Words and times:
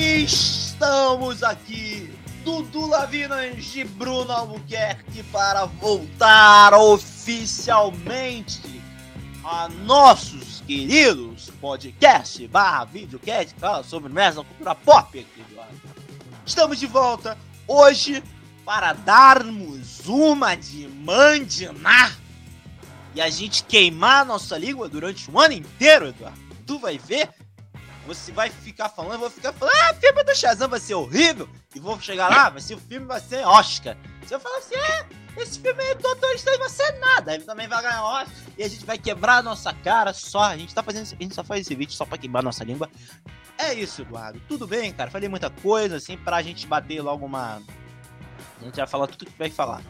estamos 0.00 1.42
aqui, 1.42 2.10
Dudu 2.42 2.86
Lavinas 2.86 3.76
e 3.76 3.84
Bruno 3.84 4.32
Albuquerque, 4.32 5.22
para 5.24 5.66
voltar 5.66 6.72
oficialmente 6.72 8.80
a 9.44 9.68
nossos 9.68 10.62
queridos 10.66 11.50
podcast 11.60 12.48
barra 12.48 12.86
videocast 12.86 13.52
que 13.52 13.60
fala 13.60 13.82
sobre 13.82 14.18
essa 14.18 14.42
cultura 14.42 14.74
pop. 14.74 15.26
Estamos 16.46 16.78
de 16.78 16.86
volta 16.86 17.36
hoje 17.68 18.22
para 18.64 18.94
darmos 18.94 20.06
uma 20.06 20.54
de 20.54 20.88
mandinar 20.88 22.16
e 23.14 23.20
a 23.20 23.28
gente 23.28 23.64
queimar 23.64 24.24
nossa 24.24 24.56
língua 24.56 24.88
durante 24.88 25.30
um 25.30 25.38
ano 25.38 25.52
inteiro, 25.52 26.08
Eduardo. 26.08 26.40
Tu 26.66 26.78
vai 26.78 26.96
ver 26.96 27.28
você 28.14 28.32
vai 28.32 28.50
ficar 28.50 28.88
falando, 28.88 29.12
eu 29.14 29.18
vou 29.20 29.30
ficar 29.30 29.52
falando, 29.52 29.74
ah, 29.88 29.94
filme 29.94 30.24
do 30.24 30.34
Shazam 30.34 30.68
vai 30.68 30.80
ser 30.80 30.94
horrível. 30.94 31.48
E 31.74 31.78
vou 31.78 31.98
chegar 32.00 32.28
lá, 32.28 32.50
vai 32.50 32.60
ser, 32.60 32.74
o 32.74 32.78
filme 32.78 33.06
vai 33.06 33.20
ser 33.20 33.46
Oscar. 33.46 33.96
Você 34.22 34.36
vai 34.36 34.40
falar 34.40 34.58
assim, 34.58 34.74
é, 34.74 35.40
esse 35.40 35.60
filme 35.60 35.80
aí, 35.82 35.94
Doutor 35.94 36.34
Estranho 36.34 36.58
vai 36.58 36.68
ser 36.68 36.98
nada. 36.98 37.34
Ele 37.34 37.44
também 37.44 37.68
vai 37.68 37.80
ganhar 37.80 38.04
Oscar. 38.04 38.34
E 38.58 38.64
a 38.64 38.68
gente 38.68 38.84
vai 38.84 38.98
quebrar 38.98 39.36
a 39.36 39.42
nossa 39.42 39.72
cara 39.72 40.12
só. 40.12 40.42
A 40.42 40.56
gente 40.56 40.74
tá 40.74 40.82
fazendo, 40.82 41.02
a 41.02 41.22
gente 41.22 41.34
só 41.34 41.44
faz 41.44 41.60
esse 41.60 41.74
vídeo 41.74 41.94
só 41.94 42.04
pra 42.04 42.18
quebrar 42.18 42.40
a 42.40 42.44
nossa 42.44 42.64
língua. 42.64 42.88
É 43.56 43.72
isso, 43.74 44.02
Eduardo. 44.02 44.40
Tudo 44.48 44.66
bem, 44.66 44.92
cara. 44.92 45.10
Falei 45.10 45.28
muita 45.28 45.48
coisa, 45.48 45.96
assim, 45.96 46.16
pra 46.16 46.42
gente 46.42 46.66
bater 46.66 47.00
logo 47.00 47.24
uma. 47.24 47.62
A 48.60 48.64
gente 48.64 48.76
vai 48.76 48.86
falar 48.86 49.06
tudo 49.06 49.26
que 49.26 49.38
vai 49.38 49.50
falar. 49.50 49.82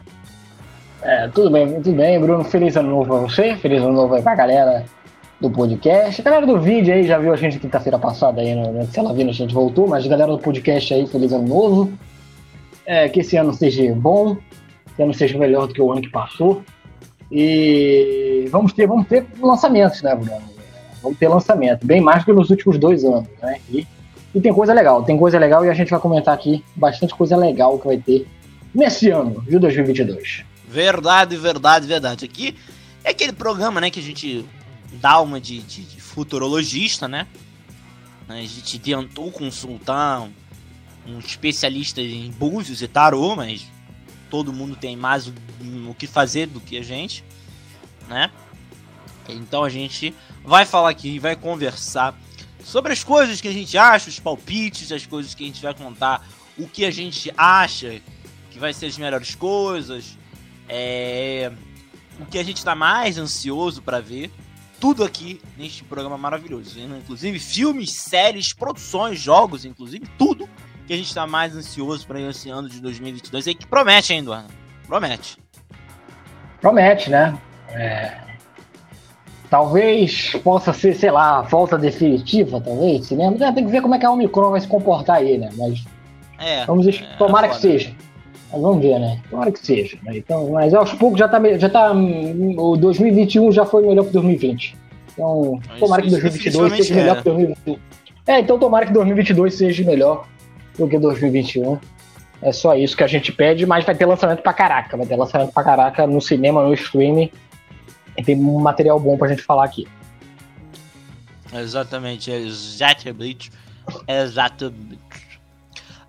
É, 1.01 1.27
tudo 1.29 1.49
bem, 1.49 1.81
tudo 1.81 1.95
bem, 1.95 2.19
Bruno. 2.19 2.43
Feliz 2.43 2.75
ano 2.75 2.89
novo 2.89 3.05
pra 3.05 3.17
você. 3.17 3.55
Feliz 3.57 3.81
ano 3.81 3.93
novo 3.93 4.13
aí 4.13 4.21
pra 4.21 4.35
galera 4.35 4.85
do 5.41 5.49
podcast. 5.49 6.21
A 6.21 6.23
galera 6.23 6.45
do 6.45 6.61
vídeo 6.61 6.93
aí 6.93 7.03
já 7.03 7.17
viu 7.17 7.33
a 7.33 7.35
gente 7.35 7.57
quinta-feira 7.57 7.97
passada 7.97 8.39
aí, 8.41 8.53
né? 8.53 8.87
Se 8.91 8.99
ela 8.99 9.11
vindo, 9.11 9.31
a 9.31 9.33
gente 9.33 9.53
voltou, 9.53 9.87
mas 9.87 10.05
a 10.05 10.07
galera 10.07 10.31
do 10.31 10.37
podcast 10.37 10.93
aí, 10.93 11.07
feliz 11.07 11.33
ano 11.33 11.47
novo. 11.47 11.91
É, 12.85 13.09
que 13.09 13.19
esse 13.19 13.37
ano 13.37 13.53
seja 13.53 13.93
bom, 13.95 14.37
que 14.95 15.01
ano 15.01 15.13
seja 15.13 15.37
melhor 15.37 15.67
do 15.67 15.73
que 15.73 15.81
o 15.81 15.91
ano 15.91 16.01
que 16.01 16.09
passou. 16.09 16.63
E 17.31 18.47
vamos 18.51 18.73
ter, 18.73 18.85
vamos 18.85 19.07
ter 19.07 19.25
lançamentos, 19.41 20.01
né, 20.01 20.15
Bruno? 20.15 20.41
Vamos 21.01 21.17
ter 21.17 21.27
lançamento, 21.27 21.85
bem 21.85 21.99
mais 21.99 22.19
do 22.19 22.25
que 22.25 22.33
nos 22.33 22.49
últimos 22.51 22.77
dois 22.77 23.03
anos, 23.03 23.27
né? 23.41 23.59
E, 23.69 23.87
e 24.35 24.39
tem 24.39 24.53
coisa 24.53 24.73
legal, 24.73 25.03
tem 25.03 25.17
coisa 25.17 25.39
legal 25.39 25.65
e 25.65 25.69
a 25.69 25.73
gente 25.73 25.89
vai 25.89 25.99
comentar 25.99 26.33
aqui 26.33 26.63
bastante 26.75 27.15
coisa 27.15 27.35
legal 27.35 27.79
que 27.79 27.87
vai 27.87 27.97
ter 27.97 28.27
nesse 28.73 29.09
ano 29.09 29.41
de 29.47 29.57
2022. 29.57 30.43
Verdade, 30.69 31.35
verdade, 31.35 31.87
verdade. 31.87 32.25
Aqui 32.25 32.55
é 33.03 33.09
aquele 33.09 33.33
programa, 33.33 33.81
né, 33.81 33.89
que 33.89 33.99
a 33.99 34.03
gente 34.03 34.45
dá 34.93 35.19
uma 35.21 35.39
de, 35.39 35.59
de, 35.61 35.83
de 35.83 36.01
futurologista, 36.01 37.07
né? 37.07 37.27
A 38.27 38.35
gente 38.41 38.79
tentou 38.79 39.31
consultar 39.31 40.21
um, 40.21 40.31
um 41.07 41.19
especialista 41.19 42.01
em 42.01 42.31
búzios 42.31 42.81
e 42.81 42.87
tarô, 42.87 43.35
mas 43.35 43.65
todo 44.29 44.53
mundo 44.53 44.75
tem 44.75 44.95
mais 44.95 45.27
o, 45.27 45.33
o 45.89 45.93
que 45.93 46.07
fazer 46.07 46.47
do 46.47 46.61
que 46.61 46.77
a 46.77 46.83
gente, 46.83 47.23
né? 48.07 48.31
Então 49.27 49.63
a 49.63 49.69
gente 49.69 50.13
vai 50.43 50.65
falar 50.65 50.89
aqui, 50.89 51.19
vai 51.19 51.35
conversar 51.35 52.17
sobre 52.63 52.93
as 52.93 53.03
coisas 53.03 53.41
que 53.41 53.47
a 53.47 53.53
gente 53.53 53.77
acha, 53.77 54.09
os 54.09 54.19
palpites, 54.19 54.91
as 54.91 55.05
coisas 55.05 55.35
que 55.35 55.43
a 55.43 55.47
gente 55.47 55.61
vai 55.61 55.73
contar, 55.73 56.25
o 56.57 56.67
que 56.67 56.85
a 56.85 56.91
gente 56.91 57.31
acha 57.35 58.01
que 58.49 58.59
vai 58.59 58.73
ser 58.73 58.87
as 58.87 58.97
melhores 58.97 59.35
coisas, 59.35 60.17
é, 60.67 61.51
o 62.19 62.25
que 62.25 62.37
a 62.37 62.43
gente 62.43 62.57
está 62.57 62.75
mais 62.75 63.17
ansioso 63.17 63.81
para 63.81 63.99
ver, 63.99 64.31
tudo 64.81 65.03
aqui 65.03 65.39
neste 65.55 65.83
programa 65.83 66.17
maravilhoso. 66.17 66.77
Inclusive 66.79 67.39
filmes, 67.39 67.93
séries, 67.93 68.51
produções, 68.51 69.19
jogos, 69.19 69.63
inclusive 69.63 70.05
tudo 70.17 70.49
que 70.87 70.93
a 70.93 70.97
gente 70.97 71.07
está 71.07 71.27
mais 71.27 71.55
ansioso 71.55 72.05
para 72.07 72.19
esse 72.19 72.49
ano 72.49 72.67
de 72.67 72.81
2022 72.81 73.47
aí 73.47 73.55
que 73.55 73.67
promete, 73.67 74.11
hein, 74.11 74.19
Eduardo? 74.19 74.51
Promete. 74.87 75.37
Promete, 76.59 77.11
né? 77.11 77.37
É... 77.69 78.19
Talvez 79.51 80.31
possa 80.43 80.73
ser, 80.73 80.95
sei 80.95 81.11
lá, 81.11 81.39
a 81.39 81.41
volta 81.43 81.77
definitiva, 81.77 82.59
talvez, 82.59 83.05
se 83.05 83.15
lembra? 83.15 83.53
Tem 83.53 83.65
que 83.65 83.71
ver 83.71 83.81
como 83.81 83.93
é 83.93 83.99
que 83.99 84.05
a 84.05 84.11
Omicron 84.11 84.49
vai 84.49 84.61
se 84.61 84.67
comportar 84.67 85.17
aí, 85.17 85.37
né? 85.37 85.49
Mas 85.57 85.83
é, 86.39 86.65
vamos 86.65 86.87
é, 86.87 87.15
tomara 87.17 87.49
que 87.49 87.57
seja. 87.57 87.93
Mas 88.51 88.61
vamos 88.61 88.81
ver, 88.81 88.99
né? 88.99 89.21
Tomara 89.29 89.51
que 89.51 89.65
seja. 89.65 89.97
Né? 90.03 90.17
Então, 90.17 90.49
mas 90.51 90.73
aos 90.73 90.93
poucos 90.93 91.19
já 91.19 91.27
tá, 91.27 91.39
já 91.57 91.69
tá. 91.69 91.93
O 91.93 92.75
2021 92.77 93.51
já 93.51 93.65
foi 93.65 93.85
melhor 93.85 94.05
que 94.05 94.11
2020. 94.11 94.75
Então, 95.13 95.59
mas 95.67 95.79
tomara 95.79 96.01
que 96.01 96.09
2022 96.09 96.73
seja 96.73 96.95
melhor 96.95 97.17
que 97.17 97.23
2021. 97.23 97.79
É, 98.27 98.39
então 98.39 98.59
tomara 98.59 98.85
que 98.85 98.93
2022 98.93 99.53
seja 99.53 99.83
melhor 99.83 100.27
do 100.77 100.87
que 100.87 100.97
2021. 100.97 101.79
É 102.41 102.51
só 102.51 102.75
isso 102.75 102.97
que 102.97 103.03
a 103.03 103.07
gente 103.07 103.31
pede, 103.31 103.65
mas 103.65 103.85
vai 103.85 103.95
ter 103.95 104.05
lançamento 104.05 104.41
pra 104.41 104.53
caraca. 104.53 104.97
Vai 104.97 105.05
ter 105.05 105.15
lançamento 105.15 105.51
pra 105.53 105.63
caraca 105.63 106.07
no 106.07 106.19
cinema, 106.19 106.63
no 106.63 106.73
streaming. 106.73 107.31
E 108.17 108.23
tem 108.23 108.35
um 108.35 108.59
material 108.59 108.99
bom 108.99 109.17
pra 109.17 109.27
gente 109.27 109.43
falar 109.43 109.63
aqui. 109.63 109.87
Exatamente, 111.53 112.31
exatamente. 112.31 113.51
Exatamente. 114.07 114.99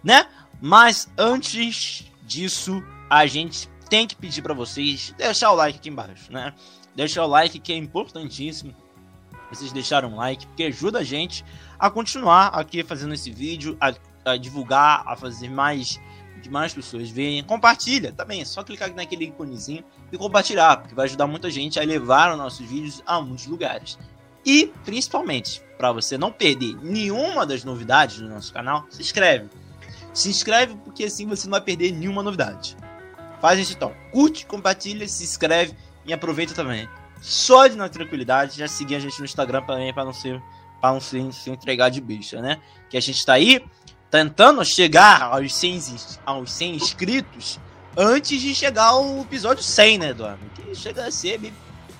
Né? 0.03 0.25
Mas 0.61 1.09
antes 1.19 2.12
disso, 2.33 2.83
a 3.09 3.27
gente 3.27 3.69
tem 3.89 4.07
que 4.07 4.17
pedir 4.17 4.43
para 4.43 4.55
vocês 4.55 5.15
deixar 5.19 5.51
o 5.51 5.55
like 5.55 5.79
aqui 5.79 5.89
embaixo, 5.89 6.33
né? 6.33 6.55
Deixar 6.97 7.25
o 7.25 7.29
like 7.29 7.59
que 7.59 7.73
é 7.73 7.77
importantíssimo. 7.77 8.75
Vocês 9.51 9.71
deixaram 9.71 10.11
um 10.11 10.17
like, 10.17 10.47
porque 10.47 10.65
ajuda 10.65 11.01
a 11.01 11.05
gente 11.05 11.45
a 11.79 11.91
continuar 11.91 12.47
aqui 12.49 12.83
fazendo 12.83 13.13
esse 13.13 13.31
vídeo, 13.31 13.77
a, 13.79 13.93
a 14.25 14.37
divulgar, 14.37 15.03
a 15.07 15.15
fazer 15.15 15.51
mais 15.51 16.01
de 16.41 16.51
mais 16.51 16.75
pessoas 16.75 17.11
verem. 17.11 17.45
Compartilha 17.45 18.13
também, 18.13 18.41
é 18.41 18.45
só 18.45 18.63
clicar 18.63 18.93
naquele 18.95 19.27
íconezinho 19.27 19.85
e 20.11 20.19
compartilhar, 20.19 20.79
porque 20.79 20.95
vai 20.95 21.05
ajudar 21.05 21.27
muita 21.27 21.51
gente 21.51 21.79
a 21.79 21.85
levar 21.85 22.33
os 22.33 22.39
nossos 22.39 22.67
vídeos 22.67 23.03
a 23.07 23.21
muitos 23.21 23.47
lugares. 23.47 23.99
E, 24.45 24.73
principalmente, 24.85 25.63
para 25.79 25.93
você 25.93 26.19
não 26.19 26.33
perder 26.33 26.77
nenhuma 26.83 27.47
das 27.47 27.63
novidades 27.63 28.19
do 28.19 28.29
nosso 28.29 28.53
canal, 28.53 28.87
se 28.91 29.01
inscreve. 29.01 29.49
Se 30.13 30.29
inscreve 30.29 30.75
porque 30.85 31.05
assim 31.05 31.27
você 31.27 31.47
não 31.47 31.53
vai 31.53 31.61
perder 31.61 31.93
nenhuma 31.93 32.23
novidade. 32.23 32.77
Faz 33.41 33.59
isso 33.59 33.73
então. 33.73 33.93
Curte, 34.13 34.47
compartilha, 34.47 35.07
se 35.09 35.25
inscreve 35.25 35.75
e 36.05 36.13
aproveita 36.13 36.55
também. 36.55 36.89
Só 37.21 37.67
de 37.67 37.77
na 37.77 37.89
tranquilidade, 37.89 38.59
já 38.59 38.69
seguir 38.69 38.97
a 38.97 39.01
gente 39.01 39.19
no 39.19 39.25
Instagram 39.25 39.63
também 39.63 39.93
para 39.93 40.05
não 40.05 40.13
ser 40.13 40.43
para 40.81 40.93
não 40.93 41.01
se, 41.01 41.33
se 41.33 41.49
entregar 41.49 41.91
de 41.91 42.01
bicha, 42.01 42.43
né? 42.43 42.61
Que 42.91 42.97
a 42.97 43.01
gente 43.01 43.25
tá 43.25 43.35
aí 43.35 43.65
tentando 44.11 44.65
chegar 44.65 45.23
aos 45.23 45.55
100, 45.55 45.81
aos 46.27 46.53
100 46.53 46.75
inscritos 46.75 47.61
antes 47.97 48.41
de 48.41 48.53
chegar 48.53 48.87
ao 48.87 49.21
episódio 49.21 49.63
100, 49.63 49.99
né, 49.99 50.09
Eduardo? 50.11 50.45
Que 50.57 50.75
chega 50.75 51.07
a 51.07 51.11
ser, 51.11 51.41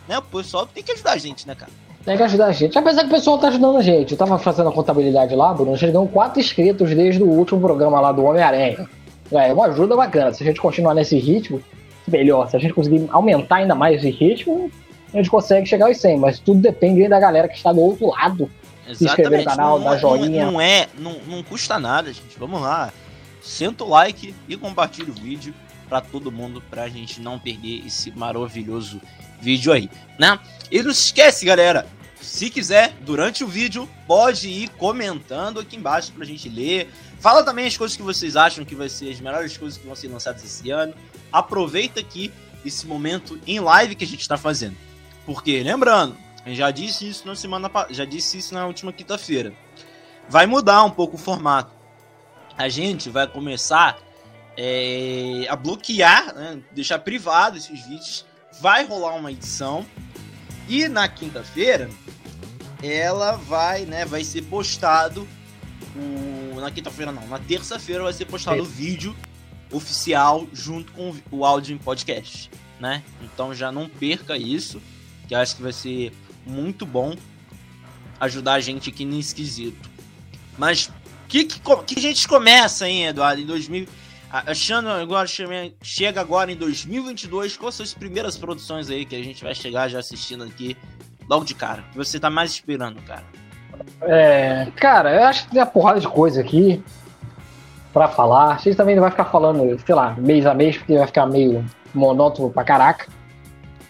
né? 0.09 0.19
O 0.19 0.23
pessoal 0.23 0.67
tem 0.67 0.83
que 0.83 0.91
ajudar 0.91 1.13
a 1.13 1.19
gente, 1.19 1.47
né, 1.47 1.55
cara? 1.55 1.71
Tem 2.05 2.17
que 2.17 2.23
ajudar 2.23 2.47
a 2.47 2.53
gente. 2.53 2.77
Apesar 2.77 3.03
que 3.03 3.09
o 3.09 3.11
pessoal 3.11 3.39
tá 3.39 3.49
ajudando 3.49 3.79
a 3.79 3.83
gente. 3.83 4.13
Eu 4.13 4.19
tava 4.19 4.39
fazendo 4.39 4.69
a 4.69 4.73
contabilidade 4.73 5.35
lá, 5.35 5.55
Bruno. 5.55 5.77
Chegam 5.77 6.07
quatro 6.07 6.41
inscritos 6.41 6.91
desde 6.95 7.23
o 7.23 7.29
último 7.29 7.61
programa 7.61 8.01
lá 8.01 8.11
do 8.11 8.25
Homem-Aranha. 8.25 8.89
É 9.31 9.53
uma 9.53 9.67
ajuda 9.67 9.97
bacana. 9.97 10.33
Se 10.33 10.43
a 10.43 10.47
gente 10.47 10.61
continuar 10.61 10.95
nesse 10.95 11.17
ritmo, 11.17 11.63
melhor. 12.09 12.51
Se 12.51 12.57
a 12.57 12.59
gente 12.59 12.75
conseguir 12.75 13.09
aumentar 13.11 13.57
ainda 13.57 13.75
mais 13.75 13.99
esse 13.99 14.11
ritmo, 14.11 14.71
a 15.15 15.17
gente 15.17 15.31
consegue 15.31 15.67
chegar 15.67 15.87
aos 15.87 15.97
100. 15.99 16.19
Mas 16.19 16.41
tudo 16.41 16.61
depende 16.61 17.07
da 17.09 17.21
galera 17.21 17.49
que 17.49 17.57
está 17.57 17.73
do 17.73 17.81
outro 17.81 18.09
lado. 18.09 18.51
Exatamente. 18.89 18.99
Se 18.99 19.05
inscrever 19.05 19.39
no 19.39 19.45
canal, 19.45 19.79
não, 19.79 19.85
dar 19.85 19.97
é, 19.97 19.99
joinha. 19.99 20.47
Não, 20.47 20.61
é, 20.61 20.89
não, 20.99 21.17
não 21.27 21.43
custa 21.45 21.79
nada, 21.79 22.13
gente. 22.13 22.37
Vamos 22.37 22.61
lá. 22.61 22.93
Senta 23.41 23.85
o 23.85 23.89
like 23.89 24.35
e 24.49 24.57
compartilha 24.57 25.11
o 25.11 25.15
vídeo 25.15 25.55
para 25.89 26.01
todo 26.01 26.33
mundo, 26.33 26.63
pra 26.71 26.89
gente 26.89 27.21
não 27.21 27.39
perder 27.39 27.87
esse 27.87 28.11
maravilhoso 28.11 29.01
vídeo 29.43 29.73
aí, 29.73 29.91
né? 30.19 30.39
E 30.71 30.83
não 30.83 30.91
esquece, 30.91 31.45
galera, 31.45 31.87
se 32.21 32.49
quiser, 32.49 32.95
durante 33.01 33.45
o 33.45 33.49
vídeo, 33.49 33.89
pode 34.07 34.49
ir 34.49 34.69
comentando 34.71 35.61
aqui 35.61 35.77
embaixo 35.77 36.13
pra 36.13 36.25
gente 36.25 36.49
ler. 36.49 36.89
Fala 37.21 37.45
também 37.45 37.67
as 37.67 37.77
coisas 37.77 37.97
que 37.97 38.03
vocês 38.03 38.37
acham 38.37 38.65
que 38.65 38.75
vai 38.75 38.89
ser 38.89 39.11
as 39.11 39.21
melhores 39.21 39.59
coisas 39.59 39.79
que 39.79 39.87
vão 39.87 39.95
ser 39.95 40.09
lançadas 40.09 40.43
esse 40.45 40.71
ano. 40.71 40.95
Aproveita 41.33 42.01
aqui 42.01 42.33
esse 42.65 42.87
momento 42.87 43.39
em 43.47 43.61
live 43.61 43.97
que 43.97 44.05
a 44.05 44.07
gente 44.07 44.27
tá 44.27 44.39
fazendo. 44.39 44.77
Porque, 45.27 45.63
lembrando, 45.63 46.17
já 46.47 46.71
disse 46.71 47.09
isso 47.09 47.27
na 47.27 47.35
semana 47.35 47.71
já 47.91 48.05
disse 48.05 48.39
isso 48.39 48.55
na 48.55 48.67
última 48.67 48.93
quinta-feira. 48.93 49.53
Vai 50.29 50.47
mudar 50.47 50.85
um 50.85 50.91
pouco 50.91 51.17
o 51.17 51.19
formato. 51.19 51.73
A 52.57 52.69
gente 52.69 53.11
vai 53.11 53.27
começar 53.27 53.99
é, 54.57 55.47
a 55.49 55.57
bloquear, 55.57 56.35
né, 56.35 56.61
deixar 56.71 56.99
privado 57.01 57.57
esses 57.57 57.85
vídeos 57.87 58.25
vai 58.63 58.85
rolar 58.87 59.17
uma 59.17 59.33
edição 59.33 59.85
e 60.69 60.87
na 60.87 61.09
quinta-feira 61.09 61.91
ela 62.81 63.33
vai, 63.33 63.85
né, 63.85 64.05
vai 64.05 64.23
ser 64.23 64.43
postado 64.43 65.27
o, 65.97 66.61
na 66.61 66.71
quinta-feira 66.71 67.11
não, 67.11 67.27
na 67.27 67.41
terça-feira 67.41 68.05
vai 68.05 68.13
ser 68.13 68.25
postado 68.27 68.63
o 68.63 68.65
vídeo 68.65 69.17
oficial 69.73 70.47
junto 70.53 70.93
com 70.93 71.13
o 71.33 71.45
áudio 71.45 71.75
em 71.75 71.79
podcast, 71.79 72.49
né? 72.79 73.03
Então 73.21 73.53
já 73.53 73.73
não 73.73 73.89
perca 73.89 74.37
isso, 74.37 74.81
que 75.27 75.35
acho 75.35 75.57
que 75.57 75.63
vai 75.63 75.73
ser 75.73 76.13
muito 76.47 76.87
bom 76.87 77.17
ajudar 78.21 78.55
a 78.55 78.61
gente 78.61 78.91
aqui 78.91 79.05
no 79.05 79.19
esquisito. 79.19 79.91
Mas 80.57 80.89
que, 81.29 81.45
que, 81.45 81.61
que 81.61 81.99
a 81.99 82.03
gente 82.03 82.29
começa, 82.29 82.89
hein, 82.89 83.07
Eduardo, 83.07 83.43
em 83.43 83.47
2000, 83.47 83.89
achando 84.33 84.89
agora, 84.89 85.27
chega 85.83 86.21
agora 86.21 86.51
em 86.51 86.57
2022, 86.57 87.57
quais 87.57 87.75
são 87.75 87.85
as 87.85 87.93
primeiras 87.93 88.37
produções 88.39 88.89
aí 88.89 89.05
que 89.05 89.15
a 89.15 89.23
gente 89.23 89.45
vai 89.45 89.55
chegar 89.55 89.89
já 89.89 89.99
assistindo 89.99 90.43
aqui 90.45 90.77
logo 91.29 91.45
de 91.45 91.55
cara? 91.55 91.85
Você 91.95 92.19
tá 92.19 92.31
mais 92.31 92.53
esperando, 92.53 93.01
cara? 93.03 93.25
É, 94.01 94.69
cara, 94.77 95.15
eu 95.15 95.25
acho 95.25 95.45
que 95.45 95.51
tem 95.51 95.61
uma 95.61 95.67
porrada 95.67 96.01
de 96.01 96.09
coisa 96.09 96.41
aqui 96.41 96.83
para 97.93 98.09
falar. 98.09 98.55
A 98.55 98.57
gente 98.57 98.77
também 98.77 98.95
não 98.95 99.03
vai 99.03 99.11
ficar 99.11 99.27
falando, 99.27 99.79
sei 99.85 99.95
lá, 99.95 100.15
mês 100.19 100.47
a 100.47 100.55
mês, 100.55 100.79
porque 100.79 100.97
vai 100.97 101.07
ficar 101.07 101.27
meio 101.27 101.65
monótono 101.95 102.51
pra 102.51 102.65
caraca, 102.65 103.07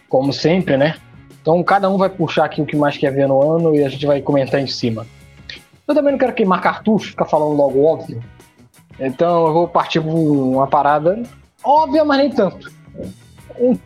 como 0.09 0.33
sempre, 0.33 0.77
né? 0.77 0.97
Então 1.41 1.63
cada 1.63 1.89
um 1.89 1.97
vai 1.97 2.09
puxar 2.09 2.45
aqui 2.45 2.61
o 2.61 2.67
que 2.67 2.77
mais 2.77 2.97
quer 2.97 3.13
ver 3.13 3.29
no 3.29 3.57
ano 3.57 3.75
e 3.75 3.85
a 3.85 3.89
gente 3.89 4.07
vai 4.07 4.21
comentar 4.21 4.61
em 4.61 4.67
cima. 4.67 5.07
Eu 5.87 5.95
também 5.95 6.13
não 6.13 6.19
quero 6.19 6.33
queimar 6.33 6.61
cartucho, 6.61 7.11
ficar 7.11 7.27
falando 7.27 7.57
logo 7.57 7.83
óbvio. 7.83 8.23
Então 8.99 9.47
eu 9.47 9.53
vou 9.53 9.69
partir 9.69 10.01
por 10.01 10.11
uma 10.11 10.67
parada 10.67 11.23
óbvia, 11.65 12.05
mas 12.05 12.19
nem 12.19 12.31
tanto. 12.31 12.71
Um 13.59 13.77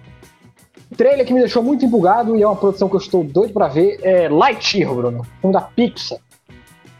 trailer 0.97 1.27
que 1.27 1.33
me 1.33 1.41
deixou 1.41 1.63
muito 1.63 1.85
empolgado 1.85 2.37
e 2.37 2.43
é 2.43 2.47
uma 2.47 2.57
produção 2.57 2.89
que 2.89 2.97
eu 2.97 3.01
estou 3.01 3.25
doido 3.25 3.53
para 3.53 3.69
ver 3.69 3.99
é 4.03 4.29
Lightyear, 4.29 4.95
Bruno, 4.95 5.27
filme 5.41 5.53
da 5.53 5.61
Pixar. 5.61 6.19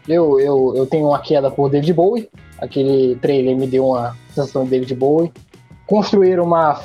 Eu, 0.07 0.39
eu, 0.39 0.73
eu 0.75 0.85
tenho 0.85 1.07
uma 1.07 1.19
queda 1.19 1.51
por 1.51 1.69
David 1.69 1.93
Bowie, 1.93 2.29
aquele 2.59 3.15
trailer 3.15 3.57
me 3.57 3.67
deu 3.67 3.87
uma 3.89 4.15
sensação 4.29 4.63
de 4.63 4.71
David 4.71 4.95
Bowie. 4.95 5.33
Construíram 5.85 6.43
uma 6.43 6.81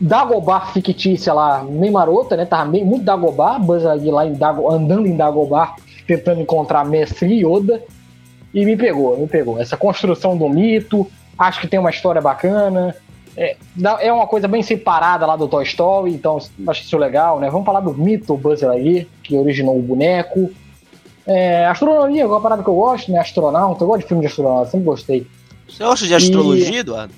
Dagobah 0.00 0.66
fictícia 0.66 1.32
lá, 1.32 1.62
meio 1.62 1.92
marota, 1.92 2.36
né? 2.36 2.44
Tava 2.44 2.68
meio, 2.68 2.84
muito 2.84 3.04
Dagobah, 3.04 3.58
Buzz 3.58 3.86
ali 3.86 4.10
lá 4.10 4.26
em 4.26 4.32
Dago, 4.32 4.70
andando 4.70 5.06
em 5.06 5.16
Dagobah, 5.16 5.76
tentando 6.06 6.40
encontrar 6.40 6.84
Mestre 6.84 7.44
Yoda. 7.44 7.82
E 8.54 8.64
me 8.64 8.76
pegou, 8.76 9.18
me 9.18 9.26
pegou. 9.26 9.58
Essa 9.58 9.76
construção 9.76 10.36
do 10.36 10.48
mito, 10.48 11.10
acho 11.38 11.60
que 11.60 11.66
tem 11.66 11.78
uma 11.78 11.90
história 11.90 12.20
bacana. 12.20 12.94
É, 13.36 13.56
é 14.00 14.12
uma 14.12 14.26
coisa 14.26 14.46
bem 14.46 14.62
separada 14.62 15.24
lá 15.24 15.36
do 15.36 15.48
Toy 15.48 15.64
Story, 15.64 16.12
então 16.12 16.38
acho 16.68 16.82
isso 16.82 16.98
legal, 16.98 17.40
né? 17.40 17.48
Vamos 17.48 17.64
falar 17.64 17.80
do 17.80 17.94
mito 17.94 18.36
Buzz 18.36 18.60
Lightyear, 18.60 19.06
que 19.22 19.36
originou 19.36 19.78
o 19.78 19.82
boneco. 19.82 20.50
É, 21.26 21.66
astronomia 21.66 22.22
é 22.22 22.26
uma 22.26 22.40
parada 22.40 22.62
que 22.62 22.68
eu 22.68 22.74
gosto, 22.74 23.10
né? 23.10 23.18
Astronauta, 23.18 23.82
eu 23.82 23.88
gosto 23.88 24.02
de 24.02 24.08
filme 24.08 24.20
de 24.20 24.26
astronauta, 24.26 24.70
sempre 24.70 24.86
gostei. 24.86 25.26
Você 25.68 25.82
gosta 25.82 26.06
de 26.06 26.14
astrologia, 26.14 26.76
e... 26.76 26.78
Eduardo? 26.78 27.14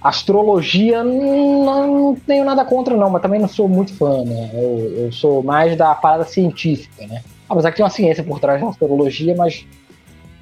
Astrologia, 0.00 1.02
não, 1.02 1.64
não, 1.64 2.14
tenho 2.14 2.44
nada 2.44 2.64
contra, 2.64 2.96
não, 2.96 3.10
mas 3.10 3.20
também 3.20 3.40
não 3.40 3.48
sou 3.48 3.68
muito 3.68 3.92
fã, 3.94 4.22
né? 4.24 4.50
Eu, 4.54 5.04
eu 5.04 5.12
sou 5.12 5.42
mais 5.42 5.76
da 5.76 5.94
parada 5.94 6.24
científica, 6.24 7.06
né? 7.06 7.22
Apesar 7.48 7.70
que 7.70 7.76
tem 7.76 7.84
uma 7.84 7.90
ciência 7.90 8.22
por 8.22 8.38
trás 8.38 8.60
da 8.60 8.68
astrologia, 8.68 9.34
mas 9.36 9.66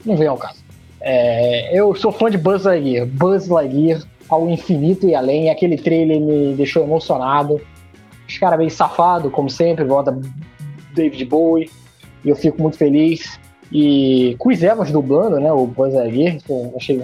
não 0.05 0.17
vem 0.17 0.29
ao 0.29 0.37
caso. 0.37 0.65
É, 1.01 1.79
eu 1.79 1.95
sou 1.95 2.11
fã 2.13 2.31
de 2.31 2.39
Buzz 2.39 2.65
Lightyear. 2.65 3.07
Buzz 3.07 3.49
Lightyear 3.49 4.03
ao 4.29 4.49
infinito 4.49 5.07
e 5.07 5.15
além. 5.15 5.51
Aquele 5.51 5.77
trailer 5.77 6.21
me 6.21 6.55
deixou 6.55 6.83
emocionado. 6.83 7.61
Os 8.27 8.39
caras 8.39 8.59
bem 8.59 8.71
safado, 8.71 9.31
como 9.31 9.51
sempre, 9.51 9.85
volta 9.85 10.19
David 10.95 11.25
Bowie. 11.27 11.71
E 12.25 12.29
eu 12.29 12.37
fico 12.37 12.61
muito 12.61 12.79
feliz. 12.79 13.39
E 13.71 14.37
Chris 14.43 14.63
Evans 14.63 14.91
dublando, 14.91 15.39
né? 15.39 15.53
O 15.53 15.67
Buzz 15.67 15.95
Lightyear. 15.95 16.39
Achei 16.77 17.03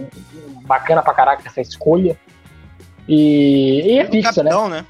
bacana 0.64 1.02
pra 1.02 1.12
caraca 1.12 1.42
essa 1.46 1.60
escolha. 1.60 2.16
E, 3.06 3.82
e 3.84 3.98
é 3.98 4.04
Pixar, 4.04 4.34
capitão, 4.34 4.68
né? 4.68 4.76
né? 4.78 4.86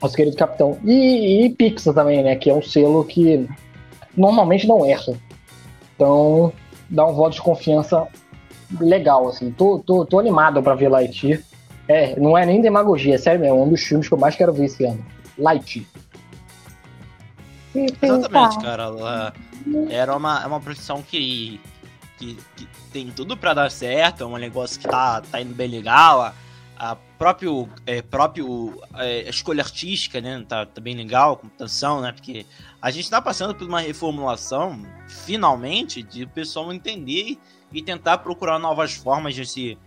Nosso 0.00 0.16
querido 0.16 0.36
capitão. 0.36 0.78
E, 0.84 1.44
e 1.44 1.50
Pixar 1.50 1.92
também, 1.92 2.22
né? 2.22 2.36
Que 2.36 2.48
é 2.48 2.54
um 2.54 2.62
selo 2.62 3.04
que 3.04 3.46
normalmente 4.16 4.66
não 4.66 4.86
erra. 4.86 5.12
Então, 5.94 6.50
dá 6.90 7.06
um 7.06 7.14
voto 7.14 7.34
de 7.34 7.42
confiança 7.42 8.06
legal, 8.80 9.28
assim. 9.28 9.50
Tô, 9.52 9.78
tô, 9.78 10.04
tô 10.04 10.18
animado 10.18 10.62
pra 10.62 10.74
ver 10.74 10.88
Lightyear. 10.88 11.40
É, 11.88 12.18
não 12.18 12.36
é 12.36 12.44
nem 12.44 12.60
demagogia, 12.60 13.14
é 13.14 13.18
sério 13.18 13.40
mesmo. 13.40 13.58
É 13.58 13.62
um 13.62 13.68
dos 13.68 13.82
filmes 13.82 14.08
que 14.08 14.14
eu 14.14 14.18
mais 14.18 14.36
quero 14.36 14.52
ver 14.52 14.66
esse 14.66 14.84
ano. 14.84 15.04
Lightyear. 15.38 15.86
Exatamente, 17.74 18.58
cara. 18.58 18.84
Ela 18.84 19.32
era 19.90 20.16
uma, 20.16 20.42
é 20.42 20.46
uma 20.46 20.60
profissão 20.60 21.02
que, 21.02 21.60
que, 22.18 22.36
que, 22.56 22.68
tem 22.92 23.08
tudo 23.08 23.36
para 23.36 23.54
dar 23.54 23.70
certo, 23.70 24.24
é 24.24 24.26
um 24.26 24.36
negócio 24.36 24.80
que 24.80 24.88
tá, 24.88 25.20
tá 25.20 25.40
indo 25.40 25.54
bem 25.54 25.68
legal. 25.68 26.22
A, 26.22 26.34
a 26.80 26.96
próprio, 26.96 27.68
é, 27.84 28.00
próprio 28.00 28.80
é, 28.94 29.28
escolha 29.28 29.62
artística, 29.62 30.18
né? 30.18 30.42
Tá, 30.48 30.64
tá 30.64 30.80
bem 30.80 30.96
legal, 30.96 31.34
a 31.34 31.36
computação, 31.36 32.00
né? 32.00 32.10
Porque 32.10 32.46
a 32.80 32.90
gente 32.90 33.10
tá 33.10 33.20
passando 33.20 33.54
por 33.54 33.68
uma 33.68 33.80
reformulação, 33.80 34.82
finalmente, 35.06 36.02
de 36.02 36.24
o 36.24 36.28
pessoal 36.28 36.72
entender 36.72 37.36
e 37.70 37.82
tentar 37.82 38.18
procurar 38.18 38.58
novas 38.58 38.94
formas 38.94 39.34
de 39.34 39.44
se 39.44 39.78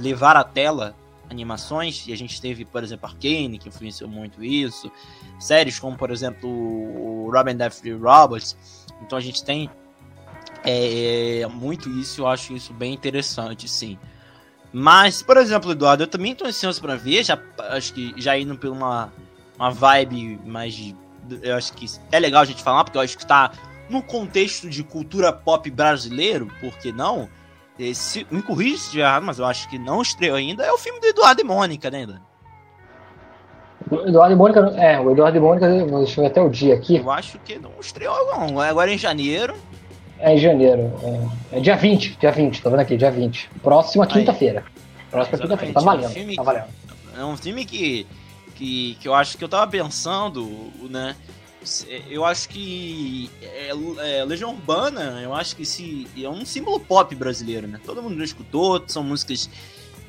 levar 0.00 0.34
à 0.34 0.42
tela 0.42 0.96
animações. 1.28 2.06
E 2.08 2.12
a 2.14 2.16
gente 2.16 2.40
teve, 2.40 2.64
por 2.64 2.82
exemplo, 2.82 3.04
Arcane, 3.06 3.58
que 3.58 3.68
influenciou 3.68 4.08
muito 4.08 4.42
isso. 4.42 4.90
Séries 5.38 5.78
como, 5.78 5.94
por 5.94 6.10
exemplo, 6.10 6.48
o 6.48 7.30
Robin 7.30 7.54
Death 7.54 7.82
Robots. 8.00 8.56
Então 9.02 9.18
a 9.18 9.20
gente 9.20 9.44
tem 9.44 9.68
é, 10.64 11.46
muito 11.52 11.90
isso, 11.90 12.22
eu 12.22 12.26
acho 12.26 12.54
isso 12.54 12.72
bem 12.72 12.94
interessante, 12.94 13.68
sim. 13.68 13.98
Mas, 14.76 15.22
por 15.22 15.36
exemplo, 15.36 15.70
Eduardo, 15.70 16.02
eu 16.02 16.06
também 16.08 16.34
tô 16.34 16.44
ansioso 16.44 16.80
para 16.80 16.96
ver, 16.96 17.22
já, 17.22 17.38
acho 17.70 17.94
que 17.94 18.12
já 18.16 18.36
indo 18.36 18.58
por 18.58 18.70
uma, 18.70 19.12
uma 19.56 19.70
vibe 19.70 20.40
mais 20.44 20.74
de. 20.74 20.96
Eu 21.42 21.54
acho 21.54 21.72
que 21.74 21.86
é 22.10 22.18
legal 22.18 22.42
a 22.42 22.44
gente 22.44 22.60
falar, 22.60 22.82
porque 22.82 22.98
eu 22.98 23.02
acho 23.02 23.16
que 23.16 23.24
tá 23.24 23.52
no 23.88 24.02
contexto 24.02 24.68
de 24.68 24.82
cultura 24.82 25.32
pop 25.32 25.70
brasileiro, 25.70 26.48
por 26.60 26.76
que 26.76 26.90
não? 26.90 27.28
Esse, 27.78 28.26
me 28.32 28.42
corrija 28.42 28.78
se 28.78 28.84
estiver 28.86 29.04
errado, 29.04 29.22
mas 29.22 29.38
eu 29.38 29.44
acho 29.44 29.70
que 29.70 29.78
não 29.78 30.02
estreou 30.02 30.34
ainda. 30.34 30.64
É 30.64 30.72
o 30.72 30.78
filme 30.78 30.98
do 30.98 31.06
Eduardo 31.06 31.40
e 31.40 31.44
Mônica, 31.44 31.88
né, 31.88 32.02
Eduardo? 32.02 32.24
Eduardo 34.08 34.32
e 34.32 34.36
Mônica, 34.36 34.60
é, 34.76 34.98
o 34.98 35.12
Eduardo 35.12 35.38
e 35.38 35.40
Mônica, 35.40 35.68
deixa 35.68 36.20
eu 36.20 36.24
ver 36.24 36.30
até 36.30 36.42
o 36.42 36.48
dia 36.48 36.74
aqui. 36.74 36.96
Eu 36.96 37.12
acho 37.12 37.38
que 37.38 37.60
não 37.60 37.70
estreou, 37.80 38.26
não. 38.26 38.60
É 38.60 38.70
agora 38.70 38.90
em 38.90 38.98
janeiro. 38.98 39.54
É 40.18 40.34
em 40.34 40.38
janeiro. 40.38 40.92
É, 41.52 41.58
é 41.58 41.60
dia 41.60 41.76
20, 41.76 42.16
dia 42.18 42.30
20, 42.30 42.62
tô 42.62 42.70
vendo 42.70 42.80
aqui, 42.80 42.96
dia 42.96 43.10
20. 43.10 43.50
Próxima 43.62 44.06
quinta-feira. 44.06 44.64
Próxima 45.10 45.38
quinta-feira, 45.38 45.74
tá 45.74 45.80
valendo. 45.80 46.04
É 46.04 46.08
um 46.08 46.12
filme, 46.12 46.36
tá 46.36 46.42
valendo. 46.42 46.66
É 47.16 47.24
um 47.24 47.36
filme 47.36 47.64
que, 47.64 48.06
que, 48.54 48.96
que 49.00 49.08
eu 49.08 49.14
acho 49.14 49.36
que 49.36 49.44
eu 49.44 49.48
tava 49.48 49.70
pensando, 49.70 50.72
né? 50.90 51.14
Eu 52.10 52.24
acho 52.24 52.48
que 52.50 53.30
é, 53.40 53.70
é, 53.70 54.24
Legião 54.24 54.50
Urbana, 54.50 55.20
eu 55.22 55.32
acho 55.32 55.56
que 55.56 55.64
se, 55.64 56.06
é 56.20 56.28
um 56.28 56.44
símbolo 56.44 56.78
pop 56.78 57.14
brasileiro, 57.14 57.66
né? 57.66 57.80
Todo 57.84 58.02
mundo 58.02 58.18
já 58.18 58.24
escutou, 58.24 58.82
são 58.86 59.02
músicas 59.02 59.48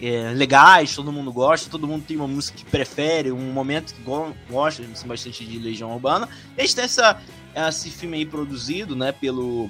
é, 0.02 0.32
legais, 0.34 0.94
todo 0.94 1.12
mundo 1.12 1.32
gosta, 1.32 1.70
todo 1.70 1.88
mundo 1.88 2.04
tem 2.06 2.18
uma 2.18 2.28
música 2.28 2.58
que 2.58 2.66
prefere, 2.66 3.32
um 3.32 3.54
momento 3.54 3.94
que 3.94 4.02
go 4.02 4.34
gosta 4.50 4.84
bastante 5.06 5.46
de 5.46 5.58
Legião 5.58 5.94
Urbana. 5.94 6.28
E 6.58 6.62
gente 6.62 6.76
tem 6.76 6.86
essa, 6.86 7.22
esse 7.56 7.90
filme 7.90 8.18
aí 8.18 8.26
produzido, 8.26 8.96
né, 8.96 9.12
pelo, 9.12 9.70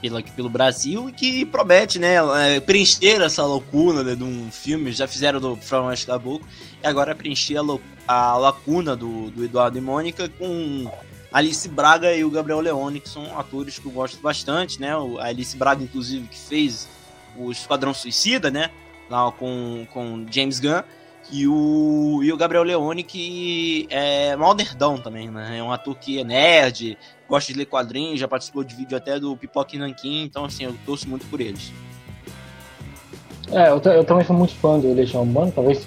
pelo, 0.00 0.22
pelo 0.22 0.48
Brasil 0.48 1.08
e 1.08 1.12
que 1.12 1.44
promete, 1.44 1.98
né, 1.98 2.16
é, 2.44 2.60
preencher 2.60 3.20
essa 3.22 3.44
loucura 3.44 4.02
né, 4.02 4.14
de 4.14 4.24
um 4.24 4.50
filme. 4.50 4.92
Já 4.92 5.06
fizeram 5.06 5.40
do 5.40 5.56
Flamengo 5.56 6.06
Caboclo 6.06 6.46
e 6.82 6.86
agora 6.86 7.14
preencher 7.14 7.56
a, 7.58 7.62
a 8.06 8.36
lacuna 8.36 8.96
do, 8.96 9.30
do 9.30 9.44
Eduardo 9.44 9.78
e 9.78 9.80
Mônica 9.80 10.28
com 10.28 10.90
Alice 11.32 11.68
Braga 11.68 12.14
e 12.14 12.24
o 12.24 12.30
Gabriel 12.30 12.60
Leone, 12.60 13.00
que 13.00 13.08
são 13.08 13.38
atores 13.38 13.78
que 13.78 13.86
eu 13.86 13.92
gosto 13.92 14.20
bastante, 14.20 14.80
né? 14.80 14.92
A 15.18 15.26
Alice 15.26 15.56
Braga, 15.56 15.82
inclusive, 15.82 16.26
que 16.28 16.38
fez 16.38 16.88
o 17.36 17.52
Esquadrão 17.52 17.92
Suicida, 17.92 18.50
né? 18.50 18.70
Lá 19.10 19.30
com, 19.32 19.86
com 19.92 20.24
James 20.30 20.58
Gunn. 20.58 20.82
E 21.30 21.46
o, 21.48 22.20
e 22.22 22.32
o 22.32 22.36
Gabriel 22.36 22.62
Leone, 22.62 23.02
que 23.02 23.88
é 23.90 24.36
mal 24.36 24.54
nerdão 24.54 24.96
também, 24.96 25.28
né? 25.28 25.58
É 25.58 25.62
um 25.62 25.72
ator 25.72 25.96
que 25.96 26.20
é 26.20 26.24
nerd, 26.24 26.96
gosta 27.28 27.52
de 27.52 27.58
ler 27.58 27.66
quadrinhos, 27.66 28.20
já 28.20 28.28
participou 28.28 28.62
de 28.62 28.76
vídeo 28.76 28.96
até 28.96 29.18
do 29.18 29.36
Pipoque 29.36 29.76
Nankin, 29.76 30.22
então 30.22 30.44
assim, 30.44 30.64
eu 30.64 30.74
torço 30.86 31.08
muito 31.08 31.26
por 31.26 31.40
eles. 31.40 31.72
É, 33.50 33.70
eu, 33.70 33.80
eu 33.92 34.04
também 34.04 34.24
sou 34.24 34.36
muito 34.36 34.54
fã 34.54 34.78
do 34.78 34.92
Legião 34.92 35.22
Humana, 35.22 35.52
talvez 35.52 35.86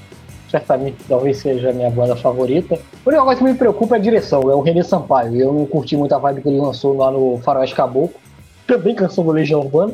certamente 0.49 0.97
talvez 1.07 1.37
seja 1.37 1.69
a 1.69 1.73
minha 1.73 1.89
banda 1.89 2.15
favorita. 2.15 2.75
A 2.75 3.09
única 3.09 3.23
coisa 3.23 3.39
que 3.39 3.43
me 3.45 3.53
preocupa 3.53 3.95
é 3.95 3.99
a 3.99 4.01
direção, 4.01 4.41
é 4.49 4.55
o 4.55 4.61
René 4.61 4.83
Sampaio. 4.83 5.39
Eu 5.39 5.53
não 5.53 5.65
curti 5.65 5.95
muito 5.95 6.13
a 6.13 6.17
vibe 6.17 6.41
que 6.41 6.49
ele 6.49 6.59
lançou 6.59 6.97
lá 6.97 7.11
no 7.11 7.37
Faroeste 7.43 7.75
Caboclo, 7.75 8.19
também 8.67 8.93
canção 8.93 9.23
do 9.23 9.31
Legião 9.31 9.61
Urbana 9.61 9.93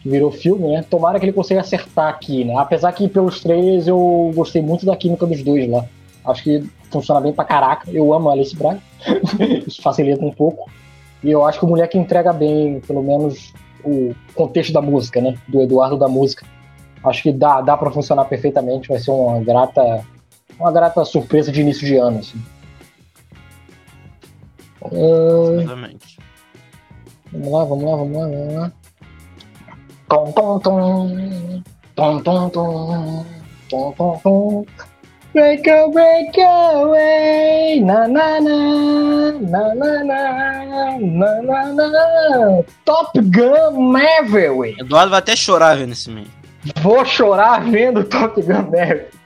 que 0.00 0.08
virou 0.08 0.30
filme, 0.30 0.68
né? 0.68 0.84
Tomara 0.88 1.18
que 1.18 1.26
ele 1.26 1.32
consiga 1.32 1.60
acertar 1.60 2.08
aqui, 2.08 2.44
né? 2.44 2.56
Apesar 2.56 2.92
que 2.92 3.08
pelos 3.08 3.40
trailers 3.40 3.86
eu 3.86 4.30
gostei 4.34 4.62
muito 4.62 4.86
da 4.86 4.96
química 4.96 5.26
dos 5.26 5.42
dois 5.42 5.68
lá. 5.68 5.84
Acho 6.24 6.42
que 6.42 6.64
funciona 6.90 7.20
bem 7.20 7.32
pra 7.32 7.44
caraca. 7.44 7.90
Eu 7.90 8.12
amo 8.12 8.28
a 8.28 8.32
Alice 8.32 8.56
Braga. 8.56 8.80
Isso 9.66 9.80
facilita 9.82 10.24
um 10.24 10.32
pouco. 10.32 10.70
E 11.22 11.30
eu 11.30 11.44
acho 11.44 11.58
que 11.58 11.64
o 11.64 11.68
moleque 11.68 11.98
entrega 11.98 12.32
bem, 12.32 12.80
pelo 12.80 13.02
menos, 13.02 13.52
o 13.84 14.14
contexto 14.34 14.72
da 14.72 14.80
música, 14.80 15.20
né? 15.20 15.36
Do 15.48 15.60
Eduardo 15.60 15.98
da 15.98 16.08
música. 16.08 16.46
Acho 17.04 17.22
que 17.22 17.32
dá, 17.32 17.60
dá 17.60 17.76
pra 17.76 17.90
funcionar 17.90 18.24
perfeitamente. 18.24 18.88
Vai 18.88 18.98
ser 18.98 19.10
uma 19.10 19.40
grata, 19.40 20.04
uma 20.58 20.72
grata 20.72 21.04
surpresa 21.04 21.52
de 21.52 21.60
início 21.60 21.86
de 21.86 21.96
ano, 21.96 22.18
assim. 22.18 22.40
Exatamente. 25.60 26.18
Vamos 27.32 27.52
lá, 27.52 27.64
vamos 27.64 27.84
lá, 27.84 27.96
vamos 27.96 28.16
lá, 28.16 28.28
vamos 28.28 28.54
lá. 28.54 28.72
Tom, 30.10 30.32
tom, 30.32 30.58
tom. 30.58 31.62
Tom, 31.94 32.20
tom, 32.24 32.50
tom. 32.50 33.24
Tom, 33.70 33.92
tom, 33.92 34.20
tom. 34.24 34.66
Break 35.32 35.68
away, 35.68 35.92
break 35.92 36.36
away. 36.40 37.80
Na, 37.80 38.08
na, 38.08 38.40
na. 38.40 39.32
Na, 39.38 39.74
na, 39.76 40.02
na. 40.02 40.98
Na, 40.98 41.42
na, 41.42 41.72
na. 41.72 42.62
Top 42.84 43.20
Gun 43.20 43.92
Maverick. 43.92 44.80
Eduardo 44.80 45.10
vai 45.10 45.20
até 45.20 45.36
chorar 45.36 45.76
vendo 45.76 45.92
esse 45.92 46.10
meio. 46.10 46.26
Vou 46.82 47.04
chorar 47.04 47.62
vendo 47.70 48.02
Top 48.02 48.42
Gun 48.42 48.62
Maverick. 48.64 49.16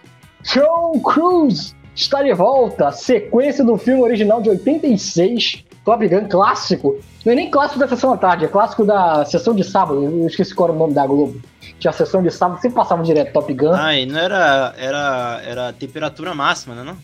Tom 0.53 1.01
Cruise 1.01 1.75
está 1.97 2.23
de 2.23 2.35
volta. 2.35 2.93
Sequência 2.93 3.65
do 3.65 3.79
filme 3.79 4.03
original 4.03 4.43
de 4.43 4.51
86. 4.51 5.65
Top 5.85 6.07
Gun 6.09 6.29
clássico. 6.29 6.99
Não 7.25 7.33
é 7.33 7.37
nem 7.37 7.51
clássico 7.51 7.79
da 7.81 7.89
sessão 7.89 8.11
da 8.13 8.17
tarde, 8.17 8.45
é 8.45 8.49
clássico 8.49 8.85
da 8.85 9.25
sessão 9.25 9.55
de 9.55 9.65
sábado. 9.65 10.03
Eu 10.03 10.27
esqueci 10.27 10.55
qual 10.55 10.69
era 10.69 10.77
o 10.77 10.79
nome 10.79 10.95
da 10.95 11.07
Globo. 11.07 11.41
Tinha 11.79 11.91
a 11.91 11.95
sessão 11.95 12.23
de 12.23 12.31
sábado, 12.31 12.61
sempre 12.61 12.77
passava 12.77 13.03
direto 13.03 13.33
Top 13.33 13.53
Gun. 13.53 13.73
Ah, 13.73 13.95
e 13.97 14.07
não 14.07 14.19
era. 14.19 14.75
Era, 14.79 15.43
era 15.47 15.73
temperatura 15.73 16.35
máxima, 16.35 16.75
né? 16.75 16.83
Não? 16.83 16.97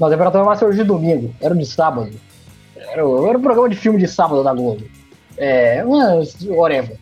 Não, 0.00 0.08
a 0.08 0.10
temperatura 0.10 0.44
máxima 0.44 0.68
era 0.70 0.76
de 0.76 0.84
domingo, 0.84 1.34
era 1.40 1.54
de 1.54 1.66
sábado. 1.66 2.10
Era, 2.76 3.06
o- 3.06 3.26
era 3.26 3.38
o 3.38 3.40
programa 3.42 3.68
de 3.68 3.76
filme 3.76 3.98
de 3.98 4.08
sábado 4.08 4.42
da 4.42 4.52
Globo. 4.52 4.82
É, 5.36 5.82
mas, 5.84 6.36
whatever. 6.48 6.96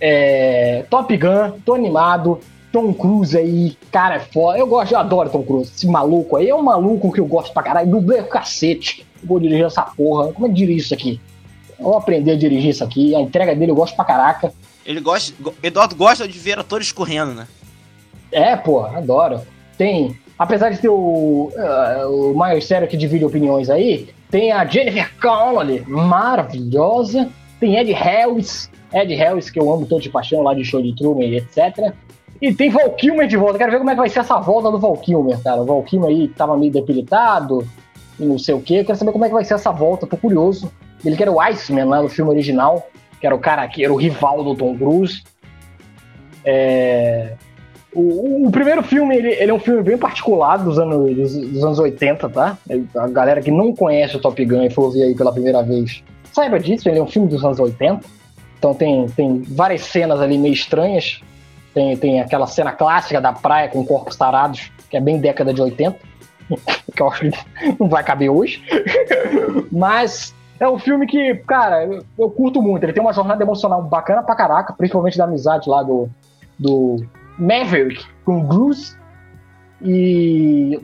É, 0.00 0.84
Top 0.90 1.16
Gun, 1.16 1.58
tô 1.64 1.74
animado. 1.74 2.38
Tom 2.72 2.92
Cruise 2.94 3.36
aí, 3.36 3.76
cara, 3.90 4.16
é 4.16 4.20
foda. 4.20 4.58
Eu 4.58 4.66
gosto, 4.66 4.92
eu 4.92 4.98
adoro 4.98 5.28
Tom 5.30 5.42
Cruise. 5.42 5.70
Esse 5.74 5.86
maluco 5.86 6.36
aí 6.36 6.48
é 6.48 6.54
um 6.54 6.62
maluco 6.62 7.12
que 7.12 7.20
eu 7.20 7.26
gosto 7.26 7.52
pra 7.52 7.62
caralho. 7.62 7.90
Dublê 7.90 8.18
é 8.18 8.22
cacete. 8.22 9.06
Eu 9.22 9.28
vou 9.28 9.38
dirigir 9.38 9.64
essa 9.66 9.82
porra. 9.82 10.32
Como 10.32 10.46
é 10.46 10.48
que 10.48 10.54
dirige 10.56 10.80
isso 10.80 10.94
aqui? 10.94 11.20
Eu 11.78 11.84
vou 11.84 11.96
aprender 11.96 12.32
a 12.32 12.36
dirigir 12.36 12.70
isso 12.70 12.82
aqui. 12.82 13.14
A 13.14 13.20
entrega 13.20 13.54
dele 13.54 13.70
eu 13.72 13.76
gosto 13.76 13.94
pra 13.94 14.04
caraca. 14.04 14.52
Ele 14.86 15.00
gosta. 15.00 15.34
go- 15.40 15.54
Eduardo 15.62 15.94
gosta 15.94 16.26
de 16.26 16.38
ver 16.38 16.58
atores 16.58 16.90
correndo, 16.90 17.34
né? 17.34 17.46
É, 18.32 18.56
pô, 18.56 18.80
adoro. 18.80 19.40
Tem, 19.76 20.16
apesar 20.38 20.70
de 20.70 20.78
ter 20.78 20.88
o, 20.88 21.52
eh, 21.54 22.06
o 22.06 22.34
maior 22.34 22.60
sério 22.62 22.88
que 22.88 22.96
divide 22.96 23.24
opiniões 23.24 23.68
aí, 23.68 24.08
tem 24.30 24.50
a 24.50 24.64
Jennifer 24.64 25.10
Connelly, 25.20 25.84
maravilhosa. 25.86 27.28
Tem 27.60 27.76
Ed 27.76 27.92
Harris, 27.92 28.70
Ed 28.92 29.14
Harris, 29.14 29.50
que 29.50 29.60
eu 29.60 29.72
amo 29.72 29.86
tanto 29.86 30.02
de 30.02 30.08
paixão 30.10 30.42
lá 30.42 30.54
de 30.54 30.64
show 30.64 30.82
de 30.82 30.94
Truman 30.96 31.24
e 31.26 31.36
etc. 31.36 31.92
E 32.42 32.52
tem 32.52 32.70
Val 32.70 32.90
Kilmer 32.90 33.28
de 33.28 33.36
volta. 33.36 33.56
Quero 33.56 33.70
ver 33.70 33.78
como 33.78 33.90
é 33.90 33.94
que 33.94 34.00
vai 34.00 34.08
ser 34.08 34.18
essa 34.18 34.40
volta 34.40 34.68
do 34.68 34.80
Val 34.80 34.96
Kilmer, 34.96 35.40
cara. 35.40 35.62
O 35.62 35.64
Val 35.64 35.82
Kilmer 35.84 36.10
aí 36.10 36.26
tava 36.26 36.56
meio 36.56 36.72
debilitado 36.72 37.64
e 38.18 38.24
não 38.24 38.36
sei 38.36 38.52
o 38.52 38.60
quê. 38.60 38.82
Quero 38.82 38.98
saber 38.98 39.12
como 39.12 39.24
é 39.24 39.28
que 39.28 39.34
vai 39.34 39.44
ser 39.44 39.54
essa 39.54 39.70
volta, 39.70 40.08
tô 40.08 40.16
curioso. 40.16 40.72
Ele 41.04 41.14
que 41.14 41.22
era 41.22 41.30
o 41.30 41.40
Iceman 41.40 41.84
lá 41.84 42.02
no 42.02 42.08
filme 42.08 42.32
original, 42.32 42.84
que 43.20 43.26
era 43.26 43.34
o 43.34 43.38
cara 43.38 43.66
que 43.68 43.84
era 43.84 43.92
o 43.92 43.96
rival 43.96 44.42
do 44.42 44.56
Tom 44.56 44.76
Cruise. 44.76 45.22
É, 46.44 47.34
o, 47.94 48.48
o 48.48 48.50
primeiro 48.50 48.82
filme, 48.82 49.16
ele, 49.16 49.28
ele 49.34 49.52
é 49.52 49.54
um 49.54 49.60
filme 49.60 49.80
bem 49.80 49.96
particular 49.96 50.56
dos 50.56 50.80
anos, 50.80 51.14
dos, 51.14 51.36
dos 51.36 51.64
anos 51.64 51.78
80, 51.78 52.28
tá? 52.28 52.58
A 52.96 53.06
galera 53.06 53.40
que 53.40 53.52
não 53.52 53.72
conhece 53.72 54.16
o 54.16 54.20
Top 54.20 54.44
Gun 54.44 54.64
e 54.64 54.70
for 54.70 54.90
ver 54.90 55.04
aí 55.04 55.14
pela 55.14 55.32
primeira 55.32 55.62
vez, 55.62 56.02
saiba 56.32 56.58
disso, 56.58 56.88
ele 56.88 56.98
é 56.98 57.02
um 57.02 57.06
filme 57.06 57.28
dos 57.28 57.44
anos 57.44 57.60
80. 57.60 58.00
Então 58.58 58.74
tem, 58.74 59.06
tem 59.10 59.42
várias 59.42 59.82
cenas 59.82 60.20
ali 60.20 60.36
meio 60.36 60.54
estranhas. 60.54 61.20
Tem, 61.74 61.96
tem 61.96 62.20
aquela 62.20 62.46
cena 62.46 62.72
clássica 62.72 63.20
da 63.20 63.32
praia 63.32 63.68
com 63.68 63.84
corpos 63.84 64.16
tarados, 64.16 64.70
que 64.90 64.96
é 64.96 65.00
bem 65.00 65.18
década 65.18 65.52
de 65.54 65.62
80. 65.62 65.96
que 66.94 67.02
eu 67.02 67.08
acho 67.08 67.30
que 67.30 67.76
não 67.78 67.88
vai 67.88 68.04
caber 68.04 68.30
hoje. 68.30 68.62
Mas 69.70 70.34
é 70.60 70.68
um 70.68 70.78
filme 70.78 71.06
que, 71.06 71.34
cara, 71.46 71.84
eu, 72.18 72.30
curto 72.30 72.62
muito. 72.62 72.84
Ele 72.84 72.92
tem 72.92 73.02
uma 73.02 73.12
jornada 73.12 73.42
emocional 73.42 73.82
bacana 73.82 74.22
pra 74.22 74.34
caraca, 74.34 74.72
principalmente 74.72 75.18
da 75.18 75.24
amizade 75.24 75.68
lá 75.68 75.82
do, 75.82 76.08
do 76.58 77.04
Maverick 77.38 78.04
com 78.24 78.40
Bruce 78.40 78.96
e, 79.80 80.80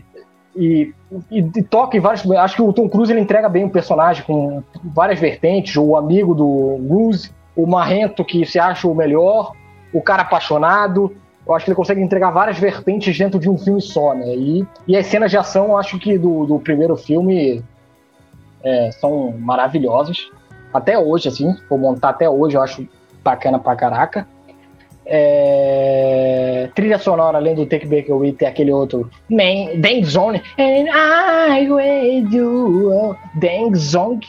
e, 0.56 0.92
e, 1.30 1.38
e 1.38 1.62
toca 1.62 1.96
em 1.96 2.00
vários. 2.00 2.28
Acho 2.32 2.56
que 2.56 2.62
o 2.62 2.72
Tom 2.72 2.88
Cruise 2.88 3.12
ele 3.12 3.20
entrega 3.20 3.48
bem 3.48 3.64
o 3.64 3.70
personagem 3.70 4.24
com 4.24 4.62
várias 4.82 5.20
vertentes. 5.20 5.76
O 5.76 5.96
amigo 5.96 6.34
do 6.34 6.78
Bruce, 6.80 7.30
o 7.54 7.66
marrento 7.66 8.24
que 8.24 8.44
se 8.44 8.58
acha 8.58 8.88
o 8.88 8.94
melhor, 8.94 9.52
o 9.92 10.02
cara 10.02 10.22
apaixonado. 10.22 11.14
Eu 11.46 11.54
acho 11.54 11.64
que 11.64 11.70
ele 11.70 11.76
consegue 11.76 12.02
entregar 12.02 12.30
várias 12.30 12.58
vertentes 12.58 13.16
dentro 13.16 13.40
de 13.40 13.48
um 13.48 13.56
filme 13.56 13.80
só, 13.80 14.14
né? 14.14 14.34
E, 14.34 14.66
e 14.86 14.96
as 14.96 15.06
cenas 15.06 15.30
de 15.30 15.38
ação, 15.38 15.68
eu 15.68 15.76
acho 15.78 15.98
que 15.98 16.18
do, 16.18 16.44
do 16.44 16.58
primeiro 16.58 16.96
filme 16.96 17.62
é, 18.62 18.90
são 18.92 19.32
maravilhosas. 19.38 20.30
Até 20.72 20.98
hoje, 20.98 21.28
assim, 21.28 21.56
vou 21.68 21.78
montar 21.78 22.10
até 22.10 22.28
hoje, 22.28 22.56
eu 22.56 22.62
acho 22.62 22.86
bacana 23.24 23.58
pra 23.58 23.74
caraca. 23.76 24.26
É, 25.10 26.68
trilha 26.74 26.98
sonora, 26.98 27.38
além 27.38 27.54
do 27.54 27.64
Take 27.64 27.86
Back 27.86 28.12
Away, 28.12 28.34
tem 28.34 28.46
aquele 28.46 28.70
outro 28.70 29.08
Man, 29.30 29.80
Dang 29.80 30.04
Zone 30.04 30.42
And 30.58 30.84
I 30.84 31.66
will 31.70 32.28
do 32.28 33.16
Dang 33.36 33.74
Zone 33.74 34.20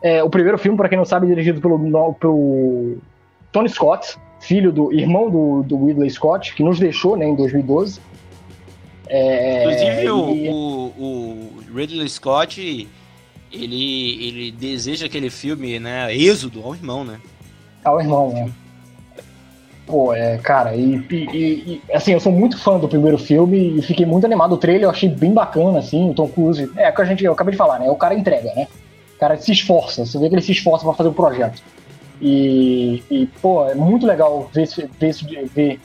é, 0.00 0.22
O 0.22 0.30
primeiro 0.30 0.56
filme, 0.56 0.78
para 0.78 0.88
quem 0.88 0.96
não 0.96 1.04
sabe, 1.04 1.26
é 1.26 1.30
dirigido 1.30 1.60
pelo, 1.60 2.14
pelo 2.14 2.98
Tony 3.50 3.68
Scott 3.68 4.16
Filho 4.40 4.72
do 4.72 4.92
irmão 4.92 5.30
do, 5.30 5.62
do 5.62 5.86
Ridley 5.86 6.10
Scott 6.10 6.54
Que 6.54 6.62
nos 6.62 6.78
deixou 6.80 7.16
né, 7.16 7.26
em 7.28 7.34
2012 7.36 8.00
É, 9.08 9.60
Inclusive, 9.62 10.10
o, 10.10 10.34
e- 10.34 10.48
o, 10.48 10.54
o 10.98 11.48
Ridley 11.74 12.08
Scott, 12.08 12.88
ele, 13.52 14.24
ele 14.26 14.50
deseja 14.52 15.06
aquele 15.06 15.28
filme, 15.30 15.78
né? 15.78 16.14
Êxodo 16.14 16.62
ao 16.64 16.74
irmão, 16.74 17.04
né? 17.04 17.20
É 17.84 17.90
o 17.90 18.00
irmão, 18.00 18.32
né? 18.32 18.50
Pô, 19.86 20.14
é, 20.14 20.38
cara, 20.38 20.76
e, 20.76 21.04
e- 21.10 21.80
e- 21.88 21.92
assim, 21.92 22.12
eu 22.12 22.20
sou 22.20 22.30
muito 22.30 22.56
fã 22.56 22.78
do 22.78 22.88
primeiro 22.88 23.18
filme 23.18 23.76
e 23.78 23.82
fiquei 23.82 24.06
muito 24.06 24.24
animado. 24.24 24.52
O 24.52 24.56
trailer 24.58 24.84
eu 24.84 24.90
achei 24.90 25.08
bem 25.08 25.32
bacana, 25.34 25.80
assim, 25.80 26.10
o 26.10 26.14
Tom 26.14 26.28
Cruise. 26.28 26.70
É, 26.76 26.88
o 26.90 26.94
que 26.94 27.02
a 27.02 27.04
gente, 27.04 27.24
eu 27.24 27.32
acabei 27.32 27.50
de 27.52 27.58
falar, 27.58 27.80
né? 27.80 27.90
O 27.90 27.96
cara 27.96 28.14
entrega, 28.14 28.54
né? 28.54 28.68
O 29.16 29.18
cara 29.18 29.36
se 29.36 29.50
esforça, 29.50 30.06
você 30.06 30.16
vê 30.18 30.28
que 30.28 30.34
ele 30.36 30.42
se 30.42 30.52
esforça 30.52 30.84
pra 30.84 30.94
fazer 30.94 31.08
o 31.08 31.12
projeto. 31.12 31.60
E, 32.20 33.02
e, 33.10 33.26
pô, 33.40 33.66
é 33.66 33.74
muito 33.74 34.06
legal 34.06 34.50
ver 34.52 34.62
esse, 34.62 34.88
ver 34.98 35.14
ver 35.54 35.80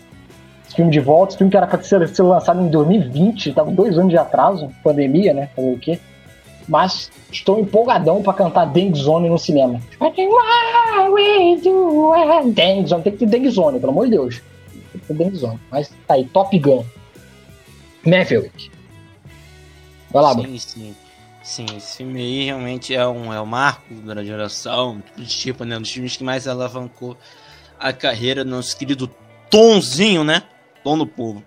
esse 0.66 0.76
filme 0.76 0.92
de 0.92 1.00
volta. 1.00 1.32
Esse 1.32 1.38
filme 1.38 1.52
que 1.52 1.58
era 1.58 1.68
pra 1.68 1.82
ser, 1.82 2.08
ser 2.10 2.24
lançado 2.24 2.62
em 2.62 2.68
2020, 2.70 3.54
tava 3.54 3.72
dois 3.72 3.98
anos 3.98 4.10
de 4.10 4.18
atraso, 4.18 4.70
pandemia, 4.84 5.34
né? 5.34 5.50
Fazer 5.56 5.74
o 5.74 5.80
quê? 5.80 6.00
Mas 6.68 7.12
estou 7.32 7.60
empolgadão 7.60 8.22
pra 8.22 8.34
cantar 8.34 8.66
Deng 8.66 8.94
Zone 8.96 9.30
no 9.30 9.38
cinema. 9.38 9.80
Deng 12.54 12.88
Zone, 12.88 13.04
tem 13.04 13.14
que 13.14 13.20
ter 13.20 13.28
Deng 13.28 13.50
Zone, 13.50 13.80
pelo 13.80 13.92
amor 13.92 14.06
de 14.06 14.12
Deus. 14.12 14.42
Tem 14.92 15.02
que 15.02 15.08
ter 15.08 15.14
Deng 15.14 15.36
Zone. 15.36 15.60
Mas 15.72 15.90
tá 16.08 16.16
aí, 16.16 16.26
Top 16.26 16.58
Gun. 16.58 16.84
Maverick. 18.06 18.72
Vai 20.12 20.24
lá, 20.24 20.34
sim, 20.34 20.58
sim. 20.58 20.96
Sim, 21.46 21.68
esse 21.78 21.98
filme 21.98 22.20
aí 22.20 22.46
realmente 22.46 22.96
é 22.96 23.08
um, 23.08 23.32
é 23.32 23.40
um 23.40 23.46
marco 23.46 23.94
da 23.94 24.24
geração, 24.24 25.04
do 25.16 25.24
tipo, 25.24 25.64
né? 25.64 25.78
Um 25.78 25.82
dos 25.82 25.92
filmes 25.92 26.18
que 26.18 26.24
mais 26.24 26.48
alavancou 26.48 27.16
a 27.80 27.94
carreira 27.94 28.44
do 28.44 28.50
nosso 28.50 28.76
querido 28.76 29.08
Tonzinho, 29.48 30.24
né? 30.24 30.42
Tom 30.84 30.98
do 30.98 31.06
povo. 31.06 31.44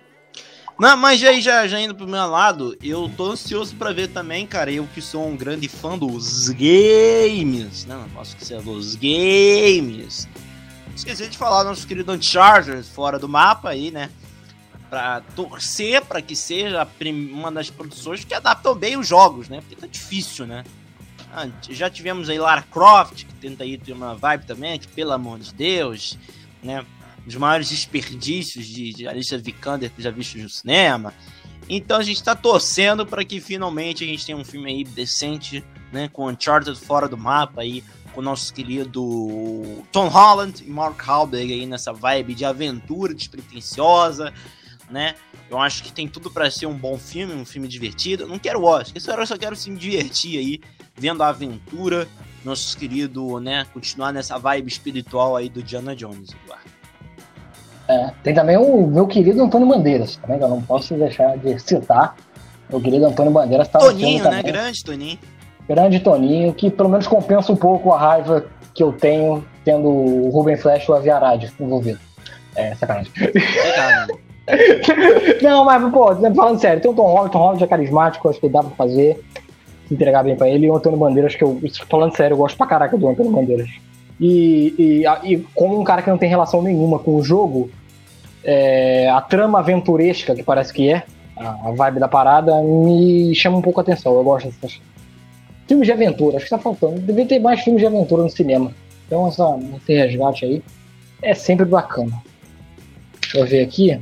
Não, 0.79 0.97
mas 0.97 1.25
aí 1.25 1.41
já, 1.41 1.67
já 1.67 1.81
indo 1.81 1.97
pro 1.97 2.07
meu 2.07 2.25
lado, 2.29 2.79
eu 2.81 3.11
tô 3.17 3.33
ansioso 3.33 3.75
pra 3.75 3.93
ver 3.93 4.07
também, 4.07 4.47
cara. 4.47 4.71
Eu 4.71 4.87
que 4.95 5.03
sou 5.03 5.27
um 5.27 5.37
grande 5.37 5.69
fã 5.69 5.99
dos 5.99 6.49
games, 6.51 7.85
né? 7.85 7.97
Não 7.97 8.09
posso 8.11 8.37
esquecer 8.37 8.63
dos 8.63 8.95
games. 8.95 10.29
Esqueci 10.95 11.27
de 11.27 11.37
falar 11.37 11.65
nosso 11.65 11.85
querido 11.85 12.13
Uncharted 12.13 12.85
fora 12.85 13.19
do 13.19 13.29
mapa 13.29 13.71
aí, 13.71 13.91
né? 13.91 14.11
Pra 14.89 15.21
torcer 15.37 16.03
pra 16.05 16.23
que 16.23 16.35
seja 16.35 16.87
uma 17.33 17.53
das 17.53 17.69
produções 17.69 18.25
que 18.25 18.33
adaptam 18.33 18.75
bem 18.75 18.97
os 18.97 19.07
jogos, 19.07 19.49
né? 19.49 19.61
Porque 19.61 19.77
tá 19.77 19.87
difícil, 19.87 20.47
né? 20.47 20.65
Ah, 21.33 21.47
já 21.69 21.91
tivemos 21.91 22.31
aí 22.31 22.39
Lara 22.39 22.63
Croft, 22.63 23.27
que 23.27 23.35
tenta 23.35 23.65
aí 23.65 23.77
ter 23.77 23.93
uma 23.93 24.15
vibe 24.15 24.47
também, 24.47 24.79
que 24.79 24.89
pelo 24.89 25.13
amor 25.13 25.39
de 25.39 25.53
Deus, 25.53 26.19
né? 26.63 26.85
Um 27.21 27.25
dos 27.27 27.37
maiores 27.37 27.69
desperdícios 27.69 28.67
de, 28.67 28.95
de 28.95 29.07
Alicia 29.07 29.37
Vikander 29.39 29.91
que 29.91 30.01
já 30.03 30.11
visto 30.11 30.39
no 30.39 30.49
cinema. 30.49 31.13
Então 31.69 31.99
a 31.99 32.03
gente 32.03 32.23
tá 32.23 32.35
torcendo 32.35 33.05
para 33.05 33.23
que 33.25 33.41
finalmente 33.41 34.03
a 34.03 34.07
gente 34.07 34.25
tenha 34.25 34.39
um 34.39 34.45
filme 34.45 34.71
aí 34.71 34.85
decente, 34.85 35.63
né? 35.93 36.09
Com 36.09 36.29
Uncharted 36.29 36.79
fora 36.79 37.07
do 37.07 37.19
mapa 37.19 37.61
aí, 37.61 37.85
com 38.15 38.21
o 38.21 38.25
nosso 38.25 38.53
querido 38.55 39.85
Tom 39.93 40.09
Holland 40.09 40.65
e 40.67 40.71
Mark 40.71 41.07
Wahlberg 41.07 41.53
aí 41.53 41.67
nessa 41.67 41.93
vibe 41.93 42.35
de 42.35 42.45
aventura 42.47 43.15
despretensiosa, 43.15 44.33
né? 44.91 45.15
Eu 45.51 45.59
acho 45.59 45.83
que 45.83 45.93
tem 45.93 46.07
tudo 46.07 46.31
para 46.31 46.51
ser 46.51 46.67
um 46.67 46.75
bom 46.75 46.99
filme, 46.99 47.35
um 47.35 47.45
filme 47.45 47.69
divertido. 47.69 48.25
Eu 48.25 48.29
não 48.29 48.39
quero 48.39 48.65
Oscar, 48.65 48.97
isso 48.97 49.11
eu 49.11 49.27
só 49.27 49.37
quero 49.37 49.57
se 49.57 49.71
me 49.71 49.79
divertir 49.79 50.39
aí, 50.39 50.61
vendo 50.97 51.23
a 51.23 51.29
aventura, 51.29 52.07
nosso 52.45 52.77
querido, 52.77 53.41
né? 53.41 53.67
Continuar 53.73 54.13
nessa 54.13 54.39
vibe 54.39 54.69
espiritual 54.69 55.37
aí 55.37 55.49
do 55.49 55.63
Diana 55.63 55.95
Jones, 55.95 56.31
Eduardo. 56.45 56.69
É, 57.89 58.13
tem 58.23 58.35
também 58.35 58.57
o 58.57 58.87
meu 58.87 59.07
querido 59.07 59.43
Antônio 59.43 59.67
Bandeiras, 59.67 60.17
também, 60.17 60.39
que 60.39 60.45
eu 60.45 60.49
não 60.49 60.61
posso 60.61 60.95
deixar 60.95 61.39
de 61.39 61.59
citar. 61.59 62.17
Meu 62.69 62.81
querido 62.81 63.07
Antônio 63.07 63.33
Bandeiras 63.33 63.69
tá 63.69 63.79
Toninho, 63.79 64.23
né? 64.25 64.31
também. 64.31 64.53
Grande 64.53 64.85
Toninho. 64.85 65.19
Grande 65.67 66.01
Toninho, 66.01 66.53
que 66.53 66.71
pelo 66.71 66.91
menos 66.91 67.07
compensa 67.07 67.51
um 67.51 67.57
pouco 67.57 67.93
a 67.93 67.99
raiva 67.99 68.45
que 68.75 68.83
eu 68.83 68.93
tenho 68.93 69.45
tendo 69.65 69.89
o 69.89 70.29
Ruben 70.31 70.57
Flash 70.57 70.85
e 70.87 70.91
o 70.91 70.95
Aviarad 70.95 71.45
envolvido. 71.59 71.99
É, 72.55 72.75
sacanagem. 72.75 73.13
Não, 75.43 75.65
mas, 75.65 75.93
pô, 75.93 76.15
falando 76.35 76.61
sério, 76.61 76.81
tem 76.81 76.91
o 76.91 76.95
Tom 76.95 77.07
Holland, 77.07 77.33
Tom 77.33 77.39
Holland 77.39 77.65
é 77.65 77.67
carismático, 77.67 78.29
acho 78.29 78.41
que 78.41 78.49
dá 78.49 78.63
pra 78.63 78.71
fazer, 78.71 79.23
se 79.87 79.95
entregar 79.95 80.23
bem 80.23 80.37
pra 80.37 80.49
ele, 80.49 80.67
e 80.67 80.71
o 80.71 80.77
Antônio 80.77 80.99
Bandeiras, 80.99 81.35
que 81.35 81.45
eu, 81.45 81.61
falando 81.89 82.17
sério, 82.17 82.35
eu 82.35 82.39
gosto 82.39 82.57
pra 82.57 82.67
caraca 82.67 82.97
do 82.97 83.09
Antônio 83.09 83.33
Bandeiras. 83.33 83.69
E, 84.21 84.75
e, 84.79 85.33
e 85.33 85.39
como 85.55 85.79
um 85.79 85.85
cara 85.85 86.03
que 86.03 86.11
não 86.11 86.19
tem 86.19 86.29
relação 86.29 86.63
nenhuma 86.63 86.99
com 86.99 87.17
o 87.17 87.23
jogo, 87.23 87.71
é, 88.43 89.09
a 89.11 89.21
trama 89.21 89.59
aventuresca, 89.59 90.35
que 90.35 90.43
parece 90.43 90.73
que 90.73 90.91
é, 90.91 91.05
a, 91.37 91.71
vibe 91.73 92.01
da 92.01 92.09
parada, 92.09 92.61
me 92.63 93.35
chama 93.35 93.59
um 93.59 93.63
pouco 93.63 93.81
a 93.81 93.83
atenção. 93.83 94.15
Eu 94.15 94.25
gosto 94.25 94.47
dessas. 94.47 94.81
Filmes 95.67 95.87
de 95.87 95.93
aventura, 95.93 96.37
acho 96.37 96.47
que 96.47 96.51
tá 96.51 96.59
faltando. 96.59 96.99
Devia 97.01 97.27
ter 97.27 97.39
mais 97.39 97.61
filmes 97.61 97.81
de 97.81 97.87
aventura 97.87 98.23
no 98.23 98.31
cinema. 98.31 98.73
Então, 99.07 99.29
essa, 99.29 99.59
esse 99.77 99.95
resgate 99.95 100.45
aí 100.45 100.63
é 101.23 101.35
sempre 101.35 101.67
bacana. 101.67 102.23
Deixa 103.21 103.39
eu 103.39 103.47
ver 103.47 103.63
aqui. 103.63 104.01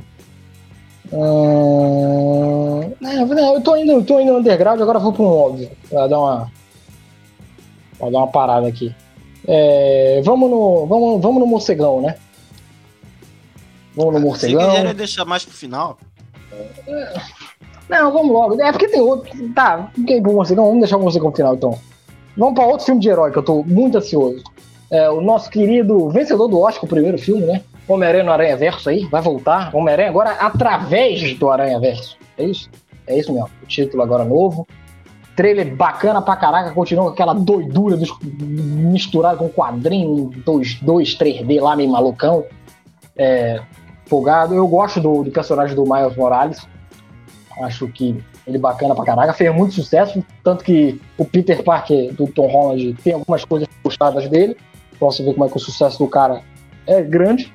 Hum... 1.11 2.57
Não, 2.99 3.55
eu 3.55 3.61
tô 3.61 3.75
indo, 3.75 3.91
eu 3.93 4.03
tô 4.03 4.19
indo 4.19 4.33
no 4.33 4.39
underground, 4.39 4.81
agora 4.81 4.99
vou 4.99 5.13
para 5.13 5.23
um 5.23 5.27
óbvio. 5.27 5.69
Pra 5.89 6.07
dar 6.07 6.19
uma. 6.19 6.51
Pra 7.97 8.09
dar 8.09 8.17
uma 8.17 8.27
parada 8.27 8.67
aqui. 8.67 8.93
É, 9.47 10.21
vamos, 10.23 10.49
no, 10.49 10.85
vamos, 10.85 11.21
vamos 11.21 11.39
no 11.39 11.47
morcegão, 11.47 12.01
né? 12.01 12.17
Vamos 13.95 14.15
no 14.15 14.19
morcegão. 14.19 14.71
Se 14.71 14.81
quiser 14.81 14.93
deixar 14.93 15.25
mais 15.25 15.45
pro 15.45 15.55
final. 15.55 15.97
Não, 17.89 18.11
vamos 18.11 18.31
logo. 18.31 18.61
É 18.61 18.71
porque 18.71 18.89
tem 18.89 18.99
outro. 18.99 19.31
Tá, 19.53 19.89
fiquei 19.95 20.21
pro 20.21 20.33
morcegão, 20.33 20.65
vamos 20.65 20.81
deixar 20.81 20.97
o 20.97 21.01
morcegão 21.01 21.29
no 21.29 21.35
final 21.35 21.55
então. 21.55 21.79
Vamos 22.35 22.55
para 22.55 22.67
outro 22.67 22.85
filme 22.85 23.01
de 23.01 23.09
herói 23.09 23.31
que 23.31 23.37
eu 23.37 23.43
tô 23.43 23.63
muito 23.63 23.97
ansioso. 23.97 24.43
É, 24.91 25.09
o 25.09 25.21
nosso 25.21 25.49
querido 25.49 26.09
vencedor 26.09 26.47
do 26.47 26.59
Oscar, 26.59 26.85
o 26.85 26.87
primeiro 26.87 27.17
filme, 27.17 27.45
né? 27.45 27.61
Homem-Aranha 27.87 28.23
no 28.23 28.31
Aranha 28.31 28.57
Verso 28.57 28.89
aí, 28.89 29.05
vai 29.05 29.21
voltar. 29.21 29.73
Homem-Aranha 29.75 30.09
agora 30.09 30.31
através 30.31 31.33
do 31.37 31.49
Aranha 31.49 31.79
Verso. 31.79 32.17
É 32.37 32.43
isso? 32.43 32.69
É 33.05 33.17
isso 33.17 33.31
mesmo. 33.31 33.49
O 33.63 33.65
título 33.65 34.03
agora 34.03 34.23
novo. 34.23 34.67
Trailer 35.35 35.75
bacana 35.75 36.21
pra 36.21 36.35
caraca, 36.35 36.71
continua 36.71 37.05
com 37.05 37.11
aquela 37.11 37.33
doidura 37.33 37.95
dos, 37.95 38.11
misturado 38.23 39.37
com 39.37 39.49
quadrinho, 39.49 40.31
2, 40.43 40.81
3D 40.81 41.61
lá, 41.61 41.75
meio 41.75 41.91
malucão. 41.91 42.43
É, 43.15 43.61
empolgado. 44.05 44.55
Eu 44.55 44.67
gosto 44.67 44.99
do, 44.99 45.23
do 45.23 45.31
personagem 45.31 45.75
do 45.75 45.83
Miles 45.83 46.15
Morales. 46.15 46.67
Acho 47.61 47.87
que 47.87 48.17
ele 48.45 48.57
bacana 48.57 48.95
pra 48.95 49.05
caraca. 49.05 49.33
Fez 49.33 49.53
muito 49.53 49.73
sucesso, 49.73 50.23
tanto 50.43 50.63
que 50.63 50.99
o 51.17 51.25
Peter 51.25 51.63
Parker 51.63 52.13
do 52.13 52.27
Tom 52.27 52.47
Holland 52.47 52.93
tem 53.03 53.13
algumas 53.13 53.43
coisas 53.45 53.67
gostadas 53.83 54.27
dele. 54.29 54.57
Posso 54.99 55.23
ver 55.23 55.33
como 55.33 55.45
é 55.45 55.49
que 55.49 55.57
o 55.57 55.59
sucesso 55.59 55.99
do 55.99 56.07
cara 56.07 56.41
é 56.85 57.01
grande. 57.01 57.53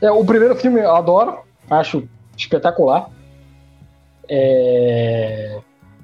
É, 0.00 0.10
o 0.10 0.24
primeiro 0.24 0.56
filme 0.56 0.80
eu 0.80 0.94
adoro, 0.94 1.38
acho 1.70 2.08
espetacular. 2.36 3.08
É... 4.28 5.58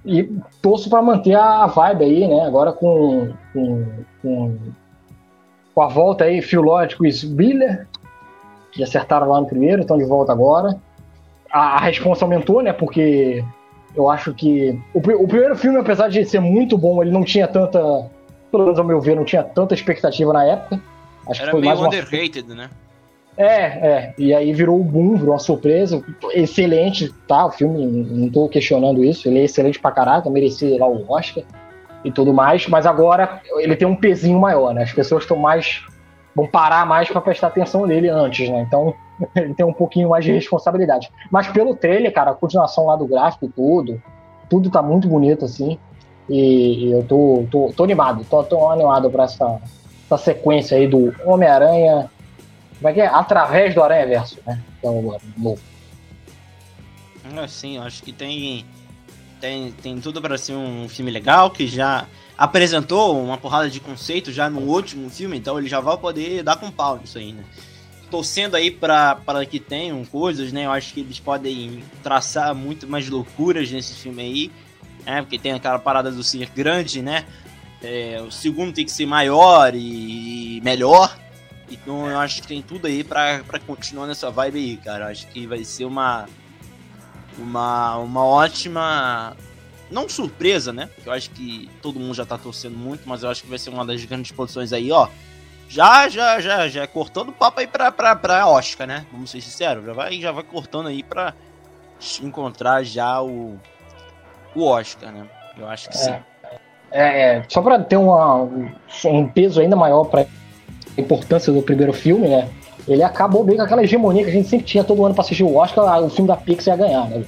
E 0.05 0.25
torço 0.63 0.89
para 0.89 1.03
manter 1.03 1.35
a 1.35 1.67
vibe 1.67 2.05
aí, 2.05 2.29
né? 2.29 2.47
Agora 2.47 2.73
com, 2.73 3.33
com, 3.53 3.87
com, 4.23 4.59
com 5.75 5.83
a 5.83 5.89
volta 5.89 6.25
aí, 6.25 6.41
Phil 6.41 6.63
Lord 6.63 6.97
e 7.03 7.13
Spiller, 7.13 7.87
que 8.73 8.83
acertaram 8.83 9.29
lá 9.29 9.41
no 9.41 9.47
primeiro, 9.47 9.83
estão 9.83 9.99
de 9.99 10.05
volta 10.05 10.33
agora. 10.33 10.79
A, 11.51 11.77
a 11.77 11.81
resposta 11.81 12.25
aumentou, 12.25 12.63
né? 12.63 12.73
Porque 12.73 13.45
eu 13.95 14.09
acho 14.09 14.33
que 14.33 14.81
o, 14.95 14.99
o, 14.99 15.29
primeiro 15.29 15.57
filme, 15.57 15.79
apesar 15.79 16.09
de 16.09 16.25
ser 16.25 16.41
muito 16.41 16.79
bom, 16.79 17.03
ele 17.03 17.11
não 17.11 17.25
tinha 17.25 17.47
tanta, 17.47 17.79
pelo 18.51 18.65
menos 18.65 18.79
ao 18.79 18.85
meu 18.85 19.01
ver, 19.01 19.17
não 19.17 19.25
tinha 19.25 19.43
tanta 19.43 19.75
expectativa 19.75 20.33
na 20.33 20.45
época. 20.45 20.81
Acho 21.29 21.43
Era 21.43 21.51
que 21.51 21.57
foi 21.57 21.61
meio 21.61 21.77
mais 21.77 21.87
underrated, 21.87 22.47
uma... 22.47 22.55
né? 22.55 22.71
É, 23.37 23.55
é. 23.55 24.15
E 24.19 24.35
aí 24.35 24.53
virou 24.53 24.79
o 24.79 24.85
boom, 24.85 25.17
virou 25.17 25.33
uma 25.33 25.39
surpresa. 25.39 26.03
Excelente, 26.33 27.13
tá? 27.27 27.47
O 27.47 27.51
filme, 27.51 27.87
não 27.87 28.29
tô 28.29 28.49
questionando 28.49 29.03
isso. 29.03 29.29
Ele 29.29 29.41
é 29.41 29.45
excelente 29.45 29.81
pra 29.81 29.91
caraca, 29.91 30.29
merecia 30.29 30.79
lá 30.79 30.89
o 30.89 31.11
Oscar 31.11 31.45
e 32.05 32.11
tudo 32.11 32.33
mais. 32.33 32.67
Mas 32.67 32.87
agora 32.87 33.41
ele 33.57 33.77
tem 33.77 33.89
um 33.89 33.97
pezinho 33.97 34.39
maior, 34.39 34.75
né? 34.75 34.83
As 34.83 34.93
pessoas 34.93 35.23
estão 35.23 35.37
mais. 35.37 35.83
vão 36.35 36.47
parar 36.47 36.85
mais 36.87 37.09
para 37.09 37.21
prestar 37.21 37.49
atenção 37.49 37.87
nele 37.87 38.09
antes, 38.09 38.49
né? 38.49 38.61
Então 38.67 38.95
ele 39.35 39.55
tem 39.55 39.65
um 39.65 39.73
pouquinho 39.73 40.11
mais 40.11 40.25
de 40.25 40.33
responsabilidade. 40.33 41.11
Mas 41.31 41.49
pelo 41.49 41.75
trailer, 41.75 42.13
cara, 42.13 42.33
a 42.33 42.35
continuação 42.35 42.87
lá 42.87 42.97
do 42.97 43.07
gráfico 43.07 43.47
e 43.47 43.49
tudo, 43.49 44.03
tudo 44.49 44.71
tá 44.71 44.83
muito 44.83 45.09
bonito 45.09 45.45
assim. 45.45 45.79
E, 46.29 46.89
e 46.89 46.93
eu 46.93 47.03
tô, 47.05 47.45
tô, 47.51 47.73
tô, 47.75 47.85
animado, 47.85 48.25
tô, 48.29 48.43
tô 48.45 48.69
animado 48.69 49.11
pra 49.11 49.25
essa, 49.25 49.61
essa 50.07 50.19
sequência 50.19 50.77
aí 50.77 50.87
do 50.87 51.13
Homem-Aranha 51.25 52.09
como 52.81 52.89
é 52.89 52.93
que 52.95 53.01
é? 53.01 53.07
Através 53.07 53.75
do 53.75 53.83
Aranha 53.83 54.07
Verso, 54.07 54.39
né? 54.47 54.59
Então, 54.79 55.21
novo. 55.37 55.61
É, 57.37 57.47
sim, 57.47 57.77
acho 57.77 58.03
que 58.03 58.11
tem, 58.11 58.65
tem, 59.39 59.71
tem 59.71 60.01
tudo 60.01 60.21
para 60.23 60.39
ser 60.39 60.55
um 60.55 60.89
filme 60.89 61.11
legal, 61.11 61.51
que 61.51 61.67
já 61.67 62.07
apresentou 62.39 63.23
uma 63.23 63.37
porrada 63.37 63.69
de 63.69 63.81
conceito 63.81 64.33
já 64.33 64.49
no 64.49 64.61
último 64.61 65.11
filme, 65.11 65.37
então 65.37 65.59
ele 65.59 65.69
já 65.69 65.79
vai 65.79 65.97
poder 65.99 66.43
dar 66.43 66.57
com 66.57 66.71
pau 66.71 66.97
nisso 66.97 67.19
aí, 67.19 67.33
né? 67.33 67.45
Torcendo 68.11 68.55
aí 68.57 68.71
para 68.71 69.45
que 69.49 69.61
tenham 69.61 70.03
coisas, 70.07 70.51
né? 70.51 70.65
Eu 70.65 70.73
acho 70.73 70.95
que 70.95 71.01
eles 71.01 71.21
podem 71.21 71.85
traçar 72.03 72.55
muito 72.55 72.89
mais 72.89 73.09
loucuras 73.11 73.71
nesse 73.71 73.95
filme 73.95 74.23
aí, 74.23 74.51
né? 75.05 75.21
Porque 75.21 75.39
tem 75.39 75.53
aquela 75.53 75.79
parada 75.79 76.11
do 76.11 76.25
ser 76.25 76.49
grande, 76.49 77.03
né? 77.03 77.27
É, 77.83 78.23
o 78.27 78.31
segundo 78.31 78.73
tem 78.73 78.87
que 78.87 78.91
ser 78.91 79.05
maior 79.05 79.75
e 79.75 80.63
melhor, 80.65 81.15
então 81.71 82.11
eu 82.11 82.19
acho 82.19 82.43
que 82.43 82.49
tem 82.49 82.63
tudo 82.63 82.87
aí 82.87 83.05
pra, 83.05 83.43
pra 83.45 83.59
continuar 83.61 84.07
nessa 84.07 84.31
vibe 84.31 84.59
aí, 84.59 84.77
cara. 84.77 85.05
Eu 85.05 85.09
acho 85.09 85.27
que 85.29 85.47
vai 85.47 85.65
ser 85.65 85.85
uma. 85.85 86.27
Uma, 87.39 87.97
uma 87.99 88.25
ótima. 88.25 89.37
Não 89.91 90.09
surpresa, 90.09 90.73
né? 90.73 90.91
Eu 91.05 91.13
acho 91.13 91.31
que 91.31 91.71
todo 91.81 91.99
mundo 91.99 92.15
já 92.15 92.27
tá 92.27 92.37
torcendo 92.37 92.77
muito, 92.77 93.09
mas 93.09 93.23
eu 93.23 93.31
acho 93.31 93.43
que 93.43 93.49
vai 93.49 93.59
ser 93.59 93.71
uma 93.71 93.85
das 93.85 94.05
grandes 94.05 94.31
posições 94.31 94.73
aí, 94.73 94.93
ó. 94.93 95.09
Já, 95.69 96.09
já, 96.09 96.41
já, 96.41 96.69
já 96.69 96.87
cortando 96.87 97.29
o 97.29 97.33
papo 97.33 97.61
aí 97.61 97.67
pra, 97.67 97.93
pra, 97.93 98.15
pra 98.17 98.47
Oscar, 98.49 98.87
né? 98.87 99.07
Vamos 99.13 99.31
ser 99.31 99.41
sinceros. 99.41 99.85
Já 99.85 99.93
vai, 99.93 100.21
já 100.21 100.33
vai 100.33 100.43
cortando 100.43 100.89
aí 100.89 101.03
pra 101.03 101.33
encontrar 102.23 102.83
já 102.83 103.23
o, 103.23 103.59
o 104.55 104.65
Oscar, 104.65 105.13
né? 105.13 105.29
Eu 105.57 105.69
acho 105.69 105.89
que 105.89 105.97
é. 105.97 106.01
sim. 106.01 106.15
É, 106.93 107.37
é, 107.37 107.45
só 107.49 107.63
para 107.63 107.79
ter 107.79 107.97
uma, 107.97 108.43
um 108.43 109.29
peso 109.29 109.61
ainda 109.61 109.77
maior 109.77 110.05
para 110.05 110.27
a 110.97 111.01
importância 111.01 111.53
do 111.53 111.63
primeiro 111.63 111.93
filme, 111.93 112.29
né? 112.29 112.49
Ele 112.89 113.03
acabou 113.03 113.45
bem 113.45 113.57
com 113.57 113.63
aquela 113.63 113.83
hegemonia 113.83 114.25
que 114.25 114.31
a 114.31 114.33
gente 114.33 114.49
sempre 114.49 114.67
tinha 114.67 114.85
todo 114.85 115.05
ano 115.05 115.15
pra 115.15 115.23
assistir 115.23 115.45
o 115.45 115.55
Oscar, 115.55 116.03
o 116.03 116.11
filme 116.11 116.29
da 116.29 116.37
Pixar 116.37 116.79
ia 116.79 116.87
ganhar, 116.87 117.09
né? 117.09 117.25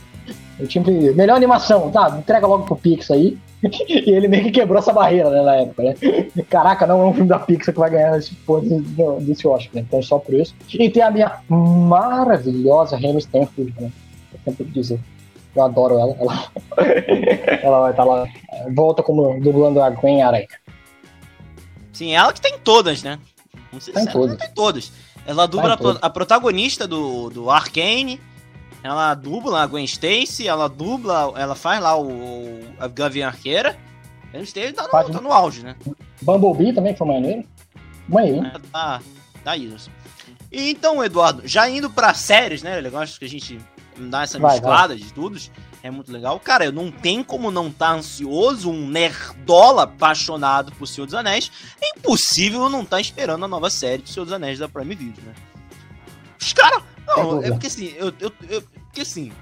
Eu 0.58 0.66
tinha 0.66 0.84
melhor 1.14 1.36
animação, 1.36 1.90
tá? 1.90 2.16
Entrega 2.18 2.46
logo 2.46 2.64
pro 2.64 2.76
Pixar 2.76 3.16
aí. 3.16 3.36
e 3.62 4.10
ele 4.10 4.26
meio 4.26 4.44
que 4.44 4.50
quebrou 4.50 4.78
essa 4.78 4.92
barreira, 4.92 5.30
né, 5.30 5.42
na 5.42 5.56
época, 5.56 5.82
né? 5.82 5.94
Caraca, 6.50 6.86
não 6.86 7.00
é 7.00 7.04
um 7.04 7.14
filme 7.14 7.28
da 7.28 7.38
Pixar 7.38 7.72
que 7.72 7.80
vai 7.80 7.90
ganhar 7.90 8.18
esse, 8.18 8.36
desse 9.20 9.46
Oscar, 9.46 9.74
né? 9.74 9.84
Então 9.86 9.98
é 9.98 10.02
só 10.02 10.18
por 10.18 10.34
isso. 10.34 10.54
E 10.72 10.90
tem 10.90 11.02
a 11.02 11.10
minha 11.10 11.38
maravilhosa 11.48 12.96
Remy 12.96 13.18
Stanfield, 13.18 13.74
né? 13.80 13.90
Eu 14.32 14.52
sempre 14.52 14.64
dizer. 14.72 14.98
Eu 15.54 15.64
adoro 15.64 15.98
ela. 15.98 16.16
Ela, 16.18 16.48
ela 17.62 17.80
vai 17.80 17.90
estar 17.90 18.04
tá 18.04 18.08
lá. 18.08 18.28
Volta 18.74 19.02
como 19.02 19.38
dublando 19.40 19.80
a 19.82 19.90
Gwen 19.90 20.22
Aranha. 20.22 20.48
Sim, 21.92 22.14
ela 22.14 22.32
que 22.32 22.40
tem 22.40 22.58
todas, 22.58 23.02
né? 23.02 23.18
Vamos 23.72 23.84
ser 23.84 23.92
tá 23.92 24.02
sérios, 24.02 24.36
tem 24.36 24.50
todas. 24.54 24.92
Ela 25.26 25.46
dubla 25.46 25.76
tá 25.76 25.98
a, 26.02 26.06
a, 26.06 26.10
protagonista 26.10 26.86
do, 26.86 27.30
do 27.30 27.50
Arcane, 27.50 28.20
ela 28.82 29.14
dubla 29.14 29.62
a 29.62 29.66
Gwen 29.66 29.84
Stacy, 29.84 30.46
ela 30.46 30.68
dubla, 30.68 31.32
ela 31.36 31.54
faz 31.54 31.80
lá 31.80 31.98
o, 31.98 32.60
a 32.78 32.86
Gavião 32.86 33.28
Arqueira. 33.28 33.78
A 34.28 34.32
Gwen 34.32 34.42
Stacy 34.42 34.72
tá 34.74 34.82
no, 34.82 35.12
tá 35.12 35.20
no 35.20 35.32
auge, 35.32 35.62
né? 35.62 35.74
Bumblebee 36.20 36.74
também, 36.74 36.92
que 36.92 36.98
foi 36.98 37.06
maneiro. 37.06 37.44
Maneiro. 38.08 38.46
É, 38.46 38.52
tá, 38.70 39.00
tá 39.42 39.56
isso. 39.56 39.90
E 40.50 40.70
então, 40.70 41.02
Eduardo, 41.02 41.42
já 41.46 41.68
indo 41.68 41.88
pra 41.88 42.12
séries, 42.12 42.62
né? 42.62 42.78
Eu 42.84 42.98
acho 42.98 43.18
que 43.18 43.24
a 43.24 43.28
gente 43.28 43.58
dá 43.96 44.22
essa 44.22 44.38
vai, 44.38 44.52
mesclada 44.52 44.88
vai. 44.88 44.96
de 44.98 45.12
tudo 45.14 45.38
é 45.82 45.90
muito 45.90 46.12
legal. 46.12 46.38
Cara, 46.38 46.64
eu 46.64 46.72
não 46.72 46.90
tem 46.90 47.24
como 47.24 47.50
não 47.50 47.68
estar 47.68 47.88
tá 47.88 47.94
ansioso, 47.94 48.70
um 48.70 48.88
nerdola 48.88 49.82
apaixonado 49.82 50.72
por 50.72 50.86
Senhor 50.86 51.06
dos 51.06 51.14
Anéis. 51.14 51.50
É 51.80 51.98
impossível 51.98 52.68
não 52.68 52.82
estar 52.82 52.96
tá 52.96 53.00
esperando 53.00 53.44
a 53.44 53.48
nova 53.48 53.68
série 53.68 54.02
de 54.02 54.10
Senhor 54.10 54.24
dos 54.24 54.32
Anéis 54.32 54.58
da 54.58 54.68
Prime 54.68 54.94
Video, 54.94 55.22
né? 55.24 55.34
Os 56.40 56.52
caras. 56.52 56.82
Não, 57.06 57.42
é 57.42 57.50
porque 57.50 57.66
assim, 57.66 57.92
eu, 57.96 58.12
eu, 58.20 58.32
eu, 58.48 58.62
porque 58.62 59.00
assim, 59.00 59.32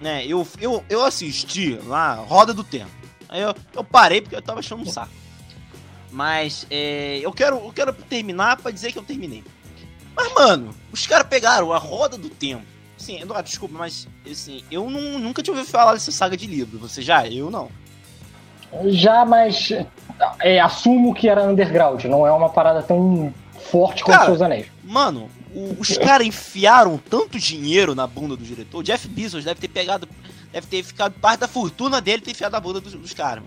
né, 0.00 0.26
eu, 0.26 0.46
eu, 0.58 0.82
eu 0.88 1.04
assisti 1.04 1.78
lá 1.84 2.14
Roda 2.14 2.54
do 2.54 2.64
Tempo. 2.64 2.90
Aí 3.28 3.42
eu, 3.42 3.54
eu 3.74 3.84
parei 3.84 4.22
porque 4.22 4.36
eu 4.36 4.42
tava 4.42 4.60
achando 4.60 4.82
um 4.82 4.86
saco. 4.86 5.12
Mas 6.10 6.66
é, 6.70 7.18
eu, 7.18 7.32
quero, 7.32 7.56
eu 7.56 7.72
quero 7.72 7.92
terminar 7.92 8.56
pra 8.56 8.70
dizer 8.70 8.92
que 8.92 8.98
eu 8.98 9.02
terminei. 9.02 9.44
Mas, 10.16 10.32
mano, 10.32 10.74
os 10.92 11.06
caras 11.06 11.26
pegaram 11.26 11.72
a 11.72 11.78
Roda 11.78 12.16
do 12.16 12.30
Tempo 12.30 12.73
Sim, 13.04 13.20
Eduardo, 13.20 13.46
desculpa, 13.46 13.76
mas 13.76 14.08
assim, 14.30 14.64
eu 14.70 14.88
não, 14.88 15.18
nunca 15.18 15.42
tinha 15.42 15.54
ouvido 15.54 15.70
falar 15.70 15.92
dessa 15.92 16.10
saga 16.10 16.38
de 16.38 16.46
livro. 16.46 16.78
Você 16.78 17.02
já? 17.02 17.28
Eu 17.28 17.50
não. 17.50 17.68
Já, 18.86 19.26
mas 19.26 19.72
é, 20.40 20.58
assumo 20.58 21.12
que 21.12 21.28
era 21.28 21.44
underground, 21.44 22.02
não 22.04 22.26
é 22.26 22.32
uma 22.32 22.48
parada 22.48 22.82
tão 22.82 23.32
forte 23.70 24.02
como 24.02 24.16
Cara, 24.16 24.30
Seus 24.30 24.40
Anéis. 24.40 24.68
Mano, 24.82 25.28
o, 25.54 25.76
os 25.78 25.98
caras 25.98 26.26
enfiaram 26.26 26.96
tanto 26.96 27.38
dinheiro 27.38 27.94
na 27.94 28.06
bunda 28.06 28.38
do 28.38 28.42
diretor. 28.42 28.78
O 28.78 28.82
Jeff 28.82 29.06
Bezos 29.06 29.44
deve 29.44 29.60
ter 29.60 29.68
pegado. 29.68 30.08
Deve 30.50 30.66
ter 30.66 30.82
ficado 30.82 31.12
parte 31.20 31.40
da 31.40 31.48
fortuna 31.48 32.00
dele 32.00 32.22
ter 32.22 32.30
enfiado 32.30 32.52
na 32.52 32.60
bunda 32.60 32.80
dos, 32.80 32.94
dos 32.94 33.12
caras. 33.12 33.44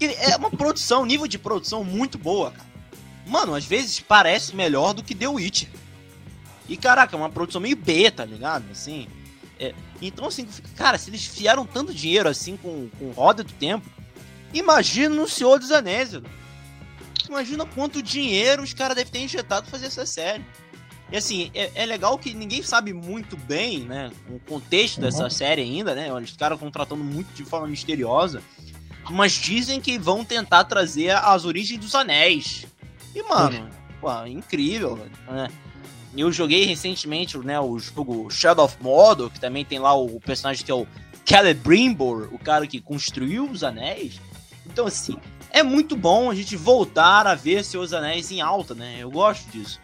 É 0.00 0.36
uma 0.36 0.50
produção, 0.50 1.04
nível 1.04 1.26
de 1.26 1.38
produção 1.38 1.84
muito 1.84 2.16
boa, 2.16 2.50
cara. 2.50 2.66
Mano, 3.26 3.54
às 3.54 3.66
vezes 3.66 4.00
parece 4.00 4.56
melhor 4.56 4.94
do 4.94 5.02
que 5.02 5.14
The 5.14 5.28
Witcher. 5.28 5.68
E 6.68 6.76
caraca, 6.76 7.14
é 7.14 7.18
uma 7.18 7.30
produção 7.30 7.60
meio 7.60 7.76
B, 7.76 8.10
tá 8.10 8.24
ligado? 8.24 8.64
Assim. 8.70 9.06
É, 9.58 9.74
então, 10.02 10.26
assim, 10.26 10.46
cara, 10.76 10.98
se 10.98 11.10
eles 11.10 11.24
fiaram 11.24 11.64
tanto 11.64 11.94
dinheiro 11.94 12.28
assim 12.28 12.56
com, 12.56 12.88
com 12.98 13.10
Roda 13.10 13.42
do 13.42 13.52
Tempo, 13.52 13.88
imagina 14.52 15.14
no 15.14 15.28
Senhor 15.28 15.58
dos 15.58 15.70
Anéis, 15.70 16.12
velho. 16.12 16.24
Imagina 17.28 17.66
quanto 17.66 18.02
dinheiro 18.02 18.62
os 18.62 18.72
caras 18.72 18.96
devem 18.96 19.12
ter 19.12 19.20
injetado 19.20 19.62
pra 19.62 19.72
fazer 19.72 19.86
essa 19.86 20.06
série. 20.06 20.44
E 21.10 21.16
assim, 21.16 21.50
é, 21.54 21.70
é, 21.74 21.86
legal 21.86 22.18
que 22.18 22.34
ninguém 22.34 22.62
sabe 22.62 22.92
muito 22.92 23.36
bem, 23.36 23.80
né, 23.80 24.10
o 24.28 24.40
contexto 24.40 25.00
dessa 25.00 25.24
uhum. 25.24 25.30
série 25.30 25.62
ainda, 25.62 25.94
né? 25.94 26.12
Os 26.12 26.36
caras 26.36 26.56
estão 26.56 26.70
tratando 26.70 27.02
muito 27.02 27.32
de 27.32 27.44
forma 27.44 27.66
misteriosa. 27.68 28.42
Mas 29.08 29.32
dizem 29.32 29.80
que 29.80 29.98
vão 29.98 30.24
tentar 30.24 30.64
trazer 30.64 31.10
as 31.10 31.44
origens 31.44 31.78
dos 31.78 31.94
anéis. 31.94 32.66
E, 33.14 33.22
mano, 33.22 33.70
pô, 34.00 34.26
incrível, 34.26 34.96
né? 35.28 35.48
Eu 36.16 36.32
joguei 36.32 36.64
recentemente 36.64 37.36
né, 37.38 37.60
o 37.60 37.78
jogo 37.78 38.30
Shadow 38.30 38.64
of 38.64 38.76
Mordor, 38.80 39.30
que 39.30 39.40
também 39.40 39.64
tem 39.64 39.78
lá 39.78 39.94
o 39.94 40.18
personagem 40.20 40.64
que 40.64 40.70
é 40.70 40.74
o 40.74 40.86
Celebrimbor, 41.24 42.28
o 42.32 42.38
cara 42.38 42.66
que 42.66 42.80
construiu 42.80 43.50
os 43.50 43.62
anéis. 43.62 44.20
Então, 44.64 44.86
assim, 44.86 45.16
é 45.50 45.62
muito 45.62 45.96
bom 45.96 46.30
a 46.30 46.34
gente 46.34 46.56
voltar 46.56 47.26
a 47.26 47.34
ver 47.34 47.64
seus 47.64 47.92
anéis 47.92 48.30
em 48.30 48.40
alta, 48.40 48.74
né? 48.74 48.96
Eu 48.98 49.10
gosto 49.10 49.50
disso. 49.50 49.80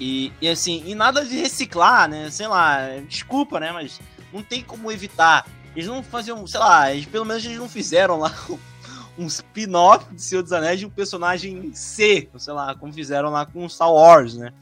E, 0.00 0.32
e 0.40 0.48
assim, 0.48 0.82
e 0.86 0.94
nada 0.94 1.24
de 1.24 1.36
reciclar, 1.36 2.08
né? 2.08 2.30
Sei 2.30 2.46
lá, 2.46 2.98
desculpa, 3.08 3.60
né? 3.60 3.72
Mas 3.72 4.00
não 4.32 4.42
tem 4.42 4.62
como 4.62 4.90
evitar. 4.90 5.46
Eles 5.74 5.88
não 5.88 6.02
faziam, 6.02 6.46
sei 6.46 6.60
lá, 6.60 6.92
eles, 6.92 7.06
pelo 7.06 7.24
menos 7.24 7.44
eles 7.44 7.58
não 7.58 7.68
fizeram 7.68 8.18
lá 8.18 8.34
um 9.18 9.26
spin-off 9.26 10.12
de 10.14 10.22
Senhor 10.22 10.42
dos 10.42 10.52
Anéis 10.52 10.80
de 10.80 10.86
um 10.86 10.90
personagem 10.90 11.72
C, 11.74 12.28
sei 12.36 12.52
lá, 12.52 12.74
como 12.74 12.92
fizeram 12.92 13.30
lá 13.30 13.46
com 13.46 13.68
Star 13.68 13.92
Wars, 13.92 14.34
né? 14.34 14.52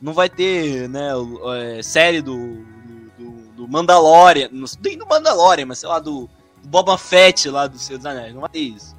Não 0.00 0.12
vai 0.12 0.28
ter, 0.28 0.88
né, 0.88 1.10
é, 1.56 1.82
série 1.82 2.22
do, 2.22 2.64
do, 3.18 3.30
do 3.56 3.68
Mandalorian, 3.68 4.48
nem 4.82 4.96
do 4.96 5.06
Mandalorian, 5.06 5.66
mas 5.66 5.78
sei 5.78 5.88
lá, 5.88 5.98
do, 5.98 6.28
do 6.62 6.68
Boba 6.68 6.96
Fett 6.96 7.50
lá 7.50 7.66
do 7.66 7.78
Senhor 7.78 7.98
dos 7.98 8.06
Anéis, 8.06 8.32
não 8.32 8.40
vai 8.40 8.50
ter 8.50 8.60
isso. 8.60 8.96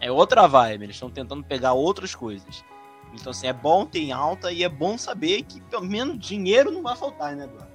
É 0.00 0.10
outra 0.10 0.46
vibe, 0.46 0.84
eles 0.84 0.96
estão 0.96 1.10
tentando 1.10 1.44
pegar 1.44 1.74
outras 1.74 2.14
coisas. 2.14 2.64
Então, 3.12 3.30
assim, 3.30 3.46
é 3.46 3.52
bom 3.52 3.84
ter 3.84 4.10
alta 4.12 4.50
e 4.50 4.64
é 4.64 4.68
bom 4.68 4.96
saber 4.96 5.42
que 5.42 5.60
pelo 5.62 5.84
menos 5.84 6.18
dinheiro 6.18 6.70
não 6.70 6.82
vai 6.82 6.96
faltar, 6.96 7.36
né, 7.36 7.44
Eduardo? 7.44 7.70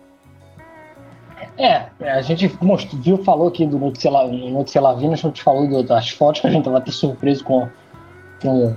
É, 1.57 1.89
a 2.09 2.21
gente 2.21 2.47
viu, 2.93 3.23
falou 3.23 3.49
aqui 3.49 3.65
do 3.65 3.77
Notícia 3.77 4.09
Lavina, 4.09 5.13
a 5.13 5.15
gente 5.15 5.43
falou 5.43 5.83
das 5.83 6.09
fotos 6.09 6.41
que 6.41 6.47
a 6.47 6.49
gente 6.49 6.69
vai 6.69 6.81
ter 6.81 6.91
surpreso 6.91 7.43
com, 7.43 7.69
com 8.41 8.75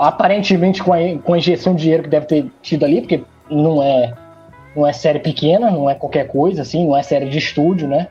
aparentemente 0.00 0.82
com 0.82 0.92
a, 0.92 0.98
com 1.22 1.34
a 1.34 1.38
injeção 1.38 1.74
de 1.74 1.82
dinheiro 1.82 2.02
que 2.04 2.08
deve 2.08 2.26
ter 2.26 2.46
tido 2.62 2.84
ali, 2.84 3.00
porque 3.00 3.22
não 3.50 3.82
é, 3.82 4.12
não 4.74 4.86
é 4.86 4.92
série 4.92 5.18
pequena, 5.18 5.70
não 5.70 5.88
é 5.88 5.94
qualquer 5.94 6.26
coisa, 6.28 6.62
assim, 6.62 6.86
não 6.86 6.96
é 6.96 7.02
série 7.02 7.28
de 7.28 7.38
estúdio, 7.38 7.88
né? 7.88 8.08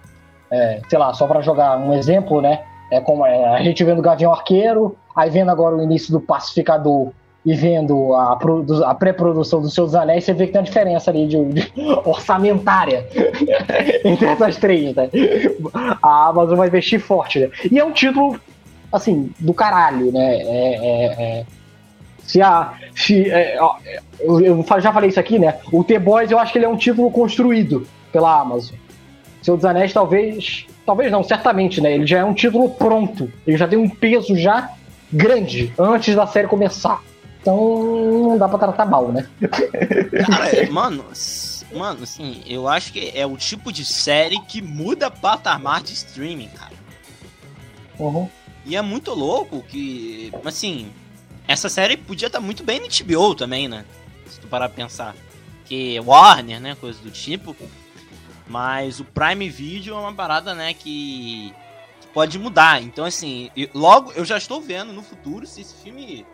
É, 0.51 0.80
sei 0.89 0.99
lá, 0.99 1.13
só 1.13 1.28
para 1.28 1.41
jogar 1.41 1.78
um 1.78 1.93
exemplo, 1.93 2.41
né? 2.41 2.62
É 2.91 3.01
como 3.01 3.25
é, 3.25 3.56
a 3.56 3.63
gente 3.63 3.84
vendo 3.84 4.01
Gavião 4.01 4.32
Arqueiro, 4.32 4.95
aí 5.15 5.30
vendo 5.30 5.49
agora 5.49 5.75
o 5.75 5.84
início 5.84 6.12
do 6.12 6.19
Pacificador 6.19 7.12
e 7.45 7.54
vendo 7.54 8.13
a, 8.15 8.39
a 8.86 8.95
pré-produção 8.95 9.62
dos 9.62 9.73
seus 9.73 9.93
anéis, 9.93 10.23
você 10.23 10.34
vê 10.34 10.47
que 10.47 10.54
tem 10.54 10.60
uma 10.60 10.65
diferença 10.65 11.12
ali 11.12 11.28
de, 11.28 11.45
de 11.45 11.71
orçamentária 12.04 13.06
entre 14.04 14.25
essas 14.25 14.58
três, 14.58 14.95
né? 14.95 15.10
A 16.01 16.30
Amazon 16.30 16.58
vai 16.58 16.67
investir 16.67 16.99
forte, 16.99 17.39
né? 17.39 17.49
E 17.71 17.78
é 17.78 17.86
um 17.86 17.91
título, 17.91 18.39
assim, 18.91 19.32
do 19.39 19.54
caralho, 19.54 20.12
né? 20.12 20.38
É, 20.38 20.45
é, 20.47 21.06
é... 21.06 21.45
Se 22.25 22.41
a. 22.41 22.73
Se, 22.95 23.29
é, 23.29 23.57
ó, 23.59 23.77
eu, 24.19 24.65
já 24.79 24.91
falei 24.91 25.09
isso 25.09 25.19
aqui, 25.19 25.38
né? 25.38 25.59
O 25.71 25.83
The 25.83 25.99
Boys 25.99 26.31
eu 26.31 26.39
acho 26.39 26.51
que 26.51 26.57
ele 26.57 26.65
é 26.65 26.69
um 26.69 26.77
título 26.77 27.11
construído 27.11 27.88
pela 28.11 28.39
Amazon. 28.39 28.75
Seu 29.41 29.55
dos 29.55 29.65
Anéis, 29.65 29.93
talvez. 29.93 30.65
Talvez 30.85 31.11
não, 31.11 31.23
certamente, 31.23 31.81
né? 31.81 31.93
Ele 31.93 32.07
já 32.07 32.19
é 32.19 32.25
um 32.25 32.33
título 32.33 32.69
pronto. 32.69 33.31
Ele 33.45 33.57
já 33.57 33.67
tem 33.67 33.77
um 33.77 33.89
peso 33.89 34.35
já 34.35 34.71
grande 35.11 35.73
antes 35.77 36.15
da 36.15 36.25
série 36.25 36.47
começar. 36.47 37.01
Então 37.41 37.83
não 38.23 38.38
dá 38.38 38.49
pra 38.49 38.57
tratar 38.57 38.85
mal, 38.85 39.11
né? 39.11 39.27
Cara, 40.25 40.49
é, 40.49 40.65
mano, 40.69 41.05
mano, 41.71 42.03
assim, 42.03 42.41
eu 42.47 42.67
acho 42.67 42.91
que 42.91 43.11
é 43.13 43.25
o 43.25 43.38
tipo 43.38 43.71
de 43.71 43.85
série 43.85 44.39
que 44.39 44.63
muda 44.63 45.11
patamar 45.11 45.83
de 45.83 45.93
streaming, 45.93 46.49
cara. 46.49 46.73
Uhum. 47.99 48.27
E 48.65 48.75
é 48.75 48.81
muito 48.81 49.13
louco 49.13 49.61
que, 49.61 50.33
assim, 50.43 50.88
essa 51.47 51.69
série 51.69 51.97
podia 51.97 52.27
estar 52.27 52.39
tá 52.39 52.45
muito 52.45 52.63
bem 52.63 52.79
no 52.79 52.88
HBO 52.88 53.36
também, 53.36 53.67
né? 53.67 53.86
Se 54.27 54.39
tu 54.39 54.47
parar 54.47 54.69
pra 54.69 54.84
pensar. 54.84 55.15
Que 55.65 55.99
Warner, 55.99 56.60
né? 56.60 56.75
Coisa 56.75 56.99
do 56.99 57.12
tipo. 57.12 57.55
Mas 58.47 58.99
o 58.99 59.05
Prime 59.05 59.49
Video 59.49 59.95
é 59.95 59.99
uma 59.99 60.13
parada, 60.13 60.53
né? 60.53 60.73
Que, 60.73 61.53
pode 62.15 62.39
mudar. 62.39 62.81
Então, 62.81 63.03
assim, 63.03 63.51
logo 63.73 64.13
eu 64.13 64.23
já 64.23 64.38
estou 64.38 64.62
vendo 64.62 64.93
no 64.93 65.03
futuro 65.03 65.45
se 65.45 65.60
esse 65.60 65.75
filme 65.75 66.25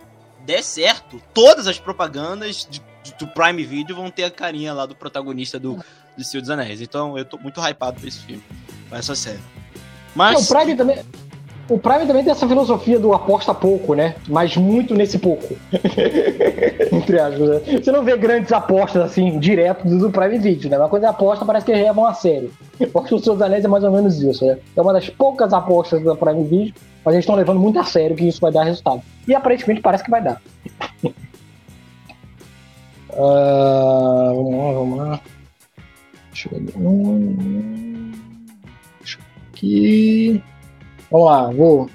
der 0.46 0.64
certo, 0.64 1.20
todas 1.34 1.66
as 1.66 1.80
propagandas 1.80 2.68
de, 2.70 2.80
de, 3.04 3.14
do 3.18 3.28
Prime 3.28 3.66
Video 3.66 3.96
vão 3.96 4.12
ter 4.12 4.24
a 4.24 4.32
carinha 4.32 4.74
lá 4.74 4.86
do 4.86 4.96
protagonista 4.96 5.60
do, 5.60 5.84
do 6.16 6.24
Senhor 6.24 6.42
dos 6.42 6.52
Anéis. 6.52 6.82
Então 6.82 7.18
eu 7.18 7.26
tô 7.26 7.40
muito 7.40 7.60
hypado 7.60 8.00
pra 8.00 8.08
esse 8.08 8.20
filme, 8.20 8.44
pra 8.90 9.00
essa 9.00 9.16
série. 9.16 9.42
Mas. 10.16 10.36
Não, 10.36 10.42
o 10.44 10.48
Prime 10.48 10.78
também. 10.78 11.04
O 11.72 11.80
Prime 11.80 12.06
também 12.06 12.24
tem 12.24 12.32
essa 12.32 12.48
filosofia 12.48 13.00
do 13.00 13.14
aposta 13.14 13.54
pouco, 13.54 13.94
né? 13.94 14.16
Mas 14.28 14.58
muito 14.58 14.94
nesse 14.94 15.18
pouco. 15.18 15.56
Entre 16.92 17.20
aspas. 17.20 17.50
Né? 17.50 17.80
Você 17.82 17.92
não 17.92 18.04
vê 18.04 18.18
grandes 18.18 18.52
apostas 18.52 19.02
assim, 19.04 19.40
direto 19.40 19.88
do 19.88 20.12
Prime 20.12 20.38
Video, 20.38 20.70
né? 20.70 20.78
Uma 20.78 20.90
coisa 20.90 21.08
é 21.08 21.10
aposta, 21.10 21.46
parece 21.46 21.66
que 21.66 21.72
é 21.72 21.92
uma 21.92 22.14
série. 22.14 22.52
Eu 22.80 22.90
acho 22.96 23.08
que 23.08 23.16
o 23.16 23.20
Senhor 23.20 23.36
dos 23.36 23.42
Anéis 23.42 23.64
é 23.64 23.68
mais 23.70 23.84
ou 23.84 23.92
menos 23.92 24.22
isso, 24.22 24.46
né? 24.46 24.58
É 24.76 24.82
uma 24.82 24.92
das 24.92 25.10
poucas 25.10 25.54
apostas 25.54 26.04
da 26.04 26.14
Prime 26.14 26.44
Video 26.44 26.74
mas 27.04 27.16
eles 27.16 27.24
estão 27.24 27.36
levando 27.36 27.60
muito 27.60 27.80
a 27.80 27.84
sério 27.84 28.16
que 28.16 28.28
isso 28.28 28.40
vai 28.40 28.52
dar 28.52 28.64
resultado. 28.64 29.02
E 29.28 29.34
aparentemente 29.34 29.82
parece 29.82 30.04
que 30.04 30.12
vai 30.12 30.22
dar. 30.22 30.42
uh, 33.10 34.36
vamos 34.36 34.56
lá, 34.56 34.72
vamos 34.74 34.98
lá. 34.98 35.22
Deixa 36.32 36.50
eu 36.52 36.60
ver. 36.60 36.74
Deixa 39.00 39.18
eu 39.18 39.24
aqui. 39.52 40.44
Vamos 41.12 41.28
lá, 41.28 41.52
vou 41.52 41.90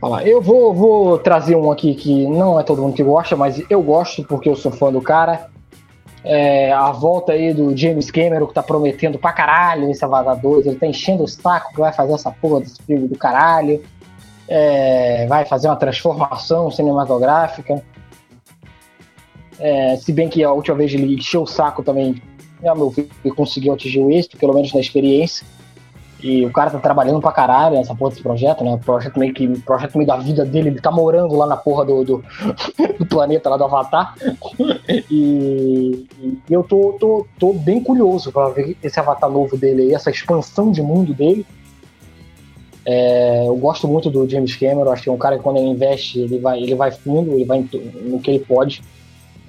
falar. 0.00 0.26
Eu 0.26 0.40
vou, 0.40 0.74
vou 0.74 1.18
trazer 1.18 1.54
um 1.54 1.70
aqui 1.70 1.94
que 1.94 2.26
não 2.26 2.58
é 2.58 2.62
todo 2.62 2.82
mundo 2.82 2.94
que 2.94 3.02
gosta, 3.02 3.36
mas 3.36 3.62
eu 3.70 3.82
gosto 3.82 4.24
porque 4.24 4.48
eu 4.48 4.56
sou 4.56 4.72
fã 4.72 4.90
do 4.90 5.02
cara. 5.02 5.48
É, 6.24 6.72
a 6.72 6.90
volta 6.90 7.32
aí 7.32 7.54
do 7.54 7.74
James 7.76 8.10
Cameron, 8.10 8.46
que 8.46 8.54
tá 8.54 8.62
prometendo 8.62 9.18
pra 9.18 9.32
caralho 9.32 9.90
esse 9.90 10.04
Avatar 10.04 10.38
2, 10.38 10.66
ele 10.66 10.76
tá 10.76 10.86
enchendo 10.86 11.22
o 11.22 11.28
saco 11.28 11.72
que 11.72 11.80
vai 11.80 11.92
fazer 11.92 12.12
essa 12.12 12.30
porra 12.30 12.60
desse 12.60 12.82
filme 12.82 13.08
do 13.08 13.16
caralho 13.16 13.82
é, 14.50 15.26
vai 15.28 15.44
fazer 15.44 15.68
uma 15.68 15.76
transformação 15.76 16.68
cinematográfica. 16.72 17.80
É, 19.60 19.96
se 19.96 20.12
bem 20.12 20.28
que 20.28 20.42
a 20.42 20.50
última 20.50 20.76
vez 20.76 20.92
ele 20.92 21.14
encheu 21.14 21.42
o 21.42 21.46
saco 21.46 21.84
também, 21.84 22.20
a 22.66 22.74
meu 22.74 22.90
ver, 22.90 23.08
conseguiu 23.36 23.72
atingir 23.72 24.00
o 24.00 24.10
êxito, 24.10 24.36
pelo 24.36 24.52
menos 24.52 24.74
na 24.74 24.80
experiência. 24.80 25.46
E 26.22 26.44
o 26.44 26.52
cara 26.52 26.70
tá 26.70 26.78
trabalhando 26.78 27.20
pra 27.20 27.32
caralho 27.32 27.76
nessa 27.76 27.94
porra 27.94 28.10
desse 28.10 28.22
projeto, 28.22 28.62
né? 28.62 28.74
O 28.74 28.78
projeto 28.78 29.18
meio 29.18 29.32
que. 29.32 29.48
projeto 29.60 29.96
meio 29.96 30.06
da 30.06 30.16
vida 30.16 30.44
dele, 30.44 30.68
ele 30.68 30.80
tá 30.80 30.90
morando 30.90 31.34
lá 31.34 31.46
na 31.46 31.56
porra 31.56 31.84
do, 31.84 32.04
do, 32.04 32.24
do 32.98 33.06
planeta 33.06 33.48
lá 33.48 33.56
do 33.56 33.64
Avatar. 33.64 34.14
E, 35.10 36.06
e, 36.20 36.38
eu 36.50 36.62
tô, 36.62 36.96
tô, 36.98 37.26
tô 37.38 37.52
bem 37.52 37.82
curioso 37.82 38.30
pra 38.30 38.50
ver 38.50 38.76
esse 38.82 39.00
Avatar 39.00 39.30
novo 39.30 39.56
dele 39.56 39.82
aí, 39.82 39.94
essa 39.94 40.10
expansão 40.10 40.70
de 40.70 40.82
mundo 40.82 41.14
dele. 41.14 41.46
É, 42.84 43.46
eu 43.46 43.56
gosto 43.56 43.86
muito 43.86 44.10
do 44.10 44.28
James 44.28 44.56
Cameron, 44.56 44.90
acho 44.90 45.02
que 45.02 45.08
é 45.08 45.12
um 45.12 45.18
cara 45.18 45.36
que 45.36 45.42
quando 45.42 45.58
ele 45.58 45.68
investe, 45.68 46.18
ele 46.18 46.38
vai, 46.38 46.58
ele 46.60 46.74
vai 46.74 46.90
fundo, 46.90 47.32
ele 47.32 47.44
vai 47.44 47.66
no 48.02 48.20
que 48.20 48.30
ele 48.30 48.40
pode. 48.40 48.82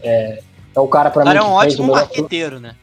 É, 0.01 0.41
é 0.75 0.79
o 0.79 0.87
cara 0.87 1.09
para 1.09 1.23
mim. 1.23 1.29
O 1.29 1.33
cara 1.33 1.45
é 1.45 1.49
um 1.49 1.53
ótimo 1.53 1.91
marqueteiro, 1.91 2.59
né? 2.59 2.75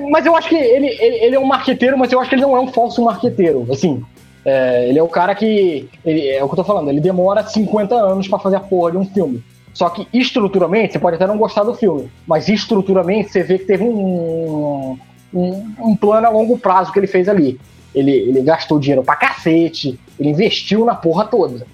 Mas 0.00 0.26
eu 0.26 0.36
acho 0.36 0.48
que 0.48 0.56
ele, 0.56 0.86
ele, 0.86 1.16
ele, 1.24 1.36
é 1.36 1.40
um 1.40 1.46
marqueteiro, 1.46 1.98
mas 1.98 2.12
eu 2.12 2.20
acho 2.20 2.28
que 2.28 2.36
ele 2.36 2.42
não 2.42 2.56
é 2.56 2.60
um 2.60 2.68
falso 2.68 3.02
marqueteiro. 3.02 3.66
Assim, 3.70 4.02
é, 4.44 4.88
ele 4.88 4.98
é 4.98 5.02
o 5.02 5.08
cara 5.08 5.34
que. 5.34 5.88
Ele, 6.04 6.28
é 6.28 6.42
o 6.42 6.46
que 6.46 6.52
eu 6.52 6.56
tô 6.56 6.64
falando, 6.64 6.90
ele 6.90 7.00
demora 7.00 7.42
50 7.42 7.94
anos 7.94 8.28
para 8.28 8.38
fazer 8.38 8.56
a 8.56 8.60
porra 8.60 8.92
de 8.92 8.98
um 8.98 9.04
filme. 9.04 9.42
Só 9.72 9.88
que 9.90 10.06
estruturalmente, 10.12 10.92
você 10.92 10.98
pode 10.98 11.16
até 11.16 11.26
não 11.26 11.36
gostar 11.36 11.64
do 11.64 11.74
filme, 11.74 12.08
mas 12.26 12.48
estruturalmente 12.48 13.30
você 13.30 13.42
vê 13.42 13.58
que 13.58 13.64
teve 13.64 13.82
um, 13.82 14.96
um, 15.32 15.74
um 15.80 15.96
plano 15.96 16.28
a 16.28 16.30
longo 16.30 16.56
prazo 16.56 16.92
que 16.92 16.98
ele 16.98 17.08
fez 17.08 17.28
ali 17.28 17.58
ele, 17.94 18.10
ele 18.10 18.42
gastou 18.42 18.78
dinheiro 18.78 19.04
pra 19.04 19.14
cacete, 19.14 19.98
ele 20.18 20.30
investiu 20.30 20.84
na 20.84 20.94
porra 20.94 21.24
toda. 21.24 21.66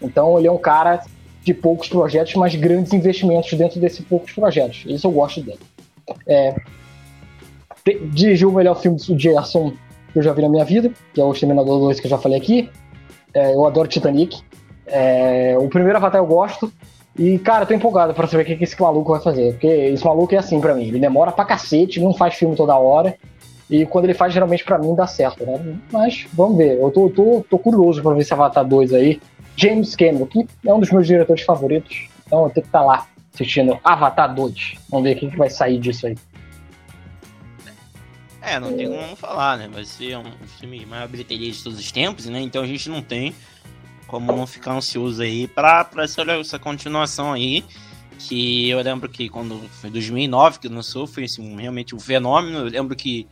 Então 0.00 0.38
ele 0.38 0.48
é 0.48 0.52
um 0.52 0.58
cara 0.58 1.04
de 1.44 1.52
poucos 1.52 1.88
projetos, 1.88 2.34
mas 2.34 2.54
grandes 2.54 2.92
investimentos 2.92 3.52
dentro 3.52 3.78
desses 3.78 4.04
poucos 4.04 4.32
projetos. 4.32 4.84
Isso 4.86 5.06
eu 5.06 5.10
gosto 5.10 5.40
dele. 5.42 5.60
É, 6.26 6.56
dirigiu 7.94 8.50
o 8.50 8.52
melhor 8.52 8.80
filme 8.80 8.98
do 8.98 9.18
Gerson 9.18 9.72
que 10.12 10.18
eu 10.18 10.22
já 10.22 10.32
vi 10.32 10.42
na 10.42 10.48
minha 10.48 10.64
vida, 10.64 10.90
que 11.12 11.20
é 11.20 11.24
o 11.24 11.32
Exterminador 11.32 11.78
2 11.78 12.00
que 12.00 12.06
eu 12.06 12.10
já 12.10 12.18
falei 12.18 12.38
aqui. 12.38 12.70
É, 13.34 13.54
eu 13.54 13.66
adoro 13.66 13.88
Titanic. 13.88 14.42
É, 14.86 15.56
o 15.58 15.68
primeiro 15.68 15.98
Avatar 15.98 16.20
eu 16.20 16.26
gosto. 16.26 16.72
E, 17.18 17.38
cara, 17.38 17.62
eu 17.62 17.66
tô 17.66 17.74
empolgado 17.74 18.14
pra 18.14 18.26
saber 18.26 18.42
o 18.42 18.46
que, 18.46 18.56
que 18.56 18.64
esse 18.64 18.80
maluco 18.80 19.12
vai 19.12 19.20
fazer. 19.20 19.52
Porque 19.52 19.66
esse 19.66 20.04
maluco 20.04 20.34
é 20.34 20.38
assim 20.38 20.60
pra 20.60 20.74
mim. 20.74 20.84
Ele 20.84 20.98
demora 20.98 21.32
pra 21.32 21.44
cacete, 21.44 22.00
não 22.00 22.14
faz 22.14 22.34
filme 22.34 22.56
toda 22.56 22.76
hora. 22.76 23.16
E 23.68 23.84
quando 23.84 24.04
ele 24.04 24.14
faz, 24.14 24.32
geralmente 24.32 24.64
pra 24.64 24.78
mim 24.78 24.94
dá 24.94 25.06
certo, 25.06 25.44
né? 25.44 25.76
Mas 25.92 26.26
vamos 26.32 26.56
ver. 26.56 26.78
Eu 26.78 26.90
tô, 26.90 27.10
tô, 27.10 27.44
tô 27.48 27.58
curioso 27.58 28.02
pra 28.02 28.12
ver 28.12 28.20
esse 28.20 28.32
Avatar 28.32 28.64
2 28.64 28.92
aí. 28.94 29.20
James 29.56 29.96
Cameron, 29.96 30.26
que 30.26 30.46
é 30.64 30.72
um 30.72 30.80
dos 30.80 30.90
meus 30.90 31.06
diretores 31.06 31.42
favoritos. 31.42 32.08
Então 32.26 32.44
eu 32.44 32.50
tenho 32.50 32.62
que 32.62 32.68
estar 32.68 32.80
tá 32.80 32.84
lá 32.84 33.06
assistindo 33.34 33.78
Avatar 33.82 34.34
2. 34.34 34.74
Vamos 34.90 35.04
ver 35.04 35.16
o 35.16 35.18
que, 35.18 35.30
que 35.30 35.36
vai 35.36 35.50
sair 35.50 35.78
disso 35.78 36.06
aí. 36.06 36.16
É, 38.46 38.60
não 38.60 38.76
tem 38.76 38.88
como 38.88 39.16
falar, 39.16 39.58
né? 39.58 39.66
Vai 39.66 39.84
ser 39.84 40.16
um 40.16 40.30
filme 40.60 40.78
de 40.78 40.86
maior 40.86 41.08
bilheteria 41.08 41.50
de 41.50 41.60
todos 41.60 41.80
os 41.80 41.90
tempos, 41.90 42.26
né? 42.26 42.40
Então 42.40 42.62
a 42.62 42.66
gente 42.66 42.88
não 42.88 43.02
tem 43.02 43.34
como 44.06 44.30
não 44.30 44.46
ficar 44.46 44.72
ansioso 44.72 45.20
aí 45.20 45.48
pra, 45.48 45.84
pra 45.84 46.04
essa, 46.04 46.22
essa 46.22 46.56
continuação 46.56 47.32
aí. 47.32 47.64
Que 48.20 48.68
eu 48.70 48.80
lembro 48.80 49.08
que 49.08 49.28
quando 49.28 49.60
foi 49.80 49.90
2009 49.90 50.60
que 50.60 50.68
lançou, 50.68 51.08
foi 51.08 51.24
assim, 51.24 51.56
realmente 51.56 51.92
um 51.92 51.98
fenômeno. 51.98 52.58
Eu 52.58 52.66
lembro 52.66 52.94
que 52.94 53.26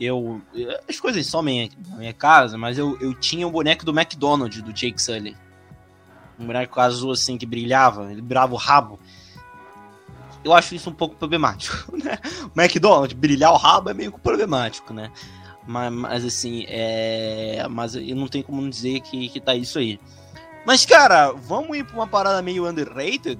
eu. 0.00 0.42
As 0.88 0.98
coisas 0.98 1.24
somem 1.28 1.70
na 1.88 1.98
minha 1.98 2.12
casa, 2.12 2.58
mas 2.58 2.76
eu, 2.76 3.00
eu 3.00 3.14
tinha 3.14 3.46
o 3.46 3.52
boneco 3.52 3.84
do 3.84 3.96
McDonald's, 3.96 4.60
do 4.62 4.72
Jake 4.72 5.00
Sully. 5.00 5.36
Um 6.36 6.46
boneco 6.46 6.80
azul 6.80 7.12
assim 7.12 7.38
que 7.38 7.46
brilhava, 7.46 8.10
ele 8.10 8.20
brilhava 8.20 8.52
o 8.52 8.56
rabo. 8.56 8.98
Eu 10.42 10.52
acho 10.52 10.74
isso 10.74 10.88
um 10.90 10.94
pouco 10.94 11.16
problemático, 11.16 11.96
né? 11.96 12.18
O 12.54 12.60
McDonald's 12.60 13.12
brilhar 13.12 13.52
o 13.52 13.56
rabo 13.56 13.90
é 13.90 13.94
meio 13.94 14.12
problemático, 14.12 14.92
né? 14.92 15.10
Mas, 15.66 15.92
mas 15.92 16.24
assim, 16.24 16.64
é. 16.68 17.66
Mas 17.68 17.94
eu 17.94 18.16
não 18.16 18.26
tenho 18.28 18.44
como 18.44 18.68
dizer 18.68 19.00
que, 19.00 19.28
que 19.28 19.40
tá 19.40 19.54
isso 19.54 19.78
aí. 19.78 20.00
Mas, 20.66 20.84
cara, 20.84 21.32
vamos 21.32 21.76
ir 21.76 21.84
pra 21.84 21.96
uma 21.96 22.06
parada 22.06 22.42
meio 22.42 22.68
underrated 22.68 23.38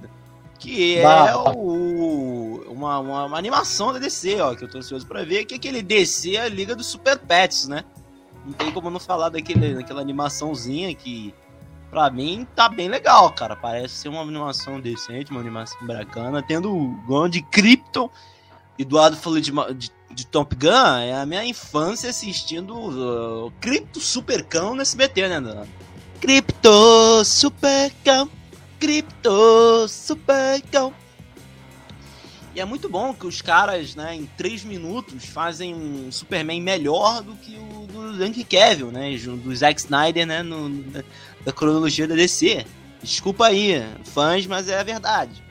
que 0.60 0.98
é 0.98 1.34
o, 1.34 2.62
uma, 2.68 2.98
uma, 2.98 3.24
uma, 3.24 3.38
animação 3.38 3.94
da 3.94 3.98
DC, 3.98 4.38
ó, 4.42 4.54
que 4.54 4.62
eu 4.62 4.68
tô 4.68 4.76
ansioso 4.76 5.06
pra 5.06 5.24
ver, 5.24 5.46
que 5.46 5.54
é 5.54 5.56
aquele 5.56 5.80
DC, 5.80 6.36
a 6.36 6.48
Liga 6.48 6.76
dos 6.76 6.86
Super 6.86 7.18
Pets, 7.18 7.66
né? 7.66 7.82
Não 8.44 8.52
tem 8.52 8.70
como 8.70 8.90
não 8.90 9.00
falar 9.00 9.30
daquele, 9.30 9.74
daquela 9.74 10.02
animaçõezinha 10.02 10.94
que, 10.94 11.34
pra 11.90 12.10
mim, 12.10 12.46
tá 12.54 12.68
bem 12.68 12.88
legal, 12.88 13.30
cara. 13.32 13.56
Parece 13.56 13.94
ser 13.94 14.08
uma 14.08 14.22
animação 14.22 14.80
decente, 14.80 15.30
uma 15.30 15.40
animação 15.40 15.78
bacana, 15.86 16.42
tendo 16.42 16.74
o 16.74 16.88
Gon 17.06 17.28
de 17.28 17.42
Krypton. 17.42 18.08
Eduardo 18.78 19.16
falou 19.16 19.40
de, 19.40 19.52
de, 19.74 19.90
de, 20.10 20.26
Top 20.26 20.54
Gun, 20.54 20.98
é 20.98 21.12
a 21.14 21.26
minha 21.26 21.44
infância 21.44 22.08
assistindo 22.08 22.74
uh, 22.74 23.52
Crypto 23.60 24.00
Supercão 24.00 24.74
no 24.74 24.80
SBT, 24.80 25.28
né, 25.28 25.36
Eduardo? 25.36 25.68
Crypto 26.20 27.24
Supercão 27.24 28.30
Crypto 28.80 29.86
Supercão. 29.86 30.94
E 32.54 32.60
é 32.60 32.64
muito 32.64 32.88
bom 32.88 33.14
que 33.14 33.26
os 33.26 33.40
caras, 33.40 33.94
né, 33.94 34.14
em 34.14 34.26
3 34.36 34.64
minutos, 34.64 35.26
fazem 35.26 35.74
um 35.74 36.10
Superman 36.10 36.60
melhor 36.60 37.22
do 37.22 37.34
que 37.36 37.56
o 37.56 37.80
do 37.90 38.24
Henry 38.24 38.44
Cavill, 38.44 38.90
né? 38.90 39.16
Do 39.16 39.54
Zack 39.54 39.80
Snyder, 39.80 40.26
né? 40.26 40.42
No, 40.42 40.68
da 41.44 41.52
cronologia 41.52 42.06
da 42.06 42.14
DC. 42.14 42.64
Desculpa 43.02 43.46
aí, 43.46 43.82
fãs, 44.04 44.46
mas 44.46 44.68
é 44.68 44.78
a 44.78 44.82
verdade, 44.82 45.42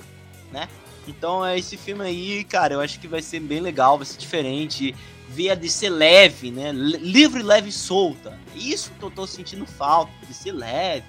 né? 0.51 0.67
Então, 1.07 1.43
é 1.43 1.57
esse 1.57 1.75
filme 1.75 2.05
aí, 2.05 2.43
cara, 2.43 2.75
eu 2.75 2.81
acho 2.81 2.99
que 2.99 3.07
vai 3.07 3.21
ser 3.21 3.39
bem 3.39 3.59
legal, 3.59 3.97
vai 3.97 4.05
ser 4.05 4.17
diferente. 4.17 4.95
Ver 5.27 5.51
a 5.51 5.55
DC 5.55 5.89
leve, 5.89 6.51
né? 6.51 6.71
Livre, 6.71 7.41
leve 7.41 7.69
e 7.69 7.71
solta. 7.71 8.37
Isso 8.55 8.91
que 8.97 9.03
eu 9.03 9.09
tô 9.09 9.25
sentindo 9.25 9.65
falta, 9.65 10.11
DC 10.27 10.51
leve, 10.51 11.05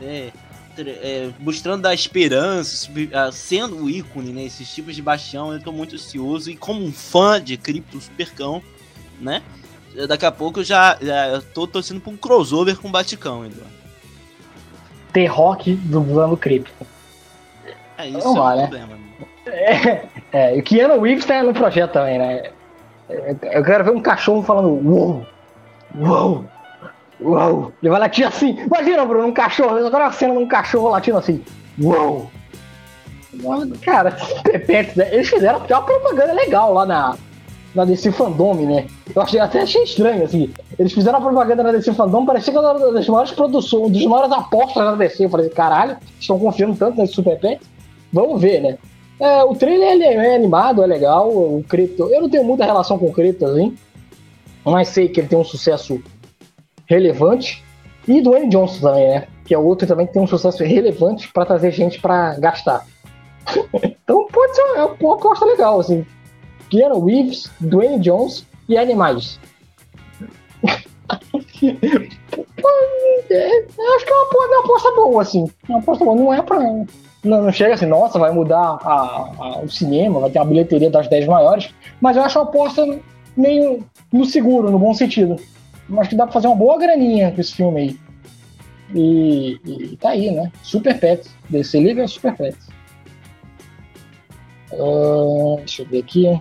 né? 0.00 0.32
É, 0.86 1.30
mostrando 1.38 1.86
a 1.86 1.94
esperança, 1.94 2.90
sendo 3.32 3.84
o 3.84 3.90
ícone, 3.90 4.32
né? 4.32 4.44
Esses 4.44 4.72
tipos 4.72 4.94
de 4.94 5.02
bastião, 5.02 5.52
eu 5.52 5.60
tô 5.60 5.72
muito 5.72 5.94
ansioso. 5.94 6.50
E 6.50 6.56
como 6.56 6.84
um 6.84 6.92
fã 6.92 7.42
de 7.42 7.56
Crypto 7.56 8.00
Supercão, 8.00 8.62
né? 9.20 9.42
Daqui 10.06 10.26
a 10.26 10.32
pouco 10.32 10.60
eu 10.60 10.64
já, 10.64 10.96
já 11.00 11.42
tô 11.54 11.66
torcendo 11.66 12.00
pra 12.00 12.12
um 12.12 12.16
crossover 12.16 12.78
com 12.78 12.88
o 12.88 12.90
Baticão, 12.90 13.44
Eduardo. 13.44 13.78
T-Rock 15.12 15.74
dublando 15.74 16.36
Crypto. 16.36 16.86
É 17.96 18.06
isso 18.06 18.20
Vamos 18.20 18.36
é 18.36 18.40
lá, 18.40 18.52
um 18.52 18.56
né? 18.56 18.62
problema. 18.62 18.94
Né? 18.94 18.98
É, 19.46 20.08
é, 20.30 20.56
e 20.56 20.60
o 20.60 20.62
Keanu 20.62 21.00
Reeves 21.00 21.24
tá 21.24 21.42
no 21.42 21.54
projeto 21.54 21.92
também, 21.92 22.18
né? 22.18 22.50
Eu 23.08 23.64
quero 23.64 23.84
ver 23.84 23.90
um 23.90 24.02
cachorro 24.02 24.42
falando 24.42 24.68
uou, 24.68 25.26
uou, 25.96 26.44
Uou! 27.20 27.72
Ele 27.82 27.90
vai 27.90 28.00
latindo 28.00 28.28
assim. 28.28 28.58
Imagina, 28.60 29.04
Bruno, 29.04 29.26
um 29.26 29.32
cachorro. 29.32 29.76
Agora 29.86 30.06
a 30.06 30.12
cena 30.12 30.34
de 30.34 30.38
um 30.38 30.48
cachorro 30.48 30.88
latindo 30.88 31.18
assim. 31.18 31.42
Uou! 31.80 32.30
Cara, 33.82 34.16
Pepetes, 34.42 34.94
né? 34.94 35.08
Eles 35.12 35.28
fizeram 35.28 35.58
até 35.58 35.74
uma 35.74 35.84
propaganda 35.84 36.32
legal 36.32 36.72
lá 36.72 36.86
na, 36.86 37.16
na 37.74 37.84
DC 37.84 38.10
Fandom, 38.12 38.54
né? 38.54 38.86
Eu 39.14 39.22
achei, 39.22 39.38
até 39.38 39.62
achei 39.62 39.82
estranho, 39.82 40.24
assim. 40.24 40.50
Eles 40.78 40.92
fizeram 40.92 41.18
a 41.18 41.20
propaganda 41.20 41.62
na 41.62 41.72
DC 41.72 41.92
Fandom, 41.92 42.24
parecia 42.24 42.52
que 42.52 42.58
era 42.58 42.76
uma 42.76 42.92
das 42.92 43.08
maiores 43.08 43.32
produções, 43.32 43.82
uma 43.82 43.90
das 43.90 44.04
maiores 44.04 44.32
apostas 44.32 44.84
da 44.84 44.94
DC. 44.94 45.24
Eu 45.24 45.30
falei, 45.30 45.48
caralho, 45.50 45.96
estão 46.18 46.38
confiando 46.38 46.76
tanto 46.76 46.98
nesse 46.98 47.14
Super 47.14 47.38
Pets? 47.38 47.68
Vamos 48.12 48.40
ver, 48.40 48.60
né? 48.60 48.78
É, 49.20 49.42
o 49.42 49.54
trailer 49.54 49.92
ele 49.92 50.04
é 50.04 50.34
animado, 50.34 50.82
é 50.82 50.86
legal. 50.86 51.28
O 51.28 51.64
Crypto. 51.68 52.08
Eu 52.08 52.22
não 52.22 52.30
tenho 52.30 52.44
muita 52.44 52.64
relação 52.64 52.98
com 52.98 53.06
o 53.06 53.12
Crypto, 53.12 53.44
assim. 53.46 53.76
Mas 54.64 54.88
sei 54.88 55.08
que 55.08 55.20
ele 55.20 55.28
tem 55.28 55.38
um 55.38 55.44
sucesso 55.44 56.00
relevante. 56.88 57.62
E 58.06 58.20
do 58.22 58.30
Dwayne 58.30 58.48
Johnson 58.48 58.80
também, 58.80 59.06
né? 59.06 59.28
Que 59.44 59.54
é 59.54 59.58
outro 59.58 59.86
também 59.86 60.06
que 60.06 60.14
tem 60.14 60.22
um 60.22 60.26
sucesso 60.26 60.64
relevante 60.64 61.30
para 61.30 61.44
trazer 61.44 61.70
gente 61.70 62.00
para 62.00 62.38
gastar. 62.38 62.86
então 63.84 64.26
pode 64.32 64.56
ser 64.56 64.62
uma, 64.62 64.86
uma 64.86 65.14
aposta 65.14 65.44
legal, 65.44 65.78
assim. 65.78 66.06
Keanu 66.70 67.04
Reeves, 67.04 67.50
Dwayne 67.60 68.00
Johnson 68.00 68.44
e 68.68 68.78
animais. 68.78 69.38
é, 70.64 70.70
acho 73.94 74.06
que 74.06 74.10
é 74.10 74.14
uma, 74.14 74.46
uma 74.46 74.64
aposta 74.64 74.90
boa, 74.92 75.22
assim. 75.22 75.46
Uma 75.68 75.78
aposta 75.78 76.04
boa. 76.04 76.16
Não 76.16 76.32
é 76.32 76.40
pra. 76.40 76.58
Não, 77.24 77.42
não 77.42 77.52
chega 77.52 77.74
assim, 77.74 77.86
nossa, 77.86 78.18
vai 78.18 78.30
mudar 78.30 78.78
a, 78.82 79.30
a, 79.38 79.60
o 79.62 79.68
cinema, 79.68 80.20
vai 80.20 80.30
ter 80.30 80.38
uma 80.38 80.46
bilheteria 80.46 80.88
das 80.88 81.08
10 81.08 81.26
maiores. 81.26 81.74
Mas 82.00 82.16
eu 82.16 82.22
acho 82.22 82.38
uma 82.38 82.48
aposta 82.48 82.86
meio 83.36 83.84
no 84.10 84.24
seguro, 84.24 84.70
no 84.70 84.78
bom 84.78 84.94
sentido 84.94 85.36
acho 85.96 86.10
que 86.10 86.16
dá 86.16 86.24
pra 86.24 86.32
fazer 86.32 86.46
uma 86.46 86.56
boa 86.56 86.78
graninha 86.78 87.32
com 87.32 87.40
esse 87.40 87.54
filme 87.54 87.80
aí. 87.80 88.00
E, 88.94 89.60
e 89.64 89.96
tá 89.96 90.10
aí, 90.10 90.30
né? 90.30 90.50
Super 90.62 90.98
Pets. 90.98 91.34
DC 91.48 91.80
Liga 91.80 92.02
é 92.02 92.06
Super 92.06 92.36
Pets. 92.36 92.68
Uh, 94.72 95.56
deixa 95.58 95.82
eu 95.82 95.86
ver 95.86 96.00
aqui. 96.00 96.40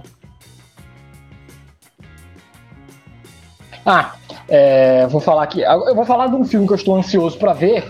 Ah, 3.85 4.15
é, 4.49 5.07
vou 5.07 5.21
falar 5.21 5.43
aqui. 5.43 5.61
Eu 5.61 5.95
vou 5.95 6.05
falar 6.05 6.27
de 6.27 6.35
um 6.35 6.43
filme 6.43 6.67
que 6.67 6.73
eu 6.73 6.77
estou 6.77 6.95
ansioso 6.95 7.37
para 7.37 7.53
ver. 7.53 7.89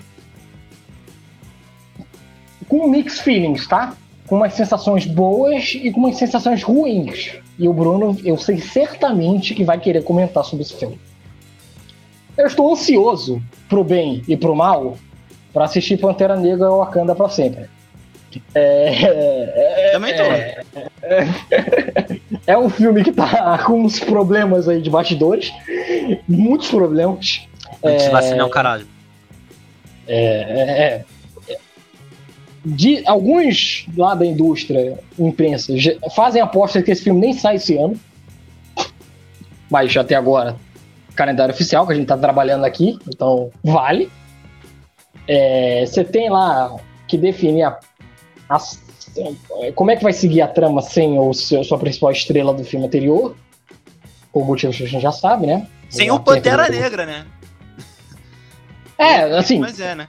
Com 2.67 2.87
mixed 2.87 3.23
feelings, 3.23 3.67
tá? 3.67 3.95
Com 4.27 4.35
umas 4.35 4.53
sensações 4.53 5.05
boas 5.05 5.73
e 5.73 5.91
com 5.91 6.01
umas 6.01 6.17
sensações 6.17 6.61
ruins. 6.61 7.39
E 7.57 7.67
o 7.67 7.73
Bruno, 7.73 8.15
eu 8.23 8.37
sei 8.37 8.59
certamente 8.59 9.55
que 9.55 9.63
vai 9.63 9.79
querer 9.79 10.03
comentar 10.03 10.43
sobre 10.43 10.63
esse 10.63 10.75
filme. 10.75 10.99
Eu 12.37 12.45
estou 12.45 12.71
ansioso 12.71 13.41
pro 13.67 13.83
bem 13.83 14.23
e 14.27 14.37
pro 14.37 14.55
mal 14.55 14.97
para 15.51 15.65
assistir 15.65 15.97
Pantera 15.97 16.35
Negra 16.35 16.69
ou 16.69 16.77
Wakanda 16.77 17.15
para 17.15 17.29
sempre. 17.29 17.65
É, 18.53 19.03
é, 19.03 19.91
Também 19.91 20.15
tô. 20.15 20.21
É, 20.21 20.63
é, 21.01 22.19
é, 22.45 22.57
um 22.57 22.69
filme 22.69 23.03
que 23.03 23.11
tá 23.11 23.63
com 23.65 23.81
uns 23.83 23.99
problemas 23.99 24.67
aí 24.67 24.81
de 24.81 24.89
bastidores. 24.89 25.51
Muitos 26.27 26.69
problemas. 26.69 27.47
Antes 27.83 28.05
de 28.05 28.11
vacinar 28.11 28.45
o 28.45 28.49
caralho. 28.49 28.87
É, 30.07 30.15
é, 30.19 31.05
é, 31.49 31.57
de, 32.63 33.01
alguns 33.07 33.87
lá 33.95 34.13
da 34.13 34.25
indústria, 34.25 34.99
imprensa, 35.17 35.73
fazem 36.15 36.41
aposta 36.41 36.81
que 36.83 36.91
esse 36.91 37.03
filme 37.03 37.19
nem 37.19 37.33
sai 37.33 37.55
esse 37.55 37.77
ano. 37.77 37.99
Mas 39.69 39.95
até 39.97 40.15
agora 40.15 40.55
calendário 41.17 41.53
oficial 41.53 41.85
que 41.85 41.91
a 41.91 41.95
gente 41.95 42.05
está 42.05 42.17
trabalhando 42.17 42.63
aqui, 42.63 42.97
então 43.07 43.49
vale. 43.63 44.09
É, 45.27 45.83
você 45.85 46.03
tem 46.03 46.29
lá 46.29 46.73
que 47.07 47.17
definir 47.17 47.63
a, 47.63 47.77
a, 48.49 48.57
como 49.75 49.91
é 49.91 49.95
que 49.95 50.03
vai 50.03 50.13
seguir 50.13 50.41
a 50.41 50.47
trama 50.47 50.81
sem 50.81 51.17
o 51.19 51.33
seu, 51.33 51.63
sua 51.63 51.77
principal 51.77 52.11
estrela 52.11 52.53
do 52.53 52.63
filme 52.63 52.85
anterior, 52.85 53.35
por 54.31 54.45
motivos 54.45 54.77
que 54.77 54.83
a 54.83 54.87
gente 54.87 55.01
já 55.01 55.11
sabe, 55.11 55.47
né? 55.47 55.67
Sem 55.89 56.11
o 56.11 56.19
Pantera 56.19 56.69
Negra, 56.69 57.05
né? 57.05 57.25
É, 58.97 59.37
assim. 59.37 59.59
Mas 59.59 59.79
é, 59.79 59.93
né? 59.93 60.07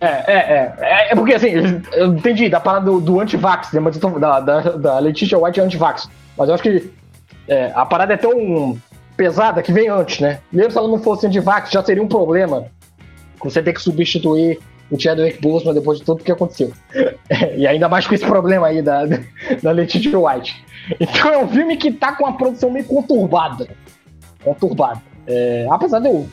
É, 0.00 0.06
é, 0.06 0.32
é. 0.32 0.74
É, 0.78 1.12
é 1.12 1.14
porque 1.14 1.34
assim, 1.34 1.48
eu 1.92 2.14
entendi 2.14 2.48
da 2.48 2.58
parada 2.58 2.86
do, 2.86 3.00
do 3.00 3.20
anti-vax, 3.20 3.72
né, 3.72 3.80
da, 4.18 4.40
da, 4.40 4.60
da 4.60 4.98
Letícia 4.98 5.38
White 5.38 5.60
anti-vax. 5.60 6.08
Mas 6.38 6.48
eu 6.48 6.54
acho 6.54 6.62
que 6.62 6.90
é, 7.46 7.70
a 7.74 7.84
parada 7.84 8.14
é 8.14 8.16
tão 8.16 8.80
pesada 9.20 9.62
que 9.62 9.70
vem 9.70 9.86
antes, 9.86 10.18
né? 10.18 10.40
Mesmo 10.50 10.72
se 10.72 10.78
ela 10.78 10.88
não 10.88 10.98
fosse 10.98 11.26
anti-vax, 11.26 11.70
já 11.70 11.84
seria 11.84 12.02
um 12.02 12.08
problema. 12.08 12.68
Você 13.44 13.62
ter 13.62 13.74
que 13.74 13.82
substituir 13.82 14.58
o 14.90 14.98
Chadwick 14.98 15.42
Boseman 15.42 15.74
depois 15.74 15.98
de 15.98 16.06
tudo 16.06 16.24
que 16.24 16.32
aconteceu. 16.32 16.72
E 17.54 17.66
ainda 17.66 17.86
mais 17.86 18.06
com 18.06 18.14
esse 18.14 18.24
problema 18.24 18.68
aí 18.68 18.80
da, 18.80 19.04
da 19.62 19.72
Letitia 19.72 20.18
White. 20.18 20.64
Então 20.98 21.30
é 21.34 21.36
um 21.36 21.46
filme 21.46 21.76
que 21.76 21.92
tá 21.92 22.16
com 22.16 22.24
uma 22.24 22.34
produção 22.34 22.70
meio 22.70 22.86
conturbada. 22.86 23.68
Conturbada. 24.42 25.02
É, 25.26 25.68
apesar 25.70 26.00
de 26.00 26.08
eu, 26.08 26.26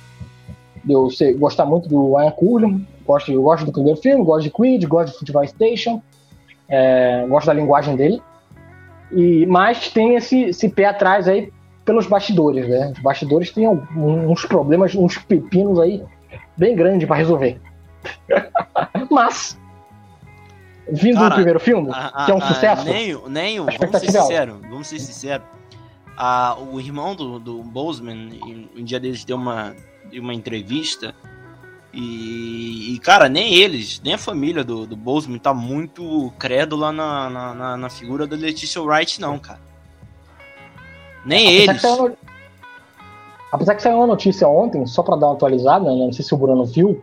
de 0.85 0.93
eu 0.93 1.09
ser, 1.09 1.33
gostar 1.33 1.65
muito 1.65 1.89
do 1.89 2.15
Ryan 2.15 2.31
Coogler, 2.31 2.75
gosto, 3.05 3.31
eu 3.33 3.43
gosto 3.43 3.65
do 3.65 3.73
primeiro 3.73 3.99
filme, 3.99 4.23
gosto 4.23 4.43
de 4.43 4.51
Creed, 4.51 4.85
gosto 4.85 5.11
de 5.11 5.19
Football 5.19 5.47
Station, 5.47 6.01
é, 6.69 7.25
gosto 7.27 7.47
da 7.47 7.53
linguagem 7.53 7.97
dele. 7.97 8.21
E, 9.11 9.45
mas 9.45 9.89
tem 9.89 10.15
esse, 10.15 10.45
esse 10.45 10.69
pé 10.69 10.85
atrás 10.85 11.27
aí 11.27 11.51
pelos 11.87 12.05
bastidores, 12.05 12.67
né? 12.67 12.91
Os 12.93 12.99
bastidores 12.99 13.49
têm 13.49 13.65
uns 13.65 14.45
problemas, 14.45 14.93
uns 14.93 15.17
pepinos 15.17 15.79
aí 15.79 16.03
bem 16.57 16.75
grandes 16.75 17.07
para 17.07 17.15
resolver. 17.15 17.61
Mas, 19.09 19.57
vindo 20.91 21.15
Cara, 21.15 21.29
do 21.29 21.35
primeiro 21.35 21.59
filme, 21.61 21.89
a, 21.89 22.07
a, 22.07 22.25
que 22.25 22.31
é 22.31 22.35
um 22.35 22.41
sucesso. 22.41 22.83
Nem, 22.83 23.17
nem 23.29 23.59
vamos 23.59 24.01
ser 24.01 24.11
sinceros, 24.11 24.59
vamos 24.63 24.87
ser 24.87 24.99
sinceros. 24.99 25.47
A, 26.17 26.57
o 26.59 26.77
irmão 26.77 27.15
do, 27.15 27.39
do 27.39 27.63
Boseman, 27.63 28.31
um 28.75 28.83
dia 28.83 28.99
deles 28.99 29.23
deu 29.23 29.37
uma, 29.37 29.73
deu 30.11 30.21
uma 30.21 30.33
entrevista. 30.33 31.15
E, 31.93 32.95
e, 32.95 32.99
cara, 32.99 33.29
nem 33.29 33.55
eles, 33.55 34.01
nem 34.03 34.13
a 34.13 34.17
família 34.17 34.61
do, 34.61 34.85
do 34.85 34.97
Boseman 34.97 35.39
tá 35.39 35.53
muito 35.53 36.33
crédula 36.37 36.91
na, 36.91 37.29
na, 37.29 37.53
na, 37.53 37.77
na 37.77 37.89
figura 37.89 38.27
da 38.27 38.35
Leticia 38.35 38.81
Wright, 38.81 39.21
não, 39.21 39.39
cara. 39.39 39.66
Nem 41.27 41.67
Apesar 41.67 41.97
eles. 41.97 42.15
Que 42.15 42.27
Apesar 43.51 43.75
que 43.75 43.81
saiu 43.81 43.97
uma 43.97 44.07
notícia 44.07 44.47
ontem, 44.47 44.85
só 44.85 45.01
pra 45.01 45.15
dar 45.15 45.27
uma 45.27 45.35
atualizada, 45.35 45.85
né? 45.85 46.05
não 46.05 46.11
sei 46.11 46.23
se 46.23 46.33
o 46.33 46.37
Bruno 46.37 46.65
viu, 46.65 47.01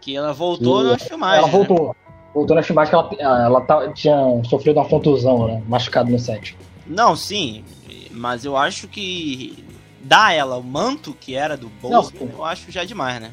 que 0.00 0.16
ela 0.16 0.32
voltou 0.32 0.84
na 0.84 0.98
filmagem. 0.98 1.38
Ela 1.38 1.46
né? 1.46 1.52
voltou. 1.52 1.96
Voltou 2.34 2.54
na 2.54 2.62
filmagem 2.62 2.90
que 2.90 3.20
ela, 3.22 3.44
ela 3.44 3.60
tá, 3.62 3.90
tinha 3.92 4.16
sofrido 4.44 4.78
uma 4.78 4.88
contusão, 4.88 5.46
né? 5.46 5.62
Machucado 5.66 6.10
no 6.10 6.18
set. 6.18 6.56
Não, 6.86 7.16
sim. 7.16 7.64
Mas 8.10 8.44
eu 8.44 8.56
acho 8.56 8.86
que 8.86 9.64
dar 10.02 10.34
ela 10.34 10.56
o 10.56 10.62
manto 10.62 11.16
que 11.18 11.34
era 11.34 11.56
do 11.56 11.68
Boltzmann, 11.80 12.30
eu 12.32 12.44
acho 12.44 12.70
já 12.70 12.84
demais, 12.84 13.20
né? 13.20 13.30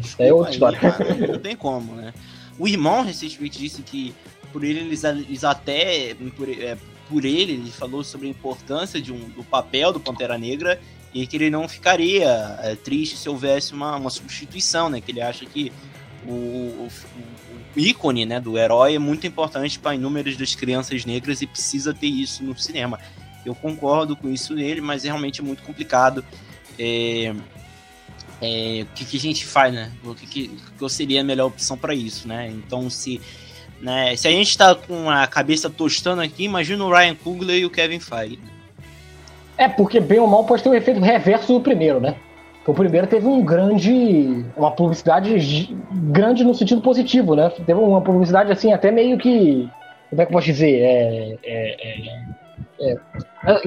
Isso 0.00 0.16
é 0.18 0.32
outra 0.32 0.52
história. 0.52 0.78
não 1.28 1.38
tem 1.38 1.56
como, 1.56 1.94
né? 1.94 2.12
O 2.58 2.68
irmão 2.68 3.02
recentemente 3.02 3.58
disse 3.58 3.82
que 3.82 4.14
por 4.52 4.62
ele 4.62 4.80
eles, 4.80 5.02
eles 5.02 5.42
até 5.42 6.14
por, 6.36 6.48
é, 6.48 6.76
por 7.08 7.24
ele 7.24 7.52
ele 7.52 7.70
falou 7.70 8.02
sobre 8.02 8.26
a 8.26 8.30
importância 8.30 9.00
de 9.00 9.12
um, 9.12 9.28
do 9.30 9.44
papel 9.44 9.92
do 9.92 10.00
Pantera 10.00 10.38
Negra 10.38 10.80
e 11.12 11.26
que 11.26 11.36
ele 11.36 11.48
não 11.48 11.68
ficaria 11.68 12.58
é, 12.60 12.74
triste 12.74 13.16
se 13.16 13.28
houvesse 13.28 13.72
uma, 13.72 13.96
uma 13.96 14.10
substituição, 14.10 14.90
né? 14.90 15.00
Que 15.00 15.12
ele 15.12 15.20
acha 15.20 15.46
que 15.46 15.72
o, 16.26 16.32
o, 16.32 16.88
o 17.76 17.78
ícone 17.78 18.26
né, 18.26 18.40
do 18.40 18.58
herói 18.58 18.96
é 18.96 18.98
muito 18.98 19.26
importante 19.26 19.78
para 19.78 19.94
inúmeras 19.94 20.36
das 20.36 20.54
crianças 20.54 21.04
negras 21.04 21.40
e 21.40 21.46
precisa 21.46 21.94
ter 21.94 22.08
isso 22.08 22.42
no 22.42 22.58
cinema. 22.58 22.98
Eu 23.46 23.54
concordo 23.54 24.16
com 24.16 24.28
isso 24.28 24.54
nele, 24.54 24.80
mas 24.80 25.04
é 25.04 25.08
realmente 25.08 25.40
muito 25.40 25.62
complicado. 25.62 26.24
É, 26.78 27.34
é, 28.40 28.82
o 28.82 28.94
que, 28.94 29.04
que, 29.04 29.16
a 29.16 29.20
gente 29.20 29.44
faz, 29.46 29.72
né? 29.72 29.92
O 30.02 30.14
que, 30.14 30.26
que, 30.26 30.48
que 30.48 30.88
seria 30.88 31.20
a 31.20 31.24
melhor 31.24 31.46
opção 31.46 31.76
para 31.76 31.94
isso, 31.94 32.26
né? 32.26 32.48
Então, 32.48 32.90
se, 32.90 33.20
né, 33.80 34.16
se 34.16 34.26
a 34.26 34.30
gente 34.30 34.48
está 34.48 34.74
com 34.74 35.10
a 35.10 35.26
cabeça 35.26 35.68
tostando 35.68 36.22
aqui, 36.22 36.44
imagina 36.44 36.84
o 36.84 36.90
Ryan 36.90 37.14
Coogler 37.14 37.56
e 37.56 37.66
o 37.66 37.70
Kevin 37.70 38.00
Feige. 38.00 38.38
É, 39.56 39.68
porque 39.68 40.00
bem 40.00 40.18
ou 40.18 40.26
mal 40.26 40.44
pode 40.44 40.62
ter 40.62 40.68
um 40.68 40.74
efeito 40.74 41.00
reverso 41.00 41.52
do 41.52 41.60
primeiro, 41.60 42.00
né? 42.00 42.16
O 42.66 42.72
primeiro 42.72 43.06
teve 43.06 43.26
um 43.26 43.44
grande. 43.44 44.44
uma 44.56 44.70
publicidade 44.70 45.76
grande 45.92 46.42
no 46.42 46.54
sentido 46.54 46.80
positivo, 46.80 47.34
né? 47.36 47.50
Teve 47.50 47.78
uma 47.78 48.00
publicidade 48.00 48.50
assim, 48.50 48.72
até 48.72 48.90
meio 48.90 49.18
que. 49.18 49.68
Como 50.08 50.22
é 50.22 50.24
que 50.24 50.32
eu 50.32 50.34
posso 50.34 50.46
dizer? 50.46 50.80
É, 50.80 51.38
é, 51.44 51.88
é, 51.88 52.43
é 52.80 52.96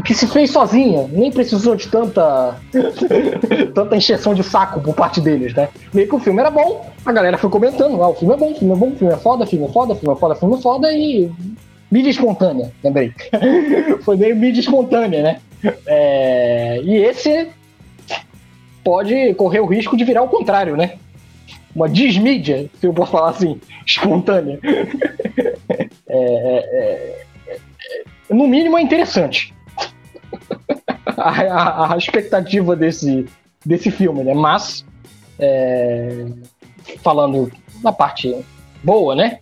que 0.04 0.14
se 0.14 0.28
fez 0.28 0.52
sozinha, 0.52 1.08
nem 1.12 1.32
precisou 1.32 1.76
de 1.76 1.88
tanta 1.88 2.56
tanta 3.74 3.96
encheção 3.96 4.34
de 4.34 4.44
saco 4.44 4.82
por 4.82 4.96
parte 4.96 5.22
deles, 5.22 5.54
né? 5.54 5.70
Meio 5.94 6.08
que 6.08 6.16
o 6.16 6.20
filme 6.20 6.40
era 6.40 6.50
bom, 6.50 6.86
a 7.06 7.12
galera 7.12 7.38
foi 7.38 7.50
comentando, 7.50 8.02
ah, 8.02 8.10
o 8.10 8.16
filme 8.16 8.34
é 8.34 8.38
bom, 8.38 8.52
o 8.52 8.56
filme 8.56 8.74
é 8.74 8.78
bom, 8.78 8.90
o 8.90 8.96
filme 8.96 9.14
é 9.14 9.18
foda, 9.18 9.44
o 9.44 9.48
filme 9.48 9.66
é 9.66 9.70
foda, 9.70 9.94
o 9.94 9.96
filme 9.96 10.16
é 10.16 10.20
foda, 10.20 10.34
o 10.34 10.38
filme 10.38 10.56
é 10.56 10.62
foda, 10.62 10.92
e 10.92 11.32
mídia 11.92 12.10
espontânea, 12.10 12.72
lembrei. 12.84 13.14
foi 14.04 14.18
meio 14.18 14.36
mídia 14.36 14.60
espontânea, 14.60 15.22
né? 15.22 15.40
É, 15.86 16.82
e 16.84 16.96
esse 16.98 17.50
pode 18.84 19.34
correr 19.36 19.60
o 19.60 19.66
risco 19.66 19.98
de 19.98 20.04
virar 20.04 20.24
o 20.24 20.30
contrário, 20.30 20.76
né? 20.76 20.94
Uma 21.76 21.88
desmídia, 21.88 22.70
se 22.80 22.88
eu 22.88 22.94
posso 22.94 23.12
falar 23.12 23.30
assim, 23.30 23.60
espontânea. 23.86 24.60
É, 26.10 26.18
é, 26.18 26.18
é, 26.18 26.58
é, 26.72 27.26
no 28.30 28.48
mínimo 28.48 28.78
é 28.78 28.82
interessante. 28.82 29.54
a, 31.18 31.30
a, 31.30 31.94
a, 31.94 31.98
expectativa 31.98 32.76
desse, 32.76 33.26
desse 33.66 33.92
filme, 33.92 34.24
né? 34.24 34.34
Mas, 34.34 34.86
é, 35.40 36.26
falando 37.02 37.52
na 37.84 37.92
parte 37.92 38.36
boa, 38.84 39.16
né? 39.16 39.40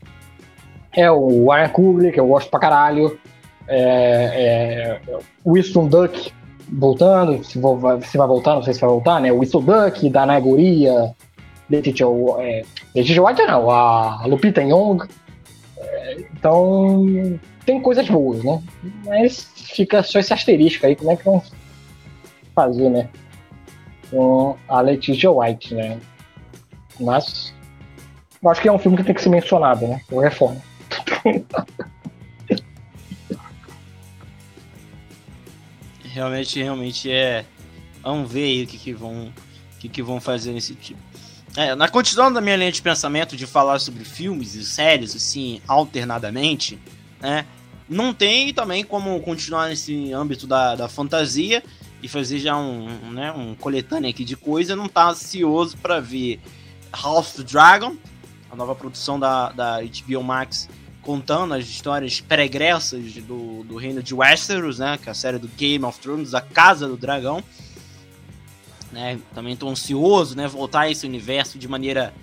É 0.91 1.11
o 1.11 1.51
Ryan 1.51 1.69
Coogler, 1.69 2.13
que 2.13 2.19
eu 2.19 2.27
gosto 2.27 2.49
pra 2.49 2.59
caralho 2.59 3.19
é, 3.67 4.99
é, 5.07 5.17
Winston 5.45 5.87
Duck 5.87 6.31
voltando, 6.67 7.43
se, 7.43 7.59
vou, 7.59 7.79
se, 8.01 8.17
vai 8.17 8.27
voltar, 8.27 8.55
não 8.55 8.63
sei 8.63 8.73
se 8.73 8.81
vai 8.81 8.89
voltar, 8.89 9.19
né? 9.19 9.31
Winston 9.31 9.61
Duck, 9.61 10.09
da 10.09 10.25
Nagoria, 10.25 11.13
Letitia, 11.69 12.05
é, 12.39 12.63
Letitia 12.95 13.23
White 13.23 13.41
não, 13.43 13.69
a 13.69 14.25
Lupita 14.25 14.61
Young. 14.61 14.99
É, 15.77 16.17
então, 16.33 17.39
tem 17.65 17.81
coisas 17.81 18.07
boas, 18.07 18.43
né? 18.43 18.61
Mas 19.05 19.51
fica 19.55 20.03
só 20.03 20.19
esse 20.19 20.33
asterisco 20.33 20.85
aí, 20.85 20.95
como 20.95 21.11
é 21.11 21.15
que 21.15 21.25
vão 21.25 21.41
fazer, 22.53 22.89
né? 22.89 23.09
Com 24.09 24.55
a 24.67 24.81
Letitia 24.81 25.31
White, 25.31 25.73
né? 25.73 25.99
Mas, 26.99 27.53
acho 28.45 28.61
que 28.61 28.67
é 28.67 28.71
um 28.71 28.79
filme 28.79 28.97
que 28.97 29.03
tem 29.03 29.15
que 29.15 29.21
ser 29.21 29.29
mencionado, 29.29 29.87
né? 29.87 30.01
Por 30.07 30.23
reforma. 30.23 30.61
realmente, 36.15 36.63
realmente 36.63 37.11
é. 37.11 37.45
Vamos 38.01 38.31
ver 38.31 38.43
aí 38.43 38.63
o 38.63 38.67
que, 38.67 38.77
que 38.77 38.93
vão. 38.93 39.33
O 39.75 39.79
que, 39.79 39.89
que 39.89 40.01
vão 40.01 40.21
fazer 40.21 40.53
nesse 40.53 40.73
tipo. 40.73 40.99
É, 41.57 41.75
na 41.75 41.87
continuação 41.87 42.33
da 42.33 42.41
minha 42.41 42.55
linha 42.55 42.71
de 42.71 42.81
pensamento 42.81 43.35
de 43.35 43.45
falar 43.45 43.79
sobre 43.79 44.03
filmes 44.03 44.55
e 44.55 44.65
séries, 44.65 45.15
assim, 45.15 45.61
alternadamente, 45.67 46.79
né? 47.19 47.45
Não 47.87 48.13
tem 48.13 48.53
também 48.53 48.83
como 48.83 49.19
continuar 49.21 49.69
nesse 49.69 50.11
âmbito 50.11 50.47
da, 50.47 50.75
da 50.75 50.89
fantasia 50.89 51.63
e 52.01 52.07
fazer 52.07 52.39
já 52.39 52.57
um, 52.57 53.11
né, 53.11 53.31
um 53.31 53.53
coletâneo 53.55 54.09
aqui 54.09 54.23
de 54.23 54.35
coisa. 54.35 54.75
Não 54.75 54.87
tá 54.87 55.09
ansioso 55.09 55.77
para 55.77 55.99
ver 55.99 56.39
House 56.91 57.39
of 57.39 57.43
Dragon, 57.43 57.95
a 58.49 58.55
nova 58.55 58.73
produção 58.73 59.19
da, 59.19 59.51
da 59.51 59.79
HBO 59.81 60.23
Max 60.23 60.67
contando 61.05 61.53
as 61.53 61.65
histórias 61.65 62.19
pregressas 62.19 63.13
do, 63.13 63.63
do 63.63 63.75
reino 63.75 64.01
de 64.01 64.15
Westeros, 64.15 64.79
né? 64.79 64.97
Que 64.97 65.07
é 65.07 65.11
a 65.11 65.15
série 65.15 65.37
do 65.37 65.47
Game 65.49 65.85
of 65.85 65.99
Thrones, 65.99 66.33
a 66.33 66.41
Casa 66.41 66.87
do 66.87 66.97
Dragão. 66.97 67.43
Né, 68.91 69.19
também 69.33 69.53
estou 69.53 69.69
ansioso, 69.69 70.35
né? 70.35 70.47
Voltar 70.47 70.81
a 70.81 70.91
esse 70.91 71.05
universo 71.05 71.59
de 71.59 71.67
maneira, 71.67 72.13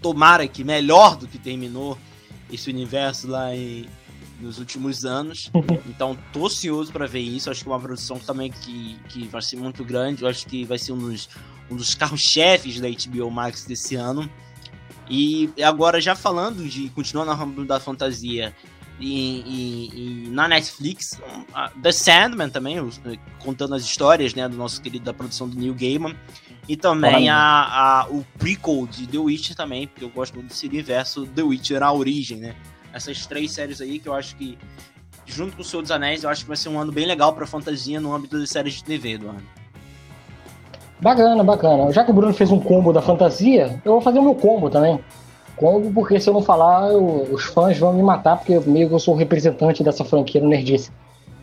tomara 0.00 0.46
que 0.48 0.64
melhor 0.64 1.16
do 1.16 1.26
que 1.26 1.38
terminou 1.38 1.98
esse 2.50 2.70
universo 2.70 3.28
lá 3.28 3.54
em, 3.54 3.86
nos 4.40 4.58
últimos 4.58 5.04
anos. 5.04 5.50
Então, 5.86 6.16
tô 6.32 6.46
ansioso 6.46 6.92
para 6.92 7.06
ver 7.06 7.20
isso. 7.20 7.50
Acho 7.50 7.62
que 7.62 7.68
é 7.68 7.72
uma 7.72 7.80
produção 7.80 8.18
também 8.18 8.50
que, 8.50 8.96
que 9.08 9.26
vai 9.26 9.42
ser 9.42 9.56
muito 9.56 9.84
grande. 9.84 10.22
Eu 10.22 10.28
acho 10.28 10.46
que 10.46 10.64
vai 10.64 10.78
ser 10.78 10.92
um 10.92 10.98
dos, 10.98 11.28
um 11.70 11.76
dos 11.76 11.94
carros-chefes 11.94 12.80
da 12.80 12.88
HBO 12.88 13.30
Max 13.30 13.64
desse 13.64 13.96
ano. 13.96 14.30
E 15.08 15.50
agora, 15.62 16.00
já 16.00 16.14
falando 16.14 16.64
de 16.68 16.88
continuar 16.90 17.24
na 17.24 17.34
ramo 17.34 17.64
da 17.64 17.80
fantasia 17.80 18.54
e, 19.00 19.40
e, 19.40 19.90
e, 19.94 20.28
na 20.28 20.46
Netflix, 20.46 21.20
The 21.82 21.90
Sandman 21.90 22.50
também, 22.50 22.76
contando 23.38 23.74
as 23.74 23.82
histórias 23.82 24.34
né, 24.34 24.46
do 24.48 24.56
nosso 24.56 24.80
querido 24.80 25.04
da 25.04 25.14
produção 25.14 25.48
do 25.48 25.58
Neil 25.58 25.74
Gaiman. 25.74 26.14
E 26.68 26.76
também 26.76 27.28
a, 27.28 27.38
a, 28.02 28.06
o 28.10 28.24
prequel 28.38 28.86
de 28.86 29.06
The 29.06 29.18
Witcher 29.18 29.56
também, 29.56 29.88
porque 29.88 30.04
eu 30.04 30.10
gosto 30.10 30.34
muito 30.34 30.50
desse 30.50 30.68
universo 30.68 31.26
The 31.26 31.42
Witcher, 31.42 31.82
a 31.82 31.92
origem, 31.92 32.38
né? 32.38 32.54
Essas 32.92 33.26
três 33.26 33.52
séries 33.52 33.80
aí 33.80 33.98
que 33.98 34.08
eu 34.08 34.14
acho 34.14 34.36
que, 34.36 34.58
junto 35.26 35.56
com 35.56 35.62
o 35.62 35.64
Senhor 35.64 35.82
dos 35.82 35.90
Anéis, 35.90 36.24
eu 36.24 36.30
acho 36.30 36.42
que 36.42 36.48
vai 36.48 36.56
ser 36.56 36.68
um 36.68 36.78
ano 36.78 36.90
bem 36.90 37.06
legal 37.06 37.32
pra 37.32 37.46
fantasia 37.46 38.00
no 38.00 38.14
âmbito 38.14 38.38
das 38.38 38.50
séries 38.50 38.74
de 38.74 38.84
TV 38.84 39.18
do 39.18 39.28
ano. 39.28 39.42
Bacana, 41.00 41.42
bacana. 41.42 41.90
Já 41.92 42.04
que 42.04 42.10
o 42.10 42.14
Bruno 42.14 42.34
fez 42.34 42.50
um 42.50 42.60
combo 42.60 42.92
da 42.92 43.00
fantasia, 43.00 43.80
eu 43.84 43.92
vou 43.92 44.00
fazer 44.00 44.18
o 44.18 44.22
meu 44.22 44.34
combo 44.34 44.68
também. 44.68 45.00
Combo, 45.56 45.92
porque 45.92 46.20
se 46.20 46.28
eu 46.28 46.34
não 46.34 46.42
falar, 46.42 46.90
eu, 46.90 47.28
os 47.30 47.44
fãs 47.44 47.78
vão 47.78 47.92
me 47.92 48.02
matar, 48.02 48.36
porque 48.36 48.58
meio 48.60 48.88
que 48.88 48.94
eu 48.94 48.98
sou 48.98 49.14
o 49.14 49.16
representante 49.16 49.82
dessa 49.82 50.04
franquia 50.04 50.40
no 50.40 50.48
Nerdice. 50.48 50.90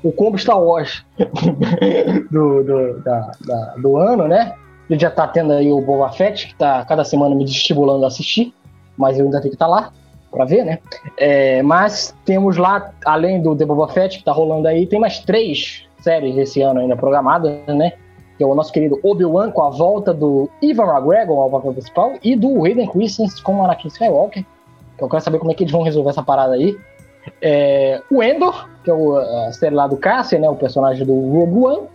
O 0.03 0.11
combo 0.11 0.37
Star 0.37 0.61
Wars 0.61 1.03
do, 2.29 2.63
do, 2.63 2.99
da, 3.01 3.31
da, 3.45 3.75
do 3.77 3.97
ano, 3.97 4.27
né? 4.27 4.53
Ele 4.89 4.99
já 4.99 5.09
tá 5.09 5.27
tendo 5.27 5.53
aí 5.53 5.71
o 5.71 5.81
Boba 5.81 6.11
Fett, 6.11 6.47
que 6.47 6.55
tá 6.55 6.85
cada 6.85 7.03
semana 7.03 7.35
me 7.35 7.43
estimulando 7.43 8.03
a 8.03 8.07
assistir, 8.07 8.53
mas 8.95 9.17
eu 9.17 9.25
ainda 9.25 9.41
tenho 9.41 9.51
que 9.51 9.55
estar 9.55 9.65
tá 9.65 9.71
lá 9.71 9.91
para 10.31 10.45
ver, 10.45 10.65
né? 10.65 10.79
É, 11.17 11.61
mas 11.63 12.15
temos 12.25 12.57
lá, 12.57 12.91
além 13.05 13.41
do 13.41 13.55
The 13.55 13.65
Boba 13.65 13.87
Fett, 13.87 14.19
que 14.19 14.23
tá 14.23 14.31
rolando 14.31 14.67
aí, 14.67 14.85
tem 14.85 14.99
mais 14.99 15.19
três 15.19 15.87
séries 15.99 16.37
esse 16.37 16.61
ano 16.61 16.79
ainda 16.79 16.95
programadas, 16.95 17.51
né? 17.67 17.93
Que 18.37 18.43
é 18.43 18.47
o 18.47 18.53
nosso 18.53 18.71
querido 18.71 18.99
Obi-Wan 19.03 19.51
com 19.51 19.63
a 19.63 19.69
volta 19.69 20.13
do 20.13 20.49
Ivan 20.61 20.85
McGregor 20.85 21.39
ao 21.39 21.49
papel 21.49 21.73
principal 21.73 22.13
e 22.23 22.35
do 22.35 22.63
Hayden 22.63 22.87
Christensen 22.87 23.43
como 23.43 23.63
Anakin 23.63 23.87
Skywalker. 23.87 24.45
Que 24.97 25.03
eu 25.03 25.09
quero 25.09 25.23
saber 25.23 25.39
como 25.39 25.51
é 25.51 25.55
que 25.55 25.63
eles 25.63 25.71
vão 25.71 25.81
resolver 25.81 26.09
essa 26.09 26.23
parada 26.23 26.53
aí. 26.53 26.77
É, 27.41 28.01
o 28.11 28.21
Endor, 28.21 28.69
que 28.83 28.89
é 28.89 28.93
o, 28.93 29.17
a 29.17 29.51
série 29.51 29.75
lá 29.75 29.87
do 29.87 29.97
Cassian, 29.97 30.39
né? 30.39 30.49
O 30.49 30.55
personagem 30.55 31.05
do 31.05 31.13
Rogue 31.13 31.65
One. 31.65 31.87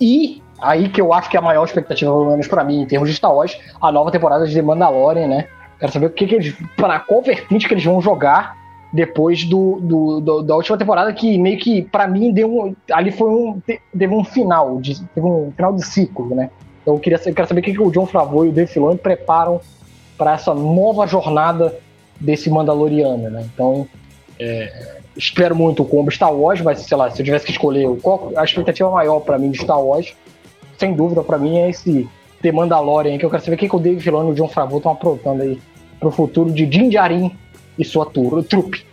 E 0.00 0.42
aí 0.60 0.88
que 0.88 1.00
eu 1.00 1.12
acho 1.12 1.28
que 1.28 1.36
é 1.36 1.40
a 1.40 1.42
maior 1.42 1.64
expectativa, 1.64 2.10
pelo 2.10 2.30
menos 2.30 2.48
pra 2.48 2.64
mim, 2.64 2.82
em 2.82 2.86
termos 2.86 3.08
de 3.08 3.14
Star 3.14 3.34
Wars, 3.34 3.58
a 3.80 3.92
nova 3.92 4.10
temporada 4.10 4.46
de 4.46 4.54
The 4.54 4.62
Mandalorian, 4.62 5.28
né? 5.28 5.48
Quero 5.82 5.92
saber 5.92 6.06
o 6.06 6.10
que, 6.10 6.28
que 6.28 6.36
eles. 6.36 6.54
para 6.76 7.00
qual 7.00 7.22
vertente 7.22 7.66
que 7.66 7.74
eles 7.74 7.82
vão 7.82 8.00
jogar 8.00 8.56
depois 8.92 9.42
do, 9.42 9.80
do, 9.80 10.20
do, 10.20 10.42
da 10.42 10.54
última 10.54 10.78
temporada 10.78 11.12
que 11.12 11.36
meio 11.36 11.58
que 11.58 11.82
para 11.82 12.06
mim 12.06 12.32
deu 12.32 12.46
um, 12.48 12.76
ali 12.92 13.10
foi 13.10 13.28
um 13.28 13.60
teve 13.92 14.14
um 14.14 14.22
final 14.22 14.78
de, 14.80 15.02
teve 15.06 15.26
um 15.26 15.50
final 15.56 15.72
de 15.74 15.84
ciclo 15.84 16.32
né 16.36 16.50
então 16.82 16.94
eu 16.94 17.00
queria 17.00 17.18
eu 17.26 17.34
quero 17.34 17.48
saber 17.48 17.62
o 17.62 17.64
que, 17.64 17.72
que 17.72 17.82
o 17.82 17.90
John 17.90 18.06
Favreau 18.06 18.44
e 18.44 18.50
o 18.50 18.52
Dave 18.52 18.70
Filoni 18.70 18.96
preparam 18.96 19.60
para 20.16 20.34
essa 20.34 20.54
nova 20.54 21.04
jornada 21.04 21.76
desse 22.20 22.48
Mandaloriano 22.48 23.28
né 23.28 23.48
então 23.52 23.88
é, 24.38 25.00
espero 25.16 25.56
muito 25.56 25.82
o 25.82 25.86
combo 25.86 26.12
Star 26.12 26.32
Wars 26.32 26.60
mas 26.60 26.78
sei 26.80 26.96
lá 26.96 27.10
se 27.10 27.20
eu 27.20 27.24
tivesse 27.24 27.46
que 27.46 27.52
escolher 27.52 27.88
qual 28.02 28.30
a 28.36 28.44
expectativa 28.44 28.88
maior 28.88 29.18
para 29.18 29.36
mim 29.36 29.50
de 29.50 29.58
Star 29.58 29.82
Wars 29.82 30.14
sem 30.78 30.92
dúvida 30.92 31.24
para 31.24 31.38
mim 31.38 31.58
é 31.58 31.70
esse 31.70 32.08
The 32.40 32.52
Mandalorian 32.52 33.18
que 33.18 33.24
eu 33.24 33.30
quero 33.30 33.42
saber 33.42 33.56
o 33.56 33.58
que, 33.58 33.68
que 33.68 33.76
o 33.76 33.80
Dave 33.80 34.00
Filoni 34.00 34.28
e 34.28 34.32
o 34.32 34.34
John 34.34 34.48
Favreau 34.48 34.76
estão 34.76 34.92
aprontando 34.92 35.42
aí 35.42 35.58
pro 36.02 36.10
futuro 36.10 36.52
de 36.52 36.66
Din 36.66 36.88
Djarin 36.88 37.30
e 37.78 37.84
sua 37.84 38.04
trupe. 38.04 38.84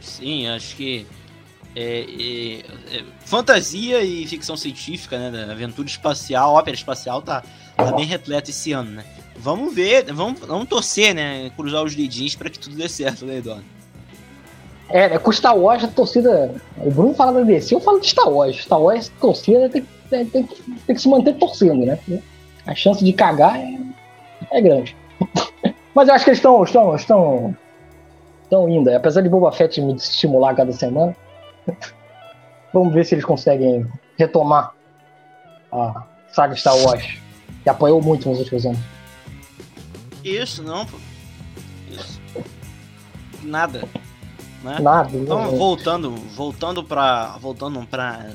Sim, 0.00 0.46
acho 0.46 0.76
que 0.76 1.04
é, 1.74 2.06
é, 2.08 2.96
é, 2.96 3.04
fantasia 3.24 4.02
e 4.02 4.24
ficção 4.26 4.56
científica, 4.56 5.18
né? 5.18 5.50
Aventura 5.50 5.88
espacial, 5.88 6.54
ópera 6.54 6.76
espacial 6.76 7.20
tá, 7.20 7.42
tá 7.76 7.92
bem 7.92 8.06
repleto 8.06 8.50
esse 8.50 8.72
ano, 8.72 8.92
né? 8.92 9.04
Vamos 9.36 9.74
ver, 9.74 10.04
vamos, 10.12 10.40
vamos 10.40 10.68
torcer, 10.68 11.12
né? 11.12 11.50
Cruzar 11.56 11.82
os 11.82 11.94
dedinhos 11.94 12.36
para 12.36 12.48
que 12.48 12.58
tudo 12.58 12.76
dê 12.76 12.88
certo, 12.88 13.26
né, 13.26 13.38
Eduardo? 13.38 13.64
É, 14.88 15.08
né, 15.08 15.18
com 15.18 15.32
Star 15.32 15.58
Wars 15.58 15.82
a 15.82 15.88
torcida. 15.88 16.54
O 16.78 16.90
Bruno 16.90 17.12
fala 17.12 17.40
da 17.40 17.42
DC, 17.42 17.74
eu 17.74 17.80
falo 17.80 18.00
de 18.00 18.06
Star 18.06 18.30
Wars. 18.30 18.56
Star 18.56 18.80
Wars, 18.80 19.12
a 19.14 19.20
torcida 19.20 19.68
tem, 19.68 19.84
tem, 20.08 20.26
tem, 20.26 20.44
tem 20.44 20.96
que 20.96 21.02
se 21.02 21.08
manter 21.08 21.34
torcendo, 21.34 21.84
né? 21.84 21.98
A 22.66 22.74
chance 22.74 23.04
de 23.04 23.12
cagar 23.12 23.56
é 23.56 23.86
é 24.50 24.60
grande. 24.60 24.96
Mas 25.94 26.08
eu 26.08 26.14
acho 26.14 26.24
que 26.24 26.30
eles 26.30 26.38
estão 26.38 26.62
estão 26.62 26.94
estão 26.94 27.56
estão 28.42 28.68
indo. 28.68 28.90
Apesar 28.94 29.22
de 29.22 29.28
Boba 29.28 29.52
Fett 29.52 29.80
me 29.80 29.94
estimular 29.94 30.54
cada 30.54 30.72
semana, 30.72 31.16
vamos 32.72 32.92
ver 32.92 33.04
se 33.04 33.14
eles 33.14 33.24
conseguem 33.24 33.86
retomar 34.18 34.72
a 35.72 36.04
saga 36.28 36.54
Star 36.54 36.76
Wars, 36.76 37.18
que 37.62 37.68
apoiou 37.68 38.00
muito 38.02 38.28
nos 38.28 38.38
últimos 38.38 38.66
anos. 38.66 38.78
Isso, 40.22 40.62
não, 40.62 40.84
pô. 40.86 40.96
Isso. 41.90 42.20
Nada. 43.42 43.84
Né? 44.62 44.78
Nada. 44.80 45.16
Então, 45.16 45.44
não, 45.44 45.56
voltando, 45.56 46.10
voltando 46.10 46.84
para 46.84 47.36
voltando 47.38 47.86
para 47.86 48.26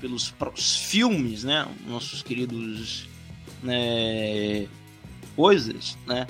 pelos, 0.00 0.30
pelos 0.30 0.76
filmes, 0.76 1.44
né? 1.44 1.66
Nossos 1.86 2.22
queridos 2.22 3.09
né, 3.62 4.66
coisas, 5.36 5.96
né? 6.06 6.26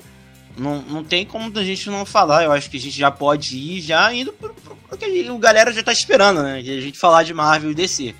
Não, 0.57 0.81
não 0.81 1.03
tem 1.03 1.25
como 1.25 1.57
a 1.57 1.63
gente 1.63 1.89
não 1.89 2.05
falar. 2.05 2.43
Eu 2.43 2.51
acho 2.51 2.69
que 2.69 2.77
a 2.77 2.79
gente 2.79 2.97
já 2.97 3.09
pode 3.09 3.57
ir 3.57 3.81
já 3.81 4.13
indo 4.13 4.33
pro, 4.33 4.53
pro, 4.53 4.75
pro 4.75 4.97
que 4.97 5.05
a 5.05 5.37
galera 5.37 5.71
já 5.71 5.81
tá 5.81 5.91
esperando, 5.91 6.43
né? 6.43 6.55
A 6.55 6.61
gente 6.61 6.99
falar 6.99 7.23
de 7.23 7.33
Marvel 7.33 7.71
e 7.71 7.75
DC, 7.75 8.13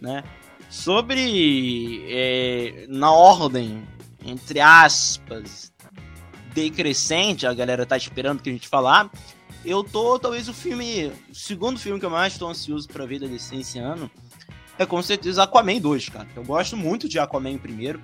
né? 0.00 0.22
Sobre 0.70 2.04
é, 2.08 2.86
na 2.88 3.12
ordem, 3.12 3.86
entre 4.24 4.60
aspas, 4.60 5.72
decrescente, 6.54 7.46
a 7.46 7.52
galera 7.52 7.84
tá 7.84 7.96
esperando 7.96 8.42
que 8.42 8.50
a 8.50 8.52
gente 8.52 8.68
falar. 8.68 9.10
Eu 9.64 9.82
tô, 9.82 10.18
talvez, 10.18 10.48
o 10.48 10.54
filme. 10.54 11.12
O 11.30 11.34
segundo 11.34 11.78
filme 11.78 11.98
que 11.98 12.06
eu 12.06 12.10
mais 12.10 12.36
tô 12.38 12.46
ansioso 12.46 12.86
pra 12.88 13.06
ver 13.06 13.20
da 13.20 13.26
DC 13.26 13.56
esse 13.56 13.78
ano 13.78 14.10
é 14.78 14.84
com 14.84 15.02
certeza 15.02 15.42
Aquaman 15.42 15.80
2, 15.80 16.08
cara. 16.08 16.28
Eu 16.34 16.44
gosto 16.44 16.76
muito 16.76 17.08
de 17.08 17.18
Aquaman 17.18 17.58
primeiro. 17.58 18.00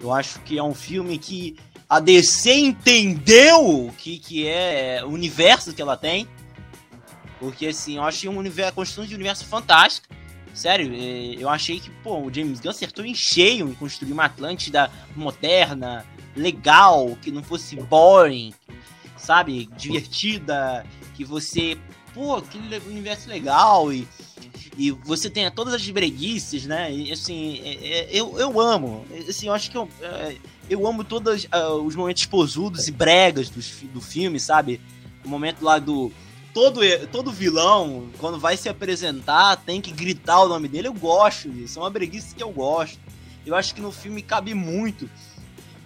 Eu 0.00 0.12
acho 0.12 0.40
que 0.40 0.58
é 0.58 0.62
um 0.62 0.74
filme 0.74 1.18
que 1.18 1.56
a 1.88 2.00
DC 2.00 2.52
entendeu 2.52 3.86
o 3.86 3.92
que, 3.92 4.18
que 4.18 4.46
é 4.46 5.02
o 5.04 5.08
universo 5.08 5.72
que 5.72 5.82
ela 5.82 5.96
tem. 5.96 6.28
Porque, 7.40 7.66
assim, 7.68 7.96
eu 7.96 8.02
achei 8.02 8.28
um 8.28 8.36
universo, 8.36 8.70
a 8.70 8.74
construção 8.74 9.06
de 9.06 9.14
um 9.14 9.16
universo 9.16 9.44
fantástico. 9.44 10.08
Sério, 10.52 10.92
é, 10.92 11.36
eu 11.38 11.48
achei 11.48 11.78
que, 11.78 11.88
pô, 12.02 12.18
o 12.18 12.34
James 12.34 12.60
Gunn 12.60 12.70
acertou 12.70 13.04
em 13.04 13.14
cheio 13.14 13.68
em 13.68 13.74
construir 13.74 14.12
uma 14.12 14.24
Atlântida 14.24 14.90
moderna, 15.14 16.04
legal, 16.34 17.16
que 17.22 17.30
não 17.30 17.42
fosse 17.42 17.76
boring, 17.76 18.52
sabe? 19.16 19.68
Divertida, 19.76 20.84
que 21.14 21.24
você, 21.24 21.78
pô, 22.18 22.34
aquele 22.34 22.76
universo 22.88 23.28
legal 23.28 23.92
e 23.92 24.06
e 24.76 24.92
você 24.92 25.28
tem 25.28 25.50
todas 25.50 25.74
as 25.74 25.90
breguices, 25.90 26.64
né? 26.64 26.92
E, 26.92 27.12
assim, 27.12 27.60
é, 27.64 27.72
é, 27.72 28.08
eu, 28.12 28.38
eu 28.38 28.60
amo. 28.60 29.04
Assim, 29.28 29.48
eu 29.48 29.52
acho 29.52 29.68
que 29.72 29.76
eu, 29.76 29.88
é, 30.00 30.36
eu 30.70 30.86
amo 30.86 31.02
todos 31.02 31.46
uh, 31.46 31.82
os 31.84 31.96
momentos 31.96 32.24
posudos 32.26 32.86
e 32.86 32.92
bregas 32.92 33.50
do, 33.50 33.60
do 33.88 34.00
filme, 34.00 34.38
sabe? 34.38 34.80
O 35.24 35.28
momento 35.28 35.62
lá 35.64 35.80
do. 35.80 36.12
Todo, 36.54 36.80
todo 37.12 37.32
vilão, 37.32 38.08
quando 38.18 38.38
vai 38.38 38.56
se 38.56 38.68
apresentar, 38.68 39.56
tem 39.56 39.80
que 39.80 39.90
gritar 39.90 40.42
o 40.42 40.48
nome 40.48 40.68
dele. 40.68 40.86
Eu 40.86 40.94
gosto 40.94 41.50
disso. 41.50 41.80
É 41.80 41.82
uma 41.82 41.90
breguice 41.90 42.34
que 42.34 42.42
eu 42.42 42.50
gosto. 42.50 42.98
Eu 43.44 43.56
acho 43.56 43.74
que 43.74 43.80
no 43.80 43.90
filme 43.90 44.22
cabe 44.22 44.54
muito. 44.54 45.10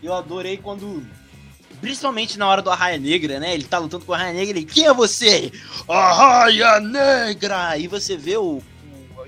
Eu 0.02 0.12
adorei 0.12 0.58
quando 0.58 1.02
Principalmente 1.82 2.38
na 2.38 2.46
hora 2.46 2.62
do 2.62 2.70
Arraia 2.70 2.96
Negra, 2.96 3.40
né? 3.40 3.52
Ele 3.52 3.64
tá 3.64 3.76
lutando 3.76 4.04
com 4.04 4.12
a 4.12 4.16
Arraia 4.16 4.32
Negra 4.32 4.56
e 4.56 4.64
quem 4.64 4.86
é 4.86 4.94
você? 4.94 5.50
Arraia 5.88 6.78
Negra! 6.78 7.76
E 7.76 7.88
você 7.88 8.16
vê 8.16 8.36
o, 8.36 8.62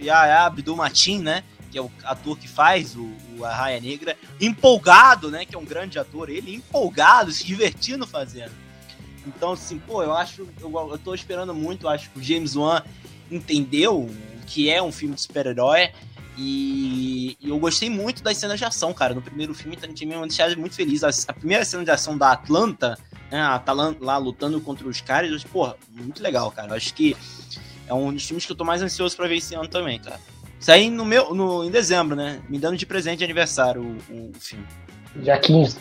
Yaya 0.00 0.44
Abdul 0.44 0.76
Matin, 0.76 1.18
né? 1.18 1.42
Que 1.68 1.78
é 1.78 1.82
o 1.82 1.90
ator 2.04 2.38
que 2.38 2.46
faz 2.46 2.94
o, 2.94 3.10
o 3.36 3.44
Arraia 3.44 3.80
Negra, 3.80 4.16
empolgado, 4.40 5.32
né? 5.32 5.44
Que 5.44 5.56
é 5.56 5.58
um 5.58 5.64
grande 5.64 5.98
ator, 5.98 6.30
ele 6.30 6.54
empolgado, 6.54 7.32
se 7.32 7.44
divertindo 7.44 8.06
fazendo. 8.06 8.52
Então, 9.26 9.54
assim, 9.54 9.76
pô, 9.80 10.04
eu 10.04 10.14
acho, 10.14 10.46
eu, 10.60 10.70
eu 10.92 10.98
tô 10.98 11.12
esperando 11.12 11.52
muito, 11.52 11.88
acho 11.88 12.08
que 12.10 12.20
o 12.20 12.22
James 12.22 12.54
Wan 12.54 12.82
entendeu 13.28 13.98
o 13.98 14.14
que 14.46 14.70
é 14.70 14.80
um 14.80 14.92
filme 14.92 15.16
de 15.16 15.22
super-herói. 15.22 15.90
E, 16.36 17.36
e, 17.40 17.48
eu 17.48 17.58
gostei 17.58 17.88
muito 17.88 18.22
das 18.22 18.36
cenas 18.36 18.58
de 18.58 18.64
ação, 18.64 18.92
cara. 18.92 19.14
No 19.14 19.22
primeiro 19.22 19.54
filme 19.54 19.76
tinha 19.76 20.18
me 20.18 20.26
deixado 20.26 20.58
muito 20.58 20.74
feliz. 20.74 21.04
A, 21.04 21.10
a, 21.28 21.32
primeira 21.32 21.64
cena 21.64 21.84
de 21.84 21.90
ação 21.90 22.18
da 22.18 22.32
Atlanta, 22.32 22.98
né, 23.30 23.40
a 23.40 23.54
Atalanta 23.54 24.04
lá 24.04 24.16
lutando 24.16 24.60
contra 24.60 24.88
os 24.88 25.00
caras, 25.00 25.30
eu, 25.30 25.50
porra, 25.50 25.76
muito 25.90 26.22
legal, 26.22 26.50
cara. 26.50 26.68
Eu 26.68 26.74
acho 26.74 26.92
que 26.92 27.16
é 27.86 27.94
um 27.94 28.12
dos 28.12 28.26
filmes 28.26 28.44
que 28.44 28.52
eu 28.52 28.56
tô 28.56 28.64
mais 28.64 28.82
ansioso 28.82 29.16
para 29.16 29.28
ver 29.28 29.36
esse 29.36 29.54
ano 29.54 29.68
também, 29.68 29.98
cara. 29.98 30.18
Sai 30.58 30.88
no 30.88 31.04
meu, 31.04 31.34
no, 31.34 31.62
em 31.64 31.70
dezembro, 31.70 32.16
né? 32.16 32.40
Me 32.48 32.58
dando 32.58 32.76
de 32.76 32.86
presente 32.86 33.18
de 33.18 33.24
aniversário 33.24 33.82
o, 33.82 34.14
o 34.14 34.32
filme. 34.40 34.64
Dia 35.16 35.38
15. 35.38 35.76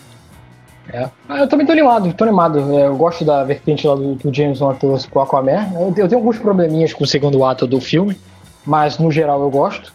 É. 0.89 1.09
Ah, 1.29 1.39
eu 1.39 1.47
também 1.47 1.65
tô 1.65 1.71
animado, 1.71 2.13
tô 2.13 2.25
animado. 2.25 2.59
É, 2.77 2.87
eu 2.87 2.95
gosto 2.95 3.23
da 3.23 3.43
vertente 3.43 3.87
lá 3.87 3.95
do, 3.95 4.15
do 4.15 4.33
James 4.33 4.59
Wan 4.59 4.75
trouxe 4.75 5.07
pro 5.07 5.21
Aquaman. 5.21 5.71
Eu, 5.73 5.93
eu, 5.95 6.07
tenho 6.07 6.17
alguns 6.17 6.37
probleminhas 6.37 6.93
com 6.93 7.05
o 7.05 7.07
segundo 7.07 7.43
ato 7.43 7.65
do 7.65 7.79
filme, 7.79 8.19
mas 8.65 8.99
no 8.99 9.09
geral 9.09 9.41
eu 9.41 9.49
gosto 9.49 9.93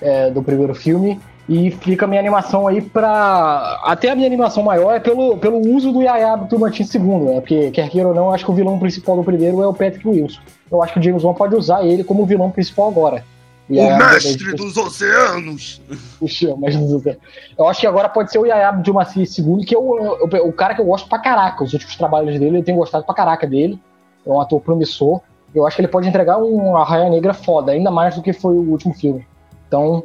é, 0.00 0.30
do 0.30 0.42
primeiro 0.42 0.74
filme. 0.74 1.20
E 1.48 1.70
fica 1.70 2.04
a 2.04 2.08
minha 2.08 2.20
animação 2.20 2.68
aí 2.68 2.82
pra. 2.82 3.80
Até 3.84 4.10
a 4.10 4.14
minha 4.14 4.26
animação 4.26 4.62
maior 4.62 4.94
é 4.94 5.00
pelo, 5.00 5.38
pelo 5.38 5.58
uso 5.74 5.90
do 5.92 6.02
Yaya 6.02 6.34
Abdul-Mateen 6.34 6.86
II, 6.94 7.00
né? 7.00 7.40
Porque, 7.40 7.70
quer 7.70 7.88
queira 7.88 8.08
ou 8.08 8.14
não, 8.14 8.34
acho 8.34 8.44
que 8.44 8.50
o 8.50 8.54
vilão 8.54 8.78
principal 8.78 9.16
do 9.16 9.24
primeiro 9.24 9.62
é 9.62 9.66
o 9.66 9.72
Patrick 9.72 10.06
Wilson. 10.06 10.40
Eu 10.70 10.82
acho 10.82 10.92
que 10.92 10.98
o 10.98 11.02
James 11.02 11.24
Wan 11.24 11.32
pode 11.32 11.56
usar 11.56 11.82
ele 11.82 12.04
como 12.04 12.26
vilão 12.26 12.50
principal 12.50 12.88
agora. 12.88 13.24
E 13.70 13.80
o 13.80 13.96
mestre 13.96 14.54
dos 14.54 14.76
oceanos! 14.76 15.80
Puxa, 16.20 16.52
o 16.52 16.58
mestre 16.58 16.82
dos 16.82 16.92
oceanos. 16.92 17.22
Eu 17.56 17.66
acho 17.66 17.80
que 17.80 17.86
agora 17.86 18.10
pode 18.10 18.30
ser 18.30 18.38
o 18.38 18.44
Yaya 18.44 18.68
Abdul-Mateen 18.68 19.24
II, 19.24 19.64
que 19.64 19.74
é 19.74 19.78
o, 19.78 20.26
o, 20.26 20.48
o, 20.48 20.52
cara 20.52 20.74
que 20.74 20.82
eu 20.82 20.86
gosto 20.86 21.08
pra 21.08 21.18
caraca. 21.18 21.64
Os 21.64 21.72
últimos 21.72 21.96
trabalhos 21.96 22.38
dele, 22.38 22.58
eu 22.58 22.62
tenho 22.62 22.76
gostado 22.76 23.04
pra 23.04 23.14
caraca 23.14 23.46
dele. 23.46 23.80
É 24.26 24.30
um 24.30 24.38
ator 24.38 24.60
promissor. 24.60 25.22
eu 25.54 25.66
acho 25.66 25.76
que 25.76 25.80
ele 25.80 25.88
pode 25.88 26.06
entregar 26.06 26.36
um 26.36 26.76
Arraia 26.76 27.08
Negra 27.08 27.32
foda, 27.32 27.72
ainda 27.72 27.90
mais 27.90 28.14
do 28.14 28.22
que 28.22 28.34
foi 28.34 28.54
o 28.54 28.70
último 28.70 28.92
filme. 28.92 29.26
Então, 29.68 30.02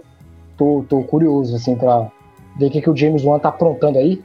tô, 0.58 0.86
tô 0.88 1.02
curioso, 1.04 1.56
assim, 1.56 1.76
pra 1.76 2.12
ver 2.60 2.68
o 2.68 2.70
que, 2.70 2.82
que 2.82 2.90
o 2.90 2.96
James 2.96 3.24
Wan 3.24 3.40
tá 3.40 3.50
aprontando 3.50 3.98
aí 3.98 4.22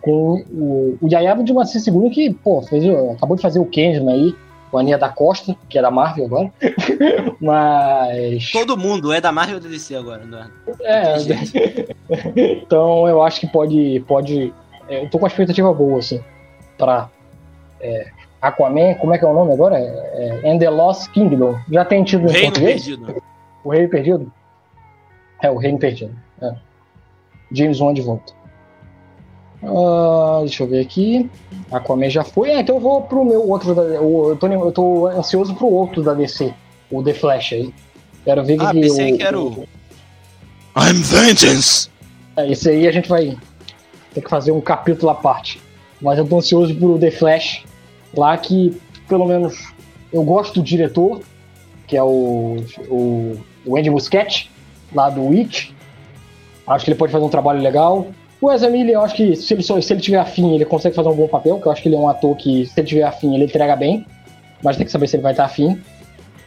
com 0.00 0.42
o, 0.50 0.98
o 1.00 1.08
Yaya 1.08 1.34
de 1.42 1.52
uma 1.52 1.66
segunda 1.66 2.08
que, 2.10 2.32
pô, 2.32 2.62
fez, 2.62 2.84
acabou 3.14 3.36
de 3.36 3.42
fazer 3.42 3.58
o 3.58 3.66
Kendrick 3.66 4.08
aí, 4.08 4.34
com 4.70 4.78
a 4.78 4.80
Aninha 4.80 4.98
da 4.98 5.08
Costa, 5.08 5.56
que 5.68 5.78
é 5.78 5.82
da 5.82 5.90
Marvel 5.90 6.26
agora. 6.26 6.52
Mas. 7.40 8.50
Todo 8.52 8.76
mundo 8.76 9.12
é 9.12 9.20
da 9.20 9.32
Marvel 9.32 9.56
ou 9.56 9.60
da 9.60 9.68
DC 9.68 9.94
agora, 9.94 10.24
né? 10.24 10.48
É. 10.82 11.14
então 12.62 13.08
eu 13.08 13.22
acho 13.22 13.40
que 13.40 13.46
pode. 13.46 14.04
pode 14.06 14.52
é, 14.88 15.02
eu 15.02 15.10
tô 15.10 15.18
com 15.18 15.24
uma 15.24 15.28
expectativa 15.28 15.72
boa, 15.72 15.98
assim, 15.98 16.20
pra 16.76 17.10
é, 17.80 18.08
Aquaman, 18.40 18.94
como 18.94 19.14
é 19.14 19.18
que 19.18 19.24
é 19.24 19.28
o 19.28 19.34
nome 19.34 19.52
agora? 19.52 19.78
É, 19.78 20.40
é 20.44 20.50
And 20.50 20.58
the 20.58 20.70
Lost 20.70 21.10
Kingdom. 21.10 21.58
Já 21.70 21.84
tem 21.84 22.04
tido 22.04 22.26
o 22.26 22.30
Reino 22.30 22.52
Perdido. 22.52 23.22
O 23.64 23.70
Reino 23.70 23.88
Perdido? 23.88 24.32
É, 25.42 25.50
o 25.50 25.56
Reino 25.56 25.78
Perdido. 25.78 26.14
É. 26.42 26.54
James 27.52 27.80
Wan 27.80 27.94
de 27.94 28.02
volta. 28.02 28.32
Uh, 29.62 30.40
deixa 30.42 30.62
eu 30.62 30.68
ver 30.68 30.80
aqui. 30.80 31.28
Aquaman 31.70 32.10
já 32.10 32.24
foi. 32.24 32.50
É, 32.50 32.60
então 32.60 32.76
eu 32.76 32.80
vou 32.80 33.02
pro 33.02 33.24
meu 33.24 33.48
outro. 33.48 33.74
Da, 33.74 33.82
eu, 33.82 34.36
tô, 34.38 34.46
eu 34.46 34.72
tô 34.72 35.06
ansioso 35.06 35.54
pro 35.54 35.66
outro 35.66 36.02
da 36.02 36.14
DC. 36.14 36.52
O 36.90 37.02
The 37.02 37.14
Flash 37.14 37.52
aí. 37.52 37.74
Quero 38.24 38.44
ver 38.44 38.60
ah, 38.60 38.70
que. 38.70 38.80
pensei 38.80 39.12
o, 39.12 39.16
que 39.16 39.22
era 39.22 39.38
o. 39.38 39.66
I'm 40.76 41.02
Vengeance! 41.02 41.90
É, 42.36 42.50
esse 42.50 42.70
aí 42.70 42.86
a 42.86 42.92
gente 42.92 43.08
vai 43.08 43.36
ter 44.14 44.20
que 44.20 44.30
fazer 44.30 44.52
um 44.52 44.60
capítulo 44.60 45.10
à 45.10 45.14
parte. 45.14 45.60
Mas 46.00 46.18
eu 46.18 46.26
tô 46.26 46.38
ansioso 46.38 46.74
pro 46.74 46.98
The 46.98 47.10
Flash. 47.10 47.64
Lá 48.16 48.36
que, 48.38 48.80
pelo 49.08 49.26
menos, 49.26 49.72
eu 50.12 50.22
gosto 50.22 50.60
do 50.60 50.62
diretor, 50.62 51.20
que 51.86 51.96
é 51.96 52.02
o, 52.02 52.56
o, 52.88 53.38
o 53.66 53.76
Andy 53.76 53.90
Muschietti, 53.90 54.50
lá 54.94 55.10
do 55.10 55.26
Witch. 55.26 55.70
Acho 56.66 56.84
que 56.84 56.90
ele 56.90 56.98
pode 56.98 57.12
fazer 57.12 57.24
um 57.24 57.30
trabalho 57.30 57.60
legal. 57.60 58.08
O 58.40 58.52
Ezra 58.52 58.70
eu 58.70 59.02
acho 59.02 59.16
que 59.16 59.34
se 59.34 59.54
ele, 59.54 59.62
se 59.62 59.92
ele 59.92 60.00
tiver 60.00 60.18
afim, 60.18 60.54
ele 60.54 60.64
consegue 60.64 60.94
fazer 60.94 61.08
um 61.08 61.14
bom 61.14 61.26
papel, 61.26 61.58
que 61.58 61.66
eu 61.66 61.72
acho 61.72 61.82
que 61.82 61.88
ele 61.88 61.96
é 61.96 61.98
um 61.98 62.08
ator 62.08 62.36
que, 62.36 62.66
se 62.66 62.78
ele 62.78 62.86
tiver 62.86 63.02
afim, 63.02 63.34
ele 63.34 63.44
entrega 63.44 63.74
bem. 63.74 64.06
Mas 64.62 64.76
tem 64.76 64.86
que 64.86 64.92
saber 64.92 65.08
se 65.08 65.16
ele 65.16 65.22
vai 65.22 65.32
estar 65.32 65.44
afim. 65.44 65.80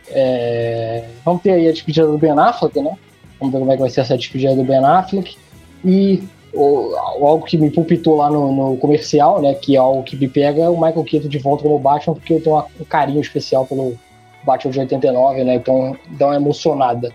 É... 0.09 1.05
Vamos 1.25 1.41
ter 1.41 1.51
aí 1.51 1.67
a 1.67 1.71
despedida 1.71 2.07
do 2.07 2.17
Ben 2.17 2.31
Affleck, 2.31 2.79
né? 2.81 2.97
Vamos 3.39 3.53
ver 3.53 3.59
como 3.59 3.71
é 3.71 3.75
que 3.75 3.81
vai 3.81 3.89
ser 3.89 4.01
essa 4.01 4.17
despedida 4.17 4.55
do 4.55 4.63
Ben 4.63 4.83
Affleck. 4.83 5.35
E 5.83 6.23
o, 6.53 6.95
algo 6.95 7.45
que 7.45 7.57
me 7.57 7.69
pulpitou 7.69 8.15
lá 8.15 8.29
no, 8.29 8.53
no, 8.53 8.77
comercial, 8.77 9.41
né? 9.41 9.53
Que 9.53 9.75
é 9.75 9.79
algo 9.79 10.03
que 10.03 10.15
me 10.15 10.27
pega 10.27 10.63
é 10.63 10.69
o 10.69 10.75
Michael 10.75 11.03
Keaton 11.03 11.27
de 11.27 11.39
volta 11.39 11.63
como 11.63 11.79
Batman, 11.79 12.15
porque 12.15 12.33
eu 12.33 12.41
tenho 12.41 12.57
um 12.57 12.85
carinho 12.85 13.21
especial 13.21 13.65
pelo 13.65 13.97
Batman 14.43 14.71
de 14.71 14.79
89, 14.79 15.43
né? 15.43 15.55
Então 15.55 15.97
dá 16.11 16.27
uma 16.27 16.35
emocionada. 16.35 17.11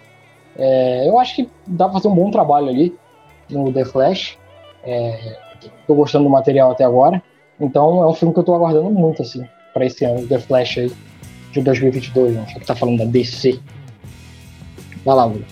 É, 0.58 1.08
eu 1.08 1.18
acho 1.18 1.36
que 1.36 1.48
dá 1.66 1.84
pra 1.86 1.94
fazer 1.94 2.08
um 2.08 2.14
bom 2.14 2.30
trabalho 2.30 2.68
ali 2.68 2.94
no 3.48 3.72
The 3.72 3.84
Flash. 3.84 4.38
É, 4.82 5.38
tô 5.86 5.94
gostando 5.94 6.24
do 6.24 6.30
material 6.30 6.70
até 6.70 6.84
agora. 6.84 7.22
Então 7.60 8.02
é 8.02 8.06
um 8.06 8.14
filme 8.14 8.34
que 8.34 8.40
eu 8.40 8.44
tô 8.44 8.54
aguardando 8.54 8.90
muito, 8.90 9.22
assim, 9.22 9.46
pra 9.72 9.84
esse 9.86 10.04
ano, 10.04 10.26
The 10.26 10.38
Flash 10.38 10.78
aí, 10.78 10.92
de 11.52 11.60
2022, 11.62 12.34
né? 12.34 12.46
Só 12.52 12.58
que 12.58 12.66
tá 12.66 12.76
falando 12.76 12.98
da 12.98 13.04
DC. 13.04 13.58
Vai 15.04 15.16
lá, 15.16 15.28
Bruno. 15.28 15.46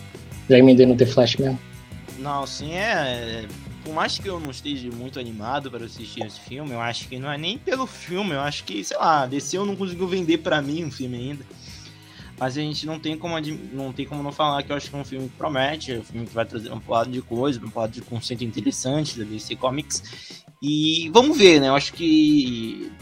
Já 0.49 0.59
emendei 0.59 0.87
no 0.87 0.97
The 0.97 1.07
Flash 1.07 1.37
mesmo. 1.37 1.59
Não, 2.19 2.47
sim, 2.47 2.75
é, 2.75 3.43
é. 3.43 3.45
Por 3.85 3.93
mais 3.93 4.19
que 4.19 4.27
eu 4.27 4.41
não 4.41 4.51
esteja 4.51 4.91
muito 4.91 5.21
animado 5.21 5.71
para 5.71 5.85
assistir 5.85 6.25
esse 6.25 6.41
filme, 6.41 6.73
eu 6.73 6.81
acho 6.81 7.07
que 7.07 7.19
não 7.19 7.31
é 7.31 7.37
nem 7.37 7.59
pelo 7.59 7.87
filme, 7.87 8.33
eu 8.33 8.41
acho 8.41 8.65
que, 8.65 8.83
sei 8.83 8.97
lá, 8.97 9.27
DC 9.27 9.59
eu 9.59 9.67
não 9.67 9.77
conseguiu 9.77 10.09
vender 10.09 10.39
para 10.39 10.63
mim 10.63 10.85
um 10.85 10.91
filme 10.91 11.19
ainda. 11.19 11.45
Mas 12.45 12.59
a 12.59 12.61
gente 12.61 12.85
não 12.85 13.01
tem 13.01 13.17
como 13.17 13.37
não 13.73 13.91
tem 13.91 14.05
como 14.05 14.23
não 14.23 14.31
falar 14.31 14.63
que 14.63 14.71
eu 14.71 14.77
acho 14.77 14.91
que 14.91 14.95
é 14.95 14.99
um 14.99 15.05
filme 15.05 15.31
que 15.31 15.35
promete, 15.35 15.93
é 15.93 15.99
um 15.99 16.05
filme 16.05 16.27
que 16.27 16.35
vai 16.35 16.45
trazer 16.45 16.71
um 16.71 16.81
lado 16.87 17.11
de 17.11 17.23
coisa, 17.23 17.59
um 17.59 17.71
lado 17.75 17.91
de 17.91 18.03
conceito 18.03 18.45
interessante 18.45 19.19
da 19.19 19.25
DC 19.25 19.57
Comics. 19.57 20.45
E 20.61 21.09
vamos 21.09 21.39
ver, 21.39 21.59
né? 21.59 21.69
Eu 21.69 21.75
acho 21.75 21.95
que 21.95 22.93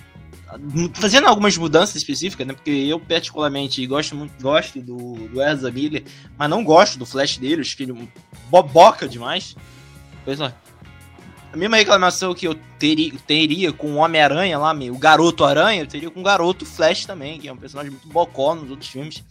fazendo 0.95 1.27
algumas 1.27 1.57
mudanças 1.57 1.97
específicas, 1.97 2.47
né? 2.47 2.55
Porque 2.55 2.71
eu 2.71 3.01
particularmente 3.01 3.85
gosto 3.85 4.15
muito 4.15 4.41
gosto 4.41 4.81
do, 4.81 5.15
do 5.15 5.43
Ezra 5.43 5.73
Miller, 5.73 6.05
mas 6.39 6.49
não 6.49 6.63
gosto 6.63 6.97
do 6.97 7.05
Flash 7.05 7.37
dele, 7.37 7.63
acho 7.63 7.77
que 7.77 7.83
ele 7.83 8.09
boboca 8.49 9.09
demais. 9.09 9.57
Pois 10.25 10.41
é. 10.41 10.55
A 11.53 11.57
mesma 11.57 11.77
reclamação 11.77 12.35
que 12.35 12.47
eu 12.47 12.55
teria, 12.79 13.13
teria 13.27 13.73
com 13.73 13.93
o 13.93 13.97
Homem-Aranha 13.97 14.59
lá, 14.59 14.73
o 14.73 14.99
Garoto 14.99 15.45
Aranha, 15.45 15.83
eu 15.83 15.87
teria 15.87 16.11
com 16.11 16.21
o 16.21 16.23
Garoto 16.23 16.65
Flash 16.65 17.05
também, 17.05 17.39
que 17.39 17.47
é 17.47 17.53
um 17.53 17.57
personagem 17.59 17.91
muito 17.91 18.09
bocó 18.09 18.55
nos 18.55 18.71
outros 18.71 18.89
filmes. 18.89 19.23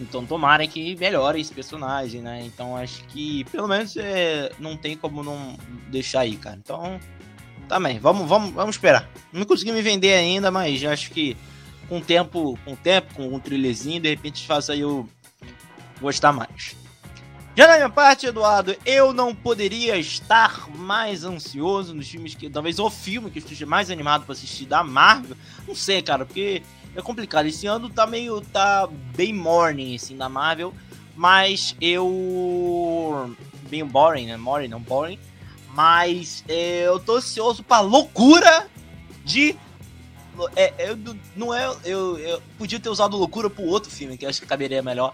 Então 0.00 0.26
tomara 0.26 0.66
que 0.66 0.96
melhore 0.96 1.40
esse 1.40 1.52
personagem, 1.52 2.20
né? 2.20 2.42
Então 2.44 2.76
acho 2.76 3.04
que 3.04 3.44
pelo 3.44 3.68
menos 3.68 3.96
é, 3.96 4.50
não 4.58 4.76
tem 4.76 4.96
como 4.96 5.22
não 5.22 5.56
deixar 5.88 6.20
aí, 6.20 6.36
cara. 6.36 6.56
Então, 6.56 6.98
também, 7.68 8.00
vamos, 8.00 8.28
vamos, 8.28 8.50
vamos 8.52 8.74
esperar. 8.74 9.08
Não 9.32 9.44
consegui 9.44 9.70
me 9.70 9.82
vender 9.82 10.14
ainda, 10.14 10.50
mas 10.50 10.82
acho 10.84 11.12
que 11.12 11.36
com 11.88 12.00
tempo, 12.00 12.58
com 12.64 12.74
tempo, 12.74 13.14
com 13.14 13.28
um 13.28 13.38
trilhezinho, 13.38 14.00
de 14.00 14.08
repente 14.08 14.44
faça 14.46 14.74
eu 14.74 15.08
gostar 16.00 16.32
mais. 16.32 16.79
Já 17.56 17.66
na 17.66 17.76
minha 17.76 17.90
parte, 17.90 18.26
Eduardo, 18.26 18.76
eu 18.86 19.12
não 19.12 19.34
poderia 19.34 19.96
estar 19.96 20.70
mais 20.70 21.24
ansioso 21.24 21.92
nos 21.92 22.08
filmes 22.08 22.34
que. 22.34 22.48
Talvez 22.48 22.78
o 22.78 22.88
filme 22.88 23.30
que 23.30 23.38
eu 23.38 23.42
esteja 23.42 23.66
mais 23.66 23.90
animado 23.90 24.24
para 24.24 24.32
assistir 24.32 24.66
da 24.66 24.84
Marvel. 24.84 25.36
Não 25.66 25.74
sei, 25.74 26.00
cara, 26.00 26.24
porque 26.24 26.62
é 26.94 27.02
complicado. 27.02 27.46
Esse 27.46 27.66
ano 27.66 27.90
tá 27.90 28.06
meio. 28.06 28.40
tá 28.40 28.88
bem 29.16 29.34
morning, 29.34 29.96
assim, 29.96 30.16
da 30.16 30.28
Marvel. 30.28 30.72
Mas 31.16 31.74
eu. 31.80 33.34
Bem 33.68 33.84
boring, 33.84 34.26
né? 34.26 34.36
Morning, 34.36 34.68
não 34.68 34.80
boring. 34.80 35.18
Mas 35.74 36.44
é, 36.48 36.86
eu 36.86 37.00
tô 37.00 37.16
ansioso 37.16 37.64
pra 37.64 37.80
loucura 37.80 38.68
de. 39.24 39.56
É, 40.54 40.72
eu, 40.78 40.98
não 41.34 41.52
é. 41.52 41.66
Eu, 41.84 42.16
eu 42.16 42.40
podia 42.56 42.78
ter 42.78 42.88
usado 42.88 43.16
loucura 43.16 43.50
pro 43.50 43.64
outro 43.64 43.90
filme, 43.90 44.16
que 44.16 44.24
eu 44.24 44.30
acho 44.30 44.40
que 44.40 44.46
caberia 44.46 44.82
melhor. 44.82 45.12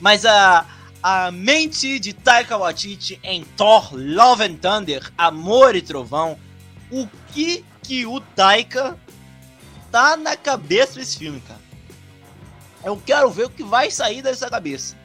Mas 0.00 0.26
a 0.26 0.66
a 1.08 1.30
mente 1.30 2.00
de 2.00 2.12
Taika 2.12 2.56
Waititi 2.56 3.20
em 3.22 3.44
Thor 3.56 3.94
Love 3.94 4.42
and 4.42 4.56
Thunder, 4.56 5.12
Amor 5.16 5.76
e 5.76 5.80
Trovão. 5.80 6.36
O 6.90 7.06
que 7.32 7.64
que 7.80 8.04
o 8.04 8.20
Taika 8.20 8.98
tá 9.92 10.16
na 10.16 10.36
cabeça 10.36 10.94
desse 10.98 11.16
filme, 11.16 11.40
cara? 11.46 11.60
Eu 12.82 13.00
quero 13.06 13.30
ver 13.30 13.44
o 13.44 13.50
que 13.50 13.62
vai 13.62 13.88
sair 13.88 14.20
dessa 14.20 14.50
cabeça. 14.50 14.96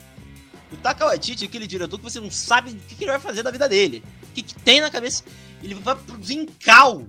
O 0.72 0.76
Taika 0.76 1.06
Waititi 1.06 1.46
aquele 1.46 1.68
diretor 1.68 2.00
que 2.00 2.04
você 2.04 2.20
não 2.20 2.32
sabe 2.32 2.72
o 2.72 2.76
que, 2.78 2.96
que 2.96 3.04
ele 3.04 3.12
vai 3.12 3.20
fazer 3.20 3.44
da 3.44 3.52
vida 3.52 3.70
dele. 3.70 4.04
O 4.24 4.34
que, 4.34 4.42
que 4.42 4.56
tem 4.56 4.82
na 4.82 4.90
cabeça. 4.90 5.24
Ele 5.62 5.76
vai 5.76 5.96
produzir 5.96 6.34
em 6.34 6.48
cal. 6.48 7.06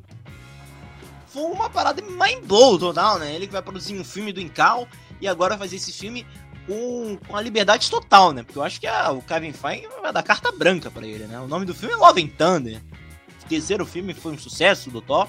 Foi 1.28 1.44
uma 1.44 1.70
parada 1.70 2.02
mind 2.02 2.44
blow 2.44 2.78
total, 2.78 3.18
né? 3.18 3.34
Ele 3.34 3.46
que 3.46 3.54
vai 3.54 3.62
produzir 3.62 3.98
um 3.98 4.04
filme 4.04 4.34
do 4.34 4.40
Incal 4.40 4.86
e 5.18 5.26
agora 5.26 5.56
fazer 5.56 5.76
esse 5.76 5.94
filme 5.94 6.26
com, 6.66 7.18
com 7.26 7.36
a 7.36 7.40
liberdade 7.40 7.90
total, 7.90 8.32
né? 8.32 8.42
Porque 8.42 8.58
eu 8.58 8.62
acho 8.62 8.80
que 8.80 8.86
a, 8.86 9.10
o 9.12 9.22
Kevin 9.22 9.52
Feige 9.52 9.88
vai 10.00 10.12
dar 10.12 10.22
carta 10.22 10.52
branca 10.52 10.90
para 10.90 11.06
ele, 11.06 11.24
né? 11.24 11.38
O 11.40 11.48
nome 11.48 11.66
do 11.66 11.74
filme 11.74 11.94
é 11.94 11.96
Love 11.96 12.22
and 12.22 12.28
Thunder. 12.28 12.80
O 13.44 13.48
terceiro 13.48 13.84
filme 13.84 14.14
foi 14.14 14.32
um 14.32 14.38
sucesso 14.38 14.90
do 14.90 15.00
Thor. 15.00 15.28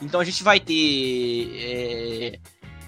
Então 0.00 0.20
a 0.20 0.24
gente 0.24 0.42
vai 0.42 0.58
ter 0.58 1.50
é, 1.54 2.38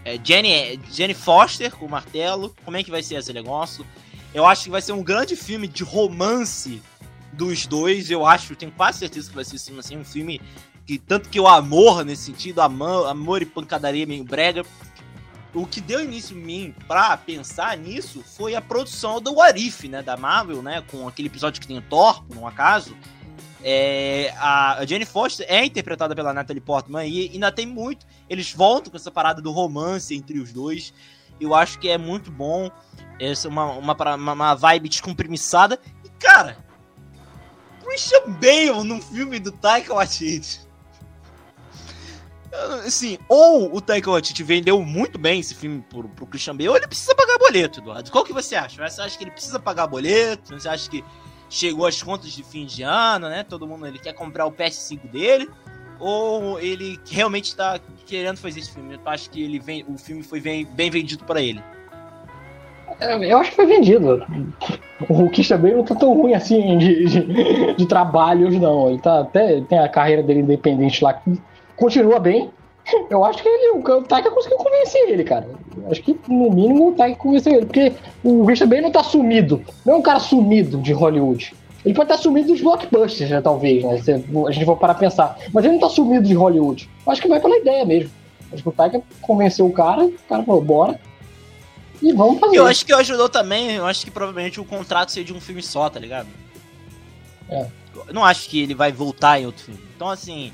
é, 0.05 0.21
Jenny, 0.23 0.81
Jenny 0.91 1.15
Foster 1.15 1.75
com 1.75 1.87
o 1.87 1.91
martelo. 1.91 2.55
Como 2.65 2.77
é 2.77 2.83
que 2.83 2.91
vai 2.91 3.03
ser 3.03 3.17
esse 3.17 3.33
negócio? 3.33 3.87
Eu 4.35 4.45
acho 4.47 4.65
que 4.65 4.71
vai 4.71 4.83
ser 4.83 4.93
um 4.93 5.03
grande 5.03 5.37
filme 5.37 5.69
de 5.69 5.83
romance 5.83 6.83
dos 7.33 7.67
dois. 7.67 8.11
Eu 8.11 8.27
acho, 8.27 8.57
tenho 8.57 8.73
quase 8.73 8.99
certeza 8.99 9.29
que 9.29 9.35
vai 9.35 9.45
ser 9.45 9.57
assim, 9.57 9.97
um 9.97 10.05
filme 10.05 10.41
que 10.87 10.99
tanto 10.99 11.29
que 11.29 11.41
o 11.41 11.49
amor 11.49 12.05
nesse 12.05 12.25
sentido, 12.25 12.61
amor, 12.61 13.09
amor 13.09 13.43
e 13.43 13.47
pancadaria 13.47 14.07
meio 14.07 14.23
brega, 14.25 14.65
o 15.57 15.67
que 15.67 15.81
deu 15.81 16.05
início 16.05 16.37
em 16.37 16.41
mim 16.41 16.75
pra 16.87 17.17
pensar 17.17 17.77
nisso 17.79 18.23
foi 18.23 18.55
a 18.55 18.61
produção 18.61 19.21
do 19.21 19.35
Warif, 19.35 19.89
né, 19.89 20.03
da 20.03 20.17
Marvel, 20.17 20.63
né, 20.63 20.83
com 20.91 21.09
aquele 21.09 21.29
episódio 21.29 21.61
que 21.61 21.67
tem 21.67 21.79
o 21.79 21.83
Thor, 21.83 22.23
por 22.25 22.37
um 22.37 22.47
acaso. 22.47 22.97
É, 23.65 24.35
a, 24.37 24.85
Jenny 24.87 25.07
Foster 25.07 25.47
é 25.49 25.65
interpretada 25.65 26.15
pela 26.15 26.33
Natalie 26.33 26.61
Portman 26.61 27.07
e 27.07 27.31
ainda 27.33 27.51
tem 27.51 27.67
muito. 27.67 28.07
Eles 28.29 28.53
voltam 28.53 28.91
com 28.91 28.97
essa 28.97 29.11
parada 29.11 29.41
do 29.41 29.51
romance 29.51 30.15
entre 30.15 30.39
os 30.39 30.53
dois. 30.53 30.93
Eu 31.41 31.55
acho 31.55 31.79
que 31.79 31.89
é 31.89 31.99
muito 31.99 32.31
bom. 32.31 32.71
Essa 33.19 33.49
uma, 33.49 33.73
uma, 33.73 34.15
uma 34.15 34.55
vibe 34.55 34.91
descompromissada. 34.91 35.81
E, 36.05 36.09
cara, 36.11 36.59
Christian 37.83 38.31
Bale 38.41 38.85
num 38.85 39.01
filme 39.01 39.41
do 39.41 39.51
Taika 39.51 39.95
Waititi. 39.95 40.66
Assim, 42.87 43.19
ou 43.29 43.75
o 43.75 43.81
Taika 43.81 44.11
Waititi 44.11 44.43
vendeu 44.43 44.81
muito 44.83 45.19
bem 45.19 45.41
esse 45.41 45.55
filme 45.55 45.85
pro, 45.89 46.09
pro 46.09 46.27
Christian 46.27 46.55
Bale, 46.55 46.69
ou 46.69 46.77
ele 46.77 46.87
precisa 46.87 47.15
pagar 47.15 47.39
boleto, 47.39 47.81
Eduardo. 47.81 48.11
Qual 48.11 48.25
que 48.25 48.33
você 48.33 48.55
acha? 48.55 48.89
Você 48.89 49.01
acha 49.01 49.19
que 49.19 49.25
ele 49.25 49.31
precisa 49.31 49.59
pagar 49.59 49.87
boleto? 49.87 50.59
Você 50.59 50.69
acha 50.69 50.89
que 50.89 51.05
chegou 51.49 51.87
as 51.87 52.03
contas 52.03 52.33
de 52.33 52.43
fim 52.43 52.65
de 52.65 52.83
ano, 52.83 53.29
né? 53.29 53.43
Todo 53.43 53.67
mundo 53.67 53.87
ele 53.87 53.99
quer 53.99 54.13
comprar 54.13 54.47
o 54.47 54.53
PS5 54.53 55.11
dele? 55.11 55.49
Ou 55.99 56.61
ele 56.61 57.01
realmente 57.11 57.57
tá 57.57 57.81
querendo 58.07 58.37
fazer 58.37 58.61
esse 58.61 58.71
filme? 58.71 58.99
Tu 58.99 59.09
acha 59.09 59.31
que 59.31 59.43
ele 59.43 59.59
vem, 59.59 59.85
o 59.89 59.97
filme 59.97 60.23
foi 60.23 60.41
bem, 60.41 60.65
bem 60.65 60.91
vendido 60.91 61.25
pra 61.25 61.41
ele? 61.41 61.63
É, 63.01 63.33
eu 63.33 63.39
acho 63.39 63.51
que 63.51 63.57
foi 63.57 63.67
vendido. 63.67 64.25
O 65.09 65.29
Kiss 65.31 65.49
também 65.49 65.75
não 65.75 65.85
tá 65.85 65.95
tão 65.95 66.15
ruim 66.15 66.35
assim 66.35 66.79
de, 66.79 67.05
de, 67.07 67.75
de, 67.75 67.87
trabalhos, 67.87 68.55
não. 68.55 68.89
Ele 68.89 68.99
tá 68.99 69.21
até 69.21 69.61
tem 69.63 69.79
a 69.79 69.89
carreira 69.89 70.23
dele 70.23 70.41
independente 70.41 71.03
lá 71.05 71.13
que 71.15 71.39
continua 71.77 72.19
bem. 72.19 72.51
Eu 73.11 73.25
acho 73.25 73.43
que 73.43 73.49
ele, 73.49 73.79
o 73.79 74.03
Taika 74.03 74.31
conseguiu 74.31 74.59
convencer 74.59 75.09
ele, 75.09 75.25
cara. 75.25 75.49
Acho 75.91 76.03
que 76.03 76.17
no 76.29 76.51
mínimo 76.51 76.91
o 76.91 76.93
Taika 76.93 77.17
convenceu 77.17 77.55
ele, 77.55 77.67
porque 77.67 77.93
o 78.23 78.45
Christian 78.45 78.69
Bale 78.69 78.83
não 78.83 78.93
tá 78.93 79.03
sumido. 79.03 79.63
Não 79.85 79.95
é 79.95 79.97
um 79.97 80.03
cara 80.03 80.21
sumido 80.21 80.79
de 80.79 80.93
Hollywood. 80.93 81.53
Ele 81.85 81.95
pode 81.95 82.11
estar 82.11 82.23
sumido 82.23 82.49
dos 82.49 82.61
blockbusters, 82.61 83.31
né, 83.31 83.41
talvez, 83.41 83.85
né? 83.85 83.99
Se 83.99 84.13
a 84.13 84.51
gente 84.51 84.65
for 84.65 84.77
parar 84.77 84.93
a 84.95 84.97
pensar. 84.97 85.39
Mas 85.53 85.65
ele 85.65 85.75
não 85.75 85.81
tá 85.81 85.89
sumido 85.89 86.27
de 86.27 86.35
Hollywood. 86.35 86.89
Eu 87.05 87.13
acho 87.13 87.23
que 87.23 87.29
vai 87.29 87.41
pela 87.41 87.57
ideia 87.57 87.85
mesmo. 87.85 88.11
Acho 88.53 88.63
que 88.63 88.69
o 88.69 88.73
Taika 88.73 89.03
convenceu 89.21 89.67
o 89.67 89.73
cara, 89.73 90.05
o 90.05 90.13
cara 90.29 90.43
falou, 90.43 90.61
bora. 90.61 91.01
E 92.03 92.13
vamos 92.13 92.39
fazer. 92.39 92.57
Eu 92.57 92.67
acho 92.67 92.85
que 92.85 92.93
ajudou 92.93 93.29
também, 93.29 93.73
eu 93.73 93.87
acho 93.87 94.05
que 94.05 94.11
provavelmente 94.11 94.61
o 94.61 94.65
contrato 94.65 95.11
seria 95.11 95.27
de 95.27 95.33
um 95.33 95.41
filme 95.41 95.63
só, 95.63 95.89
tá 95.89 95.99
ligado? 95.99 96.29
É. 97.49 97.67
Eu 98.07 98.15
não 98.15 98.25
acho 98.25 98.49
que 98.49 98.61
ele 98.61 98.75
vai 98.75 98.93
voltar 98.93 99.41
em 99.41 99.47
outro 99.47 99.65
filme. 99.65 99.81
Então, 99.95 100.09
assim, 100.09 100.53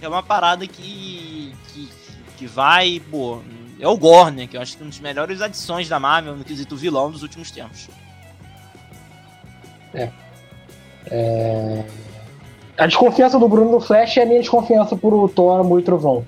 é 0.00 0.08
uma 0.08 0.22
parada 0.22 0.66
que, 0.66 1.54
que, 1.68 1.88
que 2.36 2.46
vai, 2.46 3.00
pô, 3.10 3.40
é 3.78 3.88
o 3.88 3.96
Gore, 3.96 4.30
né? 4.30 4.46
Que 4.46 4.56
eu 4.56 4.60
acho 4.60 4.76
que 4.76 4.82
é 4.82 4.84
uma 4.84 4.90
das 4.90 5.00
melhores 5.00 5.40
adições 5.40 5.88
da 5.88 5.98
Marvel 5.98 6.36
no 6.36 6.44
quesito 6.44 6.76
vilão 6.76 7.10
dos 7.10 7.22
últimos 7.22 7.50
tempos. 7.50 7.88
É. 9.92 10.08
é... 11.10 11.84
A 12.76 12.86
desconfiança 12.86 13.38
do 13.38 13.48
Bruno 13.48 13.70
do 13.72 13.80
Flash 13.80 14.16
é 14.16 14.22
a 14.22 14.26
minha 14.26 14.40
desconfiança 14.40 14.96
por 14.96 15.14
o 15.14 15.28
Thor, 15.28 15.60
Amor 15.60 15.80
e 15.80 15.82
Trovão. 15.82 16.24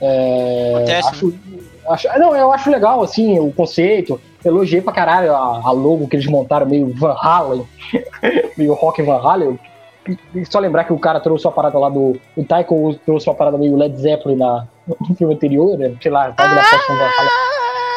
É... 0.00 0.72
Acontece, 0.74 1.08
acho, 1.08 1.26
né? 1.28 1.58
acho, 1.88 2.08
não, 2.18 2.36
eu 2.36 2.52
acho 2.52 2.70
legal, 2.70 3.02
assim, 3.02 3.38
o 3.38 3.52
conceito. 3.52 4.20
Elogiei 4.44 4.82
pra 4.82 4.92
caralho 4.92 5.34
a, 5.34 5.62
a 5.64 5.70
logo 5.70 6.06
que 6.08 6.16
eles 6.16 6.26
montaram, 6.26 6.66
meio 6.66 6.92
Van 6.94 7.16
Halen, 7.18 7.66
meio 8.58 8.74
rock 8.74 9.02
Van 9.02 9.18
Halen 9.18 9.58
só 10.50 10.58
lembrar 10.58 10.84
que 10.84 10.92
o 10.92 10.98
cara 10.98 11.20
trouxe 11.20 11.46
uma 11.46 11.52
parada 11.52 11.78
lá 11.78 11.88
do. 11.88 12.20
O 12.36 12.44
Taiko 12.44 12.94
trouxe 13.04 13.28
uma 13.28 13.34
parada 13.34 13.58
meio 13.58 13.76
Led 13.76 13.96
Zeppelin 13.96 14.36
na, 14.36 14.66
no 14.86 15.14
filme 15.16 15.34
anterior, 15.34 15.78
né? 15.78 15.94
sei 16.00 16.10
lá, 16.10 16.32
tá 16.32 16.44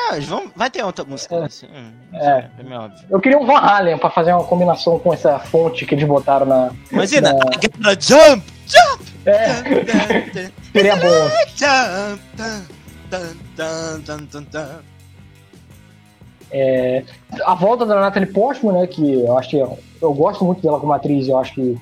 ah, 0.10 0.18
vamos, 0.22 0.51
vai 0.55 0.70
ter 0.70 0.84
outra 0.84 1.03
música. 1.03 1.36
É. 1.36 1.43
Assim, 1.43 1.68
hum, 1.68 1.91
é. 2.14 2.45
é 2.60 2.91
Eu 3.10 3.20
queria 3.20 3.38
um 3.38 3.45
Van 3.45 3.58
Halen 3.58 3.97
pra 3.97 4.10
fazer 4.10 4.32
uma 4.32 4.43
combinação 4.43 4.97
com 4.99 5.14
essa 5.14 5.38
fonte 5.38 5.86
que 5.86 5.95
eles 5.95 6.08
botaram 6.08 6.45
na. 6.45 6.72
Imagina, 6.91 7.34
na... 7.80 7.91
jump! 7.99 8.43
Jump! 8.66 9.03
É. 9.26 10.49
Seria 10.72 10.95
bom. 10.95 11.10
Jump! 11.55 12.22
É, 16.49 17.03
a 17.45 17.55
volta 17.55 17.86
da 17.86 17.99
Natalie 17.99 18.32
Portman, 18.32 18.72
né, 18.74 18.88
que 18.88 19.22
eu 19.22 19.38
acho 19.38 19.49
que 19.49 19.58
eu, 19.58 19.78
eu 20.01 20.14
gosto 20.14 20.45
muito 20.45 20.62
dela 20.62 20.80
como 20.80 20.93
atriz, 20.93 21.28
eu 21.28 21.38
acho 21.38 21.53
que 21.53 21.78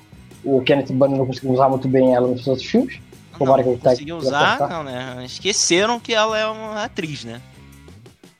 o 0.46 0.62
Kenneth 0.62 0.92
Branagh 0.92 1.18
não 1.18 1.26
conseguiu 1.26 1.52
usar 1.52 1.68
muito 1.68 1.88
bem 1.88 2.14
ela 2.14 2.28
nos 2.28 2.46
outros 2.46 2.66
filmes. 2.66 3.00
Tomara 3.36 3.62
que 3.62 3.68
ele 3.68 3.78
conseguiu 3.78 4.16
usar, 4.16 4.68
não, 4.68 4.82
né? 4.82 5.22
Esqueceram 5.26 6.00
que 6.00 6.14
ela 6.14 6.38
é 6.38 6.46
uma 6.46 6.84
atriz, 6.84 7.24
né? 7.24 7.42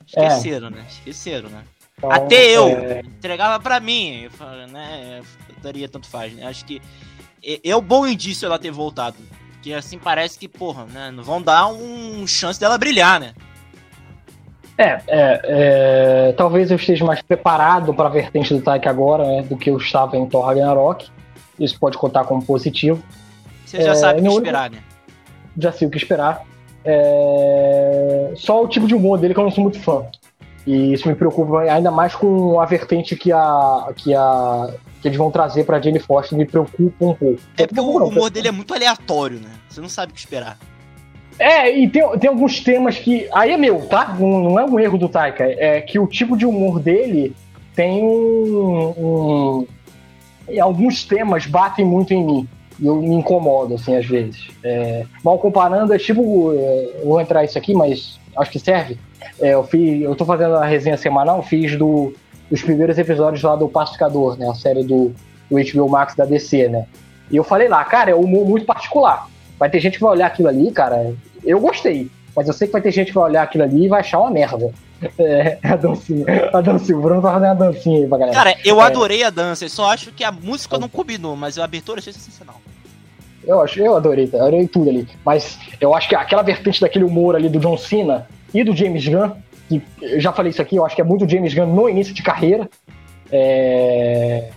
Esqueceram, 0.06 0.68
é. 0.68 0.70
né? 0.70 0.84
Esqueceram, 0.88 1.50
né? 1.50 1.62
Então, 1.98 2.10
Até 2.10 2.50
eu 2.50 2.68
é... 2.68 3.00
entregava 3.00 3.62
pra 3.62 3.80
mim, 3.80 4.22
eu 4.22 4.30
falei, 4.30 4.66
né? 4.66 5.20
daria 5.62 5.88
tanto 5.88 6.06
faz, 6.06 6.32
né? 6.34 6.46
Acho 6.46 6.64
que 6.64 6.80
é, 7.44 7.70
é 7.70 7.76
o 7.76 7.80
bom 7.80 8.06
indício 8.06 8.46
ela 8.46 8.58
ter 8.58 8.70
voltado. 8.70 9.16
Porque 9.52 9.72
assim 9.72 9.98
parece 9.98 10.38
que, 10.38 10.48
porra, 10.48 10.84
né? 10.84 11.10
Não 11.10 11.24
vão 11.24 11.42
dar 11.42 11.66
um 11.66 12.26
chance 12.26 12.58
dela 12.58 12.78
brilhar, 12.78 13.18
né? 13.18 13.34
É, 14.78 15.00
é, 15.08 15.40
é, 15.44 16.34
talvez 16.36 16.70
eu 16.70 16.76
esteja 16.76 17.04
mais 17.04 17.22
preparado 17.22 17.94
para 17.94 18.08
a 18.08 18.12
vertente 18.12 18.52
do 18.52 18.60
Taika 18.60 18.90
agora 18.90 19.24
né, 19.24 19.42
do 19.42 19.56
que 19.56 19.70
eu 19.70 19.78
estava 19.78 20.16
em 20.16 20.26
Thor 20.28 20.44
Ragnarok. 20.44 21.08
Isso 21.58 21.78
pode 21.78 21.96
contar 21.98 22.24
como 22.24 22.44
positivo. 22.44 23.02
Você 23.64 23.82
já 23.82 23.92
é, 23.92 23.94
sabe 23.94 24.20
o 24.20 24.22
que 24.22 24.28
esperar, 24.28 24.70
né? 24.70 24.78
Já 25.58 25.72
sei 25.72 25.88
o 25.88 25.90
que 25.90 25.96
esperar. 25.96 26.42
É... 26.84 28.32
Só 28.36 28.62
o 28.62 28.68
tipo 28.68 28.86
de 28.86 28.94
humor 28.94 29.18
dele 29.18 29.34
que 29.34 29.40
eu 29.40 29.44
não 29.44 29.50
sou 29.50 29.62
muito 29.62 29.80
fã. 29.80 30.04
E 30.66 30.92
isso 30.92 31.08
me 31.08 31.14
preocupa 31.14 31.60
ainda 31.60 31.90
mais 31.90 32.14
com 32.14 32.60
a 32.60 32.66
vertente 32.66 33.14
que 33.14 33.32
a 33.32 33.92
que 33.96 34.14
a 34.14 34.74
que 35.00 35.08
eles 35.08 35.16
vão 35.16 35.30
trazer 35.30 35.64
para 35.64 35.80
Jane 35.80 36.00
Foster 36.00 36.36
me 36.36 36.44
preocupa 36.44 37.04
um 37.04 37.14
pouco. 37.14 37.40
É 37.56 37.66
porque 37.66 37.80
o 37.80 38.06
humor 38.06 38.30
dele 38.30 38.48
é 38.48 38.52
muito 38.52 38.74
aleatório, 38.74 39.38
né? 39.38 39.50
Você 39.68 39.80
não 39.80 39.88
sabe 39.88 40.10
o 40.10 40.14
que 40.14 40.20
esperar. 40.20 40.58
É, 41.38 41.70
e 41.70 41.88
tem, 41.88 42.02
tem 42.18 42.30
alguns 42.30 42.60
temas 42.60 42.98
que. 42.98 43.28
Aí 43.32 43.52
é 43.52 43.56
meu, 43.56 43.86
tá? 43.86 44.16
Não, 44.18 44.40
não 44.40 44.58
é 44.58 44.64
um 44.64 44.80
erro 44.80 44.98
do 44.98 45.08
Taika. 45.08 45.44
É 45.44 45.80
que 45.80 45.98
o 45.98 46.06
tipo 46.06 46.36
de 46.36 46.46
humor 46.46 46.80
dele 46.80 47.34
tem 47.74 48.02
um, 48.02 48.94
um 48.96 49.66
alguns 50.60 51.04
temas 51.04 51.46
batem 51.46 51.84
muito 51.84 52.12
em 52.12 52.24
mim. 52.24 52.48
E 52.78 52.86
eu 52.86 52.96
me 52.96 53.14
incomodo, 53.14 53.74
assim, 53.74 53.96
às 53.96 54.06
vezes. 54.06 54.48
É, 54.62 55.04
mal 55.24 55.38
comparando, 55.38 55.92
é 55.94 55.98
tipo. 55.98 56.52
É, 56.52 57.00
vou 57.04 57.20
entrar 57.20 57.44
isso 57.44 57.56
aqui, 57.56 57.74
mas 57.74 58.20
acho 58.36 58.50
que 58.50 58.58
serve. 58.58 58.98
É, 59.40 59.54
eu, 59.54 59.64
fiz, 59.64 60.02
eu 60.02 60.14
tô 60.14 60.24
fazendo 60.24 60.56
a 60.56 60.64
resenha 60.64 60.96
semanal, 60.96 61.42
fiz 61.42 61.76
do, 61.76 62.14
dos 62.50 62.62
primeiros 62.62 62.98
episódios 62.98 63.42
lá 63.42 63.56
do 63.56 63.68
Pacificador, 63.68 64.38
né? 64.38 64.48
A 64.48 64.54
série 64.54 64.84
do, 64.84 65.14
do 65.50 65.56
HBO 65.72 65.88
Max 65.88 66.14
da 66.14 66.24
DC, 66.24 66.68
né? 66.68 66.86
E 67.30 67.36
eu 67.36 67.44
falei 67.44 67.68
lá, 67.68 67.84
cara, 67.84 68.10
é 68.10 68.14
um 68.14 68.20
humor 68.20 68.46
muito 68.46 68.66
particular. 68.66 69.28
Vai 69.58 69.70
ter 69.70 69.80
gente 69.80 69.94
que 69.94 70.02
vai 70.02 70.12
olhar 70.12 70.26
aquilo 70.26 70.48
ali, 70.48 70.70
cara. 70.70 71.14
Eu 71.42 71.58
gostei. 71.60 72.10
Mas 72.36 72.46
eu 72.46 72.52
sei 72.52 72.68
que 72.68 72.72
vai 72.72 72.82
ter 72.82 72.92
gente 72.92 73.08
que 73.08 73.14
vai 73.14 73.24
olhar 73.24 73.42
aquilo 73.42 73.64
ali 73.64 73.86
e 73.86 73.88
vai 73.88 74.00
achar 74.00 74.20
uma 74.20 74.30
merda. 74.30 74.70
É, 75.18 75.58
a 75.62 75.76
dancinha. 75.76 76.24
A 76.54 76.60
dancinha. 76.62 76.96
O 76.96 77.02
Bruno 77.02 77.20
tá 77.20 77.30
fazendo 77.30 77.50
a 77.50 77.54
dancinha 77.54 77.98
aí 78.00 78.08
pra 78.08 78.16
galera. 78.16 78.36
Cara, 78.36 78.56
eu 78.64 78.80
é. 78.80 78.84
adorei 78.84 79.22
a 79.22 79.28
dança. 79.28 79.66
Eu 79.66 79.68
só 79.68 79.92
acho 79.92 80.10
que 80.10 80.24
a 80.24 80.32
música 80.32 80.78
não 80.78 80.88
combinou, 80.88 81.36
mas 81.36 81.58
a 81.58 81.64
abertura 81.64 81.98
achei 81.98 82.14
sensacional. 82.14 82.56
Eu 83.46 83.60
acho, 83.60 83.78
eu 83.78 83.94
adorei, 83.94 84.28
eu 84.32 84.40
adorei 84.40 84.66
tudo 84.66 84.88
ali. 84.88 85.06
Mas 85.22 85.58
eu 85.82 85.94
acho 85.94 86.08
que 86.08 86.14
aquela 86.14 86.40
vertente 86.40 86.80
daquele 86.80 87.04
humor 87.04 87.36
ali 87.36 87.50
do 87.50 87.60
John 87.60 87.76
Cena 87.76 88.26
e 88.54 88.64
do 88.64 88.74
James 88.74 89.06
Gunn, 89.06 89.32
que 89.68 89.82
eu 90.00 90.18
já 90.18 90.32
falei 90.32 90.48
isso 90.50 90.62
aqui, 90.62 90.76
eu 90.76 90.86
acho 90.86 90.96
que 90.96 91.02
é 91.02 91.04
muito 91.04 91.28
James 91.28 91.52
Gunn 91.52 91.66
no 91.66 91.90
início 91.90 92.14
de 92.14 92.22
carreira. 92.22 92.66
É, 93.30 94.48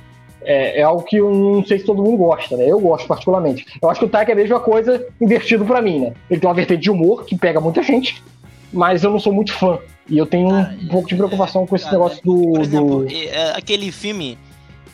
é, 0.42 0.80
é, 0.80 0.84
algo 0.84 1.04
que 1.04 1.18
eu 1.18 1.32
não 1.34 1.66
sei 1.66 1.80
se 1.80 1.86
todo 1.86 2.04
mundo 2.04 2.18
gosta, 2.18 2.56
né? 2.56 2.66
Eu 2.66 2.80
gosto 2.80 3.08
particularmente. 3.08 3.66
Eu 3.82 3.90
acho 3.90 4.00
que 4.00 4.06
o 4.06 4.10
Taika 4.10 4.32
é 4.32 4.34
a 4.34 4.38
mesma 4.38 4.60
coisa 4.60 5.06
invertido 5.20 5.66
para 5.66 5.82
mim, 5.82 6.00
né? 6.00 6.14
Ele 6.30 6.40
tem 6.40 6.50
uma 6.50 6.56
vertente 6.56 6.82
de 6.82 6.92
humor 6.92 7.26
que 7.26 7.38
pega 7.38 7.60
muita 7.60 7.84
gente, 7.84 8.24
mas 8.72 9.04
eu 9.04 9.12
não 9.12 9.20
sou 9.20 9.34
muito 9.34 9.54
fã. 9.54 9.80
E 10.08 10.18
eu 10.18 10.26
tenho 10.26 10.54
ah, 10.54 10.74
um 10.82 10.88
pouco 10.88 11.08
de 11.08 11.16
preocupação 11.16 11.68
com 11.68 11.76
esse 11.76 11.86
cara, 11.86 11.98
negócio 11.98 12.24
do. 12.24 12.54
Por 12.54 12.62
exemplo, 12.62 13.06
do... 13.06 13.12
É, 13.12 13.52
aquele 13.56 13.92
filme. 13.92 14.38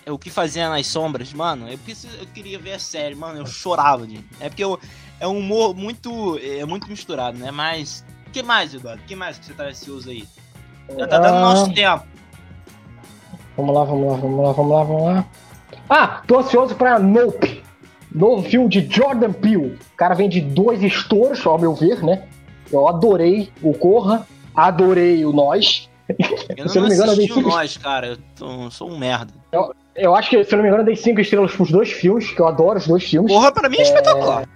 É 0.06 0.12
o 0.12 0.20
que 0.20 0.30
fazia 0.30 0.70
nas 0.70 0.86
sombras, 0.86 1.34
mano, 1.34 1.68
eu, 1.68 1.80
preciso, 1.80 2.16
eu 2.20 2.28
queria 2.28 2.60
ver 2.60 2.74
a 2.74 2.80
série, 2.80 3.16
mano, 3.16 3.40
eu 3.40 3.46
chorava 3.48 4.06
de. 4.06 4.20
É 4.40 4.50
porque 4.50 4.64
eu, 4.64 4.80
é 5.20 5.28
um 5.28 5.40
humor 5.40 5.76
muito. 5.76 6.40
É 6.40 6.64
muito 6.66 6.88
misturado, 6.88 7.38
né? 7.38 7.50
Mas. 7.50 8.06
O 8.28 8.32
que 8.32 8.44
mais, 8.44 8.74
Eduardo? 8.74 9.02
O 9.02 9.06
que 9.06 9.16
mais 9.16 9.40
que 9.40 9.46
você 9.46 9.54
tá 9.54 9.64
ansioso 9.64 10.10
aí? 10.10 10.28
Já 10.98 11.08
tá 11.08 11.18
dando 11.18 11.38
ah... 11.38 11.42
nosso 11.42 11.74
tempo. 11.74 12.15
Vamos 13.58 13.76
lá, 13.76 13.84
vamos 13.84 14.12
lá, 14.12 14.18
vamos 14.18 14.46
lá, 14.46 14.52
vamos 14.52 14.72
lá, 14.72 14.84
vamos 14.84 15.04
lá. 15.04 15.26
Ah, 15.90 16.22
tô 16.28 16.40
ansioso 16.40 16.76
pra 16.76 17.00
Nope. 17.00 17.64
Novo 18.14 18.44
filme 18.44 18.70
de 18.70 18.88
Jordan 18.90 19.34
Peele. 19.34 19.78
O 19.94 19.98
cara 19.98 20.16
vem 20.16 20.30
de 20.30 20.42
dois 20.42 20.82
estouros, 20.82 21.46
ao 21.46 21.60
meu 21.60 21.74
ver, 21.74 22.04
né? 22.04 22.24
Eu 22.72 22.88
adorei 22.88 23.52
o 23.62 23.74
Corra 23.74 24.26
adorei 24.56 25.26
o 25.26 25.34
Nós. 25.34 25.90
Eu 26.08 26.66
não, 26.66 26.68
se 26.70 26.80
não 26.80 26.88
me 26.88 26.94
engano, 26.94 27.12
eu 27.12 27.18
dei 27.18 27.28
cinco... 27.28 27.50
Nós, 27.50 27.78
cara. 27.78 28.08
Eu 28.08 28.18
tô, 28.36 28.72
sou 28.72 28.90
um 28.90 28.98
merda. 28.98 29.34
Eu, 29.52 29.74
eu, 29.96 30.16
acho 30.16 30.30
que, 30.30 30.44
se 30.44 30.54
eu 30.54 30.58
não 30.58 30.64
me 30.64 30.70
engano, 30.70 30.84
eu 30.84 30.86
dei 30.86 30.96
cinco 30.96 31.20
estrelas 31.20 31.52
pros 31.52 31.72
dois 31.72 31.92
filmes, 31.92 32.32
que 32.32 32.40
eu 32.40 32.48
adoro 32.48 32.80
os 32.80 32.88
dois 32.88 33.04
filmes. 33.04 33.32
Porra, 33.32 33.52
pra 33.52 33.68
mim 33.68 33.78
é, 33.78 33.82
é 33.82 33.84
espetacular. 33.84 34.50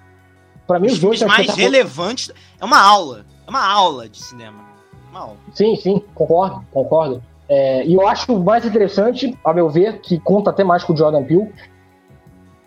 Pra 0.65 0.79
mim, 0.79 0.87
os, 0.87 0.93
os 0.93 0.99
dois 0.99 1.19
são 1.19 1.27
mais 1.27 1.49
relevantes. 1.49 2.31
É 2.59 2.65
uma 2.65 2.79
aula. 2.79 3.25
É 3.45 3.49
uma 3.49 3.65
aula 3.65 4.07
de 4.07 4.23
cinema. 4.23 4.63
Uma 5.09 5.19
aula. 5.21 5.37
Sim, 5.53 5.75
sim, 5.75 6.01
concordo, 6.13 6.63
concordo. 6.71 7.23
É, 7.49 7.83
e 7.83 7.95
eu 7.95 8.07
acho 8.07 8.37
mais 8.39 8.63
interessante, 8.63 9.35
a 9.43 9.51
meu 9.51 9.69
ver, 9.69 9.99
que 10.01 10.19
conta 10.19 10.51
até 10.51 10.63
mais 10.63 10.83
com 10.83 10.93
o 10.93 10.97
Jordan 10.97 11.23
Peele, 11.23 11.51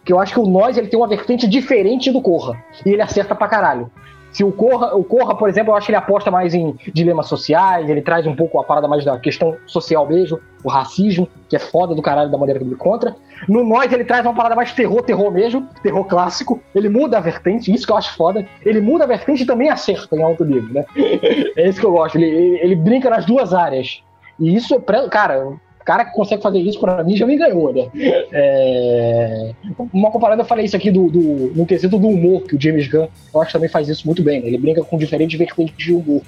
que 0.05 0.13
eu 0.13 0.19
acho 0.19 0.35
que 0.35 0.41
o 0.41 0.47
Nós 0.47 0.77
ele 0.77 0.89
tem 0.89 0.99
uma 0.99 1.07
vertente 1.07 1.47
diferente 1.47 2.11
do 2.11 2.21
Corra. 2.21 2.61
E 2.85 2.91
ele 2.91 3.01
acerta 3.01 3.35
pra 3.35 3.47
caralho. 3.47 3.91
Se 4.33 4.43
o 4.43 4.51
Corra, 4.51 4.97
o 4.97 5.05
Corra, 5.05 5.37
por 5.37 5.49
exemplo, 5.49 5.73
eu 5.73 5.77
acho 5.77 5.87
que 5.87 5.93
ele 5.93 5.99
aposta 5.99 6.31
mais 6.31 6.55
em 6.55 6.75
dilemas 6.93 7.27
sociais, 7.27 7.89
ele 7.89 8.01
traz 8.01 8.27
um 8.27 8.35
pouco 8.35 8.59
a 8.59 8.65
parada 8.65 8.89
mais 8.89 9.05
da 9.05 9.19
questão 9.19 9.57
social 9.67 10.07
mesmo, 10.09 10.41
o 10.65 10.71
racismo, 10.71 11.29
que 11.49 11.55
é 11.55 11.59
foda 11.59 11.95
do 11.95 12.01
caralho 12.01 12.31
da 12.31 12.39
maneira 12.39 12.59
que 12.59 12.67
ele 12.67 12.75
contra. 12.75 13.15
No 13.47 13.63
Nós, 13.63 13.93
ele 13.93 14.05
traz 14.05 14.25
uma 14.25 14.35
parada 14.35 14.57
mais 14.57 14.73
terror, 14.73 15.03
terror 15.03 15.31
mesmo, 15.31 15.69
terror 15.83 16.05
clássico. 16.07 16.61
Ele 16.75 16.89
muda 16.89 17.19
a 17.19 17.21
vertente, 17.21 17.73
isso 17.73 17.87
que 17.87 17.93
eu 17.93 17.97
acho 17.97 18.17
foda. 18.17 18.45
Ele 18.65 18.81
muda 18.81 19.05
a 19.05 19.07
vertente 19.07 19.43
e 19.43 19.47
também 19.47 19.69
acerta 19.69 20.17
em 20.17 20.23
alto 20.23 20.45
nível, 20.45 20.73
né? 20.75 20.85
É 21.57 21.69
isso 21.69 21.79
que 21.79 21.87
eu 21.87 21.93
gosto. 21.93 22.17
Ele, 22.17 22.27
ele, 22.27 22.59
ele 22.63 22.77
brinca 22.77 23.11
nas 23.11 23.27
duas 23.27 23.53
áreas. 23.53 24.03
E 24.43 24.57
isso, 24.57 24.79
cara, 25.11 25.47
O 25.47 25.85
cara 25.85 26.05
que 26.05 26.13
consegue 26.13 26.43
fazer 26.43 26.59
isso, 26.59 26.81
pra 26.81 27.03
mim, 27.03 27.17
já 27.17 27.27
me 27.27 27.37
ganhou, 27.37 27.73
né? 27.73 27.89
É... 28.33 29.53
Uma 29.93 30.11
comparada, 30.11 30.43
eu 30.43 30.47
falei 30.47 30.65
isso 30.65 30.77
aqui 30.77 30.91
do, 30.91 31.09
do, 31.09 31.53
no 31.55 31.65
quesito 31.65 31.99
do 31.99 32.09
humor, 32.09 32.43
que 32.43 32.57
o 32.57 32.61
James 32.61 32.89
Gunn, 32.89 33.07
eu 33.35 33.41
acho 33.41 33.49
que 33.49 33.53
também 33.53 33.69
faz 33.69 33.89
isso 33.89 34.07
muito 34.07 34.23
bem, 34.23 34.41
né? 34.41 34.49
Ele 34.49 34.59
brinca 34.59 34.83
com 34.85 34.99
diferentes 34.99 35.39
vertentes 35.39 35.77
de 35.77 35.93
humor. 35.93 36.23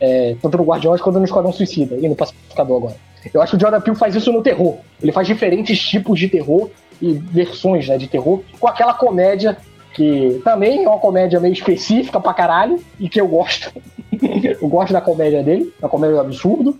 É, 0.00 0.36
tanto 0.42 0.56
no 0.58 0.64
Guardiões 0.64 1.00
quanto 1.00 1.18
no 1.18 1.24
Esquadrão 1.24 1.52
Suicida, 1.52 1.96
e 1.96 2.08
no 2.08 2.16
Pacificador 2.16 2.78
agora. 2.78 2.96
Eu 3.32 3.40
acho 3.40 3.52
que 3.52 3.56
o 3.56 3.60
Jordan 3.60 3.80
Peele 3.80 3.96
faz 3.96 4.14
isso 4.14 4.32
no 4.32 4.42
terror. 4.42 4.78
Ele 5.02 5.12
faz 5.12 5.26
diferentes 5.26 5.78
tipos 5.78 6.18
de 6.18 6.28
terror 6.28 6.70
e 7.00 7.12
versões 7.12 7.88
né, 7.88 7.96
de 7.96 8.08
terror, 8.08 8.42
com 8.58 8.66
aquela 8.66 8.94
comédia 8.94 9.56
que 9.94 10.40
também 10.44 10.84
é 10.84 10.88
uma 10.88 10.98
comédia 10.98 11.38
meio 11.38 11.52
específica 11.52 12.20
pra 12.20 12.34
caralho, 12.34 12.80
e 12.98 13.08
que 13.08 13.20
eu 13.20 13.28
gosto. 13.28 13.72
eu 14.60 14.68
gosto 14.68 14.92
da 14.92 15.00
comédia 15.00 15.42
dele, 15.42 15.72
da 15.80 15.88
comédia 15.88 16.16
do 16.16 16.20
absurdo. 16.20 16.78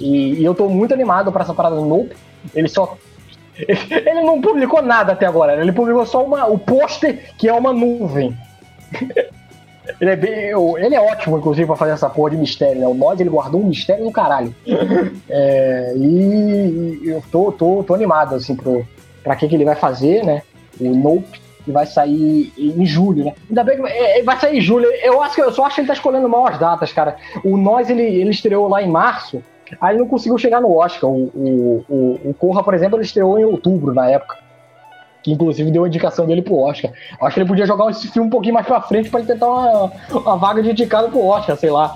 E, 0.00 0.40
e 0.40 0.44
eu 0.44 0.54
tô 0.54 0.68
muito 0.68 0.94
animado 0.94 1.30
para 1.30 1.42
essa 1.42 1.54
parada 1.54 1.76
do 1.76 1.84
Nope. 1.84 2.16
Ele 2.54 2.68
só. 2.68 2.96
Ele 3.60 4.22
não 4.22 4.40
publicou 4.40 4.80
nada 4.80 5.12
até 5.12 5.26
agora, 5.26 5.54
né? 5.54 5.62
ele 5.62 5.72
publicou 5.72 6.06
só 6.06 6.24
uma, 6.24 6.46
o 6.46 6.58
pôster, 6.58 7.34
que 7.36 7.46
é 7.46 7.52
uma 7.52 7.72
nuvem. 7.74 8.34
Ele 10.00 10.10
é, 10.10 10.16
bem, 10.16 10.32
ele 10.78 10.94
é 10.94 11.00
ótimo, 11.00 11.38
inclusive, 11.38 11.66
pra 11.66 11.74
fazer 11.74 11.92
essa 11.92 12.08
porra 12.08 12.30
de 12.30 12.36
mistério, 12.36 12.80
né? 12.80 12.86
O 12.86 12.94
Nod, 12.94 13.20
ele 13.20 13.30
guardou 13.30 13.60
um 13.60 13.66
mistério 13.66 14.04
do 14.04 14.12
caralho. 14.12 14.54
É, 15.28 15.94
e, 15.96 17.00
eu 17.04 17.22
tô, 17.30 17.52
tô, 17.52 17.82
tô 17.82 17.94
animado, 17.94 18.34
assim, 18.34 18.54
pro, 18.54 18.86
pra 19.22 19.36
que, 19.36 19.48
que 19.48 19.54
ele 19.54 19.64
vai 19.64 19.76
fazer, 19.76 20.24
né? 20.24 20.42
O 20.80 20.88
Nope, 20.94 21.40
que 21.64 21.70
vai 21.70 21.86
sair 21.86 22.52
em 22.58 22.84
julho, 22.84 23.24
né? 23.24 23.34
Ainda 23.48 23.64
bem 23.64 23.76
que 23.76 23.88
é, 23.88 24.22
vai 24.22 24.38
sair 24.38 24.58
em 24.58 24.60
julho. 24.60 24.86
Eu 25.02 25.22
acho 25.22 25.34
que 25.34 25.42
eu 25.42 25.52
só 25.52 25.64
acho 25.64 25.76
que 25.76 25.80
ele 25.82 25.88
tá 25.88 25.94
escolhendo 25.94 26.28
mal 26.28 26.46
as 26.46 26.58
datas, 26.58 26.92
cara. 26.92 27.16
O 27.44 27.56
Nós, 27.56 27.88
ele, 27.90 28.02
ele 28.02 28.30
estreou 28.30 28.68
lá 28.68 28.82
em 28.82 28.88
março, 28.88 29.42
aí 29.80 29.98
não 29.98 30.06
conseguiu 30.06 30.38
chegar 30.38 30.60
no 30.60 30.74
Oscar. 30.76 31.10
O, 31.10 31.30
o, 31.34 31.84
o, 31.88 32.20
o 32.30 32.34
Corra, 32.34 32.62
por 32.62 32.74
exemplo, 32.74 32.96
ele 32.96 33.04
estreou 33.04 33.38
em 33.38 33.44
outubro, 33.44 33.92
na 33.92 34.08
época 34.08 34.38
que 35.22 35.32
inclusive 35.32 35.70
deu 35.70 35.84
a 35.84 35.88
indicação 35.88 36.26
dele 36.26 36.42
pro 36.42 36.56
Oscar. 36.56 36.92
Acho 37.20 37.34
que 37.34 37.40
ele 37.40 37.48
podia 37.48 37.66
jogar 37.66 37.90
esse 37.90 38.08
filme 38.08 38.28
um 38.28 38.30
pouquinho 38.30 38.54
mais 38.54 38.66
pra 38.66 38.80
frente 38.80 39.10
para 39.10 39.22
tentar 39.22 39.48
uma, 39.48 39.92
uma 40.12 40.36
vaga 40.36 40.62
de 40.62 40.70
indicado 40.70 41.10
pro 41.10 41.24
Oscar, 41.24 41.56
sei 41.56 41.70
lá. 41.70 41.94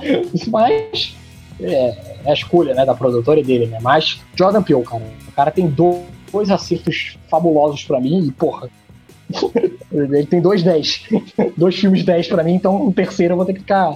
Mas 0.48 1.16
é, 1.60 1.94
é, 2.26 2.30
a 2.30 2.32
escolha 2.32 2.74
né, 2.74 2.84
da 2.84 2.94
produtora 2.94 3.42
dele, 3.42 3.66
né? 3.66 3.78
Mas 3.80 4.20
Jordan 4.34 4.62
Peele, 4.62 4.84
cara. 4.84 5.02
O 5.28 5.32
cara 5.32 5.50
tem 5.50 5.66
dois 5.68 6.50
acertos 6.50 7.16
fabulosos 7.28 7.84
para 7.84 8.00
mim 8.00 8.26
e, 8.26 8.32
porra. 8.32 8.68
ele 9.90 10.26
tem 10.26 10.40
dois 10.40 10.62
10. 10.62 11.08
dois 11.56 11.76
filmes 11.76 12.04
10 12.04 12.28
para 12.28 12.44
mim, 12.44 12.54
então 12.54 12.86
o 12.86 12.92
terceiro 12.92 13.32
eu 13.32 13.36
vou 13.36 13.46
ter 13.46 13.54
que 13.54 13.60
ficar 13.60 13.94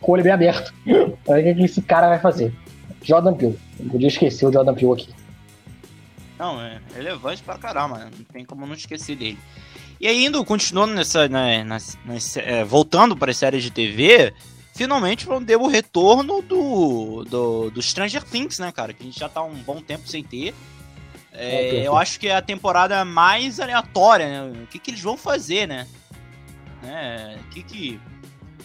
com 0.00 0.10
o 0.10 0.14
olho 0.14 0.22
bem 0.22 0.32
aberto. 0.32 0.72
Olha 1.26 1.52
o 1.52 1.54
que 1.54 1.64
esse 1.64 1.82
cara 1.82 2.08
vai 2.08 2.18
fazer. 2.18 2.52
Jordan 3.04 3.34
Peele. 3.34 3.58
Não 3.78 3.90
podia 3.90 4.08
esquecer 4.08 4.46
o 4.46 4.52
Jordan 4.52 4.74
Peele 4.74 4.92
aqui. 4.92 5.08
Não, 6.38 6.60
é 6.60 6.80
relevante 6.94 7.42
pra 7.42 7.56
caramba, 7.56 8.10
não 8.16 8.24
tem 8.24 8.44
como 8.44 8.66
não 8.66 8.74
esquecer 8.74 9.16
dele. 9.16 9.38
E 10.00 10.08
aí, 10.08 10.24
indo, 10.24 10.44
continuando 10.44 10.94
nessa. 10.94 11.28
Né, 11.28 11.62
nas, 11.62 11.96
nas, 12.04 12.36
é, 12.36 12.64
voltando 12.64 13.16
para 13.16 13.30
as 13.30 13.36
séries 13.36 13.62
de 13.62 13.70
TV, 13.70 14.34
finalmente 14.74 15.26
ter 15.46 15.56
o 15.56 15.66
retorno 15.66 16.42
do, 16.42 17.24
do, 17.24 17.70
do 17.70 17.82
Stranger 17.82 18.22
Things, 18.24 18.58
né, 18.58 18.72
cara? 18.72 18.92
Que 18.92 19.02
a 19.02 19.06
gente 19.06 19.18
já 19.18 19.28
tá 19.28 19.42
um 19.42 19.54
bom 19.54 19.80
tempo 19.80 20.08
sem 20.08 20.22
ter. 20.22 20.54
É, 21.32 21.78
é 21.78 21.86
eu 21.86 21.96
acho 21.96 22.18
que 22.18 22.28
é 22.28 22.36
a 22.36 22.42
temporada 22.42 23.04
mais 23.04 23.60
aleatória, 23.60 24.28
né? 24.28 24.62
O 24.64 24.66
que, 24.66 24.78
que 24.78 24.90
eles 24.90 25.00
vão 25.00 25.16
fazer, 25.16 25.66
né? 25.66 25.86
né? 26.82 27.38
O 27.46 27.50
que, 27.50 27.62
que, 27.62 28.00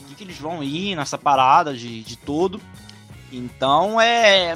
o 0.02 0.06
que, 0.08 0.16
que 0.16 0.24
eles 0.24 0.38
vão 0.38 0.64
ir 0.64 0.96
nessa 0.96 1.18
parada 1.18 1.76
de, 1.76 2.04
de 2.04 2.18
todo. 2.18 2.60
Então 3.32 4.00
é, 4.00 4.54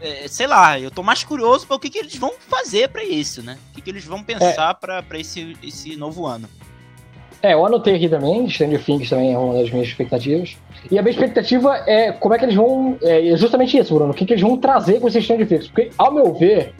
é, 0.00 0.28
sei 0.28 0.46
lá, 0.46 0.78
eu 0.78 0.90
tô 0.90 1.02
mais 1.02 1.24
curioso 1.24 1.66
para 1.66 1.76
o 1.76 1.78
que, 1.78 1.90
que 1.90 1.98
eles 1.98 2.16
vão 2.16 2.32
fazer 2.38 2.88
para 2.88 3.04
isso, 3.04 3.42
né? 3.42 3.58
O 3.70 3.74
que, 3.74 3.82
que 3.82 3.90
eles 3.90 4.04
vão 4.04 4.22
pensar 4.22 4.70
é. 4.70 5.02
para 5.02 5.18
esse, 5.18 5.56
esse 5.62 5.96
novo 5.96 6.26
ano. 6.26 6.48
É, 7.42 7.52
eu 7.52 7.66
anotei 7.66 7.96
aqui 7.96 8.08
também, 8.08 8.48
Stranger 8.48 8.82
Things 8.82 9.10
também 9.10 9.34
é 9.34 9.38
uma 9.38 9.52
das 9.52 9.70
minhas 9.70 9.86
expectativas. 9.86 10.56
E 10.90 10.98
a 10.98 11.02
minha 11.02 11.12
expectativa 11.12 11.76
é 11.86 12.10
como 12.10 12.34
é 12.34 12.38
que 12.38 12.46
eles 12.46 12.54
vão. 12.54 12.96
É 13.02 13.36
justamente 13.36 13.76
isso, 13.76 13.94
Bruno. 13.94 14.12
O 14.12 14.14
que, 14.14 14.24
que 14.24 14.32
eles 14.32 14.42
vão 14.42 14.56
trazer 14.56 14.98
com 14.98 15.08
esse 15.08 15.20
Stranger 15.20 15.46
Things? 15.46 15.68
Porque, 15.68 15.90
ao 15.98 16.10
meu 16.10 16.32
ver, 16.32 16.74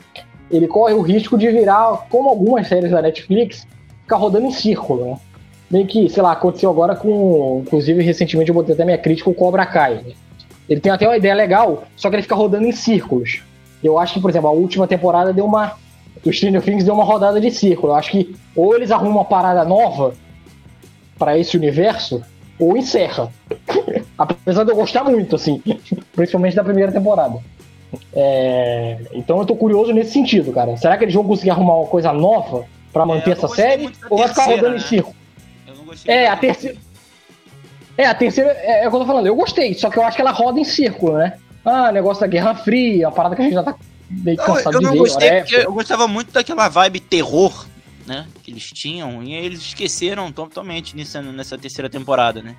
ele 0.50 0.66
corre 0.66 0.94
o 0.94 1.02
risco 1.02 1.36
de 1.36 1.50
virar, 1.50 2.06
como 2.08 2.30
algumas 2.30 2.66
séries 2.66 2.90
da 2.90 3.02
Netflix, 3.02 3.66
ficar 4.02 4.16
rodando 4.16 4.46
em 4.46 4.52
círculo, 4.52 5.04
né? 5.04 5.16
Meio 5.70 5.86
que, 5.86 6.08
sei 6.08 6.22
lá, 6.22 6.32
aconteceu 6.32 6.70
agora 6.70 6.96
com. 6.96 7.62
Inclusive, 7.66 8.02
recentemente 8.02 8.48
eu 8.48 8.54
botei 8.54 8.74
até 8.74 8.86
minha 8.86 8.96
crítica 8.96 9.26
com 9.26 9.32
o 9.32 9.34
Cobra 9.34 9.66
Kai. 9.66 9.96
Né? 9.96 10.12
Ele 10.68 10.80
tem 10.80 10.90
até 10.90 11.06
uma 11.06 11.16
ideia 11.16 11.34
legal, 11.34 11.84
só 11.96 12.08
que 12.08 12.16
ele 12.16 12.22
fica 12.22 12.34
rodando 12.34 12.66
em 12.66 12.72
círculos. 12.72 13.42
Eu 13.82 13.98
acho 13.98 14.14
que, 14.14 14.20
por 14.20 14.30
exemplo, 14.30 14.48
a 14.48 14.52
última 14.52 14.86
temporada 14.86 15.32
deu 15.32 15.44
uma. 15.44 15.76
O 16.24 16.32
Stranger 16.32 16.62
Things 16.62 16.84
deu 16.84 16.94
uma 16.94 17.04
rodada 17.04 17.40
de 17.40 17.50
círculo. 17.50 17.92
Eu 17.92 17.96
acho 17.96 18.10
que 18.10 18.34
ou 18.56 18.74
eles 18.74 18.90
arrumam 18.90 19.16
uma 19.16 19.24
parada 19.24 19.64
nova 19.64 20.14
para 21.18 21.38
esse 21.38 21.56
universo, 21.56 22.22
ou 22.58 22.76
encerra. 22.76 23.30
Apesar 24.16 24.64
de 24.64 24.70
eu 24.70 24.76
gostar 24.76 25.04
muito, 25.04 25.36
assim, 25.36 25.62
principalmente 26.14 26.56
da 26.56 26.64
primeira 26.64 26.90
temporada. 26.90 27.38
É... 28.12 28.98
Então 29.12 29.38
eu 29.38 29.44
tô 29.44 29.54
curioso 29.54 29.92
nesse 29.92 30.12
sentido, 30.12 30.52
cara. 30.52 30.76
Será 30.76 30.96
que 30.96 31.04
eles 31.04 31.14
vão 31.14 31.24
conseguir 31.24 31.50
arrumar 31.50 31.76
uma 31.76 31.86
coisa 31.86 32.12
nova 32.12 32.64
para 32.92 33.04
manter 33.04 33.30
é, 33.30 33.32
essa 33.34 33.48
série? 33.48 33.90
Ou 34.08 34.18
vai 34.18 34.28
ficar 34.28 34.46
rodando 34.46 34.70
né? 34.70 34.76
em 34.76 34.80
círculo? 34.80 35.14
É, 36.06 36.26
a 36.26 36.36
terceira. 36.36 36.76
É, 37.96 38.06
a 38.06 38.14
terceira 38.14 38.50
é, 38.50 38.84
é 38.84 38.88
o 38.88 38.90
que 38.90 38.96
eu 38.96 39.00
tô 39.00 39.06
falando. 39.06 39.26
Eu 39.26 39.36
gostei, 39.36 39.74
só 39.74 39.88
que 39.88 39.98
eu 39.98 40.02
acho 40.02 40.16
que 40.16 40.22
ela 40.22 40.32
roda 40.32 40.58
em 40.58 40.64
círculo, 40.64 41.18
né? 41.18 41.38
Ah, 41.64 41.92
negócio 41.92 42.20
da 42.20 42.26
Guerra 42.26 42.54
Fria, 42.54 43.08
uma 43.08 43.14
parada 43.14 43.34
que 43.34 43.42
a 43.42 43.44
gente 43.44 43.54
já 43.54 43.62
tá 43.62 43.74
meio 44.10 44.36
cansado 44.36 44.74
eu, 44.74 44.74
eu 44.74 44.78
de 44.80 44.84
não 44.84 44.92
ver. 44.92 44.98
Gostei 44.98 45.30
porque 45.40 45.56
eu 45.56 45.72
gostava 45.72 46.08
muito 46.08 46.32
daquela 46.32 46.68
vibe 46.68 47.00
terror, 47.00 47.66
né? 48.06 48.26
Que 48.42 48.50
eles 48.50 48.70
tinham, 48.70 49.22
e 49.22 49.32
eles 49.32 49.60
esqueceram 49.60 50.30
totalmente 50.30 50.96
nessa, 50.96 51.22
nessa 51.22 51.56
terceira 51.56 51.88
temporada, 51.88 52.42
né? 52.42 52.56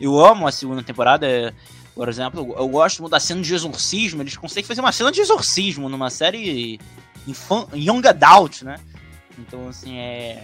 Eu 0.00 0.18
amo 0.18 0.46
a 0.46 0.52
segunda 0.52 0.82
temporada, 0.82 1.26
é, 1.26 1.52
por 1.94 2.08
exemplo, 2.08 2.54
eu 2.58 2.68
gosto 2.68 3.08
da 3.08 3.20
cena 3.20 3.40
de 3.40 3.54
exorcismo, 3.54 4.22
eles 4.22 4.36
conseguem 4.36 4.66
fazer 4.66 4.80
uma 4.80 4.92
cena 4.92 5.12
de 5.12 5.20
exorcismo 5.20 5.88
numa 5.88 6.10
série 6.10 6.78
infan, 7.26 7.66
Young 7.72 8.06
Adult, 8.06 8.62
né? 8.62 8.76
Então, 9.38 9.68
assim, 9.68 9.96
é 9.96 10.42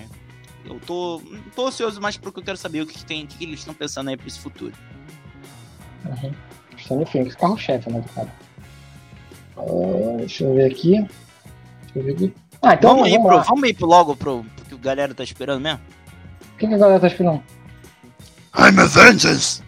eu 0.69 0.81
tô, 0.81 1.23
tô 1.55 1.67
ansioso 1.67 2.01
mais 2.01 2.17
porque 2.17 2.41
eu 2.41 2.45
quero 2.45 2.57
saber 2.57 2.83
o 2.83 2.87
que, 2.87 2.95
que 2.95 3.05
tem, 3.05 3.25
o 3.25 3.27
que, 3.27 3.39
que 3.39 3.45
eles 3.45 3.61
estão 3.61 3.75
pensando 3.75 4.09
aí 4.11 4.17
pra 4.17 4.27
esse 4.27 4.39
futuro. 4.39 4.73
Uhum. 6.05 6.33
Stranger 6.77 7.09
Things, 7.09 7.35
carro-chefe, 7.35 7.91
né, 7.91 8.05
cara. 8.15 8.33
Uh, 9.57 10.17
deixa 10.19 10.45
eu 10.45 10.55
ver 10.55 10.71
aqui. 10.71 10.93
Deixa 11.83 11.97
eu 11.97 12.03
ver 12.05 12.13
aqui. 12.13 12.35
Ah, 12.63 12.75
então 12.75 12.97
vamos, 12.97 13.11
vamos, 13.11 13.13
ir 13.13 13.27
pro, 13.27 13.43
vamos 13.43 13.69
ir 13.69 13.75
pro 13.75 13.87
logo 13.87 14.17
pro, 14.17 14.45
pro 14.45 14.65
que 14.67 14.75
a 14.75 14.79
galera 14.79 15.15
tá 15.15 15.25
esperando 15.25 15.63
mesmo? 15.63 15.81
O 16.55 16.59
que, 16.59 16.67
que 16.67 16.75
a 16.75 16.79
galera 16.79 17.01
tá 17.01 17.07
esperando? 17.07 17.43
I'm 18.57 18.79
a 18.81 18.87
vengeance! 18.87 19.63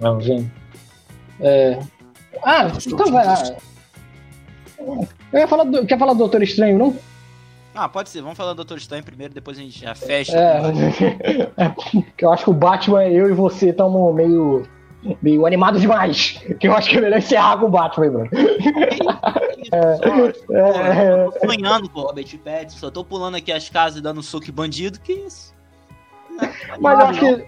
Vamos 0.00 0.26
ver. 0.26 0.50
É... 1.40 1.78
Ah, 2.42 2.70
então 2.86 3.10
vai. 3.10 3.56
Eu 5.32 5.38
ia 5.38 5.48
falar 5.48 5.64
do... 5.64 5.86
Quer 5.86 5.98
falar 5.98 6.12
do 6.12 6.18
Doutor 6.18 6.42
Estranho, 6.42 6.78
não? 6.78 6.96
Ah, 7.74 7.88
pode 7.88 8.08
ser. 8.08 8.22
Vamos 8.22 8.36
falar 8.36 8.52
do 8.52 8.56
Doutor 8.56 8.78
Estranho 8.78 9.02
primeiro, 9.02 9.34
depois 9.34 9.58
a 9.58 9.60
gente 9.60 9.80
já 9.80 9.94
fecha. 9.94 10.38
É, 10.38 10.60
eu 12.18 12.32
acho 12.32 12.44
que 12.44 12.50
o 12.50 12.54
Batman, 12.54 13.04
eu 13.04 13.28
e 13.28 13.32
você 13.32 13.70
estamos 13.70 14.14
meio, 14.14 14.62
meio 15.20 15.44
animados 15.44 15.80
demais. 15.80 16.40
Que 16.60 16.68
eu 16.68 16.74
acho 16.74 16.88
que 16.88 16.98
é 16.98 17.00
melhor 17.00 17.18
encerrar 17.18 17.58
com 17.58 17.66
o 17.66 17.70
Batman, 17.70 18.10
mano. 18.10 18.30
É, 19.72 19.78
é, 19.78 21.30
tô 21.30 21.46
sonhando 21.50 21.88
com 21.88 22.00
o 22.00 22.02
Robert 22.02 22.38
Pattinson, 22.38 22.78
só 22.78 22.90
tô 22.90 23.02
pulando 23.02 23.36
aqui 23.36 23.50
as 23.50 23.68
casas 23.70 24.00
dando 24.00 24.22
soco 24.22 24.52
bandido, 24.52 25.00
que 25.00 25.12
isso? 25.12 25.54
Não, 26.30 26.48
mas 26.80 27.00
eu 27.00 27.06
acho 27.06 27.20
que. 27.20 27.46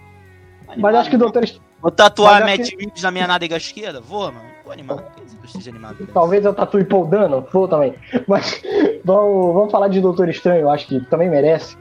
Mas 0.78 0.94
acho 0.94 1.10
que 1.10 1.16
o 1.16 1.18
Doutor 1.18 1.44
Estranho. 1.44 1.66
Vou 1.80 1.90
tatuar 1.90 2.40
Matt 2.40 2.70
Reeves 2.70 3.02
na 3.02 3.10
minha 3.10 3.26
nádega 3.26 3.56
esquerda? 3.56 4.00
Vou, 4.00 4.32
mano. 4.32 4.48
Vou 4.64 4.72
animar. 4.72 5.04
Que 5.52 5.68
animado. 5.68 6.06
Talvez 6.12 6.44
eu 6.44 6.54
tatue 6.54 6.84
Paul 6.84 7.06
Dano, 7.06 7.46
vou 7.52 7.68
também. 7.68 7.94
Mas 8.26 8.62
vamos, 9.04 9.54
vamos 9.54 9.70
falar 9.70 9.88
de 9.88 10.00
Doutor 10.00 10.28
Estranho, 10.28 10.62
eu 10.62 10.70
acho 10.70 10.86
que 10.86 11.00
também 11.06 11.28
merece. 11.28 11.76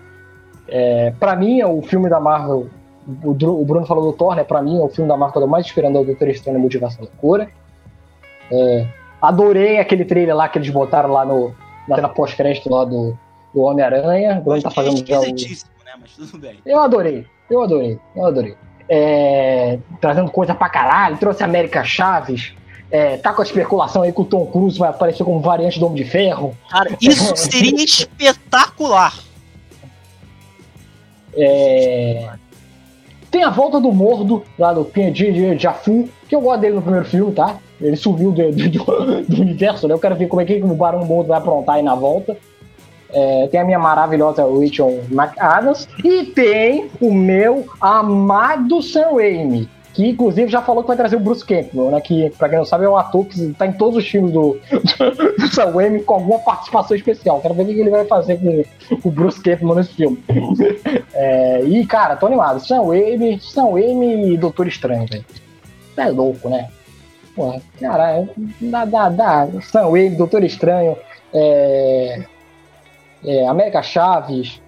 É, 0.67 1.13
pra 1.19 1.35
mim, 1.35 1.59
é 1.59 1.67
o 1.67 1.81
filme 1.81 2.09
da 2.09 2.19
Marvel. 2.19 2.69
O, 3.23 3.31
o 3.31 3.65
Bruno 3.65 3.85
falou 3.85 4.11
do 4.11 4.17
Thor, 4.17 4.35
né? 4.35 4.43
Pra 4.43 4.61
mim, 4.61 4.79
é 4.79 4.83
o 4.83 4.89
filme 4.89 5.07
da 5.07 5.15
Marvel 5.15 5.33
que 5.33 5.37
eu 5.37 5.41
tô 5.43 5.47
mais 5.47 5.65
esperando 5.65 5.97
é 5.97 6.01
o 6.01 6.05
Doutor 6.05 6.27
Estranho 6.27 6.59
Motivação 6.59 7.05
da 7.05 7.11
Cura. 7.17 7.49
É, 8.51 8.87
adorei 9.21 9.79
aquele 9.79 10.05
trailer 10.05 10.35
lá 10.35 10.47
que 10.49 10.57
eles 10.57 10.69
botaram 10.69 11.11
lá 11.11 11.25
no, 11.25 11.53
na 11.87 12.09
pós-crédito 12.09 12.69
lá 12.69 12.85
do, 12.85 13.17
do 13.53 13.61
Homem-Aranha. 13.61 14.39
O 14.39 14.41
Bruno 14.41 14.61
tá 14.61 14.71
fazendo 14.71 15.05
já 15.05 15.19
o... 15.19 15.23
né? 15.23 15.93
Mas 15.99 16.15
tudo 16.15 16.37
bem. 16.39 16.59
Eu 16.65 16.79
adorei, 16.79 17.25
eu 17.49 17.61
adorei, 17.61 17.99
eu 18.15 18.25
adorei 18.25 18.55
é, 18.89 19.79
trazendo 19.99 20.29
coisa 20.31 20.53
pra 20.53 20.69
caralho, 20.69 21.17
trouxe 21.17 21.43
América 21.43 21.83
Chaves, 21.83 22.53
é, 22.91 23.17
tá 23.17 23.33
com 23.33 23.41
a 23.41 23.45
especulação 23.45 24.03
aí 24.03 24.11
que 24.11 24.21
o 24.21 24.25
Tom 24.25 24.45
Cruise 24.45 24.77
vai 24.77 24.89
aparecer 24.89 25.23
como 25.23 25.39
variante 25.39 25.79
do 25.79 25.85
Homem 25.85 26.03
de 26.03 26.09
Ferro. 26.09 26.55
Cara, 26.69 26.95
isso 27.01 27.35
seria 27.37 27.83
espetacular. 27.83 29.13
É, 31.37 32.29
tem 33.35 33.43
a 33.43 33.49
volta 33.49 33.81
do 33.81 33.91
Mordo, 33.91 34.43
lá 34.57 34.71
do 34.71 34.85
PNG 34.85 35.33
de 35.33 35.57
Jafu, 35.57 36.07
que 36.29 36.33
eu 36.33 36.39
gosto 36.39 36.61
dele 36.61 36.75
no 36.75 36.81
primeiro 36.81 37.05
filme, 37.05 37.33
tá? 37.33 37.57
Ele 37.81 37.97
sumiu 37.97 38.31
do, 38.31 38.49
do, 38.49 38.69
do 39.27 39.41
universo, 39.41 39.87
né? 39.87 39.93
Eu 39.93 39.99
quero 39.99 40.15
ver 40.15 40.27
como 40.27 40.41
é 40.41 40.45
que 40.45 40.53
o 40.53 40.73
Barão 40.73 41.03
Mordo 41.03 41.27
vai 41.27 41.37
aprontar 41.37 41.75
aí 41.75 41.83
na 41.83 41.95
volta. 41.95 42.37
É, 43.09 43.47
tem 43.47 43.59
a 43.59 43.65
minha 43.65 43.77
maravilhosa 43.77 44.43
Rachel 44.43 45.03
McAdams 45.11 45.87
e 46.03 46.25
tem 46.25 46.89
o 47.01 47.13
meu 47.13 47.65
amado 47.79 48.81
Sam 48.81 49.15
Raimi, 49.15 49.69
que 49.95 50.09
inclusive 50.09 50.51
já 50.51 50.61
falou 50.61 50.83
que 50.83 50.89
vai 50.89 50.97
trazer 50.97 51.15
o 51.15 51.21
Bruce 51.21 51.43
Campbell, 51.45 51.89
né? 51.89 52.01
Que, 52.01 52.29
pra 52.31 52.49
quem 52.49 52.57
não 52.57 52.65
sabe, 52.65 52.83
é 52.83 52.89
um 52.89 52.97
ator 52.97 53.25
que 53.25 53.53
tá 53.53 53.65
em 53.65 53.71
todos 53.71 53.97
os 53.97 54.05
filmes 54.05 54.33
do, 54.33 54.59
do, 55.39 55.47
Sam 55.47 55.71
Raimi 55.71 56.03
com 56.03 56.15
alguma 56.15 56.39
participação 56.39 56.97
especial. 56.97 57.39
Quero 57.39 57.53
ver 57.53 57.63
o 57.63 57.65
que 57.67 57.79
ele 57.79 57.89
vai 57.89 58.03
fazer 58.03 58.37
com 58.37 59.07
o 59.07 59.11
Bruce 59.11 59.41
Campbell 59.41 59.75
nesse 59.75 59.93
filme. 59.93 60.21
É, 61.17 61.63
e, 61.63 61.85
cara, 61.85 62.17
tô 62.17 62.25
animado. 62.25 62.59
Sam 62.59 62.87
Raimi, 62.87 63.39
Sam 63.39 63.71
Raimi 63.71 64.33
e 64.33 64.37
Doutor 64.37 64.67
Estranho, 64.67 65.05
velho. 65.09 65.23
É 65.95 66.09
louco, 66.09 66.49
né? 66.49 66.67
Porra, 67.33 67.61
caralho, 67.79 68.29
dá, 68.59 68.83
dá, 68.83 69.09
dá. 69.09 69.47
Sam 69.61 69.91
Raimi, 69.91 70.17
Doutor 70.17 70.43
Estranho, 70.43 70.97
é, 71.33 72.21
é, 73.23 73.47
América 73.47 73.81
Chaves, 73.81 74.61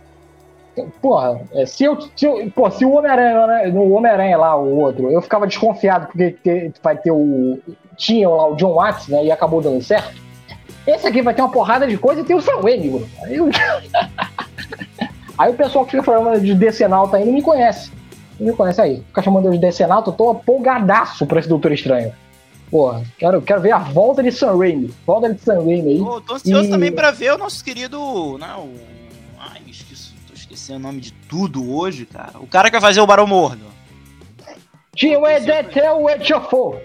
Porra, 1.02 1.42
é, 1.54 1.66
se, 1.66 1.84
eu, 1.84 1.98
se, 2.16 2.26
eu, 2.26 2.52
pô, 2.54 2.70
se 2.70 2.86
o 2.86 2.92
Homem-Aranha, 2.92 3.48
né, 3.48 3.68
no 3.68 3.92
Homem-Aranha 3.94 4.38
lá, 4.38 4.56
o 4.56 4.78
outro, 4.80 5.12
eu 5.12 5.22
ficava 5.22 5.48
desconfiado 5.48 6.08
porque 6.08 6.72
vai 6.82 6.98
ter 6.98 7.12
o. 7.12 7.60
Tinha 7.96 8.30
lá 8.30 8.50
o 8.50 8.56
John 8.56 8.76
Watts, 8.76 9.08
né? 9.08 9.26
E 9.26 9.32
acabou 9.32 9.62
dando 9.62 9.82
certo. 9.82 10.16
Esse 10.86 11.08
aqui 11.08 11.22
vai 11.22 11.34
ter 11.34 11.42
uma 11.42 11.52
porrada 11.52 11.86
de 11.88 11.98
coisa 11.98 12.22
e 12.22 12.24
tem 12.24 12.36
o 12.36 12.42
Sam 12.42 12.62
Raimi, 12.62 12.92
mano. 12.92 13.10
Aí, 13.24 13.36
eu... 13.36 13.50
aí 15.38 15.52
o 15.52 15.56
pessoal 15.56 15.84
que 15.84 15.92
fica 15.92 16.04
falando 16.04 16.40
de 16.40 16.54
Decenalta 16.54 17.18
aí 17.18 17.26
não 17.26 17.34
me 17.34 17.42
conhece. 17.42 17.92
Não 18.40 18.48
me 18.48 18.54
conhece 18.54 18.80
aí. 18.80 19.04
Fica 19.08 19.22
chamando 19.22 19.52
de 19.52 19.58
Decenalta, 19.58 20.12
eu 20.12 20.14
tô 20.14 20.32
empolgadaço 20.32 21.26
pra 21.26 21.40
esse 21.40 21.50
Doutor 21.50 21.72
Estranho. 21.72 22.14
Porra, 22.70 23.04
quero, 23.18 23.42
quero 23.42 23.62
ver 23.62 23.72
a 23.72 23.80
volta 23.80 24.22
de 24.22 24.32
Sam 24.32 24.58
Raimi. 24.58 24.94
Volta 25.06 25.34
de 25.34 25.42
Sam 25.42 25.64
Raimi 25.64 25.90
aí. 25.90 26.00
Pô, 26.00 26.22
tô 26.22 26.36
ansioso 26.36 26.68
e... 26.68 26.70
também 26.70 26.92
pra 26.92 27.12
ver 27.12 27.34
o 27.34 27.38
nosso 27.38 27.64
querido. 27.64 28.38
Né, 28.38 28.48
o 28.58 28.97
esqueci 30.68 30.74
o 30.74 30.80
nome 30.80 31.00
de 31.00 31.12
tudo 31.12 31.74
hoje, 31.74 32.06
cara. 32.06 32.40
O 32.40 32.48
cara 32.48 32.68
que 32.68 32.74
vai 32.74 32.82
fazer 32.82 33.00
o 33.00 33.08
Barão 33.08 33.26
Mordo. 33.26 33.66
Tio 34.96 35.26
Edetel 35.26 36.10
Echofo. 36.10 36.76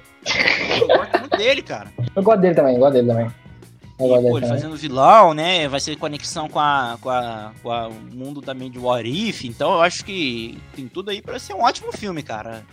Eu 0.81 0.87
gosto 0.87 1.19
muito 1.19 1.37
dele, 1.37 1.63
cara. 1.63 1.93
Eu 2.15 2.23
gosto 2.23 2.41
dele 2.41 2.55
também, 2.55 2.79
gosto 2.79 2.93
dele 2.93 3.09
também. 3.09 3.27
E, 3.27 3.97
pô, 3.97 4.39
ele 4.39 4.47
fazendo 4.47 4.77
vilão, 4.77 5.35
né? 5.35 5.69
Vai 5.69 5.81
ser 5.81 5.97
conexão 5.97 6.49
com, 6.49 6.59
a, 6.59 6.97
com, 7.01 7.11
a, 7.11 7.53
com 7.63 7.71
a, 7.71 7.89
o 7.89 7.95
mundo 8.13 8.41
também 8.41 8.71
de 8.71 8.79
What 8.79 9.09
If. 9.09 9.45
Então 9.45 9.73
eu 9.73 9.81
acho 9.81 10.05
que 10.05 10.59
tem 10.75 10.87
tudo 10.89 11.11
aí 11.11 11.21
pra 11.21 11.39
ser 11.39 11.55
um 11.55 11.63
ótimo 11.63 11.93
filme, 11.93 12.23
cara. 12.23 12.65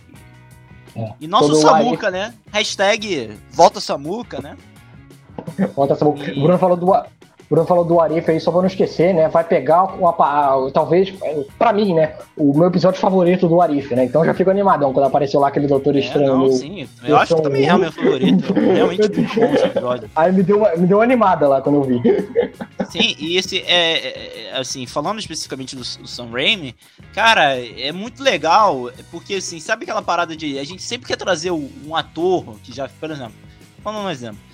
É. 0.94 1.12
E 1.20 1.26
nosso 1.26 1.54
Samuca, 1.56 2.10
né? 2.10 2.34
Hashtag 2.52 3.38
volta 3.50 3.80
Samuca, 3.80 4.40
né? 4.40 4.56
Volta 5.74 5.94
Samuca. 5.94 6.30
O 6.32 6.42
Bruno 6.42 6.58
falou 6.58 6.76
do, 6.76 6.92
Bruno 7.50 7.66
falou 7.66 7.84
do 7.84 8.00
Arif 8.00 8.30
aí, 8.30 8.38
só 8.38 8.52
pra 8.52 8.60
não 8.60 8.68
esquecer, 8.68 9.12
né? 9.12 9.28
Vai 9.28 9.42
pegar 9.42 9.82
uma, 9.82 10.12
talvez, 10.70 11.12
pra 11.58 11.72
mim, 11.72 11.94
né? 11.94 12.14
O 12.36 12.56
meu 12.56 12.68
episódio 12.68 13.00
favorito 13.00 13.48
do 13.48 13.60
Arif, 13.60 13.92
né? 13.92 14.04
Então 14.04 14.24
já 14.24 14.32
fico 14.32 14.50
animadão 14.50 14.92
quando 14.92 15.06
apareceu 15.06 15.40
lá 15.40 15.48
aquele 15.48 15.66
Doutor 15.66 15.96
é, 15.96 15.98
Estranho. 15.98 16.38
Não, 16.38 16.52
sim, 16.52 16.88
eu 17.02 17.16
acho 17.16 17.34
que 17.34 17.42
também 17.42 17.66
é 17.66 17.74
o 17.74 17.78
meu 17.80 17.90
favorito. 17.90 18.52
Realmente 18.54 19.18
muito 19.18 19.34
bom 19.34 19.52
esse 19.52 19.64
episódio. 19.64 20.10
Aí 20.14 20.30
me 20.30 20.44
deu, 20.44 20.58
uma, 20.58 20.76
me 20.76 20.86
deu 20.86 20.98
uma 20.98 21.02
animada 21.02 21.48
lá 21.48 21.60
quando 21.60 21.76
eu 21.76 21.82
vi. 21.82 22.00
Sim, 22.88 23.16
e 23.18 23.36
esse 23.36 23.58
é, 23.62 23.94
é, 23.94 24.48
é 24.52 24.56
assim, 24.56 24.86
falando 24.86 25.18
especificamente 25.18 25.74
do, 25.74 25.82
do 25.82 26.06
Sam 26.06 26.28
Raimi, 26.30 26.76
cara, 27.12 27.56
é 27.58 27.90
muito 27.90 28.22
legal, 28.22 28.92
porque 29.10 29.34
assim, 29.34 29.58
sabe 29.58 29.82
aquela 29.82 30.02
parada 30.02 30.36
de. 30.36 30.56
A 30.56 30.64
gente 30.64 30.82
sempre 30.82 31.08
quer 31.08 31.16
trazer 31.16 31.50
um 31.50 31.96
ator 31.96 32.44
que 32.62 32.72
já, 32.72 32.88
por 32.88 33.10
exemplo, 33.10 33.34
vamos 33.82 34.02
um 34.02 34.08
exemplo. 34.08 34.49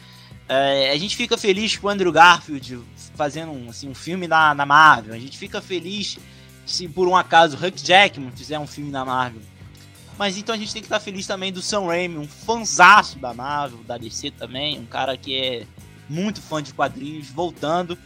É, 0.49 0.91
a 0.91 0.97
gente 0.97 1.17
fica 1.17 1.37
feliz 1.37 1.77
com 1.77 1.89
o 1.89 1.91
Andrew 1.91 2.13
Garfield 2.13 2.81
fazendo 3.15 3.53
um, 3.53 3.71
assim, 3.71 3.89
um 3.89 3.95
filme 3.95 4.29
na, 4.29 4.55
na 4.55 4.65
Marvel. 4.65 5.15
A 5.15 5.19
gente 5.19 5.37
fica 5.37 5.61
feliz 5.61 6.19
se 6.65 6.89
por 6.89 7.09
um 7.09 7.17
acaso 7.17 7.57
Hugh 7.57 7.77
Jackman 7.77 8.31
fizer 8.33 8.59
um 8.59 8.67
filme 8.67 8.91
na 8.91 9.05
Marvel. 9.05 9.43
Mas 10.19 10.39
então 10.39 10.55
a 10.55 10.59
gente 10.59 10.73
tem 10.73 10.81
que 10.81 10.87
estar 10.87 11.01
feliz 11.01 11.27
também 11.27 11.53
do 11.53 11.61
Sam 11.61 11.87
Raimi, 11.87 12.17
um 12.17 12.29
fanzaço 12.29 13.19
da 13.19 13.35
Marvel, 13.35 13.83
da 13.85 13.99
DC 13.99 14.31
também, 14.31 14.79
um 14.79 14.87
cara 14.87 15.17
que 15.17 15.37
é 15.39 15.67
muito 16.09 16.41
fã 16.41 16.63
de 16.63 16.73
quadrinhos, 16.73 17.29
voltando 17.29 17.99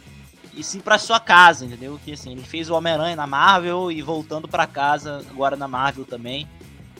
e 0.53 0.63
sim 0.63 0.79
para 0.79 0.97
sua 0.97 1.19
casa, 1.19 1.65
entendeu? 1.65 1.99
Que 2.03 2.13
assim, 2.13 2.33
ele 2.33 2.43
fez 2.43 2.69
o 2.69 2.73
Homem-Aranha 2.73 3.15
na 3.15 3.25
Marvel 3.27 3.91
e 3.91 4.01
voltando 4.01 4.47
para 4.47 4.67
casa 4.67 5.25
agora 5.29 5.55
na 5.55 5.67
Marvel 5.67 6.03
também. 6.03 6.47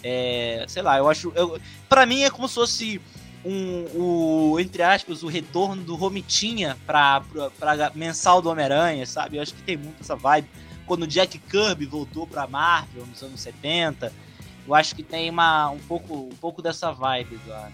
É, 0.03 0.65
sei 0.67 0.81
lá, 0.81 0.97
eu 0.97 1.09
acho, 1.09 1.31
eu, 1.35 1.59
para 1.89 2.05
mim 2.05 2.23
é 2.23 2.29
como 2.29 2.47
se 2.47 2.55
fosse 2.55 3.01
um, 3.45 3.85
o, 3.95 4.59
entre 4.59 4.83
aspas, 4.83 5.23
o 5.23 5.27
retorno 5.27 5.81
do 5.81 5.95
Romitinha 5.95 6.77
pra, 6.85 7.21
pra, 7.31 7.49
pra 7.49 7.91
mensal 7.95 8.41
do 8.41 8.49
Homem-Aranha, 8.49 9.05
sabe? 9.05 9.37
Eu 9.37 9.41
acho 9.41 9.53
que 9.53 9.61
tem 9.63 9.77
muito 9.77 10.01
essa 10.01 10.15
vibe. 10.15 10.47
Quando 10.85 11.03
o 11.03 11.07
Jack 11.07 11.37
Kirby 11.37 11.85
voltou 11.85 12.27
pra 12.27 12.47
Marvel 12.47 13.05
nos 13.05 13.21
anos 13.23 13.39
70, 13.41 14.11
eu 14.67 14.75
acho 14.75 14.95
que 14.95 15.03
tem 15.03 15.29
uma, 15.29 15.69
um, 15.69 15.79
pouco, 15.79 16.13
um 16.13 16.35
pouco 16.39 16.61
dessa 16.61 16.91
vibe, 16.91 17.39
Eduardo. 17.43 17.73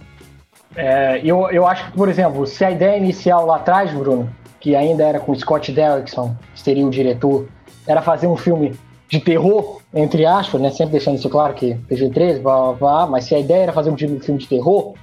É, 0.76 1.22
eu, 1.24 1.50
eu 1.50 1.66
acho 1.66 1.86
que, 1.86 1.98
por 1.98 2.10
exemplo, 2.10 2.46
se 2.46 2.64
a 2.64 2.72
ideia 2.72 2.98
inicial 2.98 3.46
lá 3.46 3.58
atrás, 3.58 3.92
Bruno, 3.92 4.34
que 4.60 4.76
ainda 4.76 5.04
era 5.04 5.20
com 5.20 5.34
Scott 5.36 5.72
Derrickson, 5.72 6.36
que 6.54 6.62
seria 6.62 6.86
o 6.86 6.90
diretor, 6.90 7.48
era 7.86 8.02
fazer 8.02 8.28
um 8.28 8.38
filme 8.38 8.78
de 9.10 9.20
terror, 9.20 9.82
entre 9.94 10.26
aspas, 10.26 10.62
né? 10.62 10.70
Sempre 10.70 10.94
deixando 10.94 11.16
isso 11.16 11.30
claro 11.30 11.54
que 11.54 11.76
PG-13, 11.90 12.42
blá, 12.42 12.58
blá, 12.62 12.74
blá, 12.74 13.08
mas 13.08 13.26
se 13.26 13.34
a 13.34 13.40
ideia 13.40 13.64
era 13.64 13.74
fazer 13.74 13.90
um 13.90 13.98
filme 13.98 14.20
de 14.20 14.48
terror, 14.48 14.94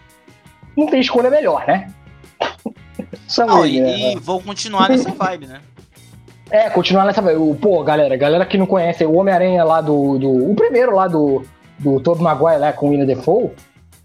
não 0.76 0.86
tem 0.86 1.00
escolha 1.00 1.30
melhor, 1.30 1.64
né? 1.66 1.90
não, 3.38 3.66
e, 3.66 3.80
né? 3.80 4.12
e 4.12 4.16
vou 4.16 4.40
continuar 4.40 4.88
nessa 4.88 5.10
vibe, 5.14 5.46
né? 5.46 5.60
É, 6.50 6.68
continuar 6.70 7.04
nessa 7.04 7.22
vibe. 7.22 7.56
Pô, 7.56 7.82
galera, 7.82 8.16
galera 8.16 8.46
que 8.46 8.58
não 8.58 8.66
conhece 8.66 9.04
o 9.04 9.14
Homem-Aranha 9.14 9.64
lá 9.64 9.80
do, 9.80 10.18
do. 10.18 10.50
O 10.50 10.54
primeiro 10.54 10.94
lá 10.94 11.08
do, 11.08 11.42
do 11.78 12.00
Tobey 12.00 12.22
Maguire 12.22 12.58
lá 12.58 12.72
com 12.72 12.86
o 12.86 12.90
William 12.90 13.06
Defoe, 13.06 13.50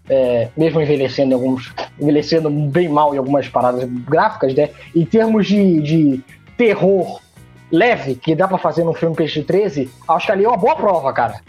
é, 0.08 0.48
mesmo 0.56 0.80
envelhecendo 0.80 1.34
alguns. 1.34 1.72
envelhecendo 2.00 2.50
bem 2.50 2.88
mal 2.88 3.14
em 3.14 3.18
algumas 3.18 3.48
paradas 3.48 3.84
gráficas, 3.88 4.54
né? 4.54 4.70
Em 4.94 5.04
termos 5.04 5.46
de, 5.46 5.80
de 5.80 6.20
terror 6.56 7.20
leve, 7.70 8.16
que 8.16 8.34
dá 8.34 8.48
pra 8.48 8.58
fazer 8.58 8.84
no 8.84 8.94
filme 8.94 9.14
Peixe 9.14 9.42
13, 9.42 9.90
acho 10.08 10.26
que 10.26 10.32
ali 10.32 10.44
é 10.44 10.48
uma 10.48 10.56
boa 10.56 10.74
prova, 10.74 11.12
cara. 11.12 11.40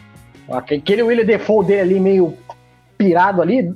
Aquele 0.49 1.01
William 1.01 1.25
Defoe 1.25 1.65
dele 1.65 1.81
ali 1.81 1.99
meio 1.99 2.37
pirado 3.01 3.41
ali, 3.41 3.75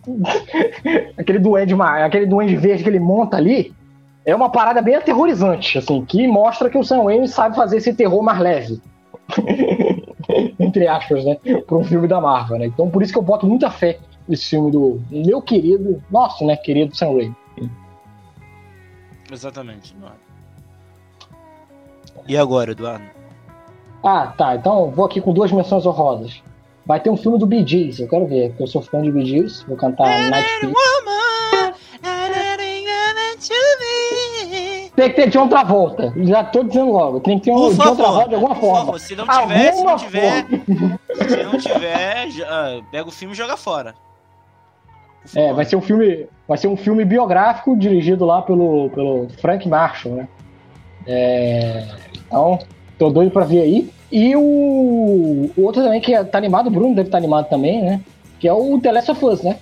aquele 1.18 1.40
duende, 1.40 1.74
aquele 1.82 2.28
duende 2.28 2.56
verde 2.56 2.84
que 2.84 2.90
ele 2.90 3.00
monta 3.00 3.38
ali, 3.38 3.74
é 4.24 4.36
uma 4.36 4.52
parada 4.52 4.84
bem 4.84 4.96
aterrorizante, 4.96 5.80
assim, 5.80 6.06
que 6.06 6.28
mostra 6.28 6.70
que 6.70 6.78
o 6.78 6.84
Sam 6.84 7.04
Raimi 7.04 7.28
sabe 7.28 7.56
fazer 7.56 7.78
esse 7.78 7.92
terror 7.94 8.22
mais 8.22 8.40
leve. 8.40 8.80
Entre 10.60 10.88
aspas, 10.88 11.26
né? 11.26 11.38
Para 11.66 11.78
um 11.78 11.84
filme 11.84 12.08
da 12.08 12.22
Marvel, 12.22 12.60
né? 12.60 12.68
Então 12.68 12.88
por 12.88 13.02
isso 13.02 13.12
que 13.12 13.18
eu 13.18 13.24
boto 13.24 13.48
muita 13.48 13.72
fé 13.72 13.98
nesse 14.28 14.52
filme 14.52 14.70
do 14.70 15.02
meu 15.10 15.42
querido, 15.42 16.02
nosso, 16.12 16.46
né, 16.46 16.56
querido 16.56 16.96
Sam 16.96 17.08
Raimi. 17.08 17.36
Exatamente, 19.32 19.96
Eduardo. 19.96 20.20
E 22.28 22.38
agora, 22.38 22.72
Eduardo? 22.72 23.06
Ah, 24.04 24.28
tá. 24.38 24.56
Então 24.56 24.92
vou 24.92 25.06
aqui 25.06 25.20
com 25.20 25.34
duas 25.34 25.52
menções 25.52 25.84
honrosas. 25.84 26.44
Vai 26.86 27.00
ter 27.00 27.10
um 27.10 27.18
filme 27.18 27.40
do 27.40 27.48
Bee 27.48 27.66
Gees, 27.66 28.00
eu 28.00 28.08
quero 28.08 28.28
ver, 28.28 28.50
porque 28.50 28.64
eu 28.64 28.68
sou 28.68 28.82
fã 28.82 29.02
de 29.02 29.12
Bee 29.12 29.26
Gees, 29.26 29.64
vou 29.64 29.76
cantar 29.76 30.30
Night 30.30 30.48
Tem 34.96 35.10
que 35.10 35.16
ter 35.16 35.30
de 35.30 35.38
outra 35.38 35.64
volta. 35.64 36.14
Já 36.24 36.44
tô 36.44 36.64
dizendo 36.64 36.92
logo. 36.92 37.20
Tem 37.20 37.38
que 37.38 37.46
ter 37.46 37.52
um, 37.52 37.74
de 37.74 37.88
outra 37.88 38.06
volta 38.06 38.30
de 38.30 38.36
alguma 38.36 38.56
forma. 38.56 38.86
Favor, 38.86 39.00
se 39.00 39.16
não 39.16 39.28
tiver, 39.28 39.74
se 39.74 39.84
não 39.84 39.98
tiver, 39.98 40.46
se 41.28 41.44
não 41.44 41.58
tiver, 41.58 42.30
já, 42.30 42.82
pega 42.92 43.10
o 43.10 43.12
filme 43.12 43.34
e 43.34 43.38
joga 43.38 43.58
fora. 43.58 43.94
É, 45.36 45.52
vai 45.54 45.66
ser 45.66 45.76
um 45.76 45.82
filme, 45.82 46.28
vai 46.48 46.58
ser 46.58 46.68
um 46.68 46.78
filme 46.78 47.04
biográfico 47.04 47.76
dirigido 47.76 48.26
lá 48.26 48.42
pelo, 48.42 48.90
pelo 48.92 49.28
Frank 49.42 49.68
Marshall, 49.68 50.16
né? 50.16 50.28
É, 51.08 51.88
então, 52.28 52.60
tô 52.98 53.10
doido 53.10 53.32
pra 53.32 53.44
ver 53.44 53.62
aí. 53.62 53.95
E 54.12 54.36
o, 54.36 55.52
o 55.56 55.62
outro 55.64 55.84
também 55.84 56.00
que 56.00 56.14
é, 56.14 56.24
tá 56.24 56.38
animado, 56.38 56.68
o 56.68 56.72
Bruno 56.72 56.96
deve 56.96 57.08
estar 57.08 57.18
tá 57.18 57.24
animado 57.24 57.50
também, 57.50 57.82
né? 57.82 58.02
Que 58.40 58.48
é 58.48 58.54
o 58.54 58.80
The 58.80 58.92
Last 58.92 59.12
of 59.12 59.26
Us, 59.26 59.42
né? 59.42 59.60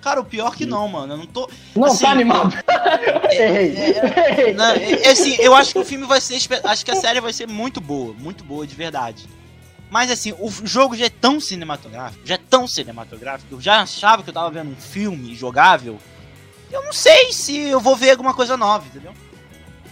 Cara, 0.00 0.20
o 0.20 0.24
pior 0.24 0.56
que 0.56 0.64
não, 0.64 0.88
mano. 0.88 1.12
Eu 1.12 1.16
não 1.18 1.26
tô. 1.26 1.50
Não 1.76 1.84
assim, 1.84 2.04
tá 2.04 2.10
animado. 2.10 2.56
É, 3.30 3.44
errei. 3.44 3.76
É, 3.76 4.50
é, 4.50 4.52
não, 4.52 4.64
é, 4.70 4.92
é, 4.92 5.10
assim, 5.10 5.36
eu 5.38 5.54
acho 5.54 5.72
que 5.72 5.78
o 5.78 5.84
filme 5.84 6.04
vai 6.04 6.20
ser. 6.20 6.36
Acho 6.64 6.84
que 6.84 6.90
a 6.90 6.96
série 6.96 7.20
vai 7.20 7.32
ser 7.32 7.46
muito 7.46 7.80
boa. 7.80 8.12
Muito 8.14 8.42
boa, 8.42 8.66
de 8.66 8.74
verdade. 8.74 9.28
Mas 9.88 10.10
assim, 10.10 10.32
o 10.38 10.50
jogo 10.64 10.96
já 10.96 11.06
é 11.06 11.10
tão 11.10 11.40
cinematográfico, 11.40 12.24
já 12.24 12.36
é 12.36 12.40
tão 12.48 12.66
cinematográfico, 12.68 13.54
eu 13.54 13.60
já 13.60 13.82
achava 13.82 14.22
que 14.22 14.30
eu 14.30 14.34
tava 14.34 14.50
vendo 14.50 14.70
um 14.70 14.76
filme 14.76 15.34
jogável. 15.34 15.98
Eu 16.70 16.84
não 16.84 16.92
sei 16.92 17.32
se 17.32 17.56
eu 17.56 17.80
vou 17.80 17.96
ver 17.96 18.12
alguma 18.12 18.32
coisa 18.32 18.56
nova, 18.56 18.86
entendeu? 18.86 19.12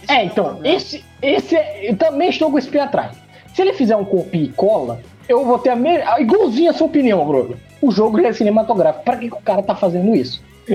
É, 0.07 0.23
então, 0.23 0.59
esse, 0.63 1.03
esse 1.21 1.55
é, 1.55 1.89
eu 1.91 1.97
também 1.97 2.29
estou 2.29 2.51
com 2.51 2.57
esse 2.57 2.69
pé 2.69 2.81
atrás. 2.81 3.17
Se 3.53 3.61
ele 3.61 3.73
fizer 3.73 3.95
um 3.95 4.05
copia 4.05 4.43
e 4.43 4.49
cola, 4.49 5.01
eu 5.27 5.45
vou 5.45 5.59
ter 5.59 5.69
a 5.69 5.75
mesma. 5.75 6.19
Igualzinho 6.19 6.71
a 6.71 6.73
sua 6.73 6.87
opinião, 6.87 7.25
Bruno. 7.25 7.57
O 7.81 7.91
jogo 7.91 8.19
é 8.19 8.33
cinematográfico. 8.33 9.05
Pra 9.05 9.17
que, 9.17 9.29
que 9.29 9.35
o 9.35 9.41
cara 9.41 9.61
tá 9.61 9.75
fazendo 9.75 10.15
isso? 10.15 10.41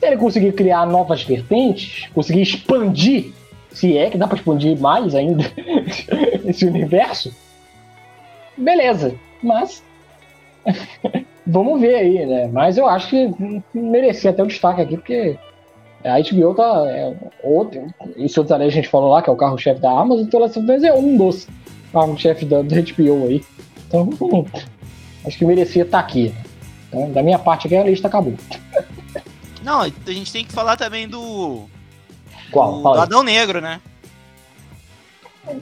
Se 0.00 0.06
ele 0.06 0.16
conseguir 0.16 0.52
criar 0.52 0.86
novas 0.86 1.22
vertentes, 1.22 2.08
conseguir 2.14 2.40
expandir, 2.40 3.34
se 3.70 3.98
é 3.98 4.08
que 4.08 4.16
dá 4.16 4.26
pra 4.26 4.38
expandir 4.38 4.80
mais 4.80 5.14
ainda 5.14 5.44
esse 6.46 6.64
universo, 6.64 7.30
beleza. 8.56 9.14
Mas 9.42 9.82
vamos 11.46 11.82
ver 11.82 11.96
aí, 11.96 12.24
né? 12.24 12.48
Mas 12.50 12.78
eu 12.78 12.88
acho 12.88 13.10
que 13.10 13.62
merecia 13.74 14.30
até 14.30 14.42
o 14.42 14.46
destaque 14.46 14.80
aqui, 14.80 14.96
porque 14.96 15.36
a 16.04 16.20
HBO 16.20 16.54
tá. 16.54 16.84
É, 16.88 17.14
outro, 17.42 17.86
isso 18.16 18.40
outra 18.40 18.56
a 18.56 18.68
gente 18.68 18.88
falou 18.88 19.10
lá, 19.10 19.20
que 19.22 19.28
é 19.28 19.32
o 19.32 19.36
carro-chefe 19.36 19.80
da 19.80 19.90
Amazon, 19.90 20.24
então 20.24 20.40
ela 20.40 20.50
é 20.86 20.92
um 20.94 21.16
dos 21.16 21.46
carro-chefe 21.92 22.44
da, 22.44 22.62
da 22.62 22.76
HBO 22.76 23.26
aí. 23.28 23.44
Então, 23.86 24.08
hum, 24.20 24.46
acho 25.26 25.36
que 25.36 25.44
merecia 25.44 25.82
estar 25.82 25.98
tá 25.98 26.04
aqui. 26.04 26.34
Então, 26.88 27.12
da 27.12 27.22
minha 27.22 27.38
parte 27.38 27.66
aqui, 27.66 27.76
a 27.76 27.84
lista 27.84 28.08
acabou. 28.08 28.34
Não, 29.62 29.82
a 29.82 29.88
gente 30.10 30.32
tem 30.32 30.42
que 30.44 30.52
falar 30.52 30.76
também 30.76 31.06
do. 31.06 31.68
Qual? 32.50 32.76
Do, 32.76 32.82
do 32.82 33.00
Adão 33.00 33.22
Negro, 33.22 33.60
né? 33.60 33.78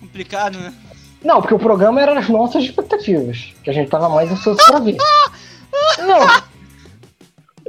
Complicado, 0.00 0.58
né? 0.58 0.74
Não, 1.24 1.40
porque 1.40 1.54
o 1.54 1.58
programa 1.58 2.02
era 2.02 2.18
as 2.18 2.28
nossas 2.28 2.64
expectativas. 2.64 3.54
Que 3.64 3.70
a 3.70 3.72
gente 3.72 3.88
tava 3.90 4.10
mais 4.10 4.30
ansioso 4.30 4.60
pra 4.66 4.78
ver. 4.78 4.98
Não! 5.98 6.49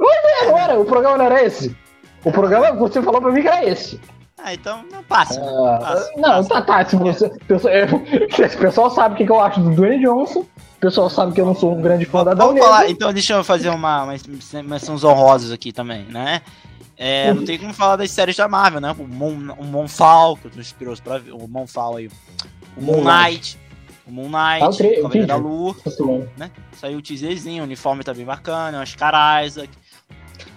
Mas 0.02 0.48
não 0.48 0.58
era, 0.58 0.78
o 0.78 0.84
programa 0.84 1.18
não 1.18 1.24
era 1.26 1.44
esse. 1.44 1.76
O 2.24 2.30
programa, 2.30 2.72
você 2.72 3.02
falou 3.02 3.20
pra 3.20 3.32
mim 3.32 3.42
que 3.42 3.48
era 3.48 3.64
esse. 3.64 4.00
Ah, 4.38 4.54
então 4.54 4.84
não 4.90 5.02
passa. 5.04 5.40
Uh, 5.40 5.78
passa 5.80 6.12
não, 6.16 6.22
passa. 6.22 6.48
tá, 6.48 6.62
tá. 6.62 6.84
Se 6.84 6.96
você, 6.96 7.26
o 7.26 8.58
pessoal 8.58 8.90
sabe 8.90 9.14
o 9.14 9.18
que, 9.18 9.24
que 9.24 9.30
eu 9.30 9.40
acho 9.40 9.60
do 9.60 9.70
Dwayne 9.70 10.04
Johnson. 10.04 10.40
O 10.40 10.80
pessoal 10.80 11.08
sabe 11.08 11.32
que 11.32 11.40
eu 11.40 11.46
não 11.46 11.54
sou 11.54 11.76
um 11.76 11.80
grande 11.80 12.04
fã 12.04 12.24
da 12.24 12.34
Vamos 12.34 12.60
falar, 12.60 12.90
Então 12.90 13.12
deixa 13.12 13.34
eu 13.34 13.44
fazer 13.44 13.68
uma, 13.68 14.02
uma 14.02 14.14
menções 14.64 15.04
honrosas 15.04 15.52
aqui 15.52 15.72
também, 15.72 16.04
né? 16.06 16.42
É, 16.96 17.32
não 17.32 17.44
tem 17.44 17.58
como 17.58 17.72
falar 17.72 17.96
das 17.96 18.10
séries 18.10 18.36
da 18.36 18.48
Marvel, 18.48 18.80
né? 18.80 18.94
O, 18.98 19.06
Mon, 19.06 19.54
o 19.58 19.64
Monfal, 19.64 20.36
que 20.36 20.46
eu 20.46 20.50
tô 20.50 20.60
inspirado 20.60 21.00
pra 21.02 21.18
ver. 21.18 21.32
O 21.32 21.46
Monfal 21.46 21.96
aí. 21.96 22.10
O 22.76 22.82
Moon 22.82 23.02
Knight. 23.02 23.58
O 24.06 24.10
Moon 24.10 24.28
Knight, 24.28 24.62
ah, 24.62 24.68
o 24.68 25.02
Cavaleiro 25.02 25.26
da 25.26 25.36
Lua. 25.36 25.76
Né? 26.36 26.50
Saiu 26.72 26.98
o 26.98 27.02
teaserzinho, 27.02 27.62
o 27.62 27.66
uniforme 27.66 28.02
tá 28.02 28.12
bem 28.12 28.24
bacana, 28.24 28.82
os 28.82 28.94
caras. 28.94 29.56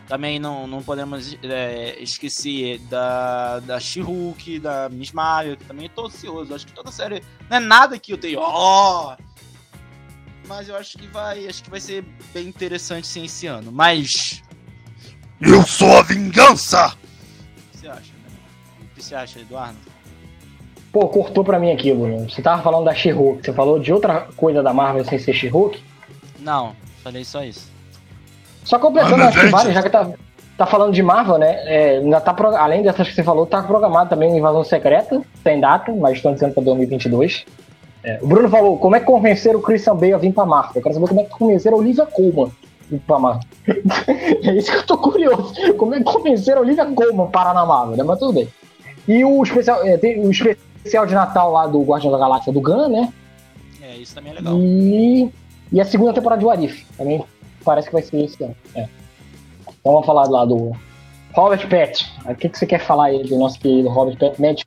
Também 0.08 0.38
não, 0.38 0.68
não 0.68 0.84
podemos 0.84 1.36
é, 1.42 1.98
esquecer 2.00 2.78
da, 2.90 3.60
da 3.60 3.80
She-Hulk, 3.80 4.60
da 4.60 4.88
Miss 4.90 5.12
Marvel, 5.12 5.58
que 5.58 5.66
também 5.66 5.90
tô 5.90 6.06
ansioso. 6.06 6.54
Acho 6.54 6.68
que 6.68 6.74
toda 6.74 6.92
série. 6.92 7.24
Não 7.50 7.58
é 7.58 7.60
nada 7.60 7.98
que 7.98 8.14
eu 8.14 8.18
tenho. 8.18 8.40
Oh! 8.40 9.16
Mas 10.48 10.70
eu 10.70 10.76
acho 10.76 10.98
que 10.98 11.08
vai. 11.08 11.48
Acho 11.48 11.64
que 11.64 11.72
vai 11.72 11.80
ser 11.80 12.06
bem 12.32 12.48
interessante 12.48 13.08
sim 13.08 13.26
esse 13.26 13.48
ano. 13.48 13.72
Mas. 13.72 14.44
Eu 15.42 15.64
sou 15.64 15.98
a 15.98 16.04
vingança! 16.04 16.88
O 16.88 17.72
que 17.72 17.78
você 17.80 17.88
acha, 17.88 18.14
né? 18.14 18.30
O 18.80 18.96
que 18.96 19.04
você 19.04 19.16
acha, 19.16 19.40
Eduardo? 19.40 19.78
Pô, 20.92 21.10
cortou 21.10 21.44
pra 21.44 21.60
mim 21.60 21.72
aqui, 21.72 21.92
Bruno. 21.92 22.30
Você 22.30 22.42
tava 22.42 22.62
falando 22.62 22.86
da 22.86 22.94
She-Hulk. 22.94 23.44
Você 23.44 23.52
falou 23.52 23.80
de 23.80 23.92
outra 23.92 24.30
coisa 24.38 24.62
da 24.62 24.72
Marvel 24.72 25.04
sem 25.04 25.20
ser 25.20 25.34
She-Hulk? 25.34 25.84
Não, 26.40 26.76
falei 27.04 27.26
só 27.26 27.44
isso. 27.44 27.75
Só 28.66 28.80
completando 28.80 29.24
as 29.24 29.52
várias, 29.52 29.74
já 29.74 29.82
que 29.82 29.90
tá, 29.90 30.10
tá 30.58 30.66
falando 30.66 30.92
de 30.92 31.02
Marvel, 31.02 31.38
né? 31.38 31.62
É, 31.66 31.98
ainda 31.98 32.20
tá, 32.20 32.36
além 32.58 32.82
dessas 32.82 33.08
que 33.08 33.14
você 33.14 33.24
falou, 33.24 33.46
tá 33.46 33.62
programado 33.62 34.10
também 34.10 34.30
uma 34.30 34.38
invasão 34.38 34.64
secreta, 34.64 35.22
sem 35.44 35.60
data, 35.60 35.94
mas 35.94 36.18
estão 36.18 36.34
dizendo 36.34 36.54
pra 36.54 36.64
2022. 36.64 37.46
É, 38.04 38.20
o 38.22 38.28
Bruno 38.28 38.50
falou, 38.50 38.78
como 38.78 38.96
é 38.96 39.00
que 39.00 39.06
convenceram 39.06 39.60
o 39.60 39.62
Christian 39.62 39.96
Bale 39.96 40.14
a 40.14 40.18
vir 40.18 40.34
pra 40.34 40.46
Marvel? 40.46 40.74
Eu 40.76 40.82
quero 40.82 40.96
saber 40.96 41.08
como 41.08 41.22
é 41.22 41.24
que 41.24 41.30
convenceram 41.30 41.78
a 41.78 41.80
Olivia 41.80 42.06
Colman 42.06 42.48
a 42.48 42.90
vir 42.90 43.00
pra 43.00 43.20
Marvel. 43.20 43.44
é 44.44 44.56
isso 44.56 44.72
que 44.72 44.78
eu 44.78 44.86
tô 44.86 44.98
curioso. 44.98 45.54
Como 45.78 45.94
é 45.94 45.98
que 46.00 46.04
convenceram 46.04 46.60
a 46.60 46.62
Olivia 46.64 46.86
Colman 46.86 47.26
a 47.26 47.30
parar 47.30 47.54
na 47.54 47.66
Marvel, 47.66 47.98
né? 47.98 48.04
Mas 48.04 48.20
tudo 48.20 48.34
bem. 48.34 48.48
E 49.08 49.24
o 49.24 49.44
especial, 49.44 49.84
é, 49.84 49.98
tem 49.98 50.20
o 50.20 50.32
especial 50.32 51.06
de 51.06 51.14
Natal 51.14 51.52
lá 51.52 51.68
do 51.68 51.82
Guardião 51.82 52.12
da 52.12 52.18
Galáxia 52.18 52.52
do 52.52 52.62
Gun, 52.62 52.90
né? 52.90 53.14
É, 53.82 53.98
isso 53.98 54.16
também 54.16 54.32
é 54.32 54.36
legal. 54.36 54.56
E, 54.58 55.32
e 55.72 55.82
a 55.82 55.86
segunda 55.86 56.14
temporada 56.14 56.40
de 56.40 56.46
Warif. 56.46 56.86
Também 56.98 57.24
parece 57.66 57.88
que 57.88 57.94
vai 57.94 58.04
ser 58.04 58.24
esse 58.24 58.42
ano. 58.44 58.56
É. 58.76 58.88
Então 59.64 59.94
vamos 59.94 60.06
falar 60.06 60.30
lá 60.30 60.46
do 60.46 60.72
Robert 61.34 61.68
Pett. 61.68 62.10
O 62.26 62.36
que, 62.36 62.48
que 62.48 62.58
você 62.58 62.66
quer 62.66 62.80
falar 62.80 63.08
aí 63.08 63.24
do 63.24 63.38
nosso 63.38 63.60
querido 63.60 63.90
Robert 63.90 64.18
Pett, 64.18 64.42
Matt 64.42 64.62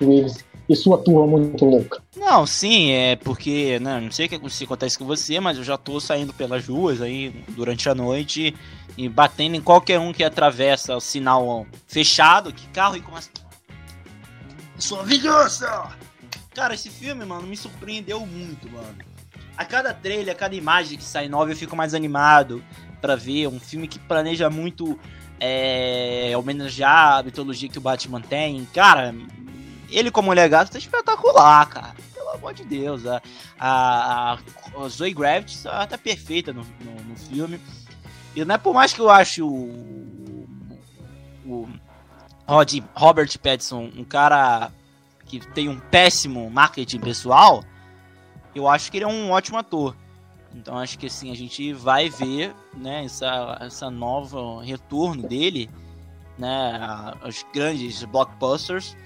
Reeves 0.00 0.44
e 0.68 0.76
sua 0.76 0.98
turma 0.98 1.26
muito 1.26 1.64
louca? 1.64 2.02
Não, 2.16 2.46
sim, 2.46 2.90
é 2.90 3.16
porque, 3.16 3.78
né, 3.78 4.00
não 4.00 4.10
sei 4.10 4.26
o 4.26 4.28
que 4.28 4.64
acontece 4.64 4.98
com 4.98 5.06
você, 5.06 5.40
mas 5.40 5.56
eu 5.56 5.64
já 5.64 5.78
tô 5.78 5.98
saindo 6.00 6.34
pelas 6.34 6.66
ruas 6.66 7.00
aí 7.00 7.44
durante 7.50 7.88
a 7.88 7.94
noite 7.94 8.54
e 8.98 9.08
batendo 9.08 9.56
em 9.56 9.60
qualquer 9.60 9.98
um 9.98 10.12
que 10.12 10.24
atravessa 10.24 10.96
o 10.96 11.00
sinal 11.00 11.66
fechado, 11.86 12.52
que 12.52 12.66
carro 12.68 12.96
e 12.96 13.00
começa. 13.00 13.30
Sua 14.78 15.02
vingança! 15.02 15.88
Cara, 16.54 16.74
esse 16.74 16.90
filme, 16.90 17.24
mano, 17.24 17.46
me 17.46 17.56
surpreendeu 17.56 18.20
muito, 18.26 18.70
mano 18.70 19.15
a 19.56 19.64
cada 19.64 19.94
trailer, 19.94 20.34
a 20.34 20.38
cada 20.38 20.54
imagem 20.54 20.98
que 20.98 21.04
sai 21.04 21.28
nova, 21.28 21.50
eu 21.50 21.56
fico 21.56 21.74
mais 21.74 21.94
animado 21.94 22.62
para 23.00 23.16
ver. 23.16 23.46
Um 23.48 23.58
filme 23.58 23.88
que 23.88 23.98
planeja 23.98 24.50
muito 24.50 24.98
é, 25.40 26.32
homenagear 26.36 27.18
a 27.18 27.22
mitologia 27.22 27.68
que 27.68 27.78
o 27.78 27.80
Batman 27.80 28.20
tem. 28.20 28.64
Cara, 28.74 29.14
ele 29.90 30.10
como 30.10 30.32
legado 30.32 30.70
tá 30.70 30.78
espetacular, 30.78 31.68
cara. 31.68 31.94
Pelo 32.14 32.30
amor 32.30 32.52
de 32.52 32.64
Deus. 32.64 33.06
A, 33.06 33.22
a, 33.58 34.38
a 34.76 34.88
Zoe 34.88 35.14
Gravity 35.14 35.62
tá, 35.62 35.86
tá 35.86 35.98
perfeita 35.98 36.52
no, 36.52 36.62
no, 36.80 37.02
no, 37.08 37.16
filme. 37.16 37.60
E 38.34 38.44
não 38.44 38.54
é 38.54 38.58
por 38.58 38.74
mais 38.74 38.92
que 38.92 39.00
eu 39.00 39.08
ache 39.08 39.40
o, 39.40 40.46
o 41.46 41.68
Rod, 42.46 42.74
Robert 42.94 43.38
Pattinson 43.38 43.90
um 43.96 44.04
cara 44.04 44.70
que 45.24 45.40
tem 45.40 45.68
um 45.68 45.80
péssimo 45.80 46.50
marketing 46.50 47.00
pessoal 47.00 47.64
eu 48.58 48.68
acho 48.68 48.90
que 48.90 48.98
ele 48.98 49.04
é 49.04 49.08
um 49.08 49.30
ótimo 49.30 49.58
ator. 49.58 49.96
Então 50.54 50.78
acho 50.78 50.98
que 50.98 51.06
assim, 51.06 51.30
a 51.30 51.36
gente 51.36 51.72
vai 51.72 52.08
ver, 52.08 52.54
né, 52.74 53.04
essa, 53.04 53.58
essa 53.60 53.90
nova 53.90 54.62
retorno 54.62 55.22
dele, 55.22 55.68
né, 56.38 57.12
os 57.26 57.44
grandes 57.52 58.02
blockbusters 58.04 58.96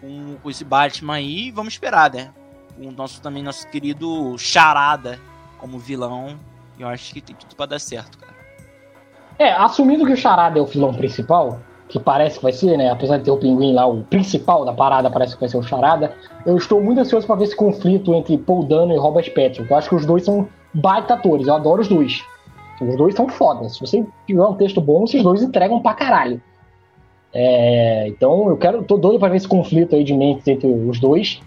com, 0.00 0.36
com 0.42 0.50
esse 0.50 0.64
Batman 0.64 1.14
aí, 1.14 1.50
vamos 1.50 1.74
esperar, 1.74 2.12
né? 2.12 2.32
O 2.78 2.90
nosso 2.90 3.20
também 3.20 3.42
nosso 3.42 3.66
querido 3.68 4.36
Charada 4.38 5.18
como 5.58 5.78
vilão, 5.78 6.38
eu 6.78 6.88
acho 6.88 7.12
que 7.12 7.20
tem 7.20 7.36
tudo 7.36 7.54
para 7.54 7.66
dar 7.66 7.78
certo, 7.78 8.18
cara. 8.18 8.34
É, 9.38 9.52
assumindo 9.52 10.04
que 10.04 10.12
o 10.12 10.16
Charada 10.16 10.58
é 10.58 10.62
o 10.62 10.66
vilão 10.66 10.94
principal, 10.94 11.60
que 11.90 11.98
parece 11.98 12.38
que 12.38 12.42
vai 12.42 12.52
ser, 12.52 12.76
né? 12.76 12.88
Apesar 12.90 13.18
de 13.18 13.24
ter 13.24 13.30
o 13.30 13.36
pinguim 13.36 13.74
lá, 13.74 13.86
o 13.86 14.02
principal 14.04 14.64
da 14.64 14.72
parada 14.72 15.10
parece 15.10 15.34
que 15.34 15.40
vai 15.40 15.48
ser 15.48 15.56
o 15.56 15.62
Charada. 15.62 16.12
Eu 16.46 16.56
estou 16.56 16.80
muito 16.80 17.00
ansioso 17.00 17.26
para 17.26 17.36
ver 17.36 17.44
esse 17.44 17.56
conflito 17.56 18.14
entre 18.14 18.38
Paul 18.38 18.64
Dano 18.64 18.94
e 18.94 18.96
Robert 18.96 19.32
Pattinson. 19.34 19.66
Eu 19.68 19.76
acho 19.76 19.88
que 19.88 19.94
os 19.96 20.06
dois 20.06 20.24
são 20.24 20.48
baita 20.72 21.14
atores, 21.14 21.46
eu 21.46 21.54
adoro 21.54 21.82
os 21.82 21.88
dois. 21.88 22.22
Os 22.80 22.96
dois 22.96 23.14
são 23.14 23.28
fodas. 23.28 23.74
Se 23.74 23.80
você 23.80 24.06
tiver 24.26 24.42
um 24.42 24.54
texto 24.54 24.80
bom, 24.80 25.04
esses 25.04 25.22
dois 25.22 25.42
entregam 25.42 25.80
pra 25.80 25.92
caralho. 25.94 26.40
É, 27.32 28.08
então 28.08 28.48
eu 28.48 28.56
quero, 28.56 28.82
tô 28.82 28.96
doido 28.96 29.18
pra 29.18 29.28
ver 29.28 29.36
esse 29.36 29.48
conflito 29.48 29.94
aí 29.94 30.04
de 30.04 30.14
mentes 30.14 30.46
entre 30.46 30.66
os 30.66 30.98
dois. 30.98 31.40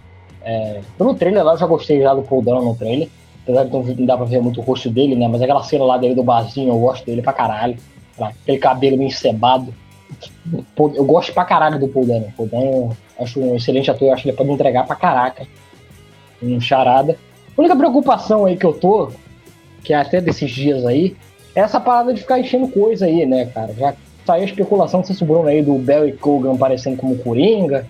É, 0.43 0.81
pelo 0.97 1.15
trailer 1.15 1.43
lá, 1.43 1.53
eu 1.53 1.57
já 1.57 1.65
gostei 1.65 2.01
já 2.01 2.13
do 2.13 2.21
Paul 2.21 2.41
Dano 2.41 2.61
no 2.61 2.75
trailer. 2.75 3.09
Apesar 3.43 3.65
de 3.65 3.71
não 3.71 4.05
dar 4.05 4.17
pra 4.17 4.25
ver 4.25 4.41
muito 4.41 4.61
o 4.61 4.63
rosto 4.63 4.89
dele, 4.89 5.15
né? 5.15 5.27
Mas 5.27 5.41
aquela 5.41 5.63
cena 5.63 5.83
lá 5.83 5.97
dele 5.97 6.15
do 6.15 6.23
barzinho, 6.23 6.69
eu 6.69 6.79
gosto 6.79 7.05
dele 7.05 7.21
pra 7.21 7.33
caralho. 7.33 7.77
Aquele 8.19 8.57
cabelo 8.57 8.97
meio. 8.97 9.11
Eu 10.77 11.05
gosto 11.05 11.33
pra 11.33 11.45
caralho 11.45 11.79
do 11.79 11.87
Paul 11.87 12.05
Dano. 12.05 12.33
Paul 12.35 12.47
Dano, 12.47 12.97
acho 13.19 13.39
um 13.39 13.55
excelente 13.55 13.89
ator, 13.89 14.13
acho 14.13 14.23
que 14.23 14.29
ele 14.29 14.37
pode 14.37 14.51
entregar 14.51 14.85
pra 14.85 14.95
caraca. 14.95 15.47
Um 16.41 16.59
charada. 16.59 17.17
A 17.57 17.61
única 17.61 17.75
preocupação 17.75 18.45
aí 18.45 18.57
que 18.57 18.65
eu 18.65 18.73
tô, 18.73 19.11
que 19.83 19.93
é 19.93 19.97
até 19.97 20.19
desses 20.19 20.51
dias 20.51 20.85
aí, 20.85 21.15
é 21.55 21.61
essa 21.61 21.79
parada 21.79 22.13
de 22.13 22.21
ficar 22.21 22.39
enchendo 22.39 22.67
coisa 22.67 23.05
aí, 23.05 23.25
né, 23.25 23.45
cara? 23.45 23.73
Já 23.73 23.93
saiu 24.25 24.43
a 24.43 24.45
especulação 24.45 25.03
se 25.03 25.13
sobrou 25.13 25.45
aí 25.45 25.61
do 25.61 25.77
Barry 25.77 26.13
Cogan 26.13 26.55
aparecendo 26.55 26.97
como 26.97 27.17
Coringa. 27.17 27.87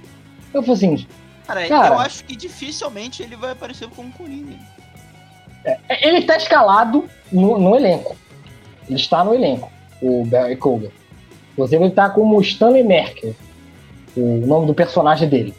Eu 0.54 0.62
falei 0.62 0.76
assim. 0.76 1.08
Cara, 1.48 1.68
cara, 1.68 1.96
eu 1.96 2.00
acho 2.00 2.24
que 2.24 2.36
dificilmente 2.36 3.24
ele 3.24 3.36
vai 3.36 3.52
aparecer 3.52 3.88
como 3.90 4.12
Coringa. 4.12 4.56
É, 5.66 6.08
ele 6.08 6.24
tá 6.24 6.36
escalado 6.36 7.06
no, 7.32 7.58
no 7.58 7.76
elenco. 7.76 8.16
Ele 8.88 9.00
está 9.00 9.24
no 9.24 9.34
elenco, 9.34 9.72
o 10.02 10.26
Barry 10.26 10.58
Cogan. 10.58 10.90
Inclusive, 11.54 11.84
ele 11.84 11.94
tá 11.94 12.10
como 12.10 12.42
Stanley 12.42 12.84
Merkel, 12.84 13.36
o 14.18 14.46
nome 14.46 14.68
do 14.68 14.74
personagem 14.74 15.30
dele. 15.30 15.54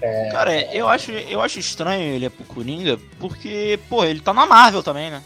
É... 0.00 0.30
Cara, 0.30 0.74
eu 0.74 0.88
acho, 0.88 1.12
eu 1.12 1.40
acho 1.40 1.60
estranho 1.60 2.14
ele 2.14 2.26
é 2.26 2.30
pro 2.30 2.44
Coringa, 2.44 2.98
porque, 3.20 3.78
pô, 3.88 4.04
ele 4.04 4.20
tá 4.20 4.34
na 4.34 4.44
Marvel 4.44 4.82
também, 4.82 5.10
né? 5.10 5.22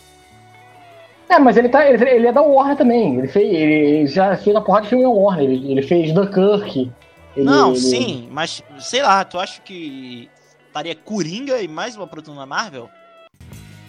É, 1.28 1.38
mas 1.38 1.56
ele, 1.56 1.68
tá, 1.68 1.88
ele, 1.88 2.02
ele 2.08 2.26
é 2.26 2.32
da 2.32 2.42
Warner 2.42 2.76
também. 2.76 3.18
Ele, 3.18 3.28
fez, 3.28 3.52
ele 3.52 4.06
já 4.06 4.36
fez 4.36 4.54
a 4.54 4.60
porrada 4.60 4.84
de 4.84 4.90
filme 4.90 5.04
da 5.04 5.10
Warner. 5.10 5.44
Ele, 5.44 5.72
ele 5.72 5.82
fez 5.82 6.12
Dunkirk. 6.12 6.92
Ele, 7.36 7.44
Não, 7.44 7.70
ele... 7.70 7.80
sim, 7.80 8.28
mas 8.30 8.62
sei 8.78 9.02
lá, 9.02 9.24
tu 9.24 9.38
acha 9.38 9.60
que 9.60 10.30
estaria 10.68 10.94
Coringa 10.94 11.60
e 11.60 11.66
mais 11.66 11.96
uma 11.96 12.06
produção 12.06 12.36
da 12.36 12.46
Marvel? 12.46 12.88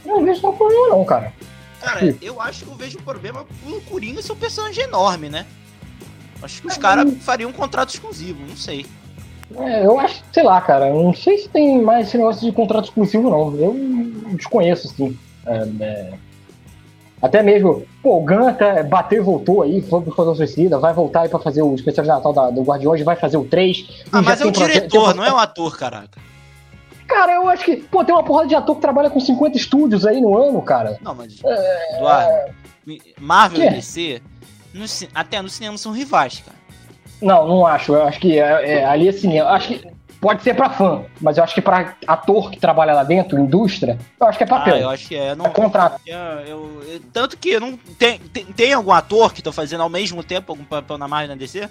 Não 0.05 0.23
vejo 0.23 0.41
problema, 0.41 0.87
não, 0.87 1.05
cara. 1.05 1.31
Cara, 1.79 2.15
eu 2.21 2.41
acho 2.41 2.65
que 2.65 2.71
eu 2.71 2.75
vejo 2.75 2.97
um 2.97 3.03
problema 3.03 3.45
pro 3.63 3.81
Coringa 3.81 4.21
ser 4.21 4.31
um 4.31 4.37
personagem 4.37 4.85
enorme, 4.85 5.29
né? 5.29 5.45
Acho 6.41 6.61
que 6.61 6.67
os 6.67 6.77
caras 6.77 7.11
fariam 7.21 7.49
um 7.49 7.53
contrato 7.53 7.89
exclusivo, 7.89 8.39
não 8.47 8.55
sei. 8.55 8.85
É, 9.55 9.85
eu 9.85 9.99
acho, 9.99 10.21
sei 10.31 10.43
lá, 10.43 10.59
cara, 10.59 10.91
não 10.91 11.13
sei 11.13 11.37
se 11.37 11.49
tem 11.49 11.81
mais 11.81 12.07
esse 12.07 12.17
negócio 12.17 12.45
de 12.45 12.51
contrato 12.51 12.85
exclusivo, 12.85 13.29
não. 13.29 13.55
Eu 13.55 13.75
desconheço, 14.33 14.87
assim. 14.87 15.17
É, 15.45 15.67
é... 15.79 16.13
Até 17.21 17.41
mesmo, 17.41 17.83
pô, 18.03 18.17
o 18.17 18.23
Ganta 18.23 18.83
bateu 18.83 19.21
e 19.21 19.25
voltou 19.25 19.63
aí, 19.63 19.81
foi 19.81 20.01
pro 20.01 20.11
Esquadrão 20.11 20.35
Suicida, 20.35 20.77
vai 20.77 20.93
voltar 20.93 21.21
aí 21.21 21.29
pra 21.29 21.39
fazer 21.39 21.63
o 21.63 21.73
especial 21.73 22.03
de 22.03 22.09
Natal 22.09 22.31
da, 22.31 22.49
do 22.51 22.61
Guardiões, 22.61 23.01
vai 23.01 23.15
fazer 23.15 23.37
o 23.37 23.45
3. 23.45 24.05
Ah, 24.11 24.21
mas 24.21 24.39
é 24.39 24.45
o 24.45 24.51
diretor, 24.51 25.15
não 25.15 25.23
é 25.23 25.33
o 25.33 25.37
ator, 25.37 25.75
caraca. 25.75 26.19
Cara, 27.07 27.35
eu 27.35 27.47
acho 27.49 27.63
que, 27.63 27.77
pô, 27.77 28.03
tem 28.03 28.13
uma 28.13 28.23
porrada 28.23 28.49
de 28.49 28.55
ator 28.55 28.75
que 28.75 28.81
trabalha 28.81 29.09
com 29.09 29.19
50 29.19 29.57
estúdios 29.57 30.05
aí 30.05 30.21
no 30.21 30.37
ano, 30.37 30.61
cara. 30.61 30.99
Não, 31.01 31.15
mas. 31.15 31.39
É... 31.43 31.97
Eduardo, 31.97 32.53
Marvel 33.19 33.65
e 33.65 33.69
DC, 33.71 34.21
no, 34.77 34.85
até 35.13 35.41
no 35.41 35.49
cinema 35.49 35.77
são 35.77 35.91
rivais, 35.91 36.41
cara. 36.45 36.57
Não, 37.21 37.47
não 37.47 37.65
acho. 37.65 37.93
Eu 37.93 38.03
acho 38.03 38.19
que 38.19 38.39
é, 38.39 38.79
é, 38.79 38.85
ali 38.85 39.09
assim, 39.09 39.37
eu 39.37 39.47
acho 39.47 39.69
que 39.69 39.87
pode 40.19 40.43
ser 40.43 40.55
para 40.55 40.69
fã, 40.69 41.03
mas 41.21 41.37
eu 41.37 41.43
acho 41.43 41.53
que 41.53 41.61
para 41.61 41.95
ator 42.05 42.51
que 42.51 42.59
trabalha 42.59 42.93
lá 42.93 43.03
dentro, 43.03 43.39
indústria, 43.39 43.97
eu 44.19 44.27
acho 44.27 44.37
que 44.37 44.43
é 44.43 44.47
papel. 44.47 44.75
Ah, 44.75 44.79
eu 44.79 44.89
acho 44.89 45.07
que 45.07 45.15
é. 45.15 45.35
Não, 45.35 45.45
é 45.45 45.49
contrato. 45.49 45.99
Eu, 46.05 46.17
eu, 46.17 46.83
eu, 46.87 47.01
tanto 47.11 47.37
que 47.37 47.59
não 47.59 47.77
tem, 47.97 48.19
tem, 48.19 48.45
tem, 48.45 48.73
algum 48.73 48.91
ator 48.91 49.33
que 49.33 49.41
tá 49.41 49.51
fazendo 49.51 49.81
ao 49.81 49.89
mesmo 49.89 50.23
tempo 50.23 50.51
algum 50.51 50.63
papel 50.63 50.97
na 50.97 51.07
Marvel 51.07 51.29
na 51.29 51.35
DC? 51.35 51.69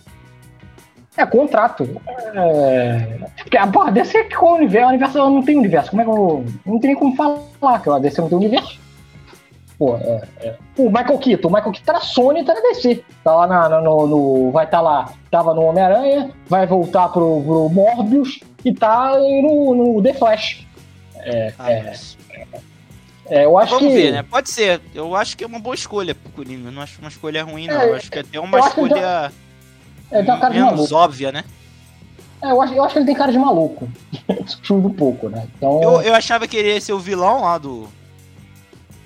É 1.16 1.24
contrato. 1.24 1.88
É... 2.34 3.18
Porque 3.38 3.57
a 3.57 3.66
porra, 3.66 3.90
DC 3.90 4.18
é 4.18 4.24
que 4.24 4.36
com 4.36 4.52
o 4.52 4.57
universo, 4.57 4.86
o 4.86 4.88
universo 4.90 5.18
não 5.18 5.42
tem 5.42 5.57
universo. 5.57 5.90
Como 5.90 6.02
é 6.02 6.04
que 6.04 6.11
eu. 6.11 6.44
Não 6.66 6.78
tem 6.78 6.90
nem 6.90 6.98
como 6.98 7.16
falar 7.16 7.80
que 7.80 7.88
a 7.88 7.98
DC 7.98 8.20
não 8.20 8.28
tem 8.28 8.38
universo. 8.38 8.78
Pô, 9.79 9.97
é, 9.97 10.22
é. 10.41 10.57
O 10.79 10.89
Michael 10.89 11.18
Keaton, 11.18 11.49
o 11.49 11.53
Michael 11.53 11.72
Keaton 11.72 11.87
tá 11.87 11.93
na 11.93 12.01
Sony 12.01 12.45
tá 12.45 12.55
na 12.55 12.61
DC. 12.61 13.05
Tá 13.22 13.35
lá 13.35 13.47
na, 13.47 13.81
no, 13.81 14.07
no, 14.07 14.51
Vai 14.51 14.64
estar 14.64 14.79
tá 14.79 14.83
lá. 14.83 15.12
Tava 15.31 15.55
no 15.55 15.62
Homem-Aranha, 15.62 16.31
vai 16.49 16.66
voltar 16.66 17.09
pro, 17.09 17.43
pro 17.43 17.68
Morbius 17.68 18.41
e 18.64 18.72
tá 18.72 19.12
no, 19.18 19.74
no 19.74 20.03
The 20.03 20.14
Flash. 20.14 20.66
É, 21.16 21.53
ah, 21.59 21.72
é, 21.72 21.95
é, 23.29 23.45
eu 23.45 23.59
acho 23.59 23.74
Vamos 23.74 23.89
que... 23.89 23.95
ver, 23.95 24.12
né? 24.12 24.22
Pode 24.22 24.51
ser. 24.51 24.81
Eu 24.95 25.14
acho 25.14 25.37
que 25.37 25.45
é 25.45 25.47
uma 25.47 25.59
boa 25.59 25.74
escolha 25.74 26.14
pro 26.14 26.33
Coringa. 26.33 26.68
Eu 26.68 26.72
não 26.72 26.81
acho 26.81 27.01
uma 27.01 27.09
escolha 27.09 27.45
ruim, 27.45 27.66
não. 27.66 27.81
É, 27.81 27.89
eu 27.89 27.95
acho 27.97 28.11
que 28.11 28.18
é 28.18 28.20
até 28.20 28.41
uma 28.41 28.61
escolha 28.61 29.33
é, 30.11 30.22
tem 30.22 30.31
uma 30.33 30.41
cara 30.41 30.55
menos 30.55 30.70
de 30.70 30.77
maluco. 30.77 30.95
óbvia, 30.95 31.33
né? 31.33 31.45
É, 32.43 32.51
eu 32.51 32.61
acho, 32.61 32.74
eu 32.74 32.85
acho 32.85 32.93
que 32.93 32.99
ele 33.01 33.07
tem 33.07 33.14
cara 33.14 33.33
de 33.33 33.39
maluco. 33.39 33.89
Chuva 34.62 34.89
um 34.89 34.93
pouco, 34.93 35.29
né? 35.29 35.47
Então... 35.57 35.83
Eu, 35.83 36.03
eu 36.03 36.14
achava 36.14 36.47
que 36.47 36.57
ele 36.57 36.74
ia 36.74 36.81
ser 36.81 36.93
o 36.93 36.99
vilão 36.99 37.43
lá 37.43 37.59
do. 37.59 37.89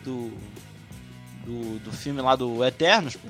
Do. 0.04 0.32
Do, 1.50 1.80
do 1.80 1.90
filme 1.90 2.22
lá 2.22 2.36
do 2.36 2.64
Eternos, 2.64 3.16
pô. 3.16 3.28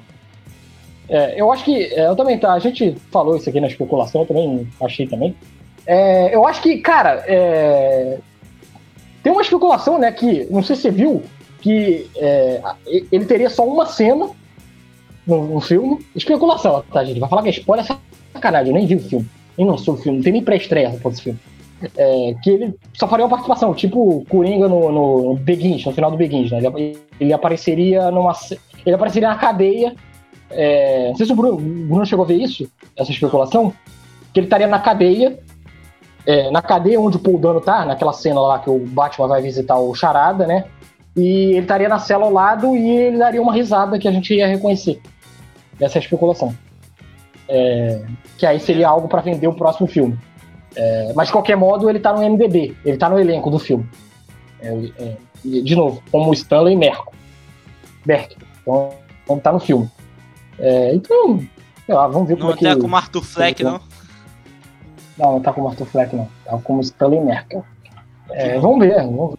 É, 1.09 1.41
eu 1.41 1.51
acho 1.51 1.65
que. 1.65 1.87
É, 1.95 2.07
eu 2.07 2.15
também 2.15 2.39
tá. 2.39 2.53
A 2.53 2.59
gente 2.59 2.95
falou 3.11 3.35
isso 3.35 3.49
aqui 3.49 3.61
na 3.61 3.67
especulação, 3.67 4.21
eu 4.21 4.27
também 4.27 4.69
achei 4.79 5.07
também. 5.07 5.35
É, 5.87 6.35
eu 6.35 6.47
acho 6.47 6.61
que, 6.61 6.79
cara, 6.79 7.25
é, 7.27 8.19
tem 9.23 9.33
uma 9.33 9.41
especulação, 9.41 9.99
né, 9.99 10.13
que, 10.13 10.47
não 10.51 10.63
sei 10.63 10.77
se 10.77 10.83
você 10.83 10.91
viu, 10.91 11.23
que 11.63 12.11
é, 12.17 12.61
ele 13.11 13.25
teria 13.25 13.49
só 13.49 13.67
uma 13.67 13.87
cena 13.87 14.29
no, 15.27 15.47
no 15.47 15.61
filme. 15.61 16.05
Especulação, 16.15 16.85
tá, 16.93 17.03
gente? 17.03 17.19
Vai 17.19 17.29
falar 17.29 17.43
que 17.43 17.49
é 17.49 17.53
spoiler 17.53 17.87
sacanagem, 18.35 18.69
eu 18.69 18.75
nem 18.75 18.87
vi 18.87 18.97
o 18.97 19.01
filme. 19.01 19.27
Nem 19.57 19.67
não 19.67 19.79
sou 19.79 19.95
o 19.95 19.97
filme, 19.97 20.19
não 20.19 20.25
tem 20.25 20.35
nem 20.35 20.45
pré-estreia 20.45 20.95
esse 21.07 21.23
filme. 21.23 21.39
É, 21.97 22.35
que 22.43 22.51
ele 22.51 22.75
só 22.93 23.09
faria 23.09 23.25
uma 23.25 23.31
participação, 23.31 23.73
tipo 23.73 24.25
Coringa 24.29 24.69
no, 24.69 24.93
no 24.93 25.35
Begins, 25.37 25.85
no 25.85 25.93
final 25.93 26.11
do 26.11 26.17
Begins, 26.17 26.51
né? 26.51 26.59
Ele, 26.59 26.99
ele, 27.19 27.33
apareceria 27.33 28.11
numa. 28.11 28.33
Ele 28.85 28.95
apareceria 28.95 29.29
na 29.29 29.37
cadeia. 29.37 29.95
É, 30.51 31.09
não 31.09 31.17
sei 31.17 31.27
se 31.27 31.33
o 31.33 31.37
Bruno, 31.37 31.57
Bruno 31.57 32.05
chegou 32.05 32.25
a 32.25 32.29
ver 32.29 32.37
isso, 32.37 32.69
essa 32.97 33.11
especulação. 33.11 33.73
Que 34.33 34.41
ele 34.41 34.47
estaria 34.47 34.67
na 34.67 34.79
cadeia. 34.79 35.39
É, 36.27 36.51
na 36.51 36.61
cadeia 36.61 37.01
onde 37.01 37.17
o 37.17 37.21
Paul 37.21 37.39
Dano 37.39 37.63
tá, 37.63 37.87
naquela 37.87 38.13
cena 38.13 38.41
lá 38.41 38.59
que 38.59 38.69
o 38.69 38.79
Batman 38.79 39.27
vai 39.27 39.41
visitar 39.41 39.79
o 39.79 39.95
Charada, 39.95 40.47
né? 40.47 40.67
E 41.17 41.53
ele 41.53 41.61
estaria 41.61 41.89
na 41.89 41.99
cela 41.99 42.27
ao 42.27 42.33
lado 42.33 42.77
e 42.77 42.89
ele 42.89 43.17
daria 43.17 43.41
uma 43.41 43.55
risada 43.55 43.99
que 43.99 44.07
a 44.07 44.13
gente 44.13 44.35
ia 44.35 44.47
reconhecer. 44.47 45.01
Essa 45.81 45.97
é 45.97 45.99
a 45.99 46.03
especulação. 46.03 46.55
Que 48.37 48.45
aí 48.45 48.61
seria 48.61 48.89
algo 48.89 49.09
para 49.09 49.23
vender 49.23 49.49
o 49.49 49.55
próximo 49.55 49.89
filme. 49.89 50.17
É, 50.77 51.13
mas 51.15 51.29
de 51.29 51.33
qualquer 51.33 51.57
modo, 51.57 51.89
ele 51.91 51.99
tá 51.99 52.13
no 52.13 52.23
MDB, 52.23 52.77
ele 52.85 52.97
tá 52.97 53.09
no 53.09 53.19
elenco 53.19 53.51
do 53.51 53.59
filme. 53.59 53.89
É, 54.61 54.69
é 54.99 55.17
de 55.45 55.75
novo, 55.75 56.03
como 56.11 56.33
Stanley 56.33 56.77
Merco. 56.77 57.13
Berk. 58.05 58.37
Então, 58.61 59.39
tá 59.39 59.53
no 59.53 59.61
filme. 59.61 59.89
É, 60.59 60.95
então, 60.95 61.43
lá, 61.89 62.07
vamos 62.07 62.29
ver 62.29 62.35
não 62.35 62.41
como 62.41 62.53
é 62.53 62.57
que. 62.57 62.65
Não 62.65 62.75
tá 62.75 62.81
com 62.81 62.89
o 62.89 62.97
Arthur 62.97 63.23
Fleck, 63.23 63.65
não? 63.65 63.81
Não, 65.19 65.33
não 65.33 65.41
tá 65.41 65.53
com 65.53 65.63
o 65.63 65.69
Arthur 65.69 65.87
Fleck, 65.87 66.15
não. 66.15 66.29
Tá 66.45 66.59
como 66.59 66.81
Stanley 66.81 67.21
Merkel. 67.21 67.65
É, 68.31 68.59
vamos 68.59 68.79
ver, 68.81 68.95
vamos 69.03 69.31
ver, 69.31 69.39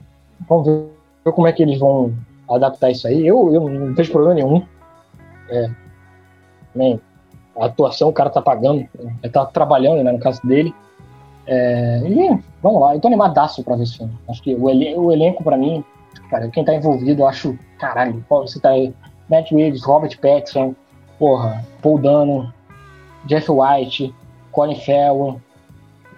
vamos 0.49 0.67
ver 0.67 1.31
como 1.31 1.47
é 1.47 1.53
que 1.53 1.63
eles 1.63 1.79
vão 1.79 2.13
adaptar 2.49 2.91
isso 2.91 3.07
aí. 3.07 3.25
Eu, 3.25 3.53
eu 3.53 3.69
não 3.69 3.93
vejo 3.93 4.11
problema 4.11 4.35
nenhum. 4.35 4.65
É, 5.49 5.69
né? 6.75 6.99
A 7.59 7.65
atuação 7.65 8.09
o 8.09 8.13
cara 8.13 8.29
tá 8.29 8.41
pagando, 8.41 8.87
ele 8.97 9.31
tá 9.31 9.45
trabalhando, 9.45 10.03
né, 10.03 10.11
no 10.11 10.19
caso 10.19 10.39
dele. 10.45 10.73
É, 11.47 12.01
e 12.05 12.39
vamos 12.61 12.81
lá, 12.81 12.95
eu 12.95 12.99
tô 12.99 13.07
animadaço 13.07 13.63
pra 13.63 13.75
ver 13.75 13.83
esse 13.83 13.97
filme. 13.97 14.13
Acho 14.29 14.41
que 14.41 14.53
o, 14.53 14.63
o 14.65 15.11
elenco 15.11 15.43
pra 15.43 15.57
mim, 15.57 15.83
cara, 16.29 16.49
quem 16.49 16.63
tá 16.63 16.73
envolvido, 16.73 17.21
eu 17.21 17.27
acho, 17.27 17.57
caralho, 17.79 18.23
você 18.29 18.59
tá 18.59 18.69
aí, 18.69 18.93
Matt 19.29 19.51
Reeves, 19.51 19.83
Robert 19.83 20.17
Pattinson, 20.19 20.75
porra, 21.17 21.65
Paul 21.81 21.97
Dano, 21.99 22.53
Jeff 23.25 23.49
White, 23.51 24.13
Colin 24.51 24.75
Farrell, 24.75 25.41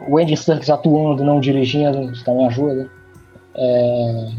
o 0.08 0.18
Andy 0.18 0.36
Serkis 0.36 0.70
atuando, 0.70 1.24
não 1.24 1.40
dirigindo, 1.40 2.12
isso 2.12 2.26
também 2.26 2.48
ajuda. 2.48 2.90
É... 3.56 4.30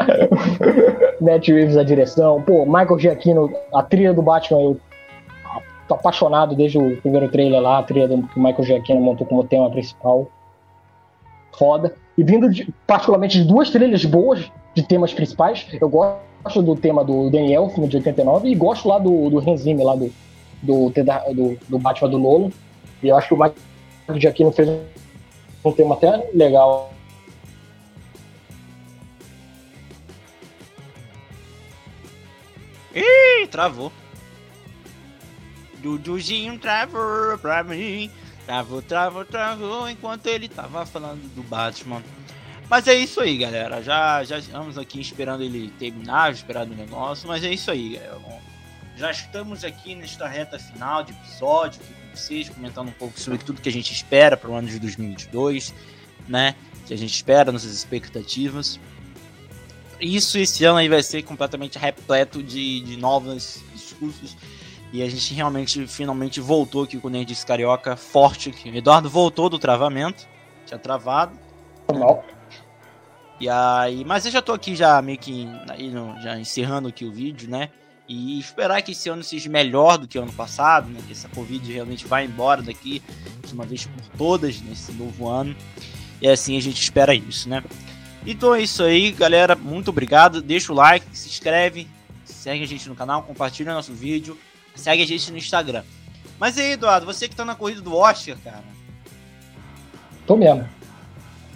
Matt 1.20 1.48
Reeves 1.48 1.76
a 1.76 1.82
direção. 1.82 2.42
Pô, 2.42 2.64
Michael 2.64 2.98
Giacchino, 2.98 3.52
a 3.74 3.82
trilha 3.82 4.14
do 4.14 4.22
Batman, 4.22 4.60
eu 4.60 4.80
tô 5.90 5.94
apaixonado 5.94 6.54
desde 6.54 6.78
o 6.78 6.96
primeiro 6.98 7.28
trailer 7.28 7.60
lá, 7.60 7.80
a 7.80 7.82
trilha 7.82 8.06
do, 8.06 8.22
que 8.28 8.38
o 8.38 8.42
Michael 8.42 8.62
Giacchino 8.62 9.00
montou 9.00 9.26
como 9.26 9.42
tema 9.42 9.68
principal. 9.70 10.30
Foda. 11.58 11.94
E 12.16 12.22
vindo 12.22 12.48
de, 12.48 12.72
particularmente 12.86 13.42
de 13.42 13.44
duas 13.44 13.70
trilhas 13.70 14.04
boas 14.04 14.50
de 14.72 14.82
temas 14.84 15.12
principais. 15.12 15.66
Eu 15.80 15.88
gosto 15.88 16.62
do 16.62 16.76
tema 16.76 17.04
do 17.04 17.28
Daniel, 17.28 17.68
filme 17.70 17.88
de 17.88 17.96
89, 17.96 18.48
e 18.48 18.54
gosto 18.54 18.88
lá 18.88 18.98
do, 18.98 19.30
do 19.30 19.38
Hans 19.38 19.64
lá 19.64 19.96
do, 19.96 20.12
do, 20.62 20.90
do, 20.90 21.58
do 21.68 21.78
Batman 21.78 22.08
do 22.08 22.18
Nolan. 22.18 22.50
E 23.02 23.08
eu 23.08 23.16
acho 23.16 23.28
que 23.28 23.34
o 23.34 23.36
Michael 23.36 24.20
Giacchino 24.20 24.52
fez 24.52 24.68
um 25.64 25.72
tema 25.72 25.94
até 25.96 26.30
legal 26.32 26.90
Ih, 32.94 33.46
travou. 33.48 33.92
Duduzinho 35.80 36.58
travou 36.58 37.38
pra 37.38 37.64
mim. 37.64 38.10
Travou, 38.46 38.82
travou, 38.82 39.24
travou 39.24 39.88
enquanto 39.88 40.26
ele 40.26 40.48
tava 40.48 40.84
falando 40.86 41.22
do 41.34 41.42
Batman. 41.42 42.02
Mas 42.68 42.86
é 42.86 42.94
isso 42.94 43.20
aí, 43.20 43.36
galera. 43.36 43.82
Já, 43.82 44.22
já 44.24 44.38
estamos 44.38 44.78
aqui 44.78 45.00
esperando 45.00 45.42
ele 45.42 45.70
terminar, 45.78 46.32
esperando 46.32 46.72
o 46.72 46.76
negócio. 46.76 47.28
Mas 47.28 47.44
é 47.44 47.52
isso 47.52 47.70
aí, 47.70 47.94
galera. 47.94 48.40
Já 48.96 49.10
estamos 49.10 49.64
aqui 49.64 49.94
nesta 49.94 50.28
reta 50.28 50.58
final 50.58 51.02
de 51.02 51.12
episódio 51.12 51.80
aqui 51.82 51.94
com 51.94 52.16
vocês, 52.16 52.48
comentando 52.48 52.88
um 52.88 52.92
pouco 52.92 53.18
sobre 53.18 53.38
tudo 53.38 53.60
que 53.60 53.68
a 53.68 53.72
gente 53.72 53.92
espera 53.92 54.36
para 54.36 54.50
o 54.50 54.54
ano 54.54 54.68
de 54.68 54.78
2022, 54.78 55.74
né? 56.28 56.54
Que 56.86 56.92
a 56.92 56.98
gente 56.98 57.14
espera, 57.14 57.50
nossas 57.50 57.72
expectativas 57.72 58.78
isso 60.00 60.38
esse 60.38 60.64
ano 60.64 60.78
aí 60.78 60.88
vai 60.88 61.02
ser 61.02 61.22
completamente 61.22 61.78
repleto 61.78 62.42
de, 62.42 62.80
de 62.80 62.96
novos 62.96 63.62
discursos. 63.74 64.36
E 64.92 65.02
a 65.02 65.08
gente 65.08 65.32
realmente, 65.34 65.86
finalmente 65.86 66.40
voltou 66.40 66.84
aqui 66.84 66.98
com 66.98 67.08
o 67.08 67.10
Nerdice 67.10 67.46
Carioca 67.46 67.96
forte 67.96 68.50
aqui. 68.50 68.70
O 68.70 68.74
Eduardo 68.74 69.08
voltou 69.08 69.48
do 69.48 69.58
travamento. 69.58 70.26
Tinha 70.66 70.78
travado. 70.78 71.38
Normal. 71.88 72.24
E 73.38 73.48
aí, 73.48 74.04
mas 74.04 74.26
eu 74.26 74.32
já 74.32 74.42
tô 74.42 74.52
aqui 74.52 74.76
já 74.76 75.00
meio 75.00 75.18
que 75.18 75.48
já 76.22 76.38
encerrando 76.38 76.88
aqui 76.88 77.04
o 77.04 77.12
vídeo, 77.12 77.48
né? 77.48 77.70
E 78.08 78.38
esperar 78.40 78.82
que 78.82 78.90
esse 78.90 79.08
ano 79.08 79.22
seja 79.22 79.48
melhor 79.48 79.96
do 79.96 80.08
que 80.08 80.18
o 80.18 80.22
ano 80.22 80.32
passado, 80.32 80.88
né? 80.88 81.00
Que 81.06 81.12
essa 81.12 81.28
Covid 81.28 81.72
realmente 81.72 82.06
vai 82.06 82.24
embora 82.24 82.60
daqui 82.60 83.00
de 83.46 83.54
uma 83.54 83.64
vez 83.64 83.86
por 83.86 84.18
todas 84.18 84.60
nesse 84.60 84.92
novo 84.92 85.28
ano. 85.28 85.54
E 86.20 86.28
assim 86.28 86.56
a 86.56 86.60
gente 86.60 86.82
espera 86.82 87.14
isso, 87.14 87.48
né? 87.48 87.62
Então 88.26 88.54
é 88.54 88.60
isso 88.60 88.82
aí, 88.82 89.12
galera. 89.12 89.54
Muito 89.54 89.88
obrigado. 89.88 90.42
Deixa 90.42 90.72
o 90.72 90.74
like, 90.76 91.06
se 91.16 91.28
inscreve, 91.28 91.88
segue 92.24 92.64
a 92.64 92.66
gente 92.66 92.88
no 92.88 92.96
canal, 92.96 93.22
compartilha 93.22 93.72
nosso 93.72 93.94
vídeo, 93.94 94.36
segue 94.74 95.02
a 95.02 95.06
gente 95.06 95.30
no 95.30 95.38
Instagram. 95.38 95.82
Mas 96.38 96.56
aí, 96.58 96.72
Eduardo, 96.72 97.06
você 97.06 97.28
que 97.28 97.36
tá 97.36 97.44
na 97.44 97.54
corrida 97.54 97.82
do 97.82 97.94
Oscar, 97.94 98.36
cara. 98.42 98.64
Tô 100.26 100.36
mesmo. 100.36 100.66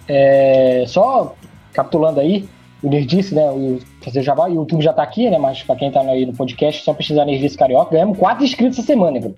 É, 0.06 0.84
só 0.86 1.34
capitulando 1.72 2.20
aí, 2.20 2.48
o 2.82 2.88
Nerdice, 2.88 3.34
né? 3.34 3.42
O 3.50 3.80
fazer 4.02 4.22
jabá. 4.22 4.46
O 4.46 4.54
YouTube 4.54 4.82
já 4.82 4.92
tá 4.92 5.02
aqui, 5.02 5.30
né? 5.30 5.38
Mas 5.38 5.62
pra 5.62 5.74
quem 5.74 5.90
tá 5.90 6.00
aí 6.00 6.26
no 6.26 6.34
podcast, 6.34 6.84
só 6.84 6.92
pesquisar 6.92 7.24
Nerdice 7.24 7.56
Carioca. 7.56 7.92
Ganhamos 7.92 8.18
quatro 8.18 8.44
inscritos 8.44 8.78
essa 8.78 8.86
semana, 8.86 9.18
né, 9.18 9.30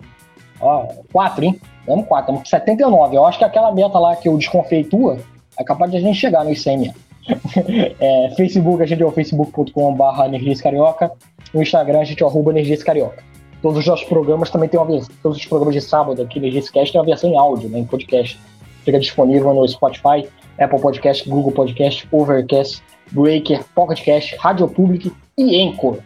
Ó, 0.61 0.89
quatro, 1.13 1.45
hein? 1.45 1.61
Ganhamos 1.87 2.09
quatro. 2.09 2.35
Estamos 2.35 2.41
com 2.41 2.47
79. 2.47 3.17
Eu 3.17 3.25
acho 3.25 3.39
que 3.39 3.45
aquela 3.45 3.73
meta 3.73 3.99
lá 3.99 4.17
que 4.17 4.29
eu 4.29 4.37
desconfeitua 4.37 5.19
é 5.57 5.65
capaz 5.65 5.91
de 5.91 5.99
a 5.99 6.01
gente 6.01 6.19
chegar 6.19 6.45
nos 6.45 6.61
100 6.63 6.79
mesmo. 6.79 6.95
é, 8.01 8.33
Facebook, 8.37 8.83
a 8.83 8.87
gente 8.87 9.03
é 9.03 9.07
o 9.07 9.13
facebook.com.br 9.13 10.63
Carioca. 10.63 11.13
No 11.55 11.63
Instagram, 11.63 12.01
a 12.01 12.05
gente 12.05 12.23
é 12.23 12.27
o 12.27 12.29
arroba 12.29 12.53
Carioca. 12.85 13.23
Todos 13.67 13.81
os 13.81 13.87
nossos 13.89 14.07
programas 14.07 14.49
também 14.49 14.69
tem 14.69 14.79
uma 14.79 14.87
versão. 14.87 15.13
Todos 15.21 15.39
os 15.39 15.45
programas 15.45 15.75
de 15.75 15.81
sábado 15.81 16.23
aqui 16.23 16.39
no 16.39 16.49
Cast 16.49 16.93
tem 16.93 17.01
uma 17.01 17.05
versão 17.05 17.29
em 17.29 17.37
áudio, 17.37 17.69
né, 17.69 17.81
em 17.81 17.85
podcast. 17.85 18.39
Fica 18.85 18.97
disponível 18.97 19.53
no 19.53 19.67
Spotify, 19.67 20.29
Apple 20.57 20.79
Podcast, 20.79 21.29
Google 21.29 21.51
Podcast, 21.51 22.07
Overcast, 22.13 22.81
Breaker, 23.11 23.65
Pocket 23.75 24.05
Cast, 24.05 24.37
Radio 24.37 24.69
Public 24.69 25.13
e 25.37 25.61
Anchor. 25.65 25.99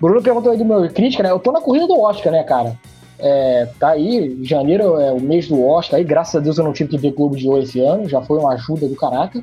Bruno 0.00 0.22
perguntou 0.22 0.52
aí 0.52 0.58
do 0.58 0.64
meu 0.64 0.88
crítica, 0.90 1.24
né? 1.24 1.32
Eu 1.32 1.40
tô 1.40 1.50
na 1.50 1.60
corrida 1.60 1.88
do 1.88 2.00
Oscar, 2.00 2.32
né, 2.32 2.44
cara? 2.44 2.78
É, 3.18 3.66
tá 3.80 3.88
aí, 3.88 4.38
janeiro 4.44 5.00
é 5.00 5.10
o 5.10 5.20
mês 5.20 5.48
do 5.48 5.60
Oscar, 5.60 5.98
aí 5.98 6.04
graças 6.04 6.36
a 6.36 6.38
Deus 6.38 6.56
eu 6.56 6.62
não 6.62 6.72
tive 6.72 6.90
que 6.90 6.98
ver 6.98 7.14
Globo 7.14 7.36
de 7.36 7.48
Ouro 7.48 7.64
esse 7.64 7.80
ano, 7.80 8.08
já 8.08 8.22
foi 8.22 8.38
uma 8.38 8.52
ajuda 8.52 8.86
do 8.86 8.94
caraca. 8.94 9.42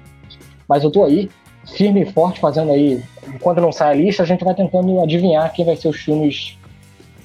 Mas 0.65 0.85
eu 0.85 0.89
tô 0.89 1.03
aí, 1.03 1.29
firme 1.73 2.03
e 2.03 2.05
forte, 2.05 2.39
fazendo 2.39 2.71
aí. 2.71 3.03
Enquanto 3.27 3.59
não 3.59 3.73
sai 3.73 3.91
a 3.91 3.95
lista, 3.95 4.23
a 4.23 4.25
gente 4.25 4.45
vai 4.45 4.55
tentando 4.55 5.01
adivinhar 5.01 5.51
quem 5.51 5.65
vai 5.65 5.75
ser 5.75 5.89
os 5.89 5.97
filmes 5.97 6.57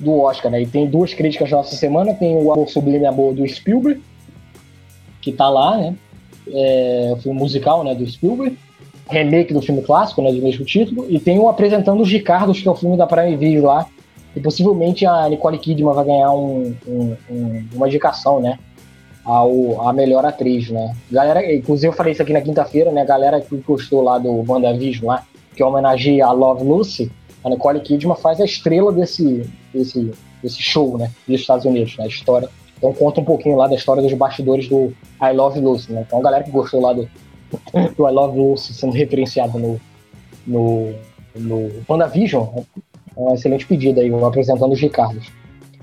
do 0.05 0.21
Oscar, 0.21 0.53
né? 0.53 0.63
E 0.63 0.67
tem 0.67 0.87
duas 0.87 1.13
críticas 1.15 1.51
nossa 1.51 1.75
semana, 1.75 2.15
tem 2.15 2.37
o 2.37 2.53
Amor 2.53 2.69
Sublime 2.69 3.07
Amor 3.07 3.35
do 3.35 3.47
Spielberg, 3.49 4.01
que 5.21 5.33
tá 5.33 5.49
lá, 5.49 5.77
né? 5.77 5.95
É, 6.47 7.11
o 7.13 7.17
filme 7.17 7.39
musical, 7.39 7.83
né, 7.83 7.95
do 7.95 8.07
Spielberg, 8.07 8.57
remake 9.09 9.55
do 9.55 9.63
filme 9.63 9.83
clássico, 9.83 10.23
né, 10.23 10.31
do 10.31 10.43
mesmo 10.43 10.65
título, 10.65 11.07
e 11.09 11.19
tem 11.19 11.39
o 11.39 11.49
Apresentando 11.49 12.03
os 12.03 12.11
Ricardos, 12.11 12.61
que 12.61 12.69
é 12.69 12.71
o 12.71 12.75
filme 12.75 12.97
da 12.97 13.07
Prime 13.07 13.37
Video 13.37 13.65
lá, 13.65 13.87
e 14.37 14.41
possivelmente 14.41 15.07
a 15.07 15.29
Nicole 15.29 15.59
Kidman 15.59 15.95
vai 15.95 16.05
ganhar 16.05 16.33
um, 16.33 16.75
um, 16.87 17.17
um, 17.31 17.65
uma 17.73 17.87
indicação, 17.89 18.41
né, 18.41 18.59
ao, 19.25 19.89
a 19.89 19.93
melhor 19.93 20.25
atriz, 20.27 20.69
né. 20.69 20.95
Galera, 21.11 21.55
inclusive 21.55 21.89
eu 21.89 21.93
falei 21.93 22.13
isso 22.13 22.23
aqui 22.23 22.33
na 22.33 22.43
quinta-feira, 22.43 22.93
né, 22.93 23.05
galera 23.07 23.41
que 23.41 23.57
gostou 23.57 24.03
lá 24.03 24.19
do 24.19 24.45
WandaVision 24.47 25.07
lá, 25.07 25.25
que 25.57 25.63
homenageia 25.63 26.27
a 26.27 26.33
Love 26.33 26.65
Lucy, 26.65 27.11
a 27.45 27.51
Nicole 27.51 27.81
Kidman 27.81 28.17
faz 28.17 28.41
a 28.41 28.45
estrela 28.45 28.91
desse, 28.91 29.49
desse, 29.73 30.11
desse 30.43 30.63
show, 30.63 30.97
né, 30.97 31.11
dos 31.29 31.41
Estados 31.41 31.65
Unidos, 31.65 31.97
né, 31.99 32.05
a 32.05 32.09
história. 32.09 32.49
Então 32.79 32.93
conta 32.93 33.21
um 33.21 33.25
pouquinho 33.25 33.57
lá 33.57 33.69
da 33.69 33.75
história 33.75 34.03
dos 34.03 34.13
bastidores 34.15 34.69
do 34.69 34.93
I 35.23 35.33
Love 35.33 35.61
Lucy, 35.61 35.93
né. 35.93 36.05
Então 36.07 36.19
a 36.19 36.23
galera 36.23 36.43
que 36.43 36.51
gostou 36.51 36.81
lá 36.81 36.93
do, 36.93 37.09
do 37.97 38.09
I 38.09 38.13
Love 38.13 38.39
Lucy 38.39 38.73
sendo 38.73 38.93
referenciado 38.93 39.59
no, 39.59 39.81
no, 40.47 40.95
no 41.35 41.71
WandaVision, 41.89 42.47
é 43.17 43.21
um 43.21 43.35
excelente 43.35 43.67
pedido 43.67 44.01
aí, 44.01 44.13
apresentando 44.25 44.73
os 44.73 44.81
Ricardos. 44.81 45.31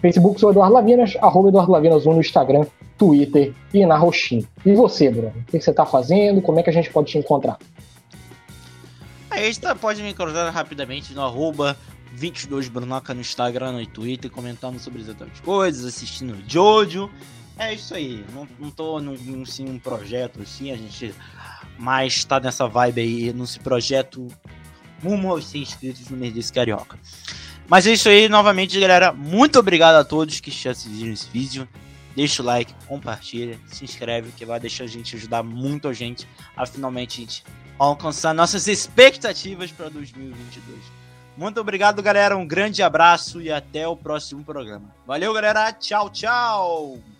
Facebook 0.02 0.40
sou 0.40 0.50
Eduardo 0.50 0.74
Lavinas, 0.74 1.16
arroba 1.22 1.50
Eduardo 1.50 1.72
Lavinas 1.72 2.08
1 2.08 2.14
no 2.14 2.20
Instagram, 2.20 2.66
Twitter 2.98 3.54
e 3.72 3.86
na 3.86 3.96
Roxinha. 3.96 4.44
E 4.66 4.74
você, 4.74 5.12
Bruno? 5.12 5.32
O 5.48 5.52
que 5.52 5.62
você 5.62 5.70
está 5.70 5.86
fazendo? 5.86 6.42
Como 6.42 6.60
é 6.60 6.64
que 6.64 6.72
a 6.72 6.74
gente 6.74 6.92
pode 6.92 7.12
te 7.12 7.20
encontrar? 7.20 7.58
Aí 9.32 9.54
você 9.54 9.76
pode 9.76 10.04
me 10.04 10.10
encontrar 10.10 10.50
rapidamente 10.50 11.14
no 11.14 11.24
arroba 11.24 11.78
22 12.12 12.68
Brunoca 12.68 13.14
no 13.14 13.22
Instagram 13.22 13.82
e 13.82 13.86
no 13.86 13.88
Twitter, 13.88 14.30
comentando 14.30 14.78
sobre 14.78 15.02
exatamente 15.02 15.42
coisas, 15.42 15.86
assistindo 15.86 16.38
Jojo. 16.46 17.10
É 17.58 17.74
isso 17.74 17.94
aí. 17.94 18.26
Não, 18.34 18.48
não 18.60 18.70
tô 18.70 19.00
num, 19.00 19.14
num 19.14 19.46
sim, 19.46 19.70
um 19.70 19.80
projeto 19.80 20.42
assim, 20.42 20.72
a 20.72 20.76
gente 20.76 21.16
mais 21.80 22.26
tá 22.26 22.42
nessa 22.42 22.68
vibe 22.68 23.02
aí, 23.02 23.34
nesse 23.34 23.60
projeto 23.60 24.28
rumo 25.02 25.32
aos 25.32 25.46
100 25.48 25.62
inscritos 25.62 26.10
no 26.10 26.18
Nerdice 26.18 26.52
Carioca. 26.52 27.00
Mas 27.70 27.88
é 27.88 27.94
isso 27.94 28.10
aí, 28.10 28.28
novamente, 28.28 28.78
galera. 28.78 29.14
Muito 29.14 29.58
obrigado 29.58 29.96
a 29.96 30.04
todos 30.04 30.42
que 30.42 30.50
assistiram 30.68 31.14
esse 31.14 31.30
vídeo. 31.30 31.68
Deixa 32.14 32.44
o 32.44 32.46
like, 32.46 32.74
compartilha, 32.86 33.58
se 33.68 33.86
inscreve, 33.86 34.34
que 34.34 34.46
vai 34.46 34.60
deixar 34.60 34.84
a 34.84 34.88
gente 34.88 35.16
ajudar 35.16 35.42
muito 35.42 35.88
a 35.88 35.94
gente 35.94 36.28
a 36.58 36.66
finalmente 36.66 37.22
a 37.22 37.24
gente 37.24 37.44
alcançar 37.86 38.34
nossas 38.34 38.68
expectativas 38.68 39.72
para 39.72 39.90
2022. 39.90 40.80
Muito 41.36 41.60
obrigado, 41.60 42.02
galera. 42.02 42.38
Um 42.38 42.46
grande 42.46 42.84
abraço 42.84 43.42
e 43.42 43.52
até 43.52 43.88
o 43.88 43.96
próximo 43.96 44.44
programa. 44.44 44.94
Valeu, 45.08 45.34
galera. 45.34 45.74
Tchau, 45.74 46.10
tchau. 46.10 47.11